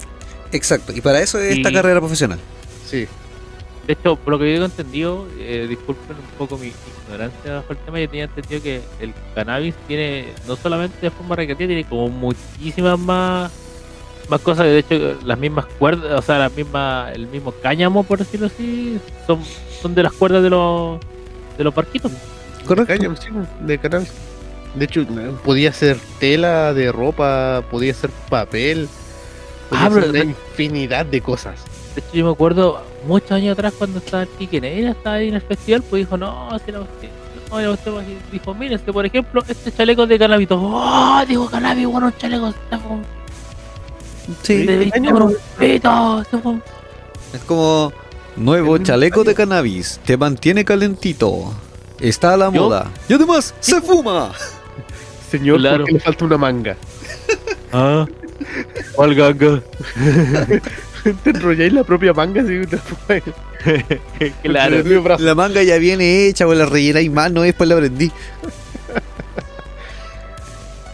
Exacto, 0.52 0.92
y 0.92 1.00
para 1.00 1.20
eso 1.22 1.38
es 1.38 1.56
esta 1.56 1.70
Y- 1.70 1.72
carrera 1.72 2.00
profesional. 2.00 2.38
Sí, 2.86 3.06
De 3.86 3.94
hecho, 3.94 4.16
por 4.16 4.34
lo 4.34 4.38
que 4.38 4.48
yo 4.50 4.52
tengo 4.56 4.66
entendido, 4.66 5.26
eh, 5.38 5.66
disculpen 5.68 6.16
un 6.18 6.36
poco 6.38 6.58
mi 6.58 6.70
ignorancia 7.06 7.54
bajo 7.54 7.72
el 7.72 7.78
tema, 7.78 7.98
yo 7.98 8.08
tenía 8.10 8.24
entendido 8.24 8.62
que 8.62 8.82
el 9.00 9.14
cannabis 9.34 9.74
tiene, 9.88 10.26
no 10.46 10.54
solamente 10.56 10.98
de 11.00 11.10
forma 11.10 11.34
recreativa, 11.34 11.66
tiene 11.68 11.84
como 11.84 12.10
muchísimas 12.10 12.98
más 12.98 13.50
más 14.32 14.40
cosas, 14.40 14.64
de 14.66 14.78
hecho 14.78 15.16
las 15.24 15.38
mismas 15.38 15.66
cuerdas, 15.78 16.18
o 16.18 16.22
sea, 16.22 16.38
las 16.38 16.52
mismas, 16.56 17.14
el 17.14 17.26
mismo 17.28 17.52
cáñamo, 17.62 18.02
por 18.02 18.18
decirlo 18.18 18.46
así, 18.46 18.98
son, 19.26 19.40
son 19.80 19.94
de 19.94 20.02
las 20.02 20.12
cuerdas 20.12 20.42
de 20.42 20.50
los 20.50 20.98
de 21.58 21.64
los 21.64 21.74
barquitos. 21.74 22.10
Correcto. 22.66 22.92
Cáñamo, 22.94 23.16
sí, 23.16 23.28
de 23.60 23.78
cannabis. 23.78 24.10
De 24.74 24.86
hecho, 24.86 25.04
podía 25.44 25.70
ser 25.72 25.98
tela 26.18 26.72
de 26.72 26.90
ropa, 26.90 27.62
podía 27.70 27.92
ser 27.92 28.08
papel, 28.30 28.88
podía 29.68 29.84
Ah, 29.86 29.90
ser 29.90 30.00
pero- 30.00 30.10
una 30.12 30.24
infinidad 30.24 31.04
de 31.04 31.20
cosas. 31.20 31.60
De 31.94 32.00
hecho, 32.00 32.08
yo 32.14 32.24
me 32.24 32.32
acuerdo 32.32 32.82
muchos 33.06 33.32
años 33.32 33.52
atrás 33.52 33.74
cuando 33.76 33.98
estaba 33.98 34.22
el 34.22 34.28
Kike 34.30 34.60
Neira, 34.62 34.92
estaba 34.92 35.16
ahí 35.16 35.28
en 35.28 35.34
el 35.34 35.42
festival, 35.42 35.82
pues 35.90 36.00
dijo, 36.06 36.16
no, 36.16 36.48
si 36.64 36.72
la 36.72 36.80
usted, 36.80 37.08
no, 37.50 37.60
la 37.60 37.70
usted, 37.70 37.92
dijo, 38.32 38.54
mire, 38.54 38.76
este, 38.76 38.90
por 38.94 39.04
ejemplo, 39.04 39.42
este 39.46 39.70
chaleco 39.70 40.06
de 40.06 40.18
cannabis, 40.18 40.48
oh, 40.52 41.22
digo, 41.28 41.50
cannabis, 41.50 41.86
bueno, 41.86 42.10
chaleco, 42.16 42.48
está 42.48 42.78
como 42.78 43.02
Sí, 44.42 44.64
de 44.66 44.76
20 44.76 44.90
cáñamo. 44.98 45.18
euros, 45.20 45.34
pito, 45.58 46.22
está 46.22 46.38
como- 46.40 46.62
es 47.32 47.40
como 47.46 47.92
nuevo 48.36 48.78
chaleco 48.78 49.24
de 49.24 49.34
cannabis, 49.34 50.00
te 50.04 50.16
mantiene 50.16 50.64
calentito, 50.64 51.52
está 52.00 52.34
a 52.34 52.36
la 52.36 52.52
¿Yo? 52.52 52.62
moda 52.64 52.90
y 53.08 53.14
además 53.14 53.54
se 53.60 53.80
fuma. 53.80 54.32
Señor, 55.30 55.58
Claro. 55.58 55.78
¿por 55.78 55.86
qué 55.86 55.92
le 55.94 56.00
falta 56.00 56.24
una 56.24 56.38
manga? 56.38 56.76
Ah, 57.74 58.04
¿cuál 58.94 59.14
ganga? 59.16 59.62
Te 61.24 61.30
enrolláis 61.30 61.72
la 61.72 61.84
propia 61.84 62.12
manga 62.12 62.44
te 62.44 62.76
fue. 62.76 63.22
Claro. 64.42 65.18
La 65.18 65.34
manga 65.34 65.62
ya 65.62 65.78
viene 65.78 66.26
hecha 66.26 66.46
o 66.46 66.52
la 66.54 66.66
rellenáis 66.66 67.10
mal, 67.10 67.32
no 67.32 67.40
después 67.42 67.66
la 67.70 67.76
prendí. 67.76 68.12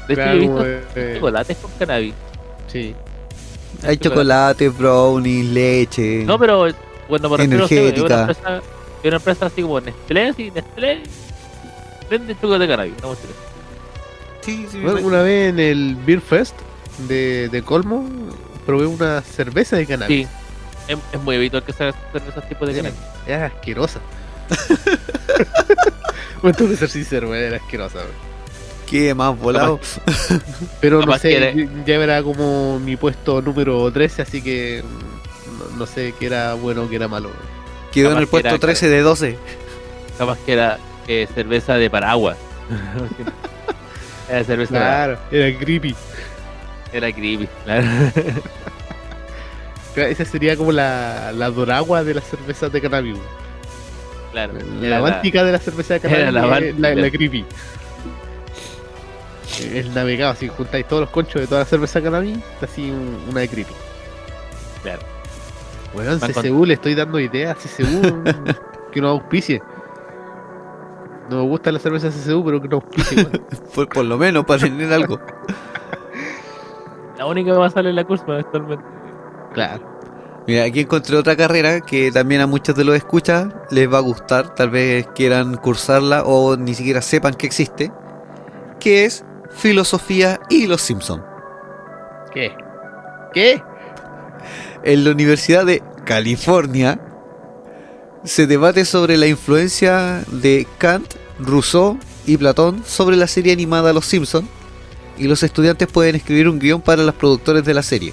De 0.07 0.15
hecho, 0.15 0.23
yo 0.23 0.23
he 0.23 0.25
Claro, 0.25 0.39
visto 0.39 0.67
eh, 0.67 1.13
chocolates 1.17 1.57
con 1.57 1.71
cannabis. 1.79 2.15
Sí. 2.73 2.95
Hay 3.85 3.97
chocolate, 3.97 4.69
brownies, 4.71 5.47
leche. 5.47 6.25
No, 6.25 6.39
pero 6.39 6.67
bueno, 7.09 7.29
me 7.31 7.37
refiero 7.37 7.63
a 7.63 7.67
es 7.67 7.73
Energética. 7.73 8.05
una 8.07 8.21
empresa, 8.21 8.57
es 9.03 9.07
una 9.07 9.17
empresa 9.17 9.47
así 9.47 9.63
como 9.63 9.81
Nestlé, 9.81 10.29
así, 10.29 10.51
Nestlé 10.51 11.03
vende 12.11 12.35
chocolate 12.35 12.63
de 12.63 12.69
cannabis. 12.69 12.95
Sí, 14.41 14.67
sí, 14.71 14.81
Bueno, 14.81 15.07
una 15.07 15.23
vez 15.23 15.51
en 15.51 15.59
el 15.61 15.97
Beer 16.07 16.21
Fest 16.21 16.55
de, 17.07 17.49
de 17.51 17.63
Colmo 17.63 18.09
probé 18.67 18.87
una 18.87 19.21
cerveza 19.23 19.77
de 19.77 19.87
cannabis. 19.87 20.27
Sí, 20.27 20.35
es, 20.89 20.99
es 21.13 21.21
muy 21.23 21.37
habitual 21.37 21.63
que 21.63 21.73
se 21.73 21.89
esos 21.89 22.49
tipos 22.49 22.67
de 22.69 22.75
Sí. 22.75 22.81
cannabis. 22.81 23.01
Era 23.27 23.47
asquerosa. 23.47 24.01
bueno, 26.43 26.57
tengo 26.57 26.71
que 26.71 26.77
ser 26.77 26.89
sincero, 26.89 27.35
era 27.35 27.57
asquerosa. 27.57 27.99
güey. 28.01 28.28
Qué 28.89 29.15
más 29.15 29.39
volado. 29.39 29.79
Pero 30.81 31.03
no 31.05 31.19
sé, 31.19 31.67
ya 31.87 31.95
era 31.95 32.23
como 32.23 32.79
mi 32.81 32.97
puesto 32.97 33.43
número 33.43 33.91
13, 33.93 34.23
así 34.23 34.41
que 34.41 34.83
no, 35.59 35.77
no 35.79 35.87
sé 35.87 36.15
qué 36.19 36.27
era 36.27 36.55
bueno 36.55 36.85
o 36.85 36.89
qué 36.89 36.97
era 36.97 37.09
malo. 37.09 37.31
Quedó 37.93 38.13
en 38.13 38.19
el 38.19 38.27
puesto 38.27 38.49
era 38.49 38.59
13 38.59 38.89
de 38.89 39.01
12. 39.01 39.39
Capaz 40.17 40.39
que 40.45 40.53
era 40.53 40.79
eh, 41.07 41.29
cerveza 41.35 41.75
de 41.75 41.91
paraguas. 41.91 42.37
era 44.31 44.45
cerveza 44.45 44.75
de 44.75 44.81
Claro, 44.81 45.19
era 45.31 45.59
creepy. 45.59 45.95
Era 46.93 47.13
creepy, 47.13 47.49
claro. 47.65 47.87
Esa 49.97 50.25
sería 50.25 50.57
como 50.57 50.71
la, 50.71 51.33
la 51.35 51.51
doragua 51.51 52.05
de 52.05 52.15
las 52.15 52.25
cervezas 52.25 52.71
de 52.73 52.81
cannabis. 52.81 53.17
claro. 54.33 54.53
La 54.81 55.01
la- 55.01 55.21
de 55.21 55.53
la 55.53 55.59
cerveza 55.59 55.95
de 55.95 56.01
cannabis 56.01 56.23
era 56.23 56.33
la 56.33 56.47
Báltica. 56.47 56.75
la, 56.79 56.95
la 56.95 57.11
creepy. 57.11 57.45
Eh, 59.61 59.81
El 59.81 59.95
navegado, 59.95 60.35
si 60.35 60.49
juntáis 60.49 60.87
todos 60.87 61.01
los 61.03 61.11
conchos 61.11 61.41
de 61.41 61.47
toda 61.47 61.61
la 61.61 61.67
cerveza 61.67 62.01
cannabis, 62.03 62.37
está 62.55 62.67
así 62.67 62.91
un- 62.91 63.19
una 63.31 63.41
de 63.41 63.49
creepy. 63.49 63.73
Claro. 64.83 65.03
Weón, 65.95 66.19
con- 66.21 66.29
CCU, 66.33 66.65
le 66.67 66.75
estoy 66.75 66.95
dando 66.95 67.19
ideas, 67.19 67.57
CCU, 67.59 68.23
que 68.93 69.01
nos 69.01 69.11
auspicie. 69.13 69.63
No 71.31 71.37
me 71.37 71.43
gusta 71.49 71.73
la 71.73 71.79
cerveza 71.79 72.09
CCU, 72.11 72.45
pero 72.45 72.61
que 72.63 72.69
nos 72.69 72.83
auspicie. 72.85 73.25
Por, 73.75 73.89
por 73.89 74.05
lo 74.05 74.17
menos 74.19 74.45
para 74.45 74.61
tener 74.63 74.93
algo. 74.93 75.21
La 77.17 77.27
única 77.27 77.53
que 77.53 77.59
va 77.59 77.67
a 77.67 77.71
salir 77.71 77.91
en 77.91 77.97
la 77.97 78.05
curva 78.05 78.39
actualmente. 78.39 78.85
Claro. 79.53 79.99
Mira, 80.47 80.65
aquí 80.65 80.81
encontré 80.81 81.17
otra 81.17 81.37
carrera 81.37 81.81
que 81.81 82.11
también 82.13 82.41
a 82.41 82.47
muchos 82.47 82.75
de 82.75 82.85
los 82.85 82.95
escuchas 82.97 83.49
les 83.71 83.93
va 83.93 83.99
a 83.99 84.03
gustar. 84.03 84.55
Tal 84.55 84.71
vez 84.71 85.07
quieran 85.15 85.57
cursarla 85.57 86.23
o 86.25 86.57
ni 86.57 86.75
siquiera 86.75 87.03
sepan 87.03 87.35
que 87.35 87.47
existe. 87.47 87.93
Que 88.81 89.05
es 89.05 89.25
Filosofía 89.51 90.41
y 90.51 90.67
los 90.67 90.83
Simpson. 90.83 91.25
¿Qué? 92.33 92.55
¿Qué? 93.33 93.63
En 94.85 95.05
la 95.05 95.11
Universidad 95.11 95.67
de 95.67 95.83
California 96.05 97.01
se 98.25 98.47
debate 98.47 98.85
sobre 98.85 99.17
la 99.17 99.27
influencia 99.27 100.23
de 100.29 100.67
Kant, 100.79 101.15
Rousseau 101.39 101.99
y 102.27 102.37
Platón 102.37 102.83
sobre 102.85 103.17
la 103.17 103.27
serie 103.27 103.53
animada 103.53 103.93
Los 103.93 104.07
Simpson 104.07 104.49
y 105.17 105.25
los 105.27 105.43
estudiantes 105.43 105.89
pueden 105.89 106.15
escribir 106.17 106.49
un 106.49 106.59
guion 106.59 106.81
para 106.81 107.03
los 107.03 107.15
productores 107.15 107.65
de 107.65 107.75
la 107.75 107.83
serie. 107.83 108.13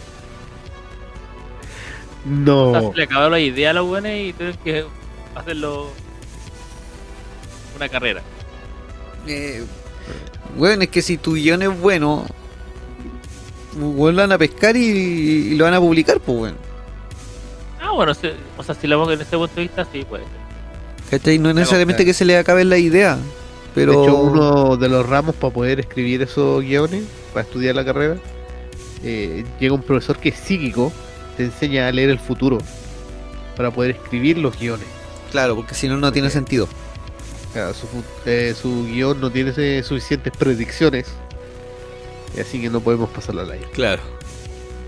O 2.26 2.30
No. 2.30 2.72
sea, 2.72 2.92
se 2.92 2.98
le 2.98 3.04
acabaron 3.04 3.32
la 3.32 3.40
idea 3.40 3.70
a 3.70 3.74
los 3.74 3.86
buenos 3.86 4.12
y 4.12 4.34
tienen 4.34 4.58
que 4.64 4.86
hacerlo 5.36 5.92
una 7.76 7.90
carrera. 7.90 8.22
Eh, 9.28 9.64
bueno, 10.56 10.84
es 10.84 10.90
que 10.90 11.02
si 11.02 11.18
tu 11.18 11.34
guion 11.34 11.62
es 11.62 11.80
bueno, 11.80 12.26
bueno, 13.76 14.16
lo 14.18 14.22
van 14.24 14.32
a 14.32 14.38
pescar 14.38 14.76
y, 14.78 14.82
y 14.82 15.56
lo 15.56 15.66
van 15.66 15.74
a 15.74 15.80
publicar, 15.80 16.20
pues 16.20 16.38
bueno. 16.38 16.58
Ah, 17.82 17.92
bueno, 17.92 18.14
o 18.58 18.64
sea, 18.64 18.76
si 18.76 18.88
lo 18.88 19.00
vemos 19.00 19.14
en 19.14 19.22
ese 19.22 19.38
punto 19.38 19.56
de 19.56 19.62
vista, 19.64 19.86
sí, 19.92 20.06
puede 20.08 20.24
ser. 20.24 20.34
¿Cachai? 21.10 21.38
No 21.38 21.50
es 21.50 21.56
necesariamente 21.56 22.06
que 22.06 22.14
se 22.14 22.26
le 22.26 22.38
acabe 22.38 22.64
la 22.64 22.78
idea, 22.78 23.18
pero... 23.76 23.92
De 23.92 24.04
hecho, 24.04 24.16
uno 24.16 24.78
de 24.78 24.90
los 24.90 25.08
ramos 25.08 25.36
para 25.36 25.54
poder 25.54 25.80
escribir 25.80 26.22
esos 26.22 26.64
guiones, 26.64 27.04
para 27.34 27.46
estudiar 27.46 27.76
la 27.76 27.86
carrera, 27.86 28.18
eh, 29.04 29.46
llega 29.60 29.76
un 29.76 29.84
profesor 29.84 30.18
que 30.18 30.30
es 30.30 30.36
psíquico, 30.36 30.92
te 31.38 31.44
enseña 31.44 31.88
a 31.88 31.92
leer 31.92 32.10
el 32.10 32.20
futuro 32.20 32.58
para 33.56 33.72
poder 33.72 33.92
escribir 33.92 34.38
los 34.38 34.58
guiones. 34.58 34.88
Claro, 35.32 35.56
porque 35.56 35.76
si 35.76 35.88
no, 35.88 35.98
no 35.98 36.12
tiene 36.12 36.30
sentido. 36.30 36.68
Su, 37.74 37.88
eh, 38.26 38.54
guion 38.64 39.22
no 39.22 39.32
tiene 39.32 39.54
eh, 39.56 39.82
suficientes 39.82 40.34
predicciones, 40.38 41.08
y 42.36 42.42
así 42.42 42.62
que 42.62 42.70
no 42.70 42.82
podemos 42.82 43.10
pasarlo 43.10 43.42
al 43.42 43.52
aire. 43.52 43.68
Claro. 43.72 44.02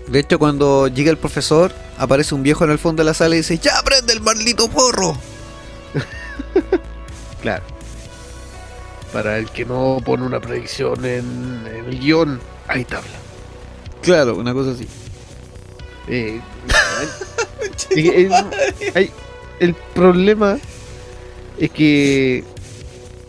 De 0.06 0.20
hecho, 0.20 0.38
cuando 0.38 0.88
llega 0.88 1.10
el 1.10 1.16
profesor, 1.16 1.72
aparece 1.96 2.34
un 2.34 2.42
viejo 2.42 2.64
en 2.64 2.70
el 2.70 2.78
fondo 2.78 3.02
de 3.02 3.06
la 3.06 3.14
sala 3.14 3.34
y 3.34 3.38
dice, 3.38 3.58
¡Ya 3.58 3.72
prende 3.84 4.12
el 4.12 4.20
maldito 4.20 4.68
porro! 4.68 5.16
Claro. 7.40 7.62
Para 9.12 9.38
el 9.38 9.48
que 9.50 9.64
no 9.64 9.98
pone 10.04 10.24
una 10.24 10.40
predicción 10.40 11.04
en, 11.04 11.64
en 11.68 11.84
el 11.86 12.00
guion, 12.00 12.40
hay 12.66 12.84
tabla. 12.84 13.16
Claro, 14.02 14.34
una 14.34 14.52
cosa 14.52 14.72
así. 14.72 14.88
Eh, 16.08 16.40
el 19.60 19.74
problema 19.94 20.58
es 21.58 21.70
que 21.70 22.44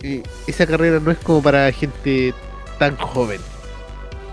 eh, 0.04 0.24
esa 0.48 0.66
carrera 0.66 1.00
no 1.00 1.12
es 1.12 1.18
como 1.20 1.42
para 1.42 1.72
gente 1.72 2.34
tan 2.78 2.96
joven. 2.98 3.42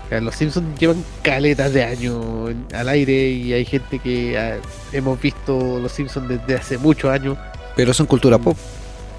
O 0.05 0.09
sea, 0.09 0.21
los 0.21 0.35
Simpsons 0.35 0.79
llevan 0.79 1.03
caletas 1.21 1.73
de 1.73 1.83
años 1.83 2.55
al 2.73 2.87
aire 2.89 3.29
y 3.29 3.51
hay 3.51 3.65
gente 3.65 3.99
que 3.99 4.37
ah, 4.37 4.57
hemos 4.93 5.19
visto 5.19 5.79
los 5.79 5.91
Simpsons 5.91 6.29
desde 6.29 6.55
hace 6.55 6.77
muchos 6.77 7.11
años. 7.11 7.37
Pero 7.75 7.93
son 7.93 8.05
cultura 8.05 8.37
pop. 8.37 8.57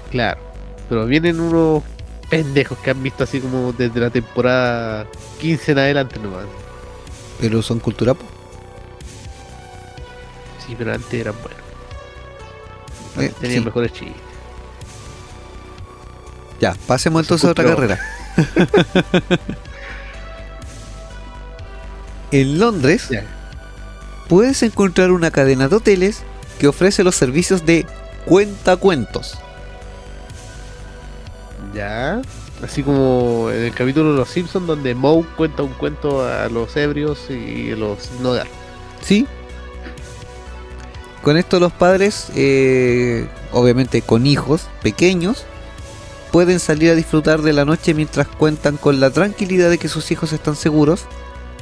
Claro. 0.09 0.39
Pero 0.89 1.05
vienen 1.05 1.39
unos 1.39 1.83
pendejos 2.29 2.77
que 2.79 2.89
han 2.89 3.03
visto 3.03 3.23
así 3.23 3.39
como 3.39 3.71
desde 3.73 3.99
la 3.99 4.09
temporada 4.09 5.05
15 5.39 5.71
en 5.73 5.77
adelante 5.77 6.19
nomás. 6.19 6.45
Pero 7.39 7.61
son 7.61 7.79
cultura 7.79 8.15
pop. 8.15 8.27
Sí, 10.65 10.75
pero 10.75 10.93
antes 10.93 11.13
eran 11.13 11.35
buenos. 11.43 11.59
Eh, 13.19 13.33
Tenían 13.39 13.59
sí. 13.59 13.65
mejores 13.65 13.93
chistes. 13.93 14.28
Ya, 16.59 16.75
pasemos 16.87 17.21
entonces 17.21 17.47
a 17.47 17.51
otra 17.51 17.63
carrera. 17.63 17.99
en 22.31 22.59
Londres 22.59 23.09
puedes 24.27 24.61
encontrar 24.63 25.11
una 25.11 25.31
cadena 25.31 25.67
de 25.67 25.75
hoteles 25.77 26.23
que 26.59 26.67
ofrece 26.67 27.03
los 27.03 27.15
servicios 27.15 27.65
de 27.65 27.85
cuentacuentos. 28.25 29.37
Ya. 31.73 32.21
Así 32.63 32.83
como 32.83 33.49
en 33.51 33.63
el 33.63 33.73
capítulo 33.73 34.11
de 34.11 34.17
Los 34.17 34.29
Simpsons 34.29 34.67
donde 34.67 34.93
Moe 34.93 35.25
cuenta 35.37 35.63
un 35.63 35.73
cuento 35.73 36.27
a 36.27 36.49
los 36.49 36.75
ebrios 36.75 37.29
y 37.29 37.69
los 37.71 38.11
no 38.21 38.33
dar. 38.33 38.47
¿Sí? 39.01 39.25
Con 41.21 41.37
esto 41.37 41.59
los 41.59 41.71
padres, 41.71 42.27
eh, 42.35 43.27
obviamente 43.53 44.01
con 44.01 44.25
hijos 44.25 44.67
pequeños, 44.81 45.45
pueden 46.31 46.59
salir 46.59 46.91
a 46.91 46.95
disfrutar 46.95 47.41
de 47.41 47.53
la 47.53 47.65
noche 47.65 47.93
mientras 47.93 48.27
cuentan 48.27 48.77
con 48.77 48.99
la 48.99 49.09
tranquilidad 49.09 49.69
de 49.69 49.77
que 49.77 49.87
sus 49.87 50.11
hijos 50.11 50.33
están 50.33 50.55
seguros, 50.55 51.05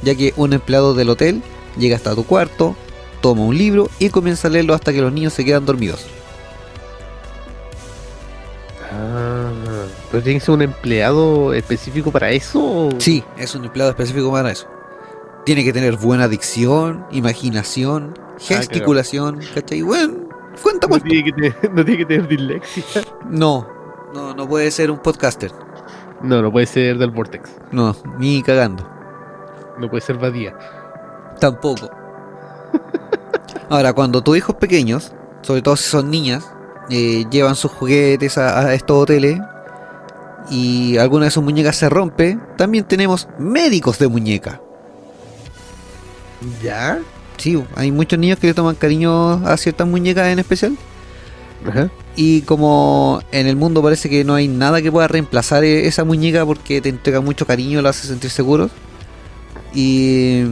ya 0.02 0.14
que 0.14 0.34
un 0.36 0.52
empleado 0.52 0.94
del 0.94 1.10
hotel 1.10 1.42
llega 1.78 1.96
hasta 1.96 2.14
tu 2.14 2.24
cuarto, 2.24 2.76
toma 3.20 3.42
un 3.42 3.56
libro 3.56 3.88
y 3.98 4.10
comienza 4.10 4.48
a 4.48 4.50
leerlo 4.50 4.74
hasta 4.74 4.92
que 4.92 5.00
los 5.00 5.12
niños 5.12 5.32
se 5.32 5.44
quedan 5.44 5.66
dormidos. 5.66 6.06
Ah, 8.92 9.50
pero 10.10 10.22
tiene 10.22 10.38
que 10.38 10.44
ser 10.44 10.54
un 10.54 10.62
empleado 10.62 11.52
específico 11.52 12.10
para 12.10 12.30
eso. 12.30 12.88
Sí, 12.98 13.22
es 13.36 13.54
un 13.54 13.64
empleado 13.64 13.90
específico 13.90 14.30
para 14.30 14.50
eso. 14.50 14.66
Tiene 15.44 15.64
que 15.64 15.72
tener 15.72 15.96
buena 15.96 16.28
dicción, 16.28 17.06
imaginación, 17.10 18.14
gesticulación, 18.38 19.40
¿cachai? 19.54 19.82
Bueno, 19.82 20.28
cuenta 20.62 20.86
No 20.88 21.00
tiene, 21.00 21.24
que 21.24 21.32
tener, 21.32 21.72
no 21.72 21.84
tiene 21.84 21.98
que 21.98 22.06
tener 22.06 22.28
dislexia. 22.28 22.84
No, 23.30 23.77
no, 24.12 24.34
no 24.34 24.48
puede 24.48 24.70
ser 24.70 24.90
un 24.90 24.98
podcaster. 24.98 25.52
No, 26.22 26.42
no 26.42 26.50
puede 26.50 26.66
ser 26.66 26.98
del 26.98 27.10
Vortex. 27.10 27.50
No, 27.70 27.94
ni 28.18 28.42
cagando. 28.42 28.88
No 29.78 29.88
puede 29.88 30.00
ser 30.00 30.18
Badía. 30.18 30.56
Tampoco. 31.38 31.90
Ahora, 33.68 33.92
cuando 33.92 34.22
tus 34.22 34.36
hijos 34.36 34.56
pequeños, 34.56 35.12
sobre 35.42 35.62
todo 35.62 35.76
si 35.76 35.88
son 35.88 36.10
niñas, 36.10 36.50
eh, 36.90 37.24
llevan 37.30 37.54
sus 37.54 37.70
juguetes 37.70 38.38
a, 38.38 38.58
a 38.58 38.74
estos 38.74 38.96
hoteles 38.96 39.38
y 40.50 40.96
alguna 40.96 41.26
de 41.26 41.30
sus 41.30 41.44
muñecas 41.44 41.76
se 41.76 41.88
rompe, 41.88 42.38
también 42.56 42.84
tenemos 42.84 43.28
médicos 43.38 43.98
de 43.98 44.08
muñeca. 44.08 44.60
¿Ya? 46.62 46.98
Sí, 47.36 47.62
hay 47.76 47.92
muchos 47.92 48.18
niños 48.18 48.38
que 48.38 48.48
le 48.48 48.54
toman 48.54 48.74
cariño 48.74 49.34
a 49.46 49.56
ciertas 49.56 49.86
muñecas 49.86 50.26
en 50.28 50.38
especial. 50.40 50.76
Ajá. 51.66 51.90
Y 52.16 52.42
como 52.42 53.22
en 53.32 53.46
el 53.46 53.56
mundo 53.56 53.82
parece 53.82 54.08
que 54.08 54.24
no 54.24 54.34
hay 54.34 54.48
nada 54.48 54.82
que 54.82 54.90
pueda 54.92 55.08
reemplazar 55.08 55.64
e- 55.64 55.86
esa 55.86 56.04
muñeca 56.04 56.44
porque 56.46 56.80
te 56.80 56.88
entrega 56.88 57.20
mucho 57.20 57.46
cariño, 57.46 57.82
lo 57.82 57.88
hace 57.88 58.06
sentir 58.06 58.30
seguros. 58.30 58.70
Y 59.74 60.44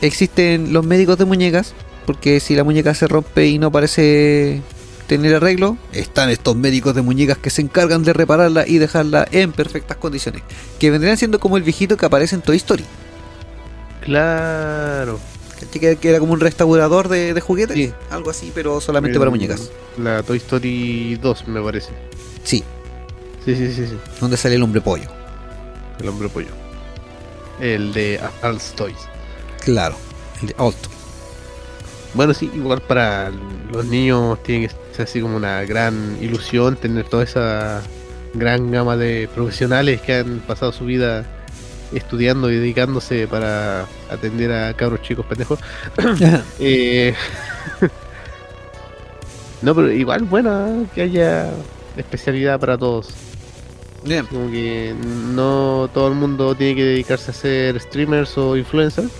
existen 0.00 0.72
los 0.72 0.84
médicos 0.84 1.18
de 1.18 1.24
muñecas, 1.24 1.74
porque 2.06 2.40
si 2.40 2.54
la 2.54 2.64
muñeca 2.64 2.94
se 2.94 3.06
rompe 3.08 3.46
y 3.46 3.58
no 3.58 3.70
parece 3.72 4.62
tener 5.06 5.34
arreglo, 5.34 5.76
están 5.92 6.30
estos 6.30 6.54
médicos 6.56 6.94
de 6.94 7.02
muñecas 7.02 7.38
que 7.38 7.50
se 7.50 7.62
encargan 7.62 8.04
de 8.04 8.12
repararla 8.12 8.66
y 8.66 8.78
dejarla 8.78 9.26
en 9.32 9.52
perfectas 9.52 9.96
condiciones. 9.96 10.42
Que 10.78 10.90
vendrían 10.90 11.16
siendo 11.16 11.40
como 11.40 11.56
el 11.56 11.62
viejito 11.64 11.96
que 11.96 12.06
aparece 12.06 12.36
en 12.36 12.42
Toy 12.42 12.56
Story. 12.56 12.84
Claro. 14.02 15.18
Que- 15.68 15.96
Que 15.96 16.08
era 16.10 16.18
como 16.18 16.32
un 16.32 16.40
restaurador 16.40 17.08
de, 17.08 17.34
de 17.34 17.40
juguetes. 17.40 17.76
Sí. 17.76 17.92
Algo 18.10 18.30
así, 18.30 18.50
pero 18.54 18.80
solamente 18.80 19.18
para 19.18 19.30
muñecas. 19.30 19.70
La 19.98 20.22
Toy 20.22 20.38
Story 20.38 21.16
2, 21.16 21.48
me 21.48 21.60
parece. 21.62 21.90
Sí, 22.44 22.64
Sí, 23.44 23.54
sí, 23.56 23.72
sí, 23.72 23.86
sí. 23.86 23.96
donde 24.20 24.36
sale 24.36 24.54
el 24.56 24.62
hombre 24.62 24.80
pollo. 24.80 25.08
El 26.00 26.08
hombre 26.08 26.28
pollo. 26.28 26.48
El 27.60 27.92
de 27.92 28.20
Al's 28.42 28.72
Toys. 28.76 28.96
Claro, 29.64 29.96
el 30.42 30.48
de 30.48 30.54
Alto. 30.58 30.88
Bueno, 32.14 32.34
sí, 32.34 32.50
igual 32.54 32.80
para 32.82 33.30
los 33.72 33.84
niños 33.86 34.42
tiene 34.42 34.66
que 34.68 34.74
ser 34.96 35.04
así 35.04 35.20
como 35.20 35.36
una 35.36 35.62
gran 35.64 36.16
ilusión 36.20 36.76
tener 36.76 37.06
toda 37.08 37.22
esa 37.24 37.82
gran 38.34 38.70
gama 38.70 38.96
de 38.96 39.28
profesionales 39.34 40.00
que 40.00 40.14
han 40.16 40.40
pasado 40.40 40.72
su 40.72 40.84
vida 40.86 41.24
estudiando 41.92 42.50
y 42.50 42.56
dedicándose 42.56 43.26
para 43.26 43.86
atender 44.10 44.52
a 44.52 44.74
cabros 44.74 45.02
chicos 45.02 45.26
pendejos. 45.26 45.58
Eh, 46.58 47.14
no, 49.62 49.74
pero 49.74 49.90
igual 49.90 50.24
bueno 50.24 50.86
que 50.94 51.02
haya 51.02 51.50
especialidad 51.96 52.60
para 52.60 52.76
todos. 52.78 53.08
Bien. 54.04 54.26
Como 54.26 54.50
que 54.50 54.94
no 55.34 55.90
todo 55.92 56.08
el 56.08 56.14
mundo 56.14 56.54
tiene 56.54 56.74
que 56.74 56.84
dedicarse 56.84 57.30
a 57.30 57.34
ser 57.34 57.80
streamers 57.80 58.36
o 58.38 58.56
influencers. 58.56 59.10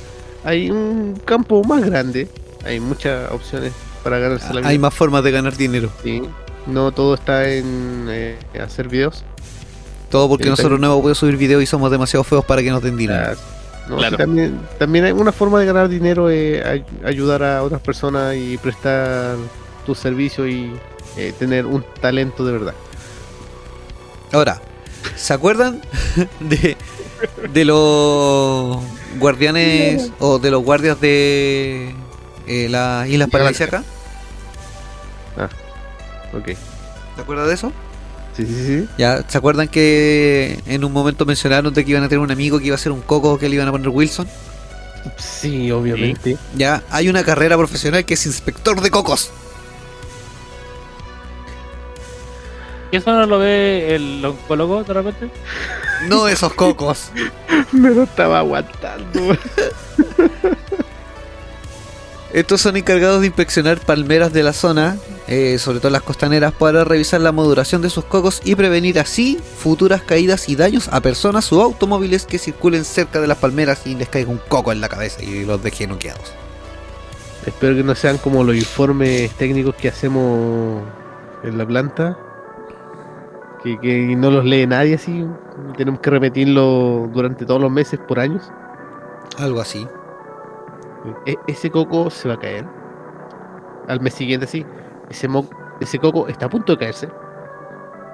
Hay 0.44 0.70
un 0.70 1.20
campo 1.24 1.62
más 1.64 1.84
grande, 1.84 2.28
hay 2.64 2.80
muchas 2.80 3.30
opciones 3.30 3.72
para 4.02 4.18
ganarse 4.18 4.54
la 4.54 4.60
vida. 4.60 4.70
Hay 4.70 4.78
más 4.78 4.94
formas 4.94 5.22
de 5.22 5.30
ganar 5.30 5.56
dinero. 5.56 5.90
Sí, 6.02 6.22
no 6.66 6.92
todo 6.92 7.14
está 7.14 7.48
en 7.50 8.06
eh, 8.08 8.38
hacer 8.58 8.88
videos. 8.88 9.24
Todo 10.10 10.28
porque 10.28 10.44
Sí, 10.44 10.50
nosotros 10.50 10.72
también. 10.72 10.88
no 10.88 10.92
hemos 10.94 11.02
podido 11.02 11.14
subir 11.14 11.36
videos 11.36 11.62
y 11.62 11.66
somos 11.66 11.90
demasiado 11.90 12.24
feos 12.24 12.44
para 12.44 12.62
que 12.62 12.70
nos 12.70 12.82
den 12.82 12.96
dinero. 12.96 13.32
Ah, 13.32 13.34
no, 13.88 13.96
Claro. 13.96 14.16
sí, 14.16 14.22
también, 14.22 14.60
también 14.78 15.04
hay 15.04 15.12
una 15.12 15.32
forma 15.32 15.58
de 15.60 15.66
ganar 15.66 15.88
dinero, 15.88 16.28
eh, 16.30 16.62
ay- 16.64 16.84
ayudar 17.04 17.42
a 17.42 17.62
otras 17.62 17.80
personas 17.80 18.34
y 18.36 18.56
prestar 18.58 19.36
tu 19.86 19.94
servicio 19.94 20.46
y 20.48 20.72
eh, 21.16 21.32
tener 21.38 21.64
un 21.66 21.84
talento 22.00 22.44
de 22.44 22.52
verdad. 22.52 22.74
Ahora, 24.32 24.60
¿se 25.16 25.32
acuerdan 25.32 25.80
de, 26.40 26.76
de 27.52 27.64
los 27.64 28.78
guardianes 29.18 30.12
o 30.20 30.38
de 30.38 30.50
los 30.50 30.62
guardias 30.62 31.00
de 31.00 31.94
eh, 32.46 32.68
las 32.68 33.08
Islas 33.08 33.28
Paradisíacas? 33.30 33.84
Ok. 36.32 36.46
¿Se 37.16 37.22
acuerdan 37.22 37.48
de 37.48 37.54
eso? 37.54 37.72
Sí, 38.46 38.54
sí, 38.54 38.66
sí. 38.66 38.88
Ya, 38.96 39.22
¿se 39.26 39.38
acuerdan 39.38 39.68
que 39.68 40.60
en 40.66 40.84
un 40.84 40.92
momento 40.92 41.26
mencionaron 41.26 41.72
de 41.74 41.84
que 41.84 41.90
iban 41.90 42.02
a 42.02 42.08
tener 42.08 42.20
un 42.20 42.30
amigo 42.30 42.58
que 42.58 42.66
iba 42.66 42.74
a 42.74 42.78
ser 42.78 42.92
un 42.92 43.00
coco 43.00 43.38
que 43.38 43.48
le 43.48 43.56
iban 43.56 43.68
a 43.68 43.72
poner 43.72 43.88
Wilson? 43.88 44.26
Sí, 45.16 45.70
obviamente. 45.70 46.36
Ya, 46.54 46.82
hay 46.90 47.08
una 47.08 47.24
carrera 47.24 47.56
profesional 47.56 48.04
que 48.04 48.14
es 48.14 48.26
inspector 48.26 48.80
de 48.80 48.90
cocos. 48.90 49.30
¿Y 52.92 52.96
eso 52.96 53.12
no 53.12 53.24
lo 53.26 53.38
ve 53.38 53.94
el 53.94 54.24
oncólogo 54.24 54.82
de 54.82 54.92
repente? 54.94 55.30
No 56.08 56.26
esos 56.26 56.52
cocos. 56.54 57.10
Me 57.72 57.90
lo 57.90 58.02
estaba 58.02 58.40
aguantando. 58.40 59.20
Estos 62.32 62.60
son 62.60 62.76
encargados 62.76 63.20
de 63.20 63.26
inspeccionar 63.26 63.80
palmeras 63.80 64.32
de 64.32 64.44
la 64.44 64.52
zona, 64.52 64.96
eh, 65.26 65.58
sobre 65.58 65.80
todo 65.80 65.90
las 65.90 66.02
costaneras, 66.02 66.52
para 66.52 66.84
revisar 66.84 67.20
la 67.20 67.32
maduración 67.32 67.82
de 67.82 67.90
sus 67.90 68.04
cocos 68.04 68.40
y 68.44 68.54
prevenir 68.54 69.00
así 69.00 69.36
futuras 69.56 70.02
caídas 70.02 70.48
y 70.48 70.54
daños 70.54 70.88
a 70.92 71.00
personas 71.00 71.52
o 71.52 71.60
automóviles 71.60 72.26
que 72.26 72.38
circulen 72.38 72.84
cerca 72.84 73.20
de 73.20 73.26
las 73.26 73.38
palmeras 73.38 73.84
y 73.84 73.96
les 73.96 74.08
caiga 74.08 74.30
un 74.30 74.40
coco 74.48 74.70
en 74.70 74.80
la 74.80 74.88
cabeza 74.88 75.24
y 75.24 75.44
los 75.44 75.60
deje 75.60 75.88
noqueados. 75.88 76.32
Espero 77.46 77.74
que 77.74 77.82
no 77.82 77.96
sean 77.96 78.18
como 78.18 78.44
los 78.44 78.54
informes 78.54 79.32
técnicos 79.32 79.74
que 79.74 79.88
hacemos 79.88 80.84
en 81.42 81.58
la 81.58 81.66
planta. 81.66 82.16
Que, 83.64 83.76
que 83.80 84.14
no 84.16 84.30
los 84.30 84.44
lee 84.44 84.68
nadie 84.68 84.94
así. 84.94 85.26
Tenemos 85.76 86.00
que 86.00 86.10
repetirlo 86.10 87.10
durante 87.12 87.44
todos 87.44 87.60
los 87.60 87.72
meses 87.72 87.98
por 88.06 88.20
años. 88.20 88.50
Algo 89.36 89.60
así. 89.60 89.86
E- 91.26 91.36
ese 91.46 91.70
coco 91.70 92.10
se 92.10 92.28
va 92.28 92.34
a 92.34 92.38
caer. 92.38 92.64
Al 93.88 94.00
mes 94.00 94.14
siguiente, 94.14 94.46
sí. 94.46 94.64
Ese, 95.08 95.26
mo- 95.28 95.48
ese 95.80 95.98
coco 95.98 96.28
está 96.28 96.46
a 96.46 96.48
punto 96.50 96.72
de 96.72 96.78
caerse. 96.78 97.08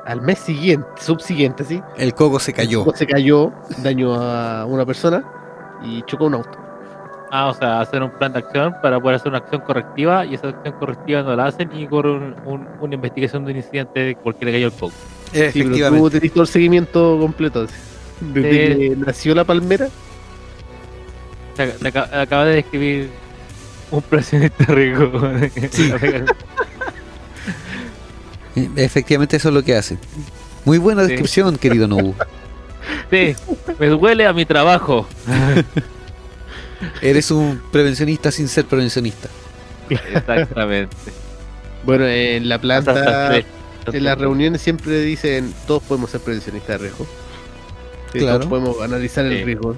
Al 0.06 0.22
mes 0.22 0.38
siguiente, 0.38 0.86
subsiguiente, 1.00 1.64
sí. 1.64 1.82
El 1.96 2.14
coco 2.14 2.38
se 2.38 2.52
cayó. 2.52 2.84
Se 2.94 3.06
cayó, 3.06 3.52
dañó 3.82 4.14
a 4.14 4.64
una 4.64 4.86
persona 4.86 5.24
y 5.82 6.02
chocó 6.02 6.26
un 6.26 6.34
auto. 6.34 6.58
Ah, 7.32 7.48
o 7.48 7.54
sea, 7.54 7.80
hacer 7.80 8.02
un 8.04 8.10
plan 8.10 8.32
de 8.32 8.38
acción 8.38 8.72
para 8.80 9.00
poder 9.00 9.16
hacer 9.16 9.28
una 9.30 9.38
acción 9.38 9.60
correctiva 9.62 10.24
y 10.24 10.34
esa 10.36 10.48
acción 10.48 10.74
correctiva 10.78 11.22
no 11.22 11.34
la 11.34 11.46
hacen 11.46 11.70
y 11.74 11.86
corre 11.88 12.12
un- 12.12 12.36
un- 12.46 12.68
una 12.80 12.94
investigación 12.94 13.44
de 13.44 13.50
un 13.50 13.56
incidente 13.58 14.16
porque 14.22 14.44
le 14.44 14.52
cayó 14.52 14.66
el 14.68 14.72
coco. 14.72 14.92
Sí, 14.92 15.32
pero 15.32 15.52
tú 15.52 15.58
Efectivamente. 15.58 16.20
tenés 16.20 16.32
todo 16.32 16.42
el 16.42 16.48
seguimiento 16.48 17.18
completo. 17.20 17.66
Desde 18.20 18.74
Sí. 18.74 18.78
que 18.78 18.96
nació 18.96 19.34
la 19.34 19.42
palmera, 19.44 19.88
acaba, 21.62 22.20
acaba 22.22 22.44
de 22.46 22.54
describir 22.56 23.10
un 23.90 24.02
presionista 24.02 24.64
rico. 24.66 25.10
Eh, 28.56 28.70
Efectivamente 28.76 29.36
eso 29.36 29.48
es 29.48 29.54
lo 29.54 29.62
que 29.62 29.76
hace. 29.76 29.98
Muy 30.64 30.78
buena 30.78 31.02
Sí. 31.04 31.08
descripción, 31.10 31.56
querido 31.56 31.86
Nobu. 31.86 32.14
sí, 33.10 33.36
me 33.78 33.86
duele 33.88 34.26
a 34.26 34.32
mi 34.32 34.44
trabajo. 34.46 35.06
Eres 37.02 37.30
un 37.30 37.60
prevencionista 37.72 38.30
sin 38.30 38.48
ser 38.48 38.64
prevencionista. 38.66 39.28
Exactamente. 39.88 40.94
bueno, 41.84 42.06
en 42.06 42.48
la 42.48 42.58
planta, 42.60 43.36
en 43.36 44.04
las 44.04 44.18
reuniones 44.18 44.60
siempre 44.60 45.00
dicen, 45.00 45.54
todos 45.66 45.82
podemos 45.84 46.10
ser 46.10 46.20
prevencionistas 46.20 46.80
de 46.80 46.88
riesgo. 46.88 47.06
Sí, 48.12 48.18
Claro. 48.18 48.38
Todos 48.40 48.46
podemos 48.50 48.82
analizar 48.82 49.26
Sí. 49.28 49.34
el 49.36 49.44
riesgo. 49.44 49.76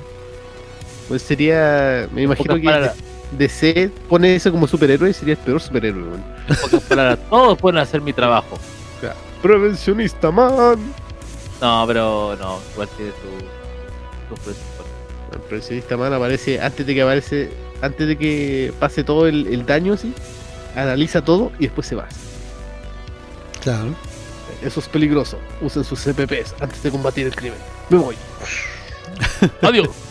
Pues 1.09 1.23
sería, 1.23 2.09
me 2.13 2.23
imagino 2.23 2.49
Pocas 2.49 2.61
que 2.61 2.65
palabras. 2.65 2.97
DC 3.33 3.91
pone 4.09 4.37
eso 4.37 4.51
como 4.51 4.67
superhéroe 4.67 5.11
y 5.11 5.13
sería 5.13 5.35
el 5.35 5.41
peor 5.41 5.61
superhéroe. 5.61 6.03
weón. 6.03 6.23
Palabras, 6.89 7.19
todos 7.29 7.59
pueden 7.59 7.79
hacer 7.79 8.01
mi 8.01 8.13
trabajo. 8.13 8.59
Prevencionista, 9.43 10.31
man. 10.31 10.79
No, 11.61 11.85
pero 11.87 12.37
no, 12.41 12.59
igual 12.73 12.89
tiene 12.97 13.13
su, 13.13 14.51
su. 14.51 14.51
El 15.33 15.41
prevencionista, 15.41 15.97
man, 15.97 16.13
aparece 16.13 16.61
antes 16.61 16.87
de 16.87 16.95
que 16.95 17.03
aparece, 17.03 17.51
antes 17.81 18.09
de 18.09 18.17
que 18.19 18.73
pase 18.81 19.05
todo 19.05 19.27
el, 19.27 19.47
el 19.47 19.65
daño, 19.65 19.95
así. 19.95 20.13
Analiza 20.75 21.23
todo 21.23 21.53
y 21.59 21.65
después 21.65 21.87
se 21.87 21.95
va. 21.95 22.07
Claro. 23.63 23.95
Eso 24.63 24.81
es 24.81 24.89
peligroso. 24.89 25.39
Usen 25.61 25.85
sus 25.85 26.01
CPPs 26.01 26.55
antes 26.61 26.83
de 26.83 26.91
combatir 26.91 27.27
el 27.27 27.35
crimen. 27.35 27.59
Me 27.91 27.99
voy. 27.99 28.17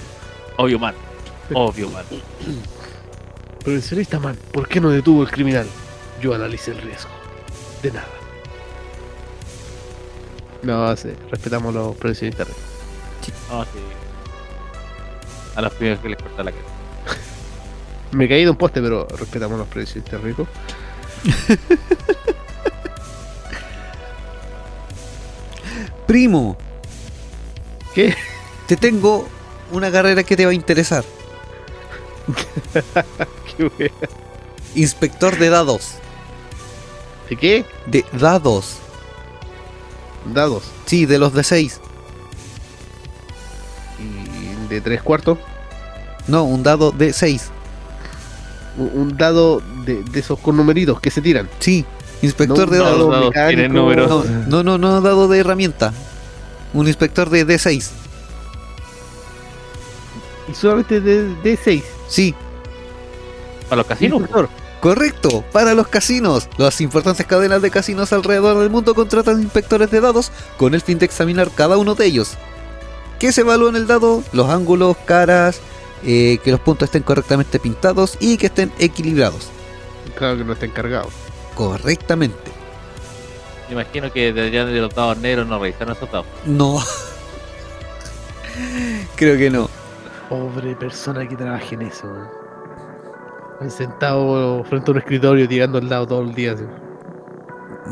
Obvio. 0.57 0.77
Obvio, 0.77 0.79
man. 0.79 0.95
Obvio, 1.53 1.89
man. 1.89 2.05
Prevencionista, 3.63 4.19
man, 4.19 4.37
¿por 4.51 4.67
qué 4.67 4.81
no 4.81 4.89
detuvo 4.89 5.23
el 5.23 5.29
criminal? 5.29 5.67
Yo 6.21 6.33
analicé 6.33 6.71
el 6.71 6.81
riesgo. 6.81 7.09
De 7.83 7.91
nada. 7.91 8.07
No, 10.63 10.95
sí, 10.95 11.09
respetamos 11.29 11.73
los 11.73 11.95
prevencionistas. 11.95 12.47
No, 13.49 13.63
sí. 13.63 13.69
A 15.55 15.61
los 15.61 15.73
primeros 15.73 15.99
que 16.01 16.09
les 16.09 16.17
corta 16.17 16.43
la 16.43 16.51
cara. 16.51 16.63
Me 18.11 18.27
caí 18.27 18.43
de 18.43 18.49
un 18.49 18.57
poste, 18.57 18.81
pero 18.81 19.07
respetamos 19.07 19.59
los 19.59 19.67
prevencionistas 19.67 20.21
ricos. 20.21 20.47
Primo, 26.07 26.57
¿Qué? 27.93 28.15
te 28.65 28.77
tengo 28.77 29.27
una 29.71 29.91
carrera 29.91 30.23
que 30.23 30.35
te 30.35 30.45
va 30.45 30.51
a 30.51 30.55
interesar. 30.55 31.03
¿Qué 33.57 33.71
wea? 33.77 33.89
Inspector 34.75 35.37
de 35.37 35.49
dados. 35.49 35.95
¿De 37.29 37.35
qué? 37.35 37.65
De 37.85 38.05
dados. 38.13 38.77
Dados. 40.33 40.63
Sí, 40.85 41.05
de 41.05 41.17
los 41.19 41.33
de 41.33 41.43
6. 41.43 41.79
Y 43.99 44.67
de 44.69 44.81
tres 44.81 45.01
cuartos. 45.01 45.37
No, 46.27 46.43
un 46.43 46.63
dado 46.63 46.91
de 46.91 47.13
6. 47.13 47.49
Un, 48.77 49.17
dado 49.17 49.61
de, 49.85 50.03
de 50.03 50.19
esos 50.19 50.37
con 50.39 50.55
numeritos 50.55 50.99
que 50.99 51.09
se 51.09 51.21
tiran. 51.21 51.49
Sí, 51.59 51.83
inspector 52.21 52.67
No, 52.67 52.73
de 52.73 52.77
dados. 52.77 53.33
dado. 53.33 54.23
No, 54.47 54.63
no, 54.63 54.63
no, 54.63 54.77
no, 54.77 55.01
dado 55.01 55.27
de 55.27 55.39
herramienta. 55.39 55.93
Un 56.73 56.87
inspector 56.87 57.29
de 57.29 57.47
D6. 57.47 57.89
Y 60.47 60.53
solamente 60.53 61.01
de, 61.01 61.35
de 61.35 61.57
seis. 61.57 61.83
Sí, 62.07 62.33
Para 63.67 63.77
los 63.77 63.87
casinos. 63.87 64.19
Inspector. 64.21 64.49
correcto. 64.79 65.43
Para 65.51 65.73
los 65.73 65.87
casinos. 65.87 66.47
Las 66.57 66.79
importantes 66.81 67.25
cadenas 67.25 67.61
de 67.61 67.71
casinos 67.71 68.13
alrededor 68.13 68.59
del 68.59 68.69
mundo 68.69 68.95
contratan 68.95 69.41
inspectores 69.41 69.91
de 69.91 70.01
dados 70.01 70.31
con 70.57 70.73
el 70.73 70.81
fin 70.81 70.99
de 70.99 71.05
examinar 71.05 71.51
cada 71.53 71.77
uno 71.77 71.95
de 71.95 72.05
ellos. 72.05 72.37
¿Qué 73.19 73.31
se 73.31 73.41
evalúa 73.41 73.69
en 73.69 73.75
el 73.75 73.87
dado? 73.87 74.23
Los 74.31 74.49
ángulos, 74.49 74.95
caras, 75.05 75.59
eh, 76.03 76.37
que 76.43 76.51
los 76.51 76.59
puntos 76.59 76.87
estén 76.87 77.03
correctamente 77.03 77.59
pintados 77.59 78.15
y 78.19 78.37
que 78.37 78.45
estén 78.47 78.71
equilibrados. 78.79 79.49
Claro 80.15 80.37
que 80.37 80.43
no 80.45 80.53
está 80.53 80.65
encargado. 80.67 81.09
Correctamente. 81.55 82.51
Me 83.67 83.73
imagino 83.73 84.13
que 84.13 84.31
deberían 84.31 84.71
de 84.71 84.79
los 84.79 84.93
dados 84.93 85.17
negros 85.17 85.47
no 85.47 85.59
revisar 85.59 85.89
esos 85.89 86.09
dados. 86.11 86.27
No. 86.45 86.79
Creo 89.15 89.37
que 89.37 89.49
no. 89.49 89.69
Pobre 90.29 90.75
persona 90.75 91.27
que 91.27 91.35
trabaje 91.35 91.75
en 91.75 91.83
eso. 91.83 92.07
weón. 92.07 93.71
Sentado 93.71 94.63
frente 94.65 94.91
a 94.91 94.93
un 94.93 94.97
escritorio 94.99 95.47
tirando 95.47 95.77
al 95.79 95.89
lado 95.89 96.07
todo 96.07 96.21
el 96.21 96.33
día. 96.33 96.51
así. 96.53 96.63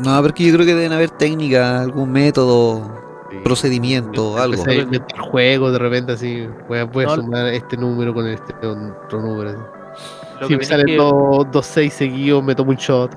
No, 0.04 0.22
porque 0.22 0.44
yo 0.44 0.54
creo 0.54 0.66
que 0.66 0.74
deben 0.74 0.92
haber 0.92 1.10
técnicas, 1.10 1.80
algún 1.80 2.12
método, 2.12 2.82
Sí. 3.30 3.38
procedimiento, 3.42 4.36
algo. 4.38 4.62
A 4.66 4.74
inventar 4.74 5.18
juegos 5.18 5.72
de 5.72 5.78
repente 5.78 6.12
así. 6.12 6.46
Voy 6.68 6.78
a 6.78 6.86
No, 6.86 7.14
sumar 7.16 7.46
este 7.48 7.76
número 7.76 8.12
con 8.14 8.26
este 8.28 8.54
otro 8.66 9.20
número. 9.22 9.50
así. 9.50 10.48
Si 10.48 10.56
me 10.56 10.64
salen 10.64 10.86
que- 10.86 10.96
dos, 10.96 11.46
dos 11.50 11.66
seis 11.66 11.94
seguidos, 11.94 12.44
me 12.44 12.54
tomo 12.54 12.70
un 12.70 12.76
shot. 12.76 13.16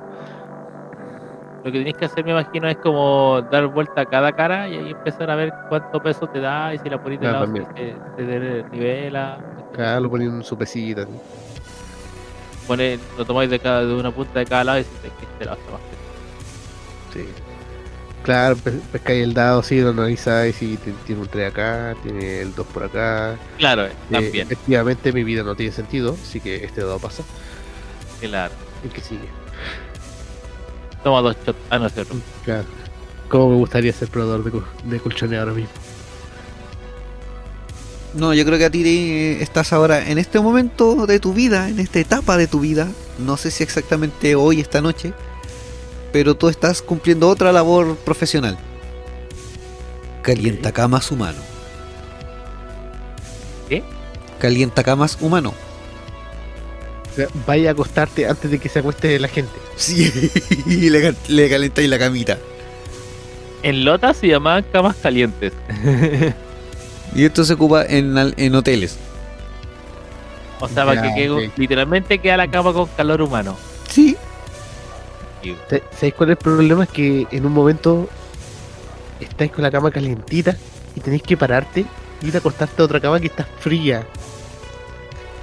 Lo 1.63 1.71
que 1.71 1.79
tenéis 1.79 1.97
que 1.97 2.05
hacer, 2.05 2.23
me 2.23 2.31
imagino, 2.31 2.69
es 2.69 2.77
como 2.77 3.41
dar 3.51 3.67
vuelta 3.67 4.01
a 4.01 4.05
cada 4.05 4.31
cara 4.31 4.69
y 4.69 4.75
ahí 4.75 4.91
empezar 4.91 5.29
a 5.29 5.35
ver 5.35 5.53
cuánto 5.67 6.01
peso 6.01 6.25
te 6.27 6.39
da 6.39 6.73
y 6.73 6.79
si 6.79 6.89
la 6.89 7.01
ponís 7.01 7.19
de 7.19 7.27
Ah, 7.27 7.31
lado 7.33 7.47
si 7.47 7.61
se, 7.75 7.95
se 8.25 8.65
nivela. 8.71 9.37
Acá 9.73 9.99
lo 9.99 10.09
ponía 10.09 10.27
en 10.27 10.43
su 10.43 10.57
pesita. 10.57 11.05
Pone, 12.65 12.99
lo 13.17 13.25
tomáis 13.25 13.49
de, 13.49 13.59
cada, 13.59 13.85
de 13.85 13.93
una 13.93 14.11
punta 14.11 14.39
de 14.39 14.45
cada 14.45 14.63
lado 14.63 14.79
y 14.79 14.83
si 14.83 14.89
que 15.01 15.25
este 15.25 15.45
lado 15.45 15.57
está 15.57 15.71
más. 15.71 15.81
Sí. 17.13 17.25
Claro, 18.23 18.55
pe- 18.57 18.71
pescáis 18.91 19.23
el 19.23 19.33
dado, 19.33 19.63
sí, 19.63 19.81
lo 19.81 19.89
analizáis 19.89 20.61
y 20.61 20.77
ti- 20.77 20.93
tiene 21.05 21.21
un 21.21 21.27
3 21.27 21.51
acá, 21.51 21.95
tiene 22.03 22.41
el 22.41 22.53
2 22.53 22.67
por 22.67 22.83
acá. 22.83 23.35
Claro, 23.57 23.85
eh, 23.85 23.91
también. 24.11 24.45
efectivamente 24.45 25.11
mi 25.11 25.23
vida 25.23 25.41
no 25.43 25.55
tiene 25.55 25.71
sentido, 25.71 26.13
así 26.21 26.39
que 26.39 26.63
este 26.63 26.81
dado 26.81 26.99
pasa. 26.99 27.23
Claro. 28.21 28.53
El 28.83 28.91
que 28.91 29.01
sigue. 29.01 29.27
Toma 31.03 31.21
dos 31.21 31.35
shots. 31.45 31.59
Ah, 31.69 31.79
no, 31.79 31.87
es. 31.87 31.93
Claro. 32.43 32.65
¿Cómo 33.29 33.49
me 33.49 33.55
gustaría 33.55 33.93
ser 33.93 34.09
proveedor 34.09 34.43
de, 34.43 34.61
de 34.85 34.99
colchones 34.99 35.39
ahora 35.39 35.53
mismo? 35.53 35.69
No, 38.15 38.33
yo 38.33 38.43
creo 38.43 38.57
que 38.57 38.65
a 38.65 38.71
ti 38.71 39.37
estás 39.39 39.71
ahora 39.71 40.09
en 40.09 40.17
este 40.17 40.39
momento 40.39 41.05
de 41.05 41.19
tu 41.19 41.33
vida, 41.33 41.69
en 41.69 41.79
esta 41.79 41.99
etapa 41.99 42.37
de 42.37 42.47
tu 42.47 42.59
vida, 42.59 42.87
no 43.19 43.37
sé 43.37 43.51
si 43.51 43.61
exactamente 43.63 44.33
hoy, 44.35 44.59
esta 44.59 44.81
noche, 44.81 45.13
pero 46.11 46.35
tú 46.35 46.49
estás 46.49 46.81
cumpliendo 46.81 47.29
otra 47.29 47.51
labor 47.51 47.95
profesional. 47.97 48.57
Calienta 50.23 50.71
camas 50.71 51.11
humano. 51.11 51.37
¿Qué? 53.69 53.83
Calienta 54.39 54.83
camas 54.83 55.17
humano. 55.21 55.53
Vaya 57.47 57.69
a 57.69 57.71
acostarte 57.73 58.27
antes 58.27 58.49
de 58.51 58.59
que 58.59 58.69
se 58.69 58.79
acueste 58.79 59.19
la 59.19 59.27
gente. 59.27 59.51
Sí, 59.75 60.11
le, 60.89 61.01
cal- 61.01 61.17
le 61.27 61.49
calentáis 61.49 61.89
la 61.89 61.99
camita. 61.99 62.37
En 63.63 63.83
Lota 63.85 64.13
se 64.13 64.27
llamaban 64.27 64.63
camas 64.71 64.95
calientes. 64.97 65.53
Y 67.15 67.25
esto 67.25 67.43
se 67.43 67.53
ocupa 67.53 67.83
en, 67.85 68.15
al- 68.19 68.35
en 68.37 68.53
hoteles. 68.53 68.95
O 70.59 70.67
sea, 70.67 70.85
para 70.85 71.01
Ya, 71.07 71.15
que 71.15 71.21
quede- 71.27 71.51
literalmente 71.57 72.19
queda 72.19 72.37
la 72.37 72.47
cama 72.47 72.71
con 72.71 72.85
calor 72.95 73.21
humano. 73.23 73.57
Sí. 73.89 74.15
Y- 75.41 75.55
¿Sa- 75.69 75.81
¿Sabéis 75.95 76.13
cuál 76.13 76.29
es 76.29 76.37
el 76.37 76.43
problema? 76.43 76.83
Es 76.83 76.89
que 76.91 77.25
en 77.31 77.45
un 77.47 77.51
momento 77.51 78.07
estáis 79.19 79.51
con 79.51 79.63
la 79.63 79.71
cama 79.71 79.89
calientita 79.89 80.55
y 80.95 80.99
tenéis 80.99 81.23
que 81.23 81.35
pararte 81.35 81.83
y 82.21 82.27
ir 82.27 82.35
a 82.35 82.37
acostarte 82.39 82.79
a 82.79 82.85
otra 82.85 82.99
cama 82.99 83.19
que 83.19 83.25
está 83.27 83.43
fría. 83.59 84.05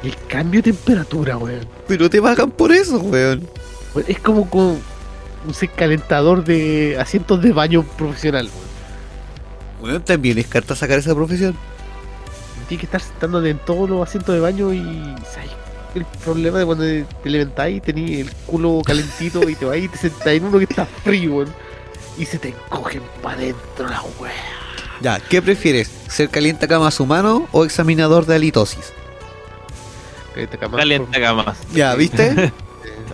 El 0.06 0.16
cambio 0.28 0.62
de 0.62 0.70
temperatura, 0.70 1.36
weón. 1.36 1.66
Pero 1.88 2.08
te 2.08 2.22
pagan 2.22 2.52
por 2.52 2.70
eso, 2.70 3.00
weón. 3.00 3.44
Es 4.06 4.20
como 4.20 4.48
con 4.48 4.62
un 4.62 5.54
calentador 5.74 6.44
de 6.44 6.96
asientos 6.96 7.42
de 7.42 7.50
baño 7.50 7.82
profesional, 7.82 8.48
weón. 9.80 9.90
Weón, 9.90 10.02
también 10.04 10.38
es 10.38 10.46
carta 10.46 10.76
sacar 10.76 11.00
esa 11.00 11.12
profesión. 11.12 11.56
Tienes 12.68 12.82
que 12.82 12.86
estar 12.86 13.00
sentándote 13.00 13.50
en 13.50 13.58
todos 13.58 13.90
los 13.90 14.06
asientos 14.06 14.32
de 14.32 14.40
baño 14.40 14.72
y 14.72 14.80
¿sabes? 15.28 15.50
el 15.96 16.04
problema 16.24 16.60
de 16.60 16.66
cuando 16.66 16.84
te 16.84 17.30
levantáis 17.30 17.78
y 17.78 17.80
tenés 17.80 18.20
el 18.20 18.30
culo 18.46 18.82
calentito 18.86 19.48
y 19.48 19.56
te 19.56 19.64
vas 19.64 19.78
y 19.78 19.88
te 19.88 19.98
sentás 19.98 20.28
en 20.28 20.44
uno 20.44 20.58
que 20.58 20.66
está 20.66 20.86
frío 20.86 21.34
weón, 21.34 21.52
y 22.16 22.24
se 22.26 22.38
te 22.38 22.50
encogen 22.50 23.02
para 23.24 23.38
adentro 23.38 23.88
la 23.88 24.02
wea. 24.20 24.32
Ya, 25.00 25.18
¿qué 25.18 25.42
prefieres? 25.42 25.90
¿Ser 26.06 26.28
calienta 26.28 26.68
camas 26.68 27.00
humano 27.00 27.48
o 27.50 27.64
examinador 27.64 28.24
de 28.24 28.36
halitosis? 28.36 28.92
Calienta 30.36 30.58
camas, 30.58 30.78
Calienta 30.78 31.20
camas. 31.20 31.58
Ya, 31.72 31.94
¿viste? 31.94 32.26
eh, 32.52 32.52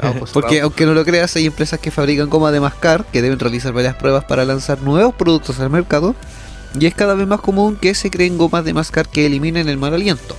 Porque 0.33 0.61
aunque 0.61 0.87
no 0.87 0.93
lo 0.93 1.05
creas, 1.05 1.37
hay 1.37 1.47
empresas 1.47 1.79
que 1.79 1.93
fabrican 1.93 2.29
goma 2.29 2.51
de 2.51 2.59
mascar 2.59 3.05
que 3.13 3.23
deben 3.23 3.39
realizar 3.39 3.73
varias 3.73 3.95
pruebas 3.95 4.25
para 4.25 4.45
lanzar 4.45 4.83
nuevos 4.83 5.15
productos 5.15 5.61
al 5.61 5.71
mercado. 5.71 6.17
Y 6.79 6.87
es 6.87 6.95
cada 6.95 7.15
vez 7.15 7.27
más 7.27 7.41
común 7.41 7.77
que 7.77 7.95
se 7.95 8.11
creen 8.11 8.39
gomas 8.39 8.65
de 8.65 8.75
mascar 8.75 9.09
que 9.09 9.27
eliminen 9.27 9.69
el 9.69 9.77
mal 9.77 9.95
aliento. 9.95 10.35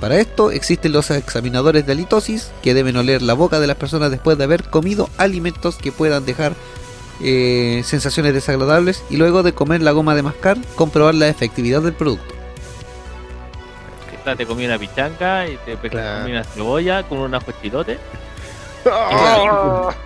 Para 0.00 0.20
esto 0.20 0.50
existen 0.50 0.92
los 0.92 1.10
examinadores 1.10 1.86
de 1.86 1.92
halitosis 1.92 2.50
que 2.62 2.74
deben 2.74 2.96
oler 2.96 3.22
la 3.22 3.34
boca 3.34 3.58
de 3.58 3.66
las 3.66 3.76
personas 3.76 4.10
después 4.10 4.36
de 4.36 4.44
haber 4.44 4.64
comido 4.64 5.08
alimentos 5.16 5.76
que 5.76 5.92
puedan 5.92 6.26
dejar 6.26 6.54
eh, 7.22 7.82
sensaciones 7.84 8.34
desagradables 8.34 9.02
y 9.08 9.16
luego 9.16 9.42
de 9.42 9.54
comer 9.54 9.80
la 9.80 9.92
goma 9.92 10.14
de 10.14 10.22
mascar 10.22 10.58
comprobar 10.74 11.14
la 11.14 11.28
efectividad 11.28 11.80
del 11.80 11.94
producto. 11.94 12.33
Te 14.24 14.46
comí 14.46 14.64
una 14.64 14.78
pichanga 14.78 15.46
y 15.46 15.56
te 15.58 15.76
Claro. 15.76 16.20
comí 16.20 16.32
una 16.32 16.44
cebolla 16.44 17.02
con 17.02 17.18
un 17.18 17.34
ajo 17.34 17.52
chilote. 17.62 17.98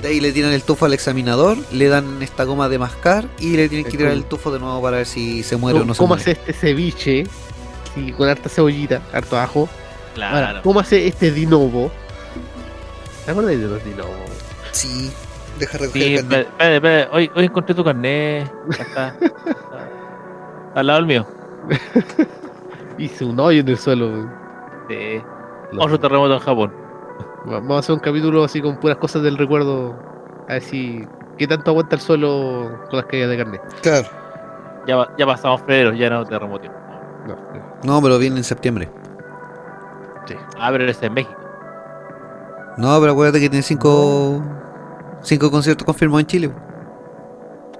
De 0.00 0.08
ahí 0.08 0.20
le 0.20 0.32
tiran 0.32 0.52
el 0.52 0.62
tufo 0.62 0.84
al 0.84 0.92
examinador, 0.92 1.56
le 1.72 1.88
dan 1.88 2.22
esta 2.22 2.44
goma 2.44 2.68
de 2.68 2.78
mascar 2.78 3.24
y 3.38 3.56
le 3.56 3.68
tienen 3.70 3.90
que 3.90 3.96
tirar 3.96 4.12
el 4.12 4.24
tufo 4.24 4.50
de 4.52 4.58
nuevo 4.58 4.82
para 4.82 4.98
ver 4.98 5.06
si 5.06 5.42
se 5.42 5.56
muere 5.56 5.78
o 5.78 5.84
no 5.84 5.94
¿Cómo, 5.94 5.94
se 5.94 5.98
cómo 5.98 6.08
muere. 6.16 6.22
hace 6.22 6.30
este 6.32 6.52
ceviche? 6.52 7.24
Sí, 7.94 8.12
con 8.12 8.28
harta 8.28 8.48
cebollita, 8.50 9.00
harto 9.14 9.38
ajo. 9.38 9.68
Claro. 10.14 10.36
Ahora, 10.46 10.62
¿cómo 10.62 10.80
hace 10.80 11.06
este 11.06 11.30
dinovo? 11.30 11.90
¿Te 13.24 13.30
acuerdas 13.30 13.52
de 13.58 13.66
los 13.66 13.82
dinovos? 13.84 14.14
Sí, 14.72 15.10
deja 15.58 15.78
recoger 15.78 16.02
Sí, 16.02 16.14
el 16.16 16.20
carnet. 16.28 16.48
espérate, 16.48 16.50
espérate, 16.50 16.76
espérate. 16.76 17.16
Hoy, 17.16 17.30
hoy 17.36 17.44
encontré 17.44 17.74
tu 17.74 17.84
carnet. 17.84 18.52
Acá 18.80 19.16
Al 20.74 20.86
lado 20.86 20.98
del 20.98 21.06
mío. 21.06 21.26
Hice 22.98 23.24
un 23.24 23.38
hoyo 23.40 23.60
en 23.60 23.68
el 23.68 23.78
suelo. 23.78 24.06
weón. 24.08 24.32
Sí. 24.88 25.22
Los- 25.72 25.84
Otro 25.84 26.00
terremoto 26.00 26.34
en 26.34 26.40
Japón. 26.40 26.72
Va- 27.48 27.60
Vamos 27.60 27.76
a 27.76 27.78
hacer 27.80 27.94
un 27.94 28.00
capítulo 28.00 28.44
así 28.44 28.60
con 28.60 28.76
puras 28.78 28.96
cosas 28.98 29.22
del 29.22 29.36
recuerdo. 29.38 29.94
A 30.48 30.54
ver 30.54 30.62
si. 30.62 31.06
¿Qué 31.38 31.46
tanto 31.48 31.70
aguanta 31.72 31.96
el 31.96 32.00
suelo 32.00 32.78
con 32.90 32.96
las 32.98 33.06
caídas 33.06 33.30
de 33.30 33.36
carne? 33.38 33.60
Claro. 33.82 34.06
Ya, 34.86 35.08
ya 35.18 35.26
pasamos 35.26 35.60
febrero, 35.62 35.92
ya 35.94 36.10
no 36.10 36.24
terremoto. 36.24 36.68
No. 37.26 37.36
No, 37.82 38.02
pero 38.02 38.18
viene 38.18 38.36
en 38.36 38.44
septiembre. 38.44 38.88
Ah, 40.58 40.68
pero 40.70 40.84
es 40.84 41.02
en 41.02 41.12
México. 41.12 41.34
No, 42.76 42.98
pero 43.00 43.12
acuérdate 43.12 43.40
que 43.40 43.48
tiene 43.50 43.62
cinco, 43.62 44.42
cinco 45.22 45.50
conciertos 45.50 45.84
confirmados 45.84 46.20
en 46.22 46.26
Chile. 46.26 46.50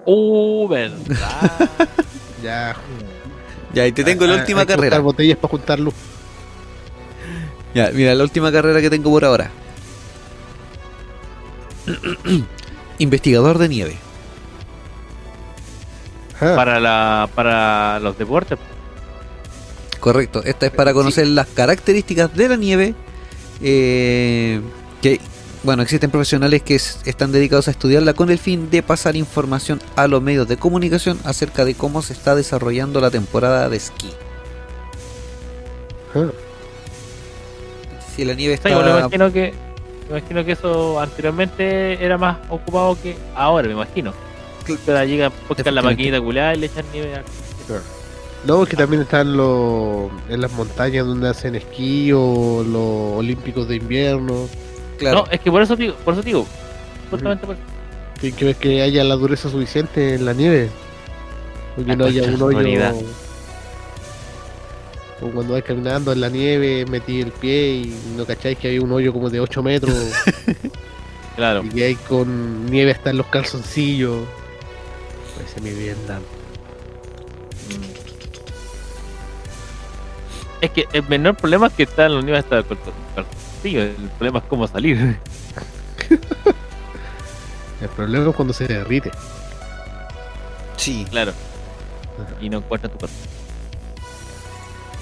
Uh, 0.07 0.69
verdad. 0.69 1.69
Ya. 2.43 2.77
Ya, 3.75 3.87
y 3.87 3.93
te 3.93 4.05
tengo 4.05 4.27
la 4.27 4.35
Ah, 4.35 4.39
última 4.39 4.61
hay 4.61 4.67
que 4.67 4.75
carrera. 4.75 4.99
botellas 5.01 5.37
para 5.39 5.51
juntar 5.51 5.81
luz. 5.81 5.95
Ya, 7.75 7.91
mira, 7.93 8.15
la 8.15 8.23
última 8.23 8.53
carrera 8.53 8.81
que 8.81 8.89
tengo 8.91 9.11
por 9.11 9.25
ahora. 9.25 9.51
Investigador 12.99 13.59
de 13.59 13.69
nieve. 13.69 13.97
Ah, 16.41 16.53
para, 16.57 16.81
la, 16.81 17.29
para 17.35 17.99
los 18.01 18.17
deportes. 18.19 18.59
Correcto, 20.01 20.43
esta 20.45 20.67
es 20.67 20.73
para 20.73 20.93
conocer 20.93 21.27
las 21.29 21.47
características 21.49 22.35
de 22.35 22.49
la 22.49 22.57
nieve. 22.57 22.95
eh, 23.63 24.61
que, 25.01 25.21
bueno, 25.65 25.83
existen 25.83 26.11
profesionales 26.11 26.63
que 26.63 26.75
es- 26.77 26.99
están 27.07 27.33
dedicados 27.33 27.69
a 27.69 27.71
estudiarla 27.73 28.13
con 28.15 28.31
el 28.31 28.39
fin 28.39 28.71
de 28.71 28.83
pasar 28.83 29.17
información 29.17 29.81
a 29.97 30.07
los 30.07 30.21
medios 30.23 30.47
de 30.47 30.57
comunicación 30.59 31.19
acerca 31.25 31.65
de 31.65 31.75
cómo 31.75 32.03
se 32.03 32.13
está 32.13 32.35
desarrollando 32.35 33.01
la 33.01 33.11
temporada 33.11 33.69
de 33.69 33.77
esquí. 33.79 34.11
ah. 36.15 36.27
Si 38.15 38.25
la 38.25 38.35
nieve 38.35 38.57
Sí, 38.57 38.63
bueno, 38.65 38.79
me 38.81 38.87
está. 38.91 39.01
imagino 39.01 39.33
que 39.33 39.53
me 40.11 40.19
imagino 40.19 40.45
que 40.45 40.53
eso 40.53 41.01
anteriormente 41.01 42.05
era 42.05 42.19
más 42.19 42.37
ocupado 42.51 42.97
que 43.03 43.17
ahora, 43.35 43.67
me 43.67 43.73
imagino. 43.75 44.13
Pero 44.87 45.05
llega 45.05 45.31
porque 45.49 45.69
la 45.71 45.83
maquinita 45.83 46.21
culiada 46.21 46.55
y 46.55 46.59
le 46.59 46.67
echan 46.67 46.85
nieve. 46.93 47.15
a- 47.17 47.23
No, 48.47 48.63
es 48.63 48.69
que 48.69 48.77
también 48.77 49.03
están 49.03 49.37
los 49.37 50.11
en 50.29 50.41
las 50.43 50.53
montañas 50.53 51.07
donde 51.07 51.29
hacen 51.29 51.55
esquí 51.55 52.13
o 52.13 52.63
los 52.63 53.19
olímpicos 53.19 53.67
de 53.67 53.77
invierno. 53.77 54.47
Claro, 54.99 55.25
No, 55.25 55.31
es 55.31 55.41
que 55.41 55.51
por 55.51 55.63
eso 55.63 55.77
digo, 55.77 55.95
por 56.05 56.15
eso 56.15 56.23
digo. 56.23 56.47
Justamente 57.11 57.47
por 57.47 57.57
Tienen 58.21 58.39
que 58.39 58.45
ver 58.45 58.57
que 58.57 58.83
haya 58.83 59.05
la 59.05 59.15
dureza 59.17 59.49
suficiente 59.49 60.15
en 60.15 60.25
la 60.25 60.33
nieve. 60.33 60.71
Porque 61.77 61.91
La 61.91 61.97
no 61.97 62.05
haya 62.07 62.23
un 62.25 62.43
hoyo. 62.43 62.93
O 65.21 65.29
cuando 65.29 65.53
vais 65.55 65.65
caminando 65.65 66.13
en 66.13 66.21
la 66.21 66.29
nieve, 66.29 66.85
metí 66.87 67.21
el 67.21 67.31
pie 67.33 67.73
y 67.77 67.95
no 68.17 68.27
cacháis 68.27 68.59
que 68.59 68.69
hay 68.69 68.79
un 68.79 68.93
hoyo 68.93 69.13
como 69.13 69.31
de 69.31 69.41
8 69.41 69.63
metros 69.63 69.95
Claro. 71.37 71.63
y 71.65 71.69
que 71.71 71.85
hay 71.85 71.95
con 71.95 72.67
nieve 72.67 72.93
hasta 72.93 73.11
en 73.11 73.17
los 73.19 73.27
calzoncillos. 73.27 74.23
Esa 75.47 75.57
es 75.57 75.63
mi 75.63 75.71
vivienda. 75.71 76.21
Es 80.61 80.71
que 80.71 80.87
el 80.93 81.03
menor 81.09 81.37
problema 81.37 81.67
es 81.67 81.73
que 81.75 81.83
está 81.85 82.07
en 82.07 82.15
la 82.17 82.23
nieve 82.23 82.39
hasta 82.39 82.59
el 82.59 82.65
corto. 82.65 82.93
Sencillo, 83.65 83.83
el 83.83 84.11
problema 84.19 84.39
es 84.41 84.45
cómo 84.45 84.69
salir. 84.69 84.99
El 87.81 87.89
problema 87.91 88.31
es 88.31 88.37
cuando 88.37 88.55
se 88.55 88.67
derrite. 88.67 89.11
Sí. 90.77 91.07
Claro. 91.11 91.33
Y 92.41 92.49
no 92.49 92.59
encuentras 92.59 92.93
tu 92.93 92.99
cuerpo. 92.99 93.17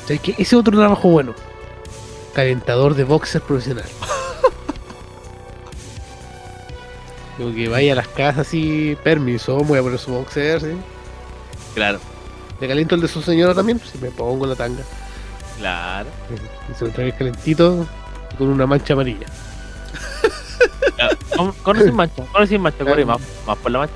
¿Sabes 0.03 0.21
qué? 0.21 0.33
Ese 0.33 0.43
es 0.43 0.55
otro 0.55 0.77
trabajo 0.77 1.09
bueno. 1.09 1.35
Calentador 2.35 2.95
de 2.95 3.05
boxer 3.05 3.43
profesional. 3.43 3.85
Como 7.37 7.55
que 7.55 7.69
vaya 7.69 7.93
a 7.93 7.97
las 7.97 8.09
casas 8.09 8.49
así, 8.49 8.97
permiso, 9.05 9.59
voy 9.59 9.79
a 9.79 9.83
poner 9.83 9.99
su 9.99 10.13
boxer, 10.13 10.61
¿sí? 10.61 10.73
Claro, 11.75 12.01
Le 12.61 12.69
caliento 12.69 12.95
el 12.95 13.01
de 13.01 13.09
su 13.09 13.23
señora 13.23 13.55
también, 13.55 13.81
si 13.81 13.97
me 13.99 14.11
pongo 14.11 14.47
la 14.47 14.57
tanga. 14.57 14.83
claro. 15.59 16.09
Y 16.71 16.75
se 16.75 16.87
lo 16.87 16.91
trae 16.91 17.13
calentito 17.13 17.87
y 17.87 18.02
con 18.37 18.49
una 18.49 18.67
mancha 18.67 18.93
amarilla. 18.95 19.27
Claro, 20.97 21.17
Con, 21.37 21.53
con 21.53 21.77
o 21.77 21.81
sin 21.81 21.95
mancha, 21.95 22.25
con 22.33 22.43
o 22.43 22.47
sin 22.47 22.61
mancha, 22.61 22.85
corre 22.85 23.05
más, 23.05 23.19
más 23.47 23.59
por 23.59 23.71
la 23.71 23.79
mancha. 23.81 23.95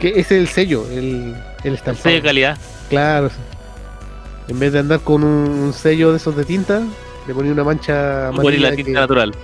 Que 0.00 0.18
es 0.20 0.30
el 0.32 0.48
sello, 0.48 0.86
el, 0.90 0.98
el 0.98 1.36
El 1.64 1.74
estampado. 1.74 2.02
sello 2.04 2.16
de 2.16 2.22
calidad. 2.22 2.58
Claro. 2.88 3.30
En 4.48 4.58
vez 4.58 4.72
de 4.72 4.78
andar 4.78 5.00
con 5.00 5.24
un, 5.24 5.72
sello 5.72 6.10
de 6.12 6.18
esos 6.18 6.36
de 6.36 6.44
tinta, 6.44 6.82
le 7.26 7.34
ponía 7.34 7.52
una 7.52 7.64
mancha 7.64 8.30
Poner 8.34 8.60
la 8.60 8.68
amarilla 8.68 8.70
tinta 8.76 8.84
que- 8.84 8.92
natural. 8.92 9.34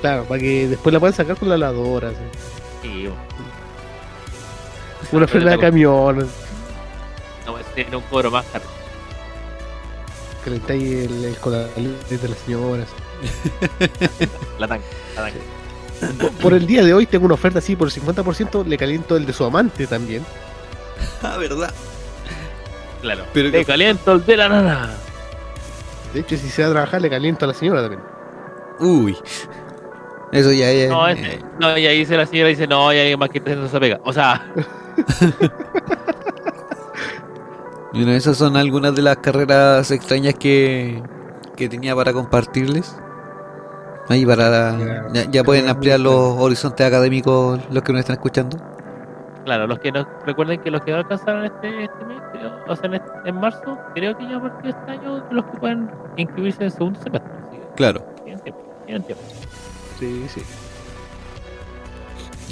Claro, 0.00 0.24
para 0.24 0.40
que 0.40 0.68
después 0.68 0.92
la 0.92 1.00
puedan 1.00 1.14
sacar 1.16 1.36
con 1.36 1.48
la 1.48 1.56
lavadora. 1.58 2.08
así. 2.08 2.16
Sí. 2.82 3.08
Una 5.12 5.26
frena 5.26 5.52
de 5.52 5.58
camión. 5.58 6.28
no, 7.46 7.58
ese 7.58 7.80
era 7.82 7.96
un 7.98 8.02
cobro 8.04 8.30
más 8.30 8.44
caro. 8.52 8.64
Calentáis 10.44 10.82
el, 10.82 11.24
el 11.24 12.20
de 12.20 12.28
las 12.28 12.38
señoras. 12.38 12.88
La 14.58 14.68
tanca, 14.68 14.84
la 15.16 15.22
tanca. 15.22 15.38
Por, 16.20 16.30
por 16.32 16.52
el 16.54 16.66
día 16.66 16.84
de 16.84 16.92
hoy 16.92 17.06
tengo 17.06 17.24
una 17.24 17.34
oferta 17.34 17.58
así 17.60 17.74
por 17.76 17.88
el 17.88 17.94
50%, 17.94 18.66
le 18.66 18.76
caliento 18.76 19.16
el 19.16 19.24
de 19.26 19.32
su 19.32 19.44
amante 19.44 19.86
también. 19.86 20.24
Ah, 21.22 21.36
verdad. 21.38 21.72
Claro. 23.02 23.24
Pero 23.34 23.50
que- 23.50 23.64
caliento 23.64 24.12
el 24.12 24.24
de 24.24 24.36
la 24.36 24.48
nana. 24.48 24.90
De 26.14 26.20
hecho, 26.20 26.36
si 26.36 26.48
se 26.48 26.62
va 26.62 26.68
a 26.68 26.70
trabajar, 26.72 27.02
le 27.02 27.10
caliento 27.10 27.44
a 27.44 27.48
la 27.48 27.54
señora 27.54 27.80
también. 27.82 28.02
Uy. 28.80 29.16
Eso 30.32 30.52
ya 30.52 30.70
es. 30.70 30.88
No, 30.88 31.08
eh, 31.08 31.38
no, 31.60 31.76
y 31.76 31.86
ahí 31.86 31.98
dice 31.98 32.16
la 32.16 32.26
señora, 32.26 32.48
dice, 32.48 32.66
no, 32.66 32.88
hay 32.88 33.00
alguien 33.00 33.18
más 33.18 33.28
que 33.30 33.38
está 33.38 33.50
haciendo 33.50 33.66
esa 33.68 33.78
pega. 33.80 34.00
O 34.04 34.12
sea, 34.12 34.50
Bueno, 37.92 38.12
esas 38.12 38.36
son 38.36 38.56
algunas 38.56 38.94
de 38.94 39.02
las 39.02 39.16
carreras 39.18 39.90
extrañas 39.90 40.34
que, 40.34 41.02
que 41.56 41.68
tenía 41.68 41.94
para 41.94 42.12
compartirles. 42.12 42.94
Ahí 44.08 44.24
para 44.24 44.76
Ya, 44.78 45.06
ya, 45.12 45.30
ya 45.30 45.44
pueden 45.44 45.68
ampliar 45.68 45.98
los 46.00 46.14
horizontes 46.38 46.86
académicos 46.86 47.60
los 47.70 47.82
que 47.82 47.92
nos 47.92 48.00
están 48.00 48.14
escuchando. 48.14 48.56
claro, 49.44 49.66
los 49.66 49.78
que 49.80 49.92
no, 49.92 50.06
recuerden 50.24 50.60
que 50.60 50.70
los 50.70 50.80
que 50.82 50.90
no 50.92 50.98
alcanzaron 50.98 51.44
este, 51.44 51.84
este 51.84 52.04
mes, 52.04 52.18
creo, 52.32 52.52
o 52.68 52.74
sea, 52.76 52.86
en, 52.86 52.94
este- 52.94 53.10
en 53.24 53.34
marzo, 53.40 53.78
creo 53.94 54.16
que 54.16 54.28
ya 54.28 54.36
a 54.36 54.40
partir 54.42 54.72
de 54.74 54.78
este 54.78 54.90
año, 54.92 55.24
los 55.30 55.44
que 55.44 55.58
pueden 55.58 55.90
inscribirse 56.16 56.58
en 56.60 56.66
el 56.66 56.72
segundo 56.72 57.00
semestre. 57.02 57.30
Así 57.48 57.56
que 57.58 57.74
Claro. 57.76 58.00
tienen 58.24 58.40
tiempo, 58.42 58.60
tienen 58.86 59.02
tiempo. 59.04 59.22
Sí, 60.00 60.26
sí. 60.34 60.42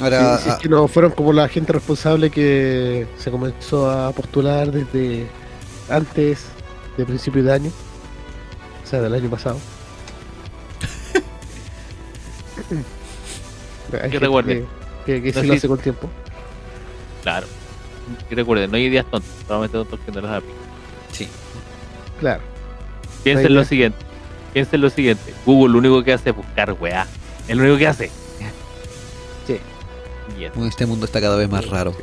Ahora, 0.02 0.38
Sí, 0.38 0.44
si 0.44 0.48
es 0.50 0.56
que 0.56 0.68
no 0.68 0.88
fueron 0.88 1.12
como 1.12 1.32
la 1.32 1.46
gente 1.48 1.72
responsable 1.72 2.30
que 2.30 3.06
se 3.16 3.30
comenzó 3.30 3.88
a 3.90 4.10
postular 4.12 4.72
desde 4.72 5.28
antes 5.88 6.46
de 6.96 7.04
principio 7.04 7.42
de 7.44 7.52
año, 7.52 7.70
o 8.82 8.86
sea, 8.86 9.00
del 9.00 9.14
año 9.14 9.30
pasado. 9.30 9.56
Recuerde. 13.90 14.64
Que, 15.06 15.20
que, 15.20 15.22
que 15.22 15.32
No 15.32 15.40
sí 15.40 15.46
lo 15.46 15.54
hace 15.54 15.68
con 15.68 15.78
tiempo. 15.78 16.08
Claro. 17.22 17.46
Y 18.30 18.34
recuerden, 18.34 18.70
no 18.70 18.76
hay 18.76 18.84
ideas 18.84 19.06
tontas, 19.10 19.30
solamente 19.46 19.76
tontos 19.78 20.00
que 20.04 20.12
no 20.12 20.20
las 20.20 20.32
aplican. 20.38 20.56
sí. 21.12 21.28
Claro. 22.20 22.42
Piensen 23.22 23.46
idea. 23.46 23.60
lo 23.60 23.64
siguiente. 23.64 23.98
Piensen 24.52 24.80
lo 24.80 24.90
siguiente. 24.90 25.34
Google 25.44 25.72
lo 25.72 25.78
único 25.78 26.04
que 26.04 26.12
hace 26.12 26.30
es 26.30 26.36
buscar 26.36 26.72
weá. 26.78 27.06
Es 27.48 27.56
lo 27.56 27.62
único 27.62 27.78
que 27.78 27.86
hace. 27.86 28.10
Sí. 29.46 29.58
Este 30.66 30.86
mundo 30.86 31.04
está 31.04 31.20
cada 31.20 31.36
vez 31.36 31.50
más 31.50 31.66
raro. 31.68 31.94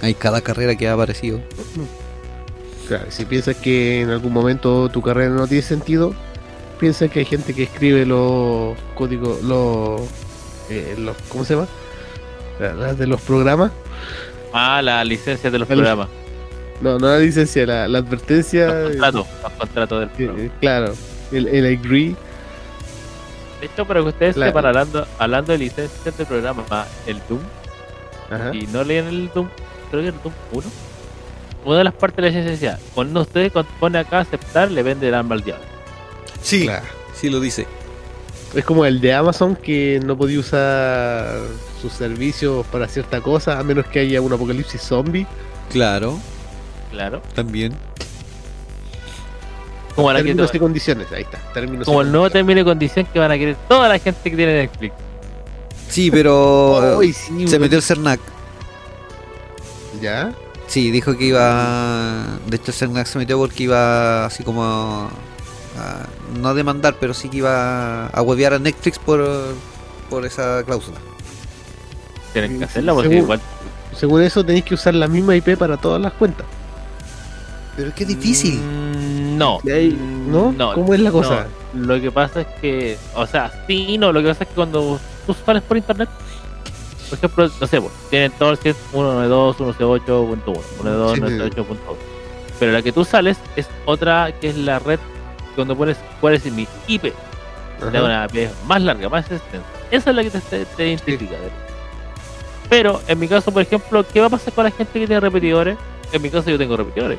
Hay 0.00 0.14
cada 0.14 0.40
carrera 0.40 0.76
que 0.76 0.86
ha 0.88 0.92
aparecido. 0.92 1.40
Claro, 2.86 3.06
si 3.10 3.24
piensas 3.24 3.56
que 3.56 4.02
en 4.02 4.10
algún 4.10 4.32
momento 4.32 4.88
tu 4.90 5.02
carrera 5.02 5.30
no 5.30 5.46
tiene 5.48 5.62
sentido, 5.62 6.14
piensa 6.80 7.06
que 7.08 7.20
hay 7.20 7.24
gente 7.26 7.54
que 7.54 7.64
escribe 7.64 8.06
los 8.06 8.76
códigos, 8.94 9.42
los, 9.42 10.00
eh, 10.70 10.94
los 10.98 11.16
¿cómo 11.28 11.44
se 11.44 11.54
llama? 11.54 11.68
La- 12.58 12.74
Las 12.74 12.98
de 12.98 13.06
los 13.06 13.20
programas. 13.20 13.70
Ah, 14.52 14.80
las 14.82 15.06
licencias 15.06 15.52
de 15.52 15.58
los 15.58 15.68
programas. 15.68 16.08
No, 16.80 16.98
no 16.98 17.08
la 17.08 17.18
licencia, 17.18 17.66
la, 17.66 17.86
la 17.86 17.98
advertencia. 17.98 18.66
Los 18.66 18.74
eh, 18.74 18.98
contratos. 18.98 19.26
Los 19.42 19.52
contratos 19.52 20.00
del 20.00 20.08
eh, 20.08 20.12
programa. 20.16 20.42
eh, 20.42 20.50
claro, 20.60 20.94
el, 21.32 21.48
el 21.48 21.76
agree. 21.78 22.16
De 23.60 23.66
hecho, 23.66 23.84
para 23.84 24.00
que 24.00 24.08
ustedes 24.08 24.36
La- 24.38 24.46
sepan, 24.46 24.64
hablando, 24.66 25.06
hablando 25.18 25.52
de 25.52 25.58
licencias 25.58 26.16
del 26.16 26.26
programa, 26.26 26.64
el 27.06 27.18
Doom, 27.28 27.40
Ajá. 28.30 28.54
y 28.54 28.66
no 28.68 28.82
leen 28.82 29.06
el 29.06 29.30
Doom, 29.34 29.48
creo 29.90 30.02
que 30.02 30.08
el 30.08 30.14
Doom 30.22 30.34
1. 30.52 30.66
Una 31.66 31.78
de 31.78 31.84
las 31.84 31.92
partes 31.94 32.24
de 32.24 32.30
la 32.30 32.38
licencia 32.38 32.78
cuando 32.94 33.20
usted 33.20 33.52
pone 33.78 33.98
acá 33.98 34.20
aceptar, 34.20 34.70
le 34.70 34.82
vende 34.82 35.08
el 35.08 35.14
alma 35.14 35.34
al 35.34 35.42
diablo. 35.42 35.64
Sí, 36.42 36.64
Claro. 36.64 36.86
sí 37.14 37.28
lo 37.30 37.40
dice. 37.40 37.66
Es 38.54 38.64
como 38.64 38.84
el 38.84 39.00
de 39.00 39.14
Amazon 39.14 39.54
que 39.54 40.00
no 40.04 40.16
podía 40.16 40.40
usar 40.40 41.38
sus 41.80 41.92
servicios 41.92 42.66
para 42.66 42.88
cierta 42.88 43.20
cosa 43.20 43.58
a 43.60 43.62
menos 43.62 43.86
que 43.86 44.00
haya 44.00 44.20
un 44.20 44.32
apocalipsis 44.32 44.80
zombie. 44.82 45.26
Claro, 45.70 46.18
Claro. 46.90 47.22
también. 47.34 47.74
Como, 49.94 50.12
la 50.12 50.18
que, 50.20 50.26
Términos 50.26 50.50
y 50.54 50.58
condiciones, 50.58 51.06
ahí 51.12 51.22
está. 51.22 51.38
Términos 51.52 51.84
como 51.84 52.00
el 52.00 52.10
nuevo 52.10 52.30
término 52.30 52.60
y 52.60 52.64
condición 52.64 53.06
que 53.12 53.18
van 53.18 53.30
a 53.30 53.38
querer 53.38 53.56
toda 53.68 53.88
la 53.88 53.98
gente 53.98 54.30
que 54.30 54.36
tiene 54.36 54.54
Netflix. 54.54 54.94
Sí, 55.88 56.10
pero 56.10 56.98
Uy, 56.98 57.12
sí, 57.12 57.46
se 57.48 57.58
metió 57.58 57.76
el 57.78 57.82
CERNAC. 57.84 58.20
¿Ya? 60.00 60.32
Sí, 60.68 60.90
dijo 60.90 61.16
que 61.16 61.24
iba. 61.24 62.24
De 62.46 62.56
hecho, 62.56 62.70
el 62.70 62.72
CERNAC 62.74 63.06
se 63.06 63.18
metió 63.18 63.38
porque 63.38 63.64
iba 63.64 64.24
así 64.26 64.42
como. 64.44 65.10
A- 65.80 66.06
no 66.40 66.48
a 66.48 66.54
demandar, 66.54 66.96
pero 67.00 67.14
sí 67.14 67.28
que 67.28 67.38
iba 67.38 68.06
a 68.06 68.22
huevear 68.22 68.54
a 68.54 68.58
Netflix 68.58 68.98
por, 68.98 69.24
por 70.08 70.24
esa 70.26 70.62
cláusula. 70.64 70.98
Tienen 72.32 72.58
que 72.58 72.64
hacerla 72.64 72.92
porque 72.94 73.08
según- 73.08 73.24
igual 73.24 73.40
Según 73.96 74.22
eso 74.22 74.44
tenéis 74.44 74.64
que 74.64 74.74
usar 74.74 74.94
la 74.94 75.08
misma 75.08 75.34
IP 75.36 75.56
para 75.56 75.76
todas 75.76 76.00
las 76.00 76.12
cuentas. 76.12 76.46
Pero 77.76 77.88
es 77.88 77.94
que 77.94 78.04
es 78.04 78.08
difícil. 78.08 78.54
Mm, 78.60 79.36
No. 79.36 79.58
¿No? 79.64 80.52
No, 80.52 80.74
¿Cómo 80.74 80.94
es 80.94 81.00
la 81.00 81.10
cosa? 81.10 81.46
no. 81.74 81.86
Lo 81.94 82.00
que 82.00 82.10
pasa 82.12 82.42
es 82.42 82.46
que, 82.60 82.98
o 83.14 83.26
sea, 83.26 83.50
sí 83.66 83.86
y 83.90 83.98
no, 83.98 84.12
lo 84.12 84.20
que 84.22 84.28
pasa 84.28 84.44
es 84.44 84.48
que 84.50 84.54
cuando 84.56 84.98
tú 85.26 85.34
sales 85.46 85.62
por 85.62 85.76
internet, 85.76 86.08
por 87.08 87.18
ejemplo, 87.18 87.50
no 87.60 87.66
sé, 87.66 87.80
pues, 87.80 87.92
tienen 88.10 88.32
todo 88.32 88.50
el 88.50 88.58
192, 88.58 89.56
198.1, 89.56 90.60
192, 90.82 91.12
Sí, 91.14 91.20
sí. 91.20 91.22
198.1. 91.24 91.96
Pero 92.60 92.72
la 92.72 92.82
que 92.82 92.92
tú 92.92 93.04
sales 93.04 93.38
es 93.56 93.66
otra 93.86 94.32
que 94.40 94.50
es 94.50 94.56
la 94.56 94.78
red 94.78 94.98
cuando 95.60 95.76
pones 95.76 95.98
cuál 96.20 96.34
es 96.34 96.44
mi 96.46 96.66
IP, 96.86 97.12
Ajá. 97.80 97.90
te 97.90 97.98
da 97.98 98.04
una 98.04 98.26
IP 98.32 98.50
más 98.66 98.82
larga, 98.82 99.08
más 99.08 99.30
extensa. 99.30 99.66
Esa 99.90 100.10
es 100.10 100.16
la 100.16 100.22
que 100.22 100.30
te, 100.30 100.64
te, 100.64 100.88
identifica. 100.88 101.36
Pero 102.68 103.02
en 103.06 103.18
mi 103.18 103.28
caso, 103.28 103.52
por 103.52 103.62
ejemplo, 103.62 104.06
¿qué 104.06 104.20
va 104.20 104.26
a 104.26 104.30
pasar 104.30 104.54
con 104.54 104.64
la 104.64 104.70
gente 104.70 105.00
que 105.00 105.06
tiene 105.06 105.20
repetidores? 105.20 105.76
En 106.12 106.22
mi 106.22 106.30
caso 106.30 106.50
yo 106.50 106.58
tengo 106.58 106.76
repetidores. 106.76 107.18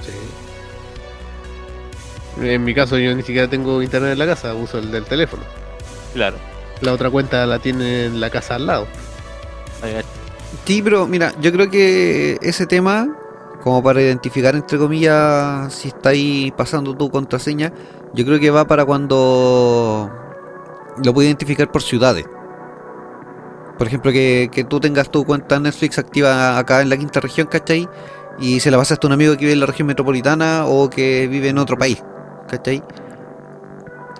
Sí. 0.00 0.12
En 2.44 2.64
mi 2.64 2.74
caso 2.74 2.98
yo 2.98 3.14
ni 3.14 3.22
siquiera 3.22 3.48
tengo 3.48 3.82
internet 3.82 4.12
en 4.12 4.18
la 4.18 4.26
casa, 4.26 4.54
uso 4.54 4.78
el 4.78 4.90
del 4.90 5.04
teléfono. 5.04 5.42
Claro. 6.14 6.36
La 6.80 6.92
otra 6.92 7.10
cuenta 7.10 7.46
la 7.46 7.58
tiene 7.58 8.06
en 8.06 8.20
la 8.20 8.30
casa 8.30 8.56
al 8.56 8.66
lado. 8.66 8.86
Sí, 10.64 10.82
pero 10.82 11.06
mira, 11.06 11.32
yo 11.40 11.52
creo 11.52 11.70
que 11.70 12.38
ese 12.40 12.66
tema, 12.66 13.08
como 13.62 13.82
para 13.82 14.02
identificar 14.02 14.54
entre 14.56 14.76
comillas 14.76 15.72
si 15.72 15.88
estáis 15.88 16.50
pasando 16.52 16.96
tu 16.96 17.10
contraseña, 17.10 17.72
yo 18.12 18.24
creo 18.24 18.40
que 18.40 18.50
va 18.50 18.66
para 18.66 18.84
cuando 18.84 20.10
lo 21.02 21.14
puedes 21.14 21.28
identificar 21.28 21.70
por 21.70 21.82
ciudades. 21.82 22.26
Por 23.78 23.86
ejemplo, 23.86 24.12
que, 24.12 24.50
que 24.52 24.64
tú 24.64 24.80
tengas 24.80 25.10
tu 25.10 25.24
cuenta 25.24 25.58
Netflix 25.58 25.98
activa 25.98 26.58
acá 26.58 26.82
en 26.82 26.88
la 26.88 26.96
quinta 26.96 27.20
región, 27.20 27.46
¿cachai? 27.46 27.88
Y 28.38 28.60
se 28.60 28.70
la 28.70 28.78
pasaste 28.78 29.06
a 29.06 29.08
un 29.08 29.12
amigo 29.12 29.34
que 29.34 29.40
vive 29.40 29.52
en 29.52 29.60
la 29.60 29.66
región 29.66 29.86
metropolitana 29.86 30.66
o 30.66 30.90
que 30.90 31.28
vive 31.28 31.48
en 31.48 31.58
otro 31.58 31.78
país, 31.78 32.02
¿cachai? 32.48 32.82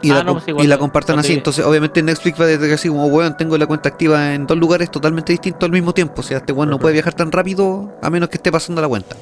Y, 0.03 0.11
Ah, 0.11 0.17
la, 0.17 0.25
no, 0.25 0.33
pues 0.35 0.49
igual 0.49 0.65
y 0.65 0.69
la 0.69 0.75
no- 0.77 0.81
compartan 0.81 1.17
no 1.17 1.21
así. 1.21 1.33
Entonces, 1.33 1.65
obviamente, 1.65 2.03
Netflix 2.03 2.39
va 2.41 2.45
a 2.45 2.49
decir 2.49 2.73
así 2.75 2.89
como, 2.89 3.07
weón, 3.07 3.37
tengo 3.37 3.57
la 3.57 3.67
cuenta 3.67 3.89
activa 3.89 4.35
en 4.35 4.47
dos 4.47 4.59
lugares 4.59 4.91
totalmente 4.91 5.33
distintos 5.33 5.65
al 5.65 5.73
mismo 5.73 5.95
tiempo. 5.95 6.15
O 6.21 6.23
sea, 6.25 6.39
este 6.39 6.53
weón 6.53 6.71
no 6.71 6.79
puede 6.79 6.95
viajar 6.95 7.15
tan 7.15 7.31
rápido 7.31 7.93
a 8.03 8.11
menos 8.11 8.29
que 8.29 8.37
esté 8.37 8.51
pasando 8.51 8.81
la 8.83 8.89
cuenta. 8.89 9.17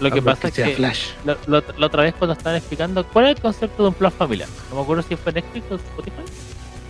Lo 0.00 0.10
que 0.10 0.18
A 0.18 0.22
menos 0.22 0.36
pasa 0.36 0.48
es 0.48 0.54
sea 0.54 0.66
que 0.66 0.74
Flash. 0.74 1.06
la, 1.24 1.36
la- 1.46 1.62
la 1.76 1.86
otra 1.86 2.02
vez 2.02 2.14
cuando 2.18 2.32
estaban 2.34 2.56
explicando 2.58 3.04
cuál 3.06 3.26
es 3.26 3.36
el 3.36 3.42
concepto 3.42 3.82
de 3.84 3.88
un 3.88 3.94
plan 3.94 4.12
familiar, 4.12 4.48
no 4.70 4.76
me 4.76 4.82
acuerdo 4.82 5.02
si 5.02 5.16
fue 5.16 5.32
Netflix 5.32 5.64
o 5.70 5.74
Spotify, 5.76 6.22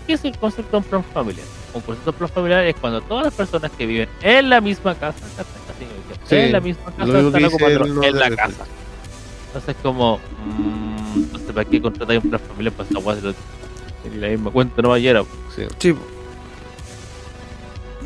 ¿qué 0.07 0.13
es 0.15 0.25
el 0.25 0.37
concepto 0.39 0.71
de 0.73 0.77
un 0.79 0.85
plan 0.85 1.05
familiar? 1.15 1.47
Un 1.75 1.81
concepto 1.83 2.13
de 2.13 2.19
plan 2.19 2.31
familiar 2.31 2.65
es 2.67 2.77
cuando 2.77 3.01
todas 3.03 3.25
las 3.27 3.35
personas 3.35 3.71
que 3.77 3.87
viven 3.87 4.09
en 4.23 4.51
la 4.51 4.61
misma 4.61 4.95
casa, 4.95 5.19
en 6.31 6.53
la 6.53 6.61
misma 6.61 6.85
casa, 6.97 7.13
que 7.13 7.27
están 7.27 7.45
ocupando 7.45 8.03
en 8.03 8.19
la 8.19 8.31
casa. 8.31 8.65
Entonces, 9.49 9.77
como, 9.83 10.19
mm, 10.19 10.88
entonces, 11.23 11.53
¿para 11.53 11.65
qué 11.65 11.81
contratar 11.81 12.17
un 12.19 12.29
plan 12.31 12.41
familiar 12.41 12.73
para 12.73 12.89
esa 12.89 12.99
guay? 12.99 13.19
Y 14.05 14.17
la 14.19 14.29
misma 14.29 14.51
cuenta 14.51 14.83
no 14.83 14.91
va 14.91 14.97
a 14.97 14.99
llegar. 14.99 15.25
Sí. 15.55 15.63
Sí. 15.79 15.95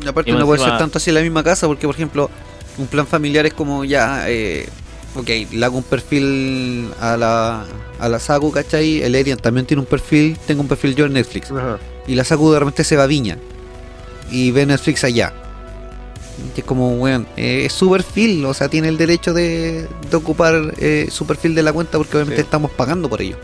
Y 0.03 0.07
Aparte 0.07 0.31
Y 0.31 0.33
no 0.33 0.45
puede 0.45 0.63
ser 0.63 0.77
tanto 0.77 0.97
así 0.97 1.09
en 1.09 1.15
la 1.15 1.21
misma 1.21 1.43
casa 1.43 1.67
porque, 1.67 1.85
por 1.85 1.95
ejemplo, 1.95 2.29
un 2.77 2.87
plan 2.87 3.07
familiar 3.07 3.45
es 3.45 3.53
como 3.53 3.85
ya, 3.85 4.29
eh, 4.29 4.67
ok, 5.15 5.29
le 5.51 5.65
hago 5.65 5.77
un 5.77 5.83
perfil 5.83 6.89
a 6.99 7.15
la, 7.15 7.65
a 7.99 8.09
la 8.09 8.19
Saku, 8.19 8.51
¿cachai? 8.51 9.01
El 9.01 9.15
Erian 9.15 9.37
también 9.37 9.65
tiene 9.65 9.81
un 9.81 9.87
perfil, 9.87 10.37
tengo 10.45 10.61
un 10.61 10.67
perfil 10.67 10.95
yo 10.95 11.05
en 11.05 11.13
Netflix. 11.13 11.51
Ajá. 11.51 11.79
Y 12.07 12.15
la 12.15 12.23
Saku 12.23 12.51
de 12.51 12.59
repente 12.59 12.83
se 12.83 12.97
va 12.97 13.03
a 13.03 13.07
Viña 13.07 13.37
y 14.31 14.51
ve 14.51 14.65
Netflix 14.65 15.03
allá. 15.03 15.33
Y 16.55 16.59
es 16.59 16.65
como, 16.65 16.95
weón, 16.97 17.25
eh, 17.37 17.63
es 17.65 17.73
su 17.73 17.89
perfil, 17.91 18.43
o 18.45 18.53
sea, 18.53 18.67
tiene 18.69 18.87
el 18.89 18.97
derecho 18.97 19.33
de, 19.33 19.87
de 20.09 20.15
ocupar 20.17 20.73
eh, 20.77 21.07
su 21.09 21.25
perfil 21.25 21.55
de 21.55 21.63
la 21.63 21.71
cuenta 21.73 21.97
porque 21.97 22.17
obviamente 22.17 22.41
Sí. 22.41 22.45
estamos 22.45 22.71
pagando 22.71 23.07
por 23.09 23.21
ello. 23.21 23.37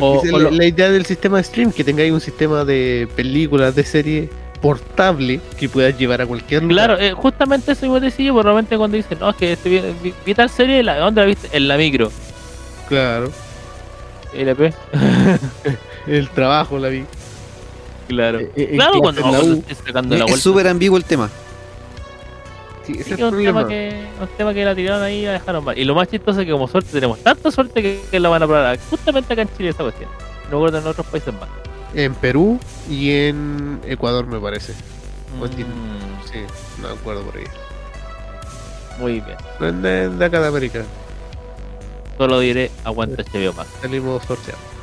O- 0.00 0.22
es 0.24 0.32
la, 0.32 0.38
lo- 0.38 0.50
la 0.50 0.64
idea 0.64 0.90
del 0.90 1.06
sistema 1.06 1.36
de 1.38 1.44
stream, 1.44 1.70
que 1.70 1.84
tengáis 1.84 2.12
un 2.12 2.20
sistema 2.20 2.64
de 2.64 3.08
películas, 3.14 3.74
de 3.76 3.84
serie 3.84 4.30
portable 4.60 5.40
que 5.58 5.68
puedas 5.68 5.96
llevar 5.98 6.22
a 6.22 6.26
cualquier 6.26 6.62
lugar. 6.62 6.86
Claro, 6.96 7.00
eh, 7.00 7.12
justamente 7.12 7.72
eso 7.72 7.84
iba 7.86 7.98
a 7.98 8.00
decir 8.00 8.26
yo, 8.26 8.32
porque 8.32 8.44
realmente 8.46 8.76
cuando 8.78 8.96
dicen, 8.96 9.18
no, 9.20 9.30
es 9.30 9.36
que 9.36 9.52
este, 9.52 9.68
vi, 9.68 9.80
vi- 10.02 10.14
vi 10.24 10.34
tal 10.34 10.48
serie, 10.50 10.82
la, 10.82 10.96
¿dónde 10.98 11.20
la 11.20 11.26
viste? 11.26 11.48
En 11.52 11.68
la 11.68 11.76
micro. 11.76 12.10
Claro. 12.88 13.30
LP. 14.32 14.72
El 16.06 16.28
trabajo, 16.30 16.78
la 16.78 16.88
vi. 16.88 17.04
Claro. 18.08 18.40
Eh, 18.40 18.50
en 18.56 18.76
claro, 18.76 18.98
cuando, 19.00 19.20
estés 19.54 19.78
sacando 19.86 20.16
la 20.16 20.24
Es 20.24 20.30
vuelta. 20.30 20.42
súper 20.42 20.68
ambiguo 20.68 20.96
el 20.98 21.04
tema. 21.04 21.30
Sí, 22.86 22.92
ese 22.92 23.04
Sí, 23.04 23.12
es 23.14 23.20
un, 23.22 23.42
tema 23.42 23.66
que, 23.66 24.06
un 24.20 24.28
tema 24.36 24.52
que 24.52 24.64
la 24.64 24.74
tiraron 24.74 25.02
ahí 25.02 25.20
y 25.22 25.24
la 25.24 25.32
dejaron 25.32 25.64
mal. 25.64 25.78
Y 25.78 25.84
lo 25.84 25.94
más 25.94 26.08
chistoso 26.08 26.40
es 26.40 26.46
que 26.46 26.52
como 26.52 26.68
suerte 26.68 26.90
tenemos 26.92 27.18
tanta 27.20 27.50
suerte 27.50 27.82
que, 27.82 28.00
que 28.10 28.20
la 28.20 28.28
van 28.28 28.42
a 28.42 28.46
probar 28.46 28.78
justamente 28.90 29.32
acá 29.32 29.42
en 29.42 29.56
Chile 29.56 29.70
esa 29.70 29.82
cuestión. 29.82 30.10
No 30.50 30.58
recuerdo 30.58 30.78
en 30.78 30.86
otros 30.86 31.06
países 31.06 31.32
más. 31.34 31.48
En 31.94 32.14
Perú 32.14 32.58
y 32.90 33.10
en 33.12 33.80
Ecuador, 33.86 34.26
me 34.26 34.38
parece. 34.40 34.72
Mm, 34.72 35.46
Sí, 36.30 36.38
no 36.80 36.88
me 36.88 36.94
acuerdo 36.94 37.22
por 37.22 37.36
ahí. 37.36 37.44
muy 38.98 39.20
bien. 39.20 39.82
De, 39.82 40.08
de 40.10 40.24
acá 40.24 40.40
de 40.40 40.48
América. 40.48 40.82
Solo 42.18 42.38
diré 42.40 42.70
aguanta 42.84 43.22
HBO 43.22 43.52
Max. 43.54 43.68
Salimos 43.80 44.22
sorteados. 44.24 44.73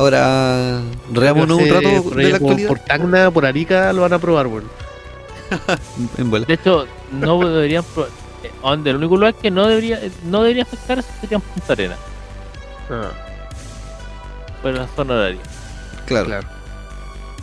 Ahora, 0.00 0.80
reámonos 1.12 1.58
un 1.60 1.68
rato 1.68 2.02
por 2.04 2.14
de 2.16 2.24
ahí 2.24 2.32
la 2.32 2.38
por- 2.38 2.48
actualidad. 2.48 2.68
Por 2.68 2.78
Tacna, 2.80 3.30
por 3.30 3.44
Arica 3.44 3.92
lo 3.92 4.00
van 4.02 4.12
a 4.14 4.18
probar, 4.18 4.46
bueno. 4.46 4.68
En 6.16 6.30
bola. 6.30 6.46
De 6.46 6.54
hecho, 6.54 6.86
no 7.12 7.38
deberían 7.46 7.84
pro- 7.84 8.06
eh, 8.42 8.50
donde 8.62 8.90
el 8.90 8.96
único 8.96 9.16
lugar 9.16 9.34
que 9.34 9.50
no 9.50 9.66
debería 9.66 10.02
eh, 10.02 10.10
no 10.24 10.40
debería 10.42 10.62
afectar 10.62 11.02
sería 11.20 11.36
en 11.36 11.42
Punta 11.42 11.72
Arena, 11.74 11.96
Ah, 12.88 13.10
por 14.62 14.72
la 14.72 14.86
zona 14.96 15.14
horaria. 15.14 15.40
Claro. 16.06 16.26
claro. 16.26 16.48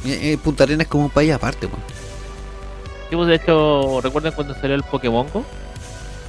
Eh, 0.06 0.32
eh, 0.34 0.38
Punta 0.44 0.64
Arenas 0.64 0.86
es 0.86 0.88
como 0.90 1.04
un 1.06 1.10
país 1.12 1.32
aparte, 1.34 1.68
weón. 1.68 1.80
Sí, 3.10 3.16
pues, 3.16 3.28
de 3.28 3.36
hecho, 3.36 4.02
recuerden 4.02 4.34
cuando 4.34 4.54
salió 4.56 4.76
el 4.76 4.84
Pokémon 4.84 5.28
Go, 5.32 5.46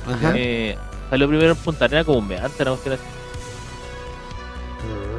Ajá. 0.06 0.32
Eh, 0.36 0.76
salió 1.08 1.26
primero 1.26 1.52
en 1.52 1.56
Punta 1.56 1.86
Arena 1.86 2.04
como 2.04 2.18
un 2.18 2.28
meante, 2.28 2.62
una 2.62 2.72
cuestión 2.72 2.94
así. 2.96 3.02
Ah, 4.80 5.17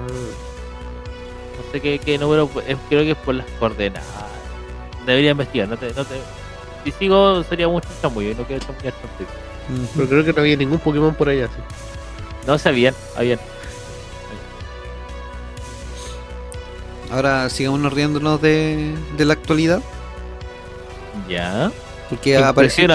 sé 1.71 1.81
qué, 1.81 1.99
qué 1.99 2.17
número, 2.17 2.49
eh, 2.67 2.75
creo 2.89 3.03
que 3.03 3.11
es 3.11 3.17
por 3.17 3.35
las 3.35 3.45
coordenadas. 3.59 4.05
Debería 5.05 5.31
investigar, 5.31 5.67
no 5.67 5.77
te, 5.77 5.93
no 5.93 6.05
te. 6.05 6.15
Si 6.83 6.91
sigo 6.91 7.43
sería 7.43 7.67
mucho 7.67 7.87
chamullo 8.01 8.31
y 8.31 8.35
no 8.35 8.43
quiero 8.43 8.65
chamullar 8.65 8.93
contigo. 8.93 9.29
Ujú. 9.69 9.87
Pero 9.95 10.07
creo 10.07 10.25
que 10.25 10.33
no 10.33 10.41
había 10.41 10.57
ningún 10.57 10.79
Pokémon 10.79 11.13
por 11.15 11.29
allá, 11.29 11.47
sí. 11.47 11.61
No 12.47 12.57
sabían, 12.57 12.93
habían. 13.15 13.39
Ahora 17.11 17.49
sigamos 17.49 17.91
riéndonos 17.91 18.41
de, 18.41 18.95
de 19.17 19.25
la 19.25 19.33
actualidad. 19.33 19.81
Ya. 21.27 21.71
Porque 22.09 22.37
apareció 22.37 22.87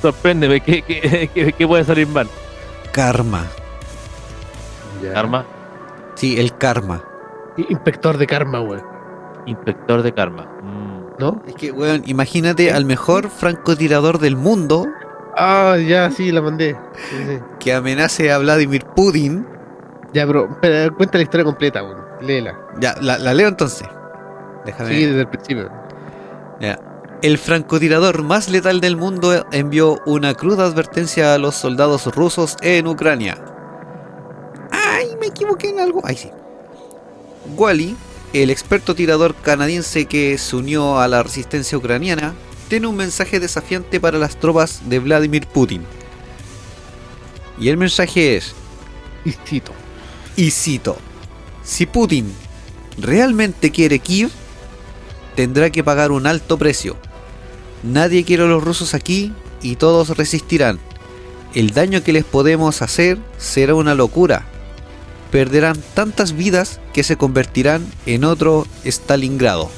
sorpréndeme, 0.00 0.60
¿qué, 0.60 0.82
qué, 0.82 1.30
qué, 1.34 1.52
qué 1.52 1.66
puede 1.66 1.84
salir 1.84 2.06
mal? 2.06 2.28
karma. 2.92 3.46
Ya. 5.02 5.14
Karma, 5.14 5.46
Sí, 6.14 6.38
el 6.38 6.56
karma. 6.56 7.02
Inspector 7.56 8.16
de 8.18 8.26
karma, 8.26 8.60
weón. 8.60 8.82
inspector 9.46 10.02
de 10.02 10.12
karma. 10.12 10.44
Mm. 10.62 10.92
¿No? 11.18 11.42
Es 11.46 11.54
que, 11.54 11.70
weón, 11.72 12.02
imagínate 12.06 12.72
al 12.72 12.84
mejor 12.84 13.28
francotirador 13.28 14.18
del 14.18 14.36
mundo 14.36 14.86
Ah, 15.36 15.76
ya, 15.78 16.10
sí, 16.10 16.30
la 16.30 16.42
mandé. 16.42 16.76
Sí, 17.10 17.16
sí. 17.26 17.38
que 17.58 17.72
amenace 17.72 18.30
a 18.30 18.38
Vladimir 18.38 18.84
Putin. 18.94 19.46
Ya, 20.12 20.26
pero, 20.26 20.58
pero 20.60 20.94
cuenta 20.94 21.16
la 21.16 21.24
historia 21.24 21.44
completa, 21.44 21.82
weón. 21.82 22.02
Léela. 22.20 22.58
Ya, 22.80 22.94
la, 23.00 23.16
la 23.18 23.32
leo 23.32 23.48
entonces. 23.48 23.88
Déjame. 24.66 24.90
Sí, 24.90 25.06
desde 25.06 25.20
el 25.20 25.28
principio. 25.28 25.70
Ya. 26.60 26.78
El 27.22 27.38
francotirador 27.38 28.22
más 28.22 28.50
letal 28.50 28.80
del 28.80 28.96
mundo 28.96 29.46
envió 29.52 29.98
una 30.06 30.34
cruda 30.34 30.66
advertencia 30.66 31.34
a 31.34 31.38
los 31.38 31.54
soldados 31.54 32.14
rusos 32.14 32.56
en 32.60 32.86
Ucrania. 32.86 33.36
¡Ay, 34.70 35.16
me 35.20 35.26
equivoqué 35.28 35.70
en 35.70 35.80
algo! 35.80 36.00
¡Ay, 36.04 36.16
sí! 36.16 36.30
Wally, 37.56 37.96
el 38.32 38.50
experto 38.50 38.94
tirador 38.94 39.34
canadiense 39.34 40.06
que 40.06 40.38
se 40.38 40.56
unió 40.56 40.98
a 40.98 41.08
la 41.08 41.22
resistencia 41.22 41.76
ucraniana, 41.76 42.34
tiene 42.68 42.86
un 42.86 42.96
mensaje 42.96 43.40
desafiante 43.40 44.00
para 44.00 44.18
las 44.18 44.36
tropas 44.36 44.88
de 44.88 44.98
Vladimir 44.98 45.46
Putin. 45.46 45.82
Y 47.58 47.68
el 47.68 47.76
mensaje 47.76 48.36
es, 48.36 48.54
Y 49.24 49.32
cito. 49.32 49.72
y 50.36 50.50
cito, 50.50 50.96
si 51.62 51.86
Putin 51.86 52.32
realmente 52.98 53.70
quiere 53.70 53.98
Kiev, 53.98 54.30
tendrá 55.36 55.70
que 55.70 55.84
pagar 55.84 56.10
un 56.10 56.26
alto 56.26 56.58
precio. 56.58 56.96
Nadie 57.82 58.24
quiere 58.24 58.44
a 58.44 58.46
los 58.46 58.64
rusos 58.64 58.94
aquí 58.94 59.32
y 59.60 59.76
todos 59.76 60.16
resistirán. 60.16 60.78
El 61.54 61.70
daño 61.72 62.02
que 62.02 62.12
les 62.12 62.24
podemos 62.24 62.80
hacer 62.80 63.18
será 63.36 63.74
una 63.74 63.94
locura. 63.94 64.46
Perderán 65.32 65.82
tantas 65.94 66.36
vidas 66.36 66.78
que 66.92 67.02
se 67.02 67.16
convertirán 67.16 67.84
en 68.06 68.22
otro 68.22 68.66
Stalingrado. 68.84 69.70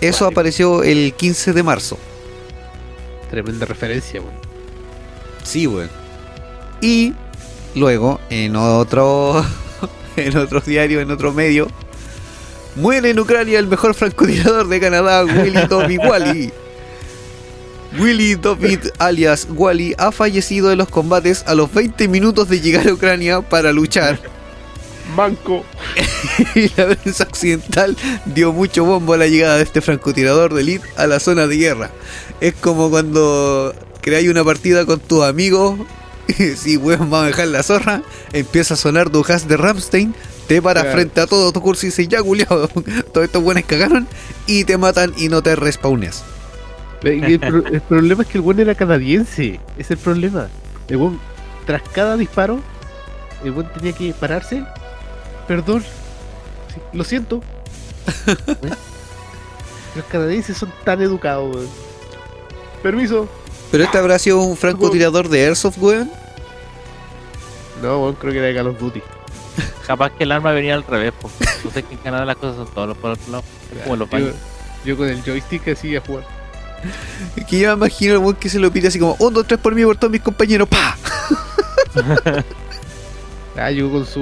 Eso 0.00 0.24
Vale. 0.24 0.34
apareció 0.34 0.82
el 0.82 1.14
15 1.14 1.52
de 1.52 1.62
marzo. 1.62 1.98
Tremenda 3.30 3.66
referencia, 3.66 4.20
weón. 4.20 4.34
Sí, 5.44 5.66
weón. 5.66 5.90
Y 6.80 7.12
luego, 7.74 8.20
en 8.30 8.56
otro. 8.56 9.44
en 10.16 10.36
otro 10.36 10.60
diario, 10.60 11.00
en 11.00 11.10
otro 11.10 11.32
medio. 11.32 11.68
Muere 12.74 13.10
en 13.10 13.18
Ucrania 13.18 13.58
el 13.58 13.66
mejor 13.66 13.94
francotirador 13.94 14.68
de 14.68 14.80
Canadá, 14.80 15.24
Willy 15.24 15.66
Dobby 15.66 15.98
Wally. 15.98 16.52
Willy 17.98 18.34
David 18.34 18.80
alias 18.98 19.46
Wally 19.50 19.94
ha 19.98 20.12
fallecido 20.12 20.70
en 20.72 20.78
los 20.78 20.88
combates 20.88 21.44
a 21.46 21.54
los 21.54 21.72
20 21.72 22.08
minutos 22.08 22.48
de 22.48 22.60
llegar 22.60 22.88
a 22.88 22.92
Ucrania 22.92 23.40
para 23.40 23.72
luchar. 23.72 24.18
Manco. 25.14 25.64
y 26.54 26.68
la 26.76 26.88
prensa 26.96 27.24
occidental 27.24 27.96
dio 28.26 28.52
mucho 28.52 28.84
bombo 28.84 29.14
a 29.14 29.16
la 29.16 29.28
llegada 29.28 29.56
de 29.56 29.62
este 29.62 29.80
francotirador 29.80 30.52
de 30.52 30.62
elite 30.62 30.86
a 30.96 31.06
la 31.06 31.20
zona 31.20 31.46
de 31.46 31.56
guerra. 31.56 31.90
Es 32.40 32.54
como 32.54 32.90
cuando 32.90 33.74
creáis 34.00 34.28
una 34.28 34.44
partida 34.44 34.84
con 34.84 35.00
tus 35.00 35.24
amigos, 35.24 35.78
si 36.56 36.76
weón 36.76 37.08
vamos 37.10 37.22
a 37.24 37.26
dejar 37.28 37.48
la 37.48 37.62
zorra, 37.62 38.02
empieza 38.32 38.74
a 38.74 38.76
sonar 38.76 39.10
tu 39.10 39.24
has 39.28 39.46
de 39.48 39.56
Ramstein, 39.56 40.14
te 40.48 40.60
paras 40.60 40.84
Claro. 40.84 40.98
frente 40.98 41.20
a 41.20 41.26
todo 41.26 41.52
tu 41.52 41.60
curso 41.62 41.86
y 41.86 41.90
dices, 41.90 42.08
ya 42.08 42.22
culiao, 42.22 42.68
todos 43.12 43.24
estos 43.24 43.42
buenos 43.42 43.64
cagaron 43.64 44.06
y 44.46 44.64
te 44.64 44.76
matan 44.76 45.14
y 45.16 45.28
no 45.28 45.42
te 45.42 45.54
respawneas. 45.56 46.24
El, 47.10 47.38
pro- 47.40 47.66
el 47.66 47.80
problema 47.82 48.22
es 48.22 48.28
que 48.28 48.38
el 48.38 48.44
weón 48.44 48.60
era 48.60 48.74
canadiense. 48.74 49.60
Es 49.78 49.90
el 49.90 49.98
problema. 49.98 50.48
El 50.88 50.96
weón, 50.96 51.20
tras 51.66 51.82
cada 51.92 52.16
disparo, 52.16 52.60
el 53.44 53.52
weón 53.52 53.70
tenía 53.72 53.92
que 53.92 54.12
pararse. 54.12 54.64
Perdón. 55.46 55.82
Sí, 56.74 56.80
lo 56.92 57.04
siento. 57.04 57.42
¿Eh? 58.26 58.70
Los 59.96 60.04
canadienses 60.06 60.56
son 60.58 60.72
tan 60.84 61.00
educados, 61.00 61.54
weón. 61.54 61.68
Permiso. 62.82 63.28
Pero 63.70 63.84
este 63.84 63.98
habrá 63.98 64.18
sido 64.18 64.40
un 64.42 64.56
francotirador 64.56 65.28
de 65.28 65.46
Airsoft, 65.46 65.78
weón. 65.78 66.10
No, 67.82 68.00
weón, 68.02 68.14
creo 68.14 68.32
que 68.32 68.38
era 68.38 68.46
de 68.48 68.54
Call 68.54 68.66
of 68.68 68.78
Duty. 68.78 69.02
Capaz 69.86 70.10
que 70.10 70.24
el 70.24 70.32
arma 70.32 70.52
venía 70.52 70.74
al 70.74 70.82
revés, 70.84 71.12
porque 71.20 71.44
tú 71.62 71.68
sabes 71.68 71.84
que 71.84 71.94
en 71.94 72.00
Canadá 72.00 72.24
las 72.24 72.36
cosas 72.36 72.56
son 72.56 72.66
todos 72.74 72.96
por 72.98 73.12
otro 73.12 73.30
lado. 73.32 73.44
Es 73.74 73.82
como 73.82 73.96
los 73.96 74.10
Yo, 74.10 74.30
yo 74.84 74.96
con 74.96 75.08
el 75.08 75.22
joystick 75.22 75.68
así 75.68 75.94
a 75.96 76.00
jugar. 76.00 76.24
Es 77.36 77.44
que 77.46 77.58
yo 77.58 77.68
me 77.76 77.86
imagino 77.86 78.12
el 78.14 78.18
weón 78.18 78.36
que 78.36 78.48
se 78.48 78.58
lo 78.58 78.70
pide 78.70 78.88
así 78.88 78.98
como, 78.98 79.16
1, 79.18 79.30
2, 79.30 79.46
3 79.46 79.60
por 79.60 79.74
mí 79.74 79.84
por 79.84 79.96
todos 79.96 80.10
mis 80.10 80.20
compañeros, 80.22 80.68
¡pa! 80.68 80.96
Ah, 83.58 83.70
llegó 83.70 83.90
con 83.90 84.04
su. 84.06 84.20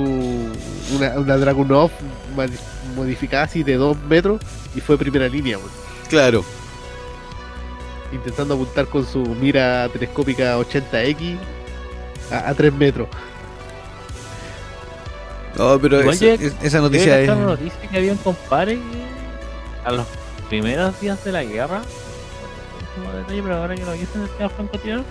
Una, 0.95 1.19
una 1.19 1.37
Dragunov 1.37 1.91
modi- 2.37 2.57
modificada 2.95 3.43
así 3.43 3.65
de 3.65 3.75
2 3.75 3.97
metros 4.09 4.41
y 4.77 4.81
fue 4.81 4.97
primera 4.97 5.27
línea, 5.27 5.59
weón. 5.59 5.71
Claro. 6.09 6.45
Intentando 8.13 8.55
apuntar 8.55 8.87
con 8.87 9.05
su 9.05 9.19
mira 9.23 9.89
telescópica 9.93 10.57
80X 10.59 11.37
a, 12.31 12.49
a 12.51 12.55
3 12.55 12.73
metros. 12.75 13.09
No, 15.59 15.81
pero 15.81 16.01
esa, 16.13 16.27
es- 16.27 16.53
esa 16.63 16.81
noticia 16.81 17.21
es. 17.21 17.27
la 17.29 17.35
noticia 17.35 17.81
que 17.91 17.97
había 17.97 18.13
un 18.13 18.19
compadre 18.19 18.79
a 19.85 19.91
los 19.91 20.07
primeros 20.49 21.01
días 21.01 21.25
de 21.25 21.33
la 21.33 21.43
guerra, 21.43 21.83
como 22.95 23.13
detalle, 23.13 23.43
pero 23.43 23.57
ahora 23.57 23.75
que 23.75 23.85
lo 23.85 23.93
dicen 23.93 24.23
el 24.23 24.29
señor 24.29 24.51
francotirador, 24.51 25.05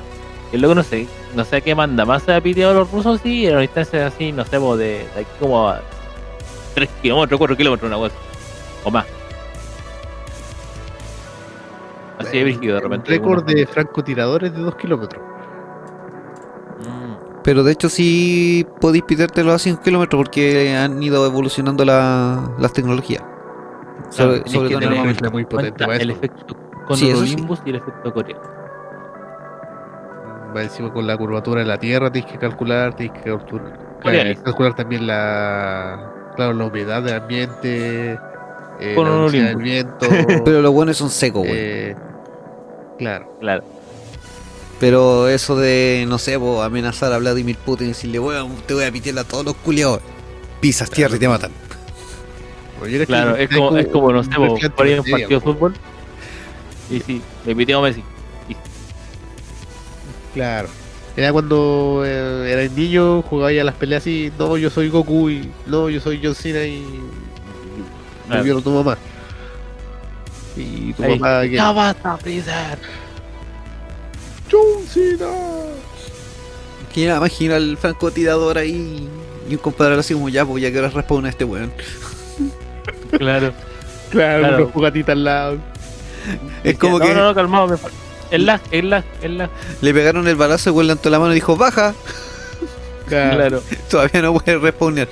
y 0.52 0.58
luego 0.58 0.76
no 0.76 0.84
sé, 0.84 1.08
no 1.36 1.44
sé 1.44 1.56
a 1.58 1.62
qué 1.62 1.74
manda 1.76 2.06
más 2.06 2.24
se 2.24 2.34
ha 2.34 2.42
piteado 2.42 2.74
los 2.74 2.92
rusos 2.92 3.20
sí, 3.22 3.48
en 3.48 3.54
una 3.56 3.64
instancia 3.64 4.08
así, 4.08 4.32
no 4.32 4.46
sé, 4.46 4.60
po, 4.60 4.78
de, 4.78 5.06
de 5.16 5.22
aquí 5.22 5.30
como 5.40 5.68
a 5.70 5.82
3 6.76 6.90
kilómetros, 7.02 7.38
4 7.40 7.58
kilómetros, 7.58 7.88
una 7.90 7.98
cosa, 7.98 8.16
o 8.84 8.92
más. 8.92 9.06
Así 12.20 12.38
de 12.38 12.44
brígido 12.44 12.76
de 12.76 12.82
repente. 12.82 13.10
Récord 13.12 13.44
de 13.46 13.66
francotiradores 13.66 14.54
de 14.54 14.60
2 14.62 14.76
kilómetros. 14.76 15.22
Mm, 16.80 17.42
Pero 17.44 17.64
de 17.64 17.72
hecho 17.72 17.90
sí 17.90 18.66
podéis 18.80 19.04
pitártelo 19.04 19.52
a 19.52 19.60
5 19.60 19.82
kilómetros 19.82 20.20
porque 20.20 20.76
han 20.76 21.02
ido 21.02 21.26
evolucionando 21.26 21.84
la- 21.84 22.52
las 22.60 22.72
tecnologías. 22.74 23.24
Sobre, 24.10 24.42
Claro, 24.44 24.48
sobre 24.48 24.48
es 24.48 24.52
que 24.52 24.54
todo 24.54 24.68
en 24.68 24.80
tenés- 24.80 24.92
armamento. 24.92 25.26
Es 25.26 25.32
muy 25.32 25.46
potente 25.46 25.72
cuenta 25.72 25.86
para 25.88 25.98
el 26.02 26.10
efecto 26.12 26.56
con 26.88 26.98
Sí. 26.98 27.12
Olympus 27.12 27.60
y 27.66 27.70
el 27.72 27.76
efecto 27.78 28.14
coreano. 28.14 28.42
Va 30.56 30.62
encima 30.64 30.94
con 30.94 31.08
la 31.08 31.18
curvatura 31.18 31.62
de 31.62 31.68
la 31.68 31.78
Tierra, 31.80 32.12
tienes 32.12 32.32
que 32.32 32.38
calcular, 32.38 32.96
tienes 32.96 33.18
que 33.20 33.30
calcular, 33.32 33.74
Borealis. 34.04 34.40
calcular 34.40 34.76
también 34.76 35.08
la, 35.08 36.12
claro, 36.36 36.54
la 36.54 36.66
humedad 36.66 37.02
del 37.02 37.16
ambiente, 37.16 38.20
eh, 38.80 38.94
Con 38.96 39.08
la 39.10 39.32
del 39.32 39.56
viento. 39.58 40.08
Pero 40.46 40.62
los 40.62 40.72
buenos 40.72 40.98
son 40.98 41.10
secos, 41.10 41.42
güey. 41.42 41.52
eh, 41.56 41.96
claro, 42.98 43.36
Claro. 43.40 43.64
Pero 44.80 45.30
eso 45.30 45.56
de, 45.56 46.04
no 46.10 46.18
sé, 46.18 46.38
po, 46.38 46.62
amenazar 46.62 47.14
a 47.14 47.18
Vladimir 47.18 47.56
Putin 47.58 47.86
y 47.88 47.90
decirle, 47.92 48.20
weón, 48.20 48.52
te 48.68 48.74
voy 48.74 48.84
a 48.84 48.92
pitear 48.92 49.18
a 49.20 49.24
todos 49.24 49.46
los 49.46 49.56
culiados. 49.56 50.02
Pisas 50.60 50.90
tierra 50.90 51.16
y 51.16 51.20
te 51.20 51.28
matan. 51.28 51.52
Claro, 53.08 53.36
es 53.38 53.50
como, 53.50 53.78
es 53.78 53.88
como, 53.88 54.12
no 54.12 54.24
sé, 54.24 54.38
vos, 54.38 54.60
por 54.76 54.86
ahí 54.86 54.94
en 54.94 55.00
un 55.00 55.06
partido 55.06 55.40
de 55.40 55.40
fútbol. 55.40 55.74
Y 56.94 57.00
sí, 57.00 57.22
me 57.46 57.56
pitió 57.56 57.82
Messi. 57.82 58.04
Claro. 60.34 60.68
Era 61.16 61.32
cuando 61.32 62.02
eh, 62.06 62.52
era 62.52 62.74
niño, 62.74 63.22
jugaba 63.22 63.52
ya 63.52 63.64
las 63.64 63.76
peleas 63.76 64.02
así, 64.02 64.32
no, 64.40 64.58
yo 64.58 64.70
soy 64.72 64.90
Goku 64.90 65.30
y 65.30 65.52
no, 65.68 65.90
yo 65.90 66.00
soy 66.00 66.20
John 66.24 66.34
Cena 66.34 66.64
y 66.66 66.84
me 68.30 68.42
viola 68.42 68.62
tu 68.62 68.72
mamá. 68.72 68.98
Y 70.58 70.94
tu 70.94 71.04
Ahí, 71.04 71.20
mamá 71.20 71.42
que 71.44 71.52
¡Ya 71.52 71.72
basta, 71.72 72.18
Freezer! 72.18 72.80
John 74.52 74.84
Cena. 74.88 75.28
Nada, 76.96 77.18
imagina 77.18 77.56
al 77.58 77.78
francotirador 77.78 78.58
ahí 78.58 79.08
y 79.50 79.54
un 79.54 79.60
compadre 79.60 79.96
así 80.00 80.14
como 80.14 80.30
ya, 80.30 80.46
pues 80.46 80.62
ya 80.64 80.72
que 80.72 80.78
ahora 80.78 80.90
respawn 80.90 81.26
a 81.26 81.30
este 81.30 81.44
weón. 81.44 81.72
Claro. 83.18 83.52
Claro, 84.10 84.48
Claro. 84.48 84.72
jugatita 84.74 85.12
al 85.12 85.24
lado. 85.24 85.58
Es 86.64 86.78
como 86.78 87.00
no, 87.00 87.06
que 87.06 87.14
no, 87.14 87.24
no, 87.26 87.36
calmado, 87.36 87.68
me 87.68 87.78
El 88.32 88.46
lag, 88.46 88.62
el 88.72 88.90
lag, 88.90 89.04
el 89.22 89.38
lag. 89.38 89.50
le 89.82 89.94
pegaron 89.94 90.28
el 90.28 90.36
balazo, 90.36 90.70
el 90.70 90.76
weón 90.76 90.88
levantó 90.88 91.10
la 91.10 91.20
mano 91.20 91.32
y 91.32 91.36
dijo, 91.36 91.56
baja. 91.56 91.94
Claro. 93.08 93.62
Todavía 93.90 94.22
no 94.22 94.34
puede 94.34 94.58
respawnear. 94.58 95.08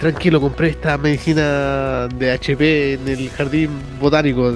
Tranquilo, 0.00 0.40
compré 0.40 0.70
esta 0.70 0.96
medicina 0.98 2.08
de 2.08 2.32
HP 2.32 2.94
en 2.94 3.06
el 3.06 3.30
jardín 3.30 3.70
botánico 4.00 4.52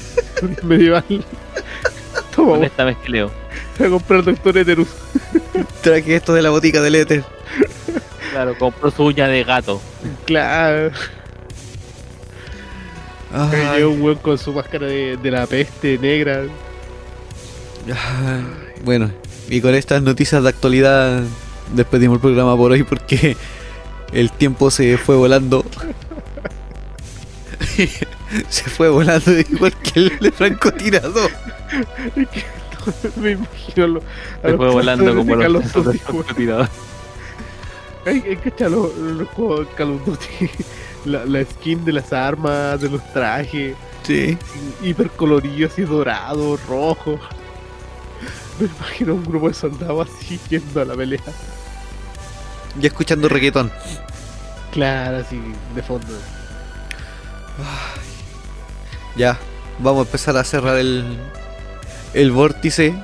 medieval. 0.62 1.04
Toma, 2.34 2.48
Con 2.48 2.58
voy 2.58 2.66
esta 2.66 2.84
mezcleo. 2.84 3.30
a 3.78 3.88
comprar 3.88 4.24
Doctor 4.24 4.56
Eterus. 4.58 4.88
Traje 5.82 6.16
esto 6.16 6.32
de 6.32 6.42
la 6.42 6.50
botica 6.50 6.80
del 6.80 6.96
éter. 6.96 7.24
Claro, 8.32 8.56
compró 8.58 8.90
su 8.90 9.04
uña 9.04 9.28
de 9.28 9.44
gato. 9.44 9.80
Claro. 10.24 10.90
Ay, 13.32 13.82
un 13.82 14.00
weón 14.00 14.16
con 14.18 14.38
su 14.38 14.52
máscara 14.52 14.86
de, 14.86 15.16
de 15.16 15.30
la 15.30 15.46
peste 15.46 15.98
negra. 15.98 16.44
ay. 17.86 18.44
Bueno, 18.84 19.10
y 19.48 19.60
con 19.60 19.74
estas 19.74 20.02
noticias 20.02 20.42
de 20.42 20.48
actualidad 20.48 21.22
despedimos 21.74 22.16
el 22.16 22.20
programa 22.20 22.56
por 22.56 22.72
hoy 22.72 22.82
porque 22.84 23.36
el 24.12 24.30
tiempo 24.32 24.70
se 24.70 24.96
fue 24.98 25.16
volando. 25.16 25.64
se 28.48 28.64
fue 28.70 28.88
volando 28.88 29.30
igual 29.38 29.72
que 29.78 30.00
el 30.00 30.18
de 30.20 30.32
francotirador. 30.32 31.30
Es 32.16 32.28
que 32.28 32.44
me 33.20 33.32
imagino 33.32 33.86
lo, 33.86 34.02
Se 34.42 34.54
fue 34.56 34.70
volando 34.70 35.14
como 35.14 35.36
los 35.36 35.54
of 35.54 35.64
sesos 35.64 35.84
Duty, 35.84 35.98
del 35.98 36.00
weón. 36.12 36.24
francotirador. 36.24 36.68
Ay, 38.06 38.22
hay 38.26 38.36
que 38.38 38.48
echar 38.48 38.70
los, 38.70 38.94
los 38.96 39.28
juegos 39.28 39.68
de 39.68 39.74
Call 39.74 39.90
of 39.92 40.04
Duty. 40.06 40.50
La, 41.08 41.24
la 41.24 41.44
skin 41.44 41.84
de 41.84 41.92
las 41.92 42.12
armas, 42.12 42.80
de 42.80 42.90
los 42.90 43.02
trajes, 43.12 43.74
Sí. 44.02 44.38
hiper 44.82 45.10
coloridos 45.10 45.72
así 45.72 45.82
dorados, 45.82 46.64
rojos. 46.66 47.20
Me 48.60 48.66
imagino 48.66 49.14
un 49.14 49.24
grupo 49.24 49.48
de 49.48 49.54
soldados 49.54 50.08
así 50.08 50.38
yendo 50.48 50.80
a 50.80 50.84
la 50.84 50.94
pelea. 50.94 51.20
Ya 52.80 52.88
escuchando 52.88 53.28
reggaetón. 53.28 53.70
Claro, 54.72 55.18
así 55.18 55.40
de 55.74 55.82
fondo. 55.82 56.06
Ya, 59.16 59.38
vamos 59.78 60.00
a 60.04 60.06
empezar 60.08 60.36
a 60.36 60.44
cerrar 60.44 60.76
el, 60.78 61.18
el 62.14 62.30
vórtice. 62.30 62.94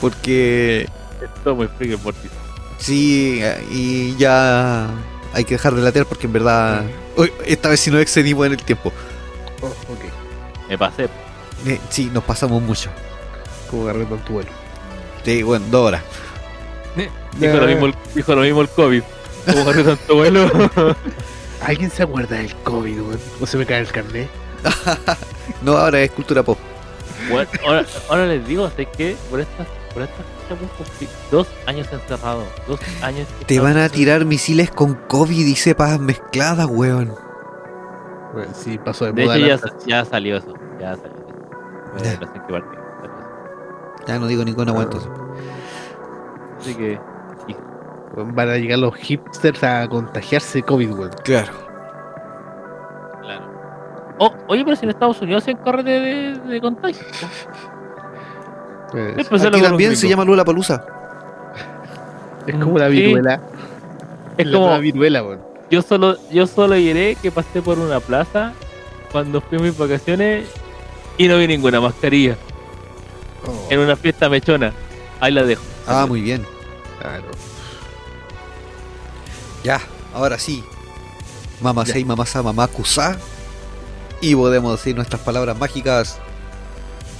Porque 0.00 0.88
Esto 1.22 1.54
muy 1.54 1.68
freaky 1.68 1.96
por 1.96 2.14
ti. 2.14 2.28
sí, 2.78 3.40
y 3.70 4.16
ya 4.16 4.88
hay 5.32 5.44
que 5.44 5.54
dejar 5.54 5.74
de 5.74 5.82
latear 5.82 6.06
porque 6.06 6.26
en 6.26 6.32
verdad 6.32 6.84
uy, 7.16 7.32
esta 7.46 7.68
vez 7.68 7.80
sí 7.80 7.90
nos 7.90 8.00
excedimos 8.00 8.46
en 8.46 8.52
el 8.52 8.62
tiempo. 8.62 8.92
Oh, 9.60 9.66
ok. 9.66 10.68
Me 10.68 10.78
pasé. 10.78 11.08
Eh, 11.66 11.78
sí, 11.90 12.10
nos 12.12 12.24
pasamos 12.24 12.60
mucho. 12.62 12.90
Como 13.70 13.84
agarrando 13.84 14.16
tu 14.18 14.34
vuelo. 14.34 14.50
Sí, 15.24 15.42
bueno, 15.42 15.64
dos 15.70 15.88
horas. 15.88 16.02
Dijo 17.38 17.56
lo 17.56 17.66
mismo, 17.66 17.86
el- 17.86 17.94
dijo 18.14 18.34
lo 18.34 18.42
mismo 18.42 18.60
el 18.62 18.68
COVID. 18.68 19.02
Como 19.46 19.60
agarré 19.62 19.84
tanto 19.84 20.14
vuelo. 20.16 20.50
¿Alguien 21.62 21.90
se 21.90 22.02
acuerda 22.02 22.36
del 22.36 22.54
COVID, 22.56 23.00
weón? 23.00 23.20
¿O 23.40 23.46
se 23.46 23.56
me 23.56 23.64
cae 23.66 23.80
el 23.80 23.88
carnet? 23.88 24.28
No, 25.62 25.76
ahora 25.76 26.00
es 26.00 26.10
cultura 26.10 26.42
pop. 26.42 26.58
Bueno, 27.30 27.48
ahora, 27.66 27.84
ahora 28.08 28.26
les 28.26 28.46
digo, 28.46 28.68
sé 28.76 28.86
que 28.86 29.16
por 29.30 29.40
estas 29.40 29.66
por 29.94 30.02
estas 30.02 30.24
fechas 30.56 30.58
voy 30.60 30.68
a 30.68 30.76
cumplir 30.88 31.08
dos 31.30 31.48
años 31.66 31.88
encerrado. 31.92 32.44
Dos 32.68 32.80
años. 33.02 33.26
que 33.38 33.44
Te 33.44 33.58
van 33.60 33.66
a 33.76 33.84
encerrado. 33.84 33.94
tirar 33.94 34.24
misiles 34.24 34.70
con 34.70 34.94
COVID 34.94 35.46
y 35.46 35.54
cepas 35.56 35.98
mezcladas, 36.00 36.66
weón. 36.66 37.14
Bueno, 38.32 38.52
sí, 38.54 38.78
pasó 38.78 39.04
de, 39.06 39.12
De 39.12 39.24
moda. 39.24 39.36
hecho, 39.36 39.46
la- 39.46 39.48
ya, 39.48 39.58
sa- 39.58 39.86
ya 39.86 40.04
salió 40.04 40.36
eso. 40.38 40.54
Ya 40.80 40.96
salió 40.96 41.12
eso. 41.16 42.64
Ya. 44.06 44.18
no 44.18 44.26
digo 44.26 44.44
ninguna 44.44 44.72
weón 44.72 44.84
entonces. 44.84 45.10
Así 46.60 46.74
que. 46.74 46.98
y- 47.48 47.56
Van 48.14 48.48
a 48.50 48.56
llegar 48.56 48.78
los 48.78 48.94
hipsters 48.96 49.62
a 49.64 49.88
contagiarse 49.88 50.58
de 50.58 50.62
COVID, 50.64 50.90
weón. 50.92 51.10
Claro. 51.24 51.52
Claro. 53.22 53.46
Oh, 54.18 54.32
oye, 54.48 54.62
pero 54.64 54.76
si 54.76 54.84
en 54.84 54.90
Estados 54.90 55.20
Unidos 55.22 55.44
se 55.44 55.54
corre 55.54 55.82
de, 55.82 56.00
de, 56.00 56.38
de 56.38 56.60
contagio. 56.60 57.00
Eh, 58.94 59.24
pues, 59.28 59.42
Aquí 59.42 59.56
que 59.60 59.62
también 59.66 59.96
se 59.96 60.08
llama 60.08 60.24
Lula 60.24 60.44
Palusa. 60.44 60.84
Es 62.46 62.54
como 62.56 62.78
la 62.78 62.88
Sí. 62.88 62.94
viruela. 62.96 63.40
Es 64.36 64.46
la 64.46 64.52
como. 64.52 64.66
nueva 64.66 64.78
viruela, 64.78 65.22
weón. 65.22 65.40
Yo 65.70 65.80
solo, 65.82 66.16
yo 66.30 66.46
solo 66.46 66.74
diré 66.74 67.16
que 67.16 67.30
pasé 67.30 67.62
por 67.62 67.78
una 67.78 68.00
plaza 68.00 68.52
cuando 69.10 69.40
fui 69.40 69.58
a 69.58 69.62
mis 69.62 69.76
vacaciones 69.78 70.46
y 71.16 71.28
no 71.28 71.38
vi 71.38 71.46
ninguna 71.46 71.80
mascarilla. 71.80 72.36
Oh, 73.46 73.66
En 73.70 73.78
una 73.80 73.96
fiesta 73.96 74.28
mechona. 74.28 74.72
Ahí 75.20 75.32
la 75.32 75.44
dejo. 75.44 75.62
Ah, 75.86 76.04
muy 76.06 76.20
bien. 76.20 76.44
claro. 77.00 77.24
Ya, 79.64 79.80
ahora 80.14 80.38
sí. 80.38 80.64
Mamá 81.60 81.86
sei, 81.86 82.04
mamá 82.04 82.26
sa, 82.26 82.42
mamá 82.42 82.66
kusa. 82.66 83.16
Y 84.20 84.34
podemos 84.34 84.72
decir 84.76 84.94
nuestras 84.96 85.20
palabras 85.22 85.56
mágicas. 85.58 86.18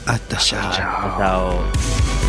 Hasta 0.07 0.37
ya. 0.39 0.71
Chao. 0.73 2.22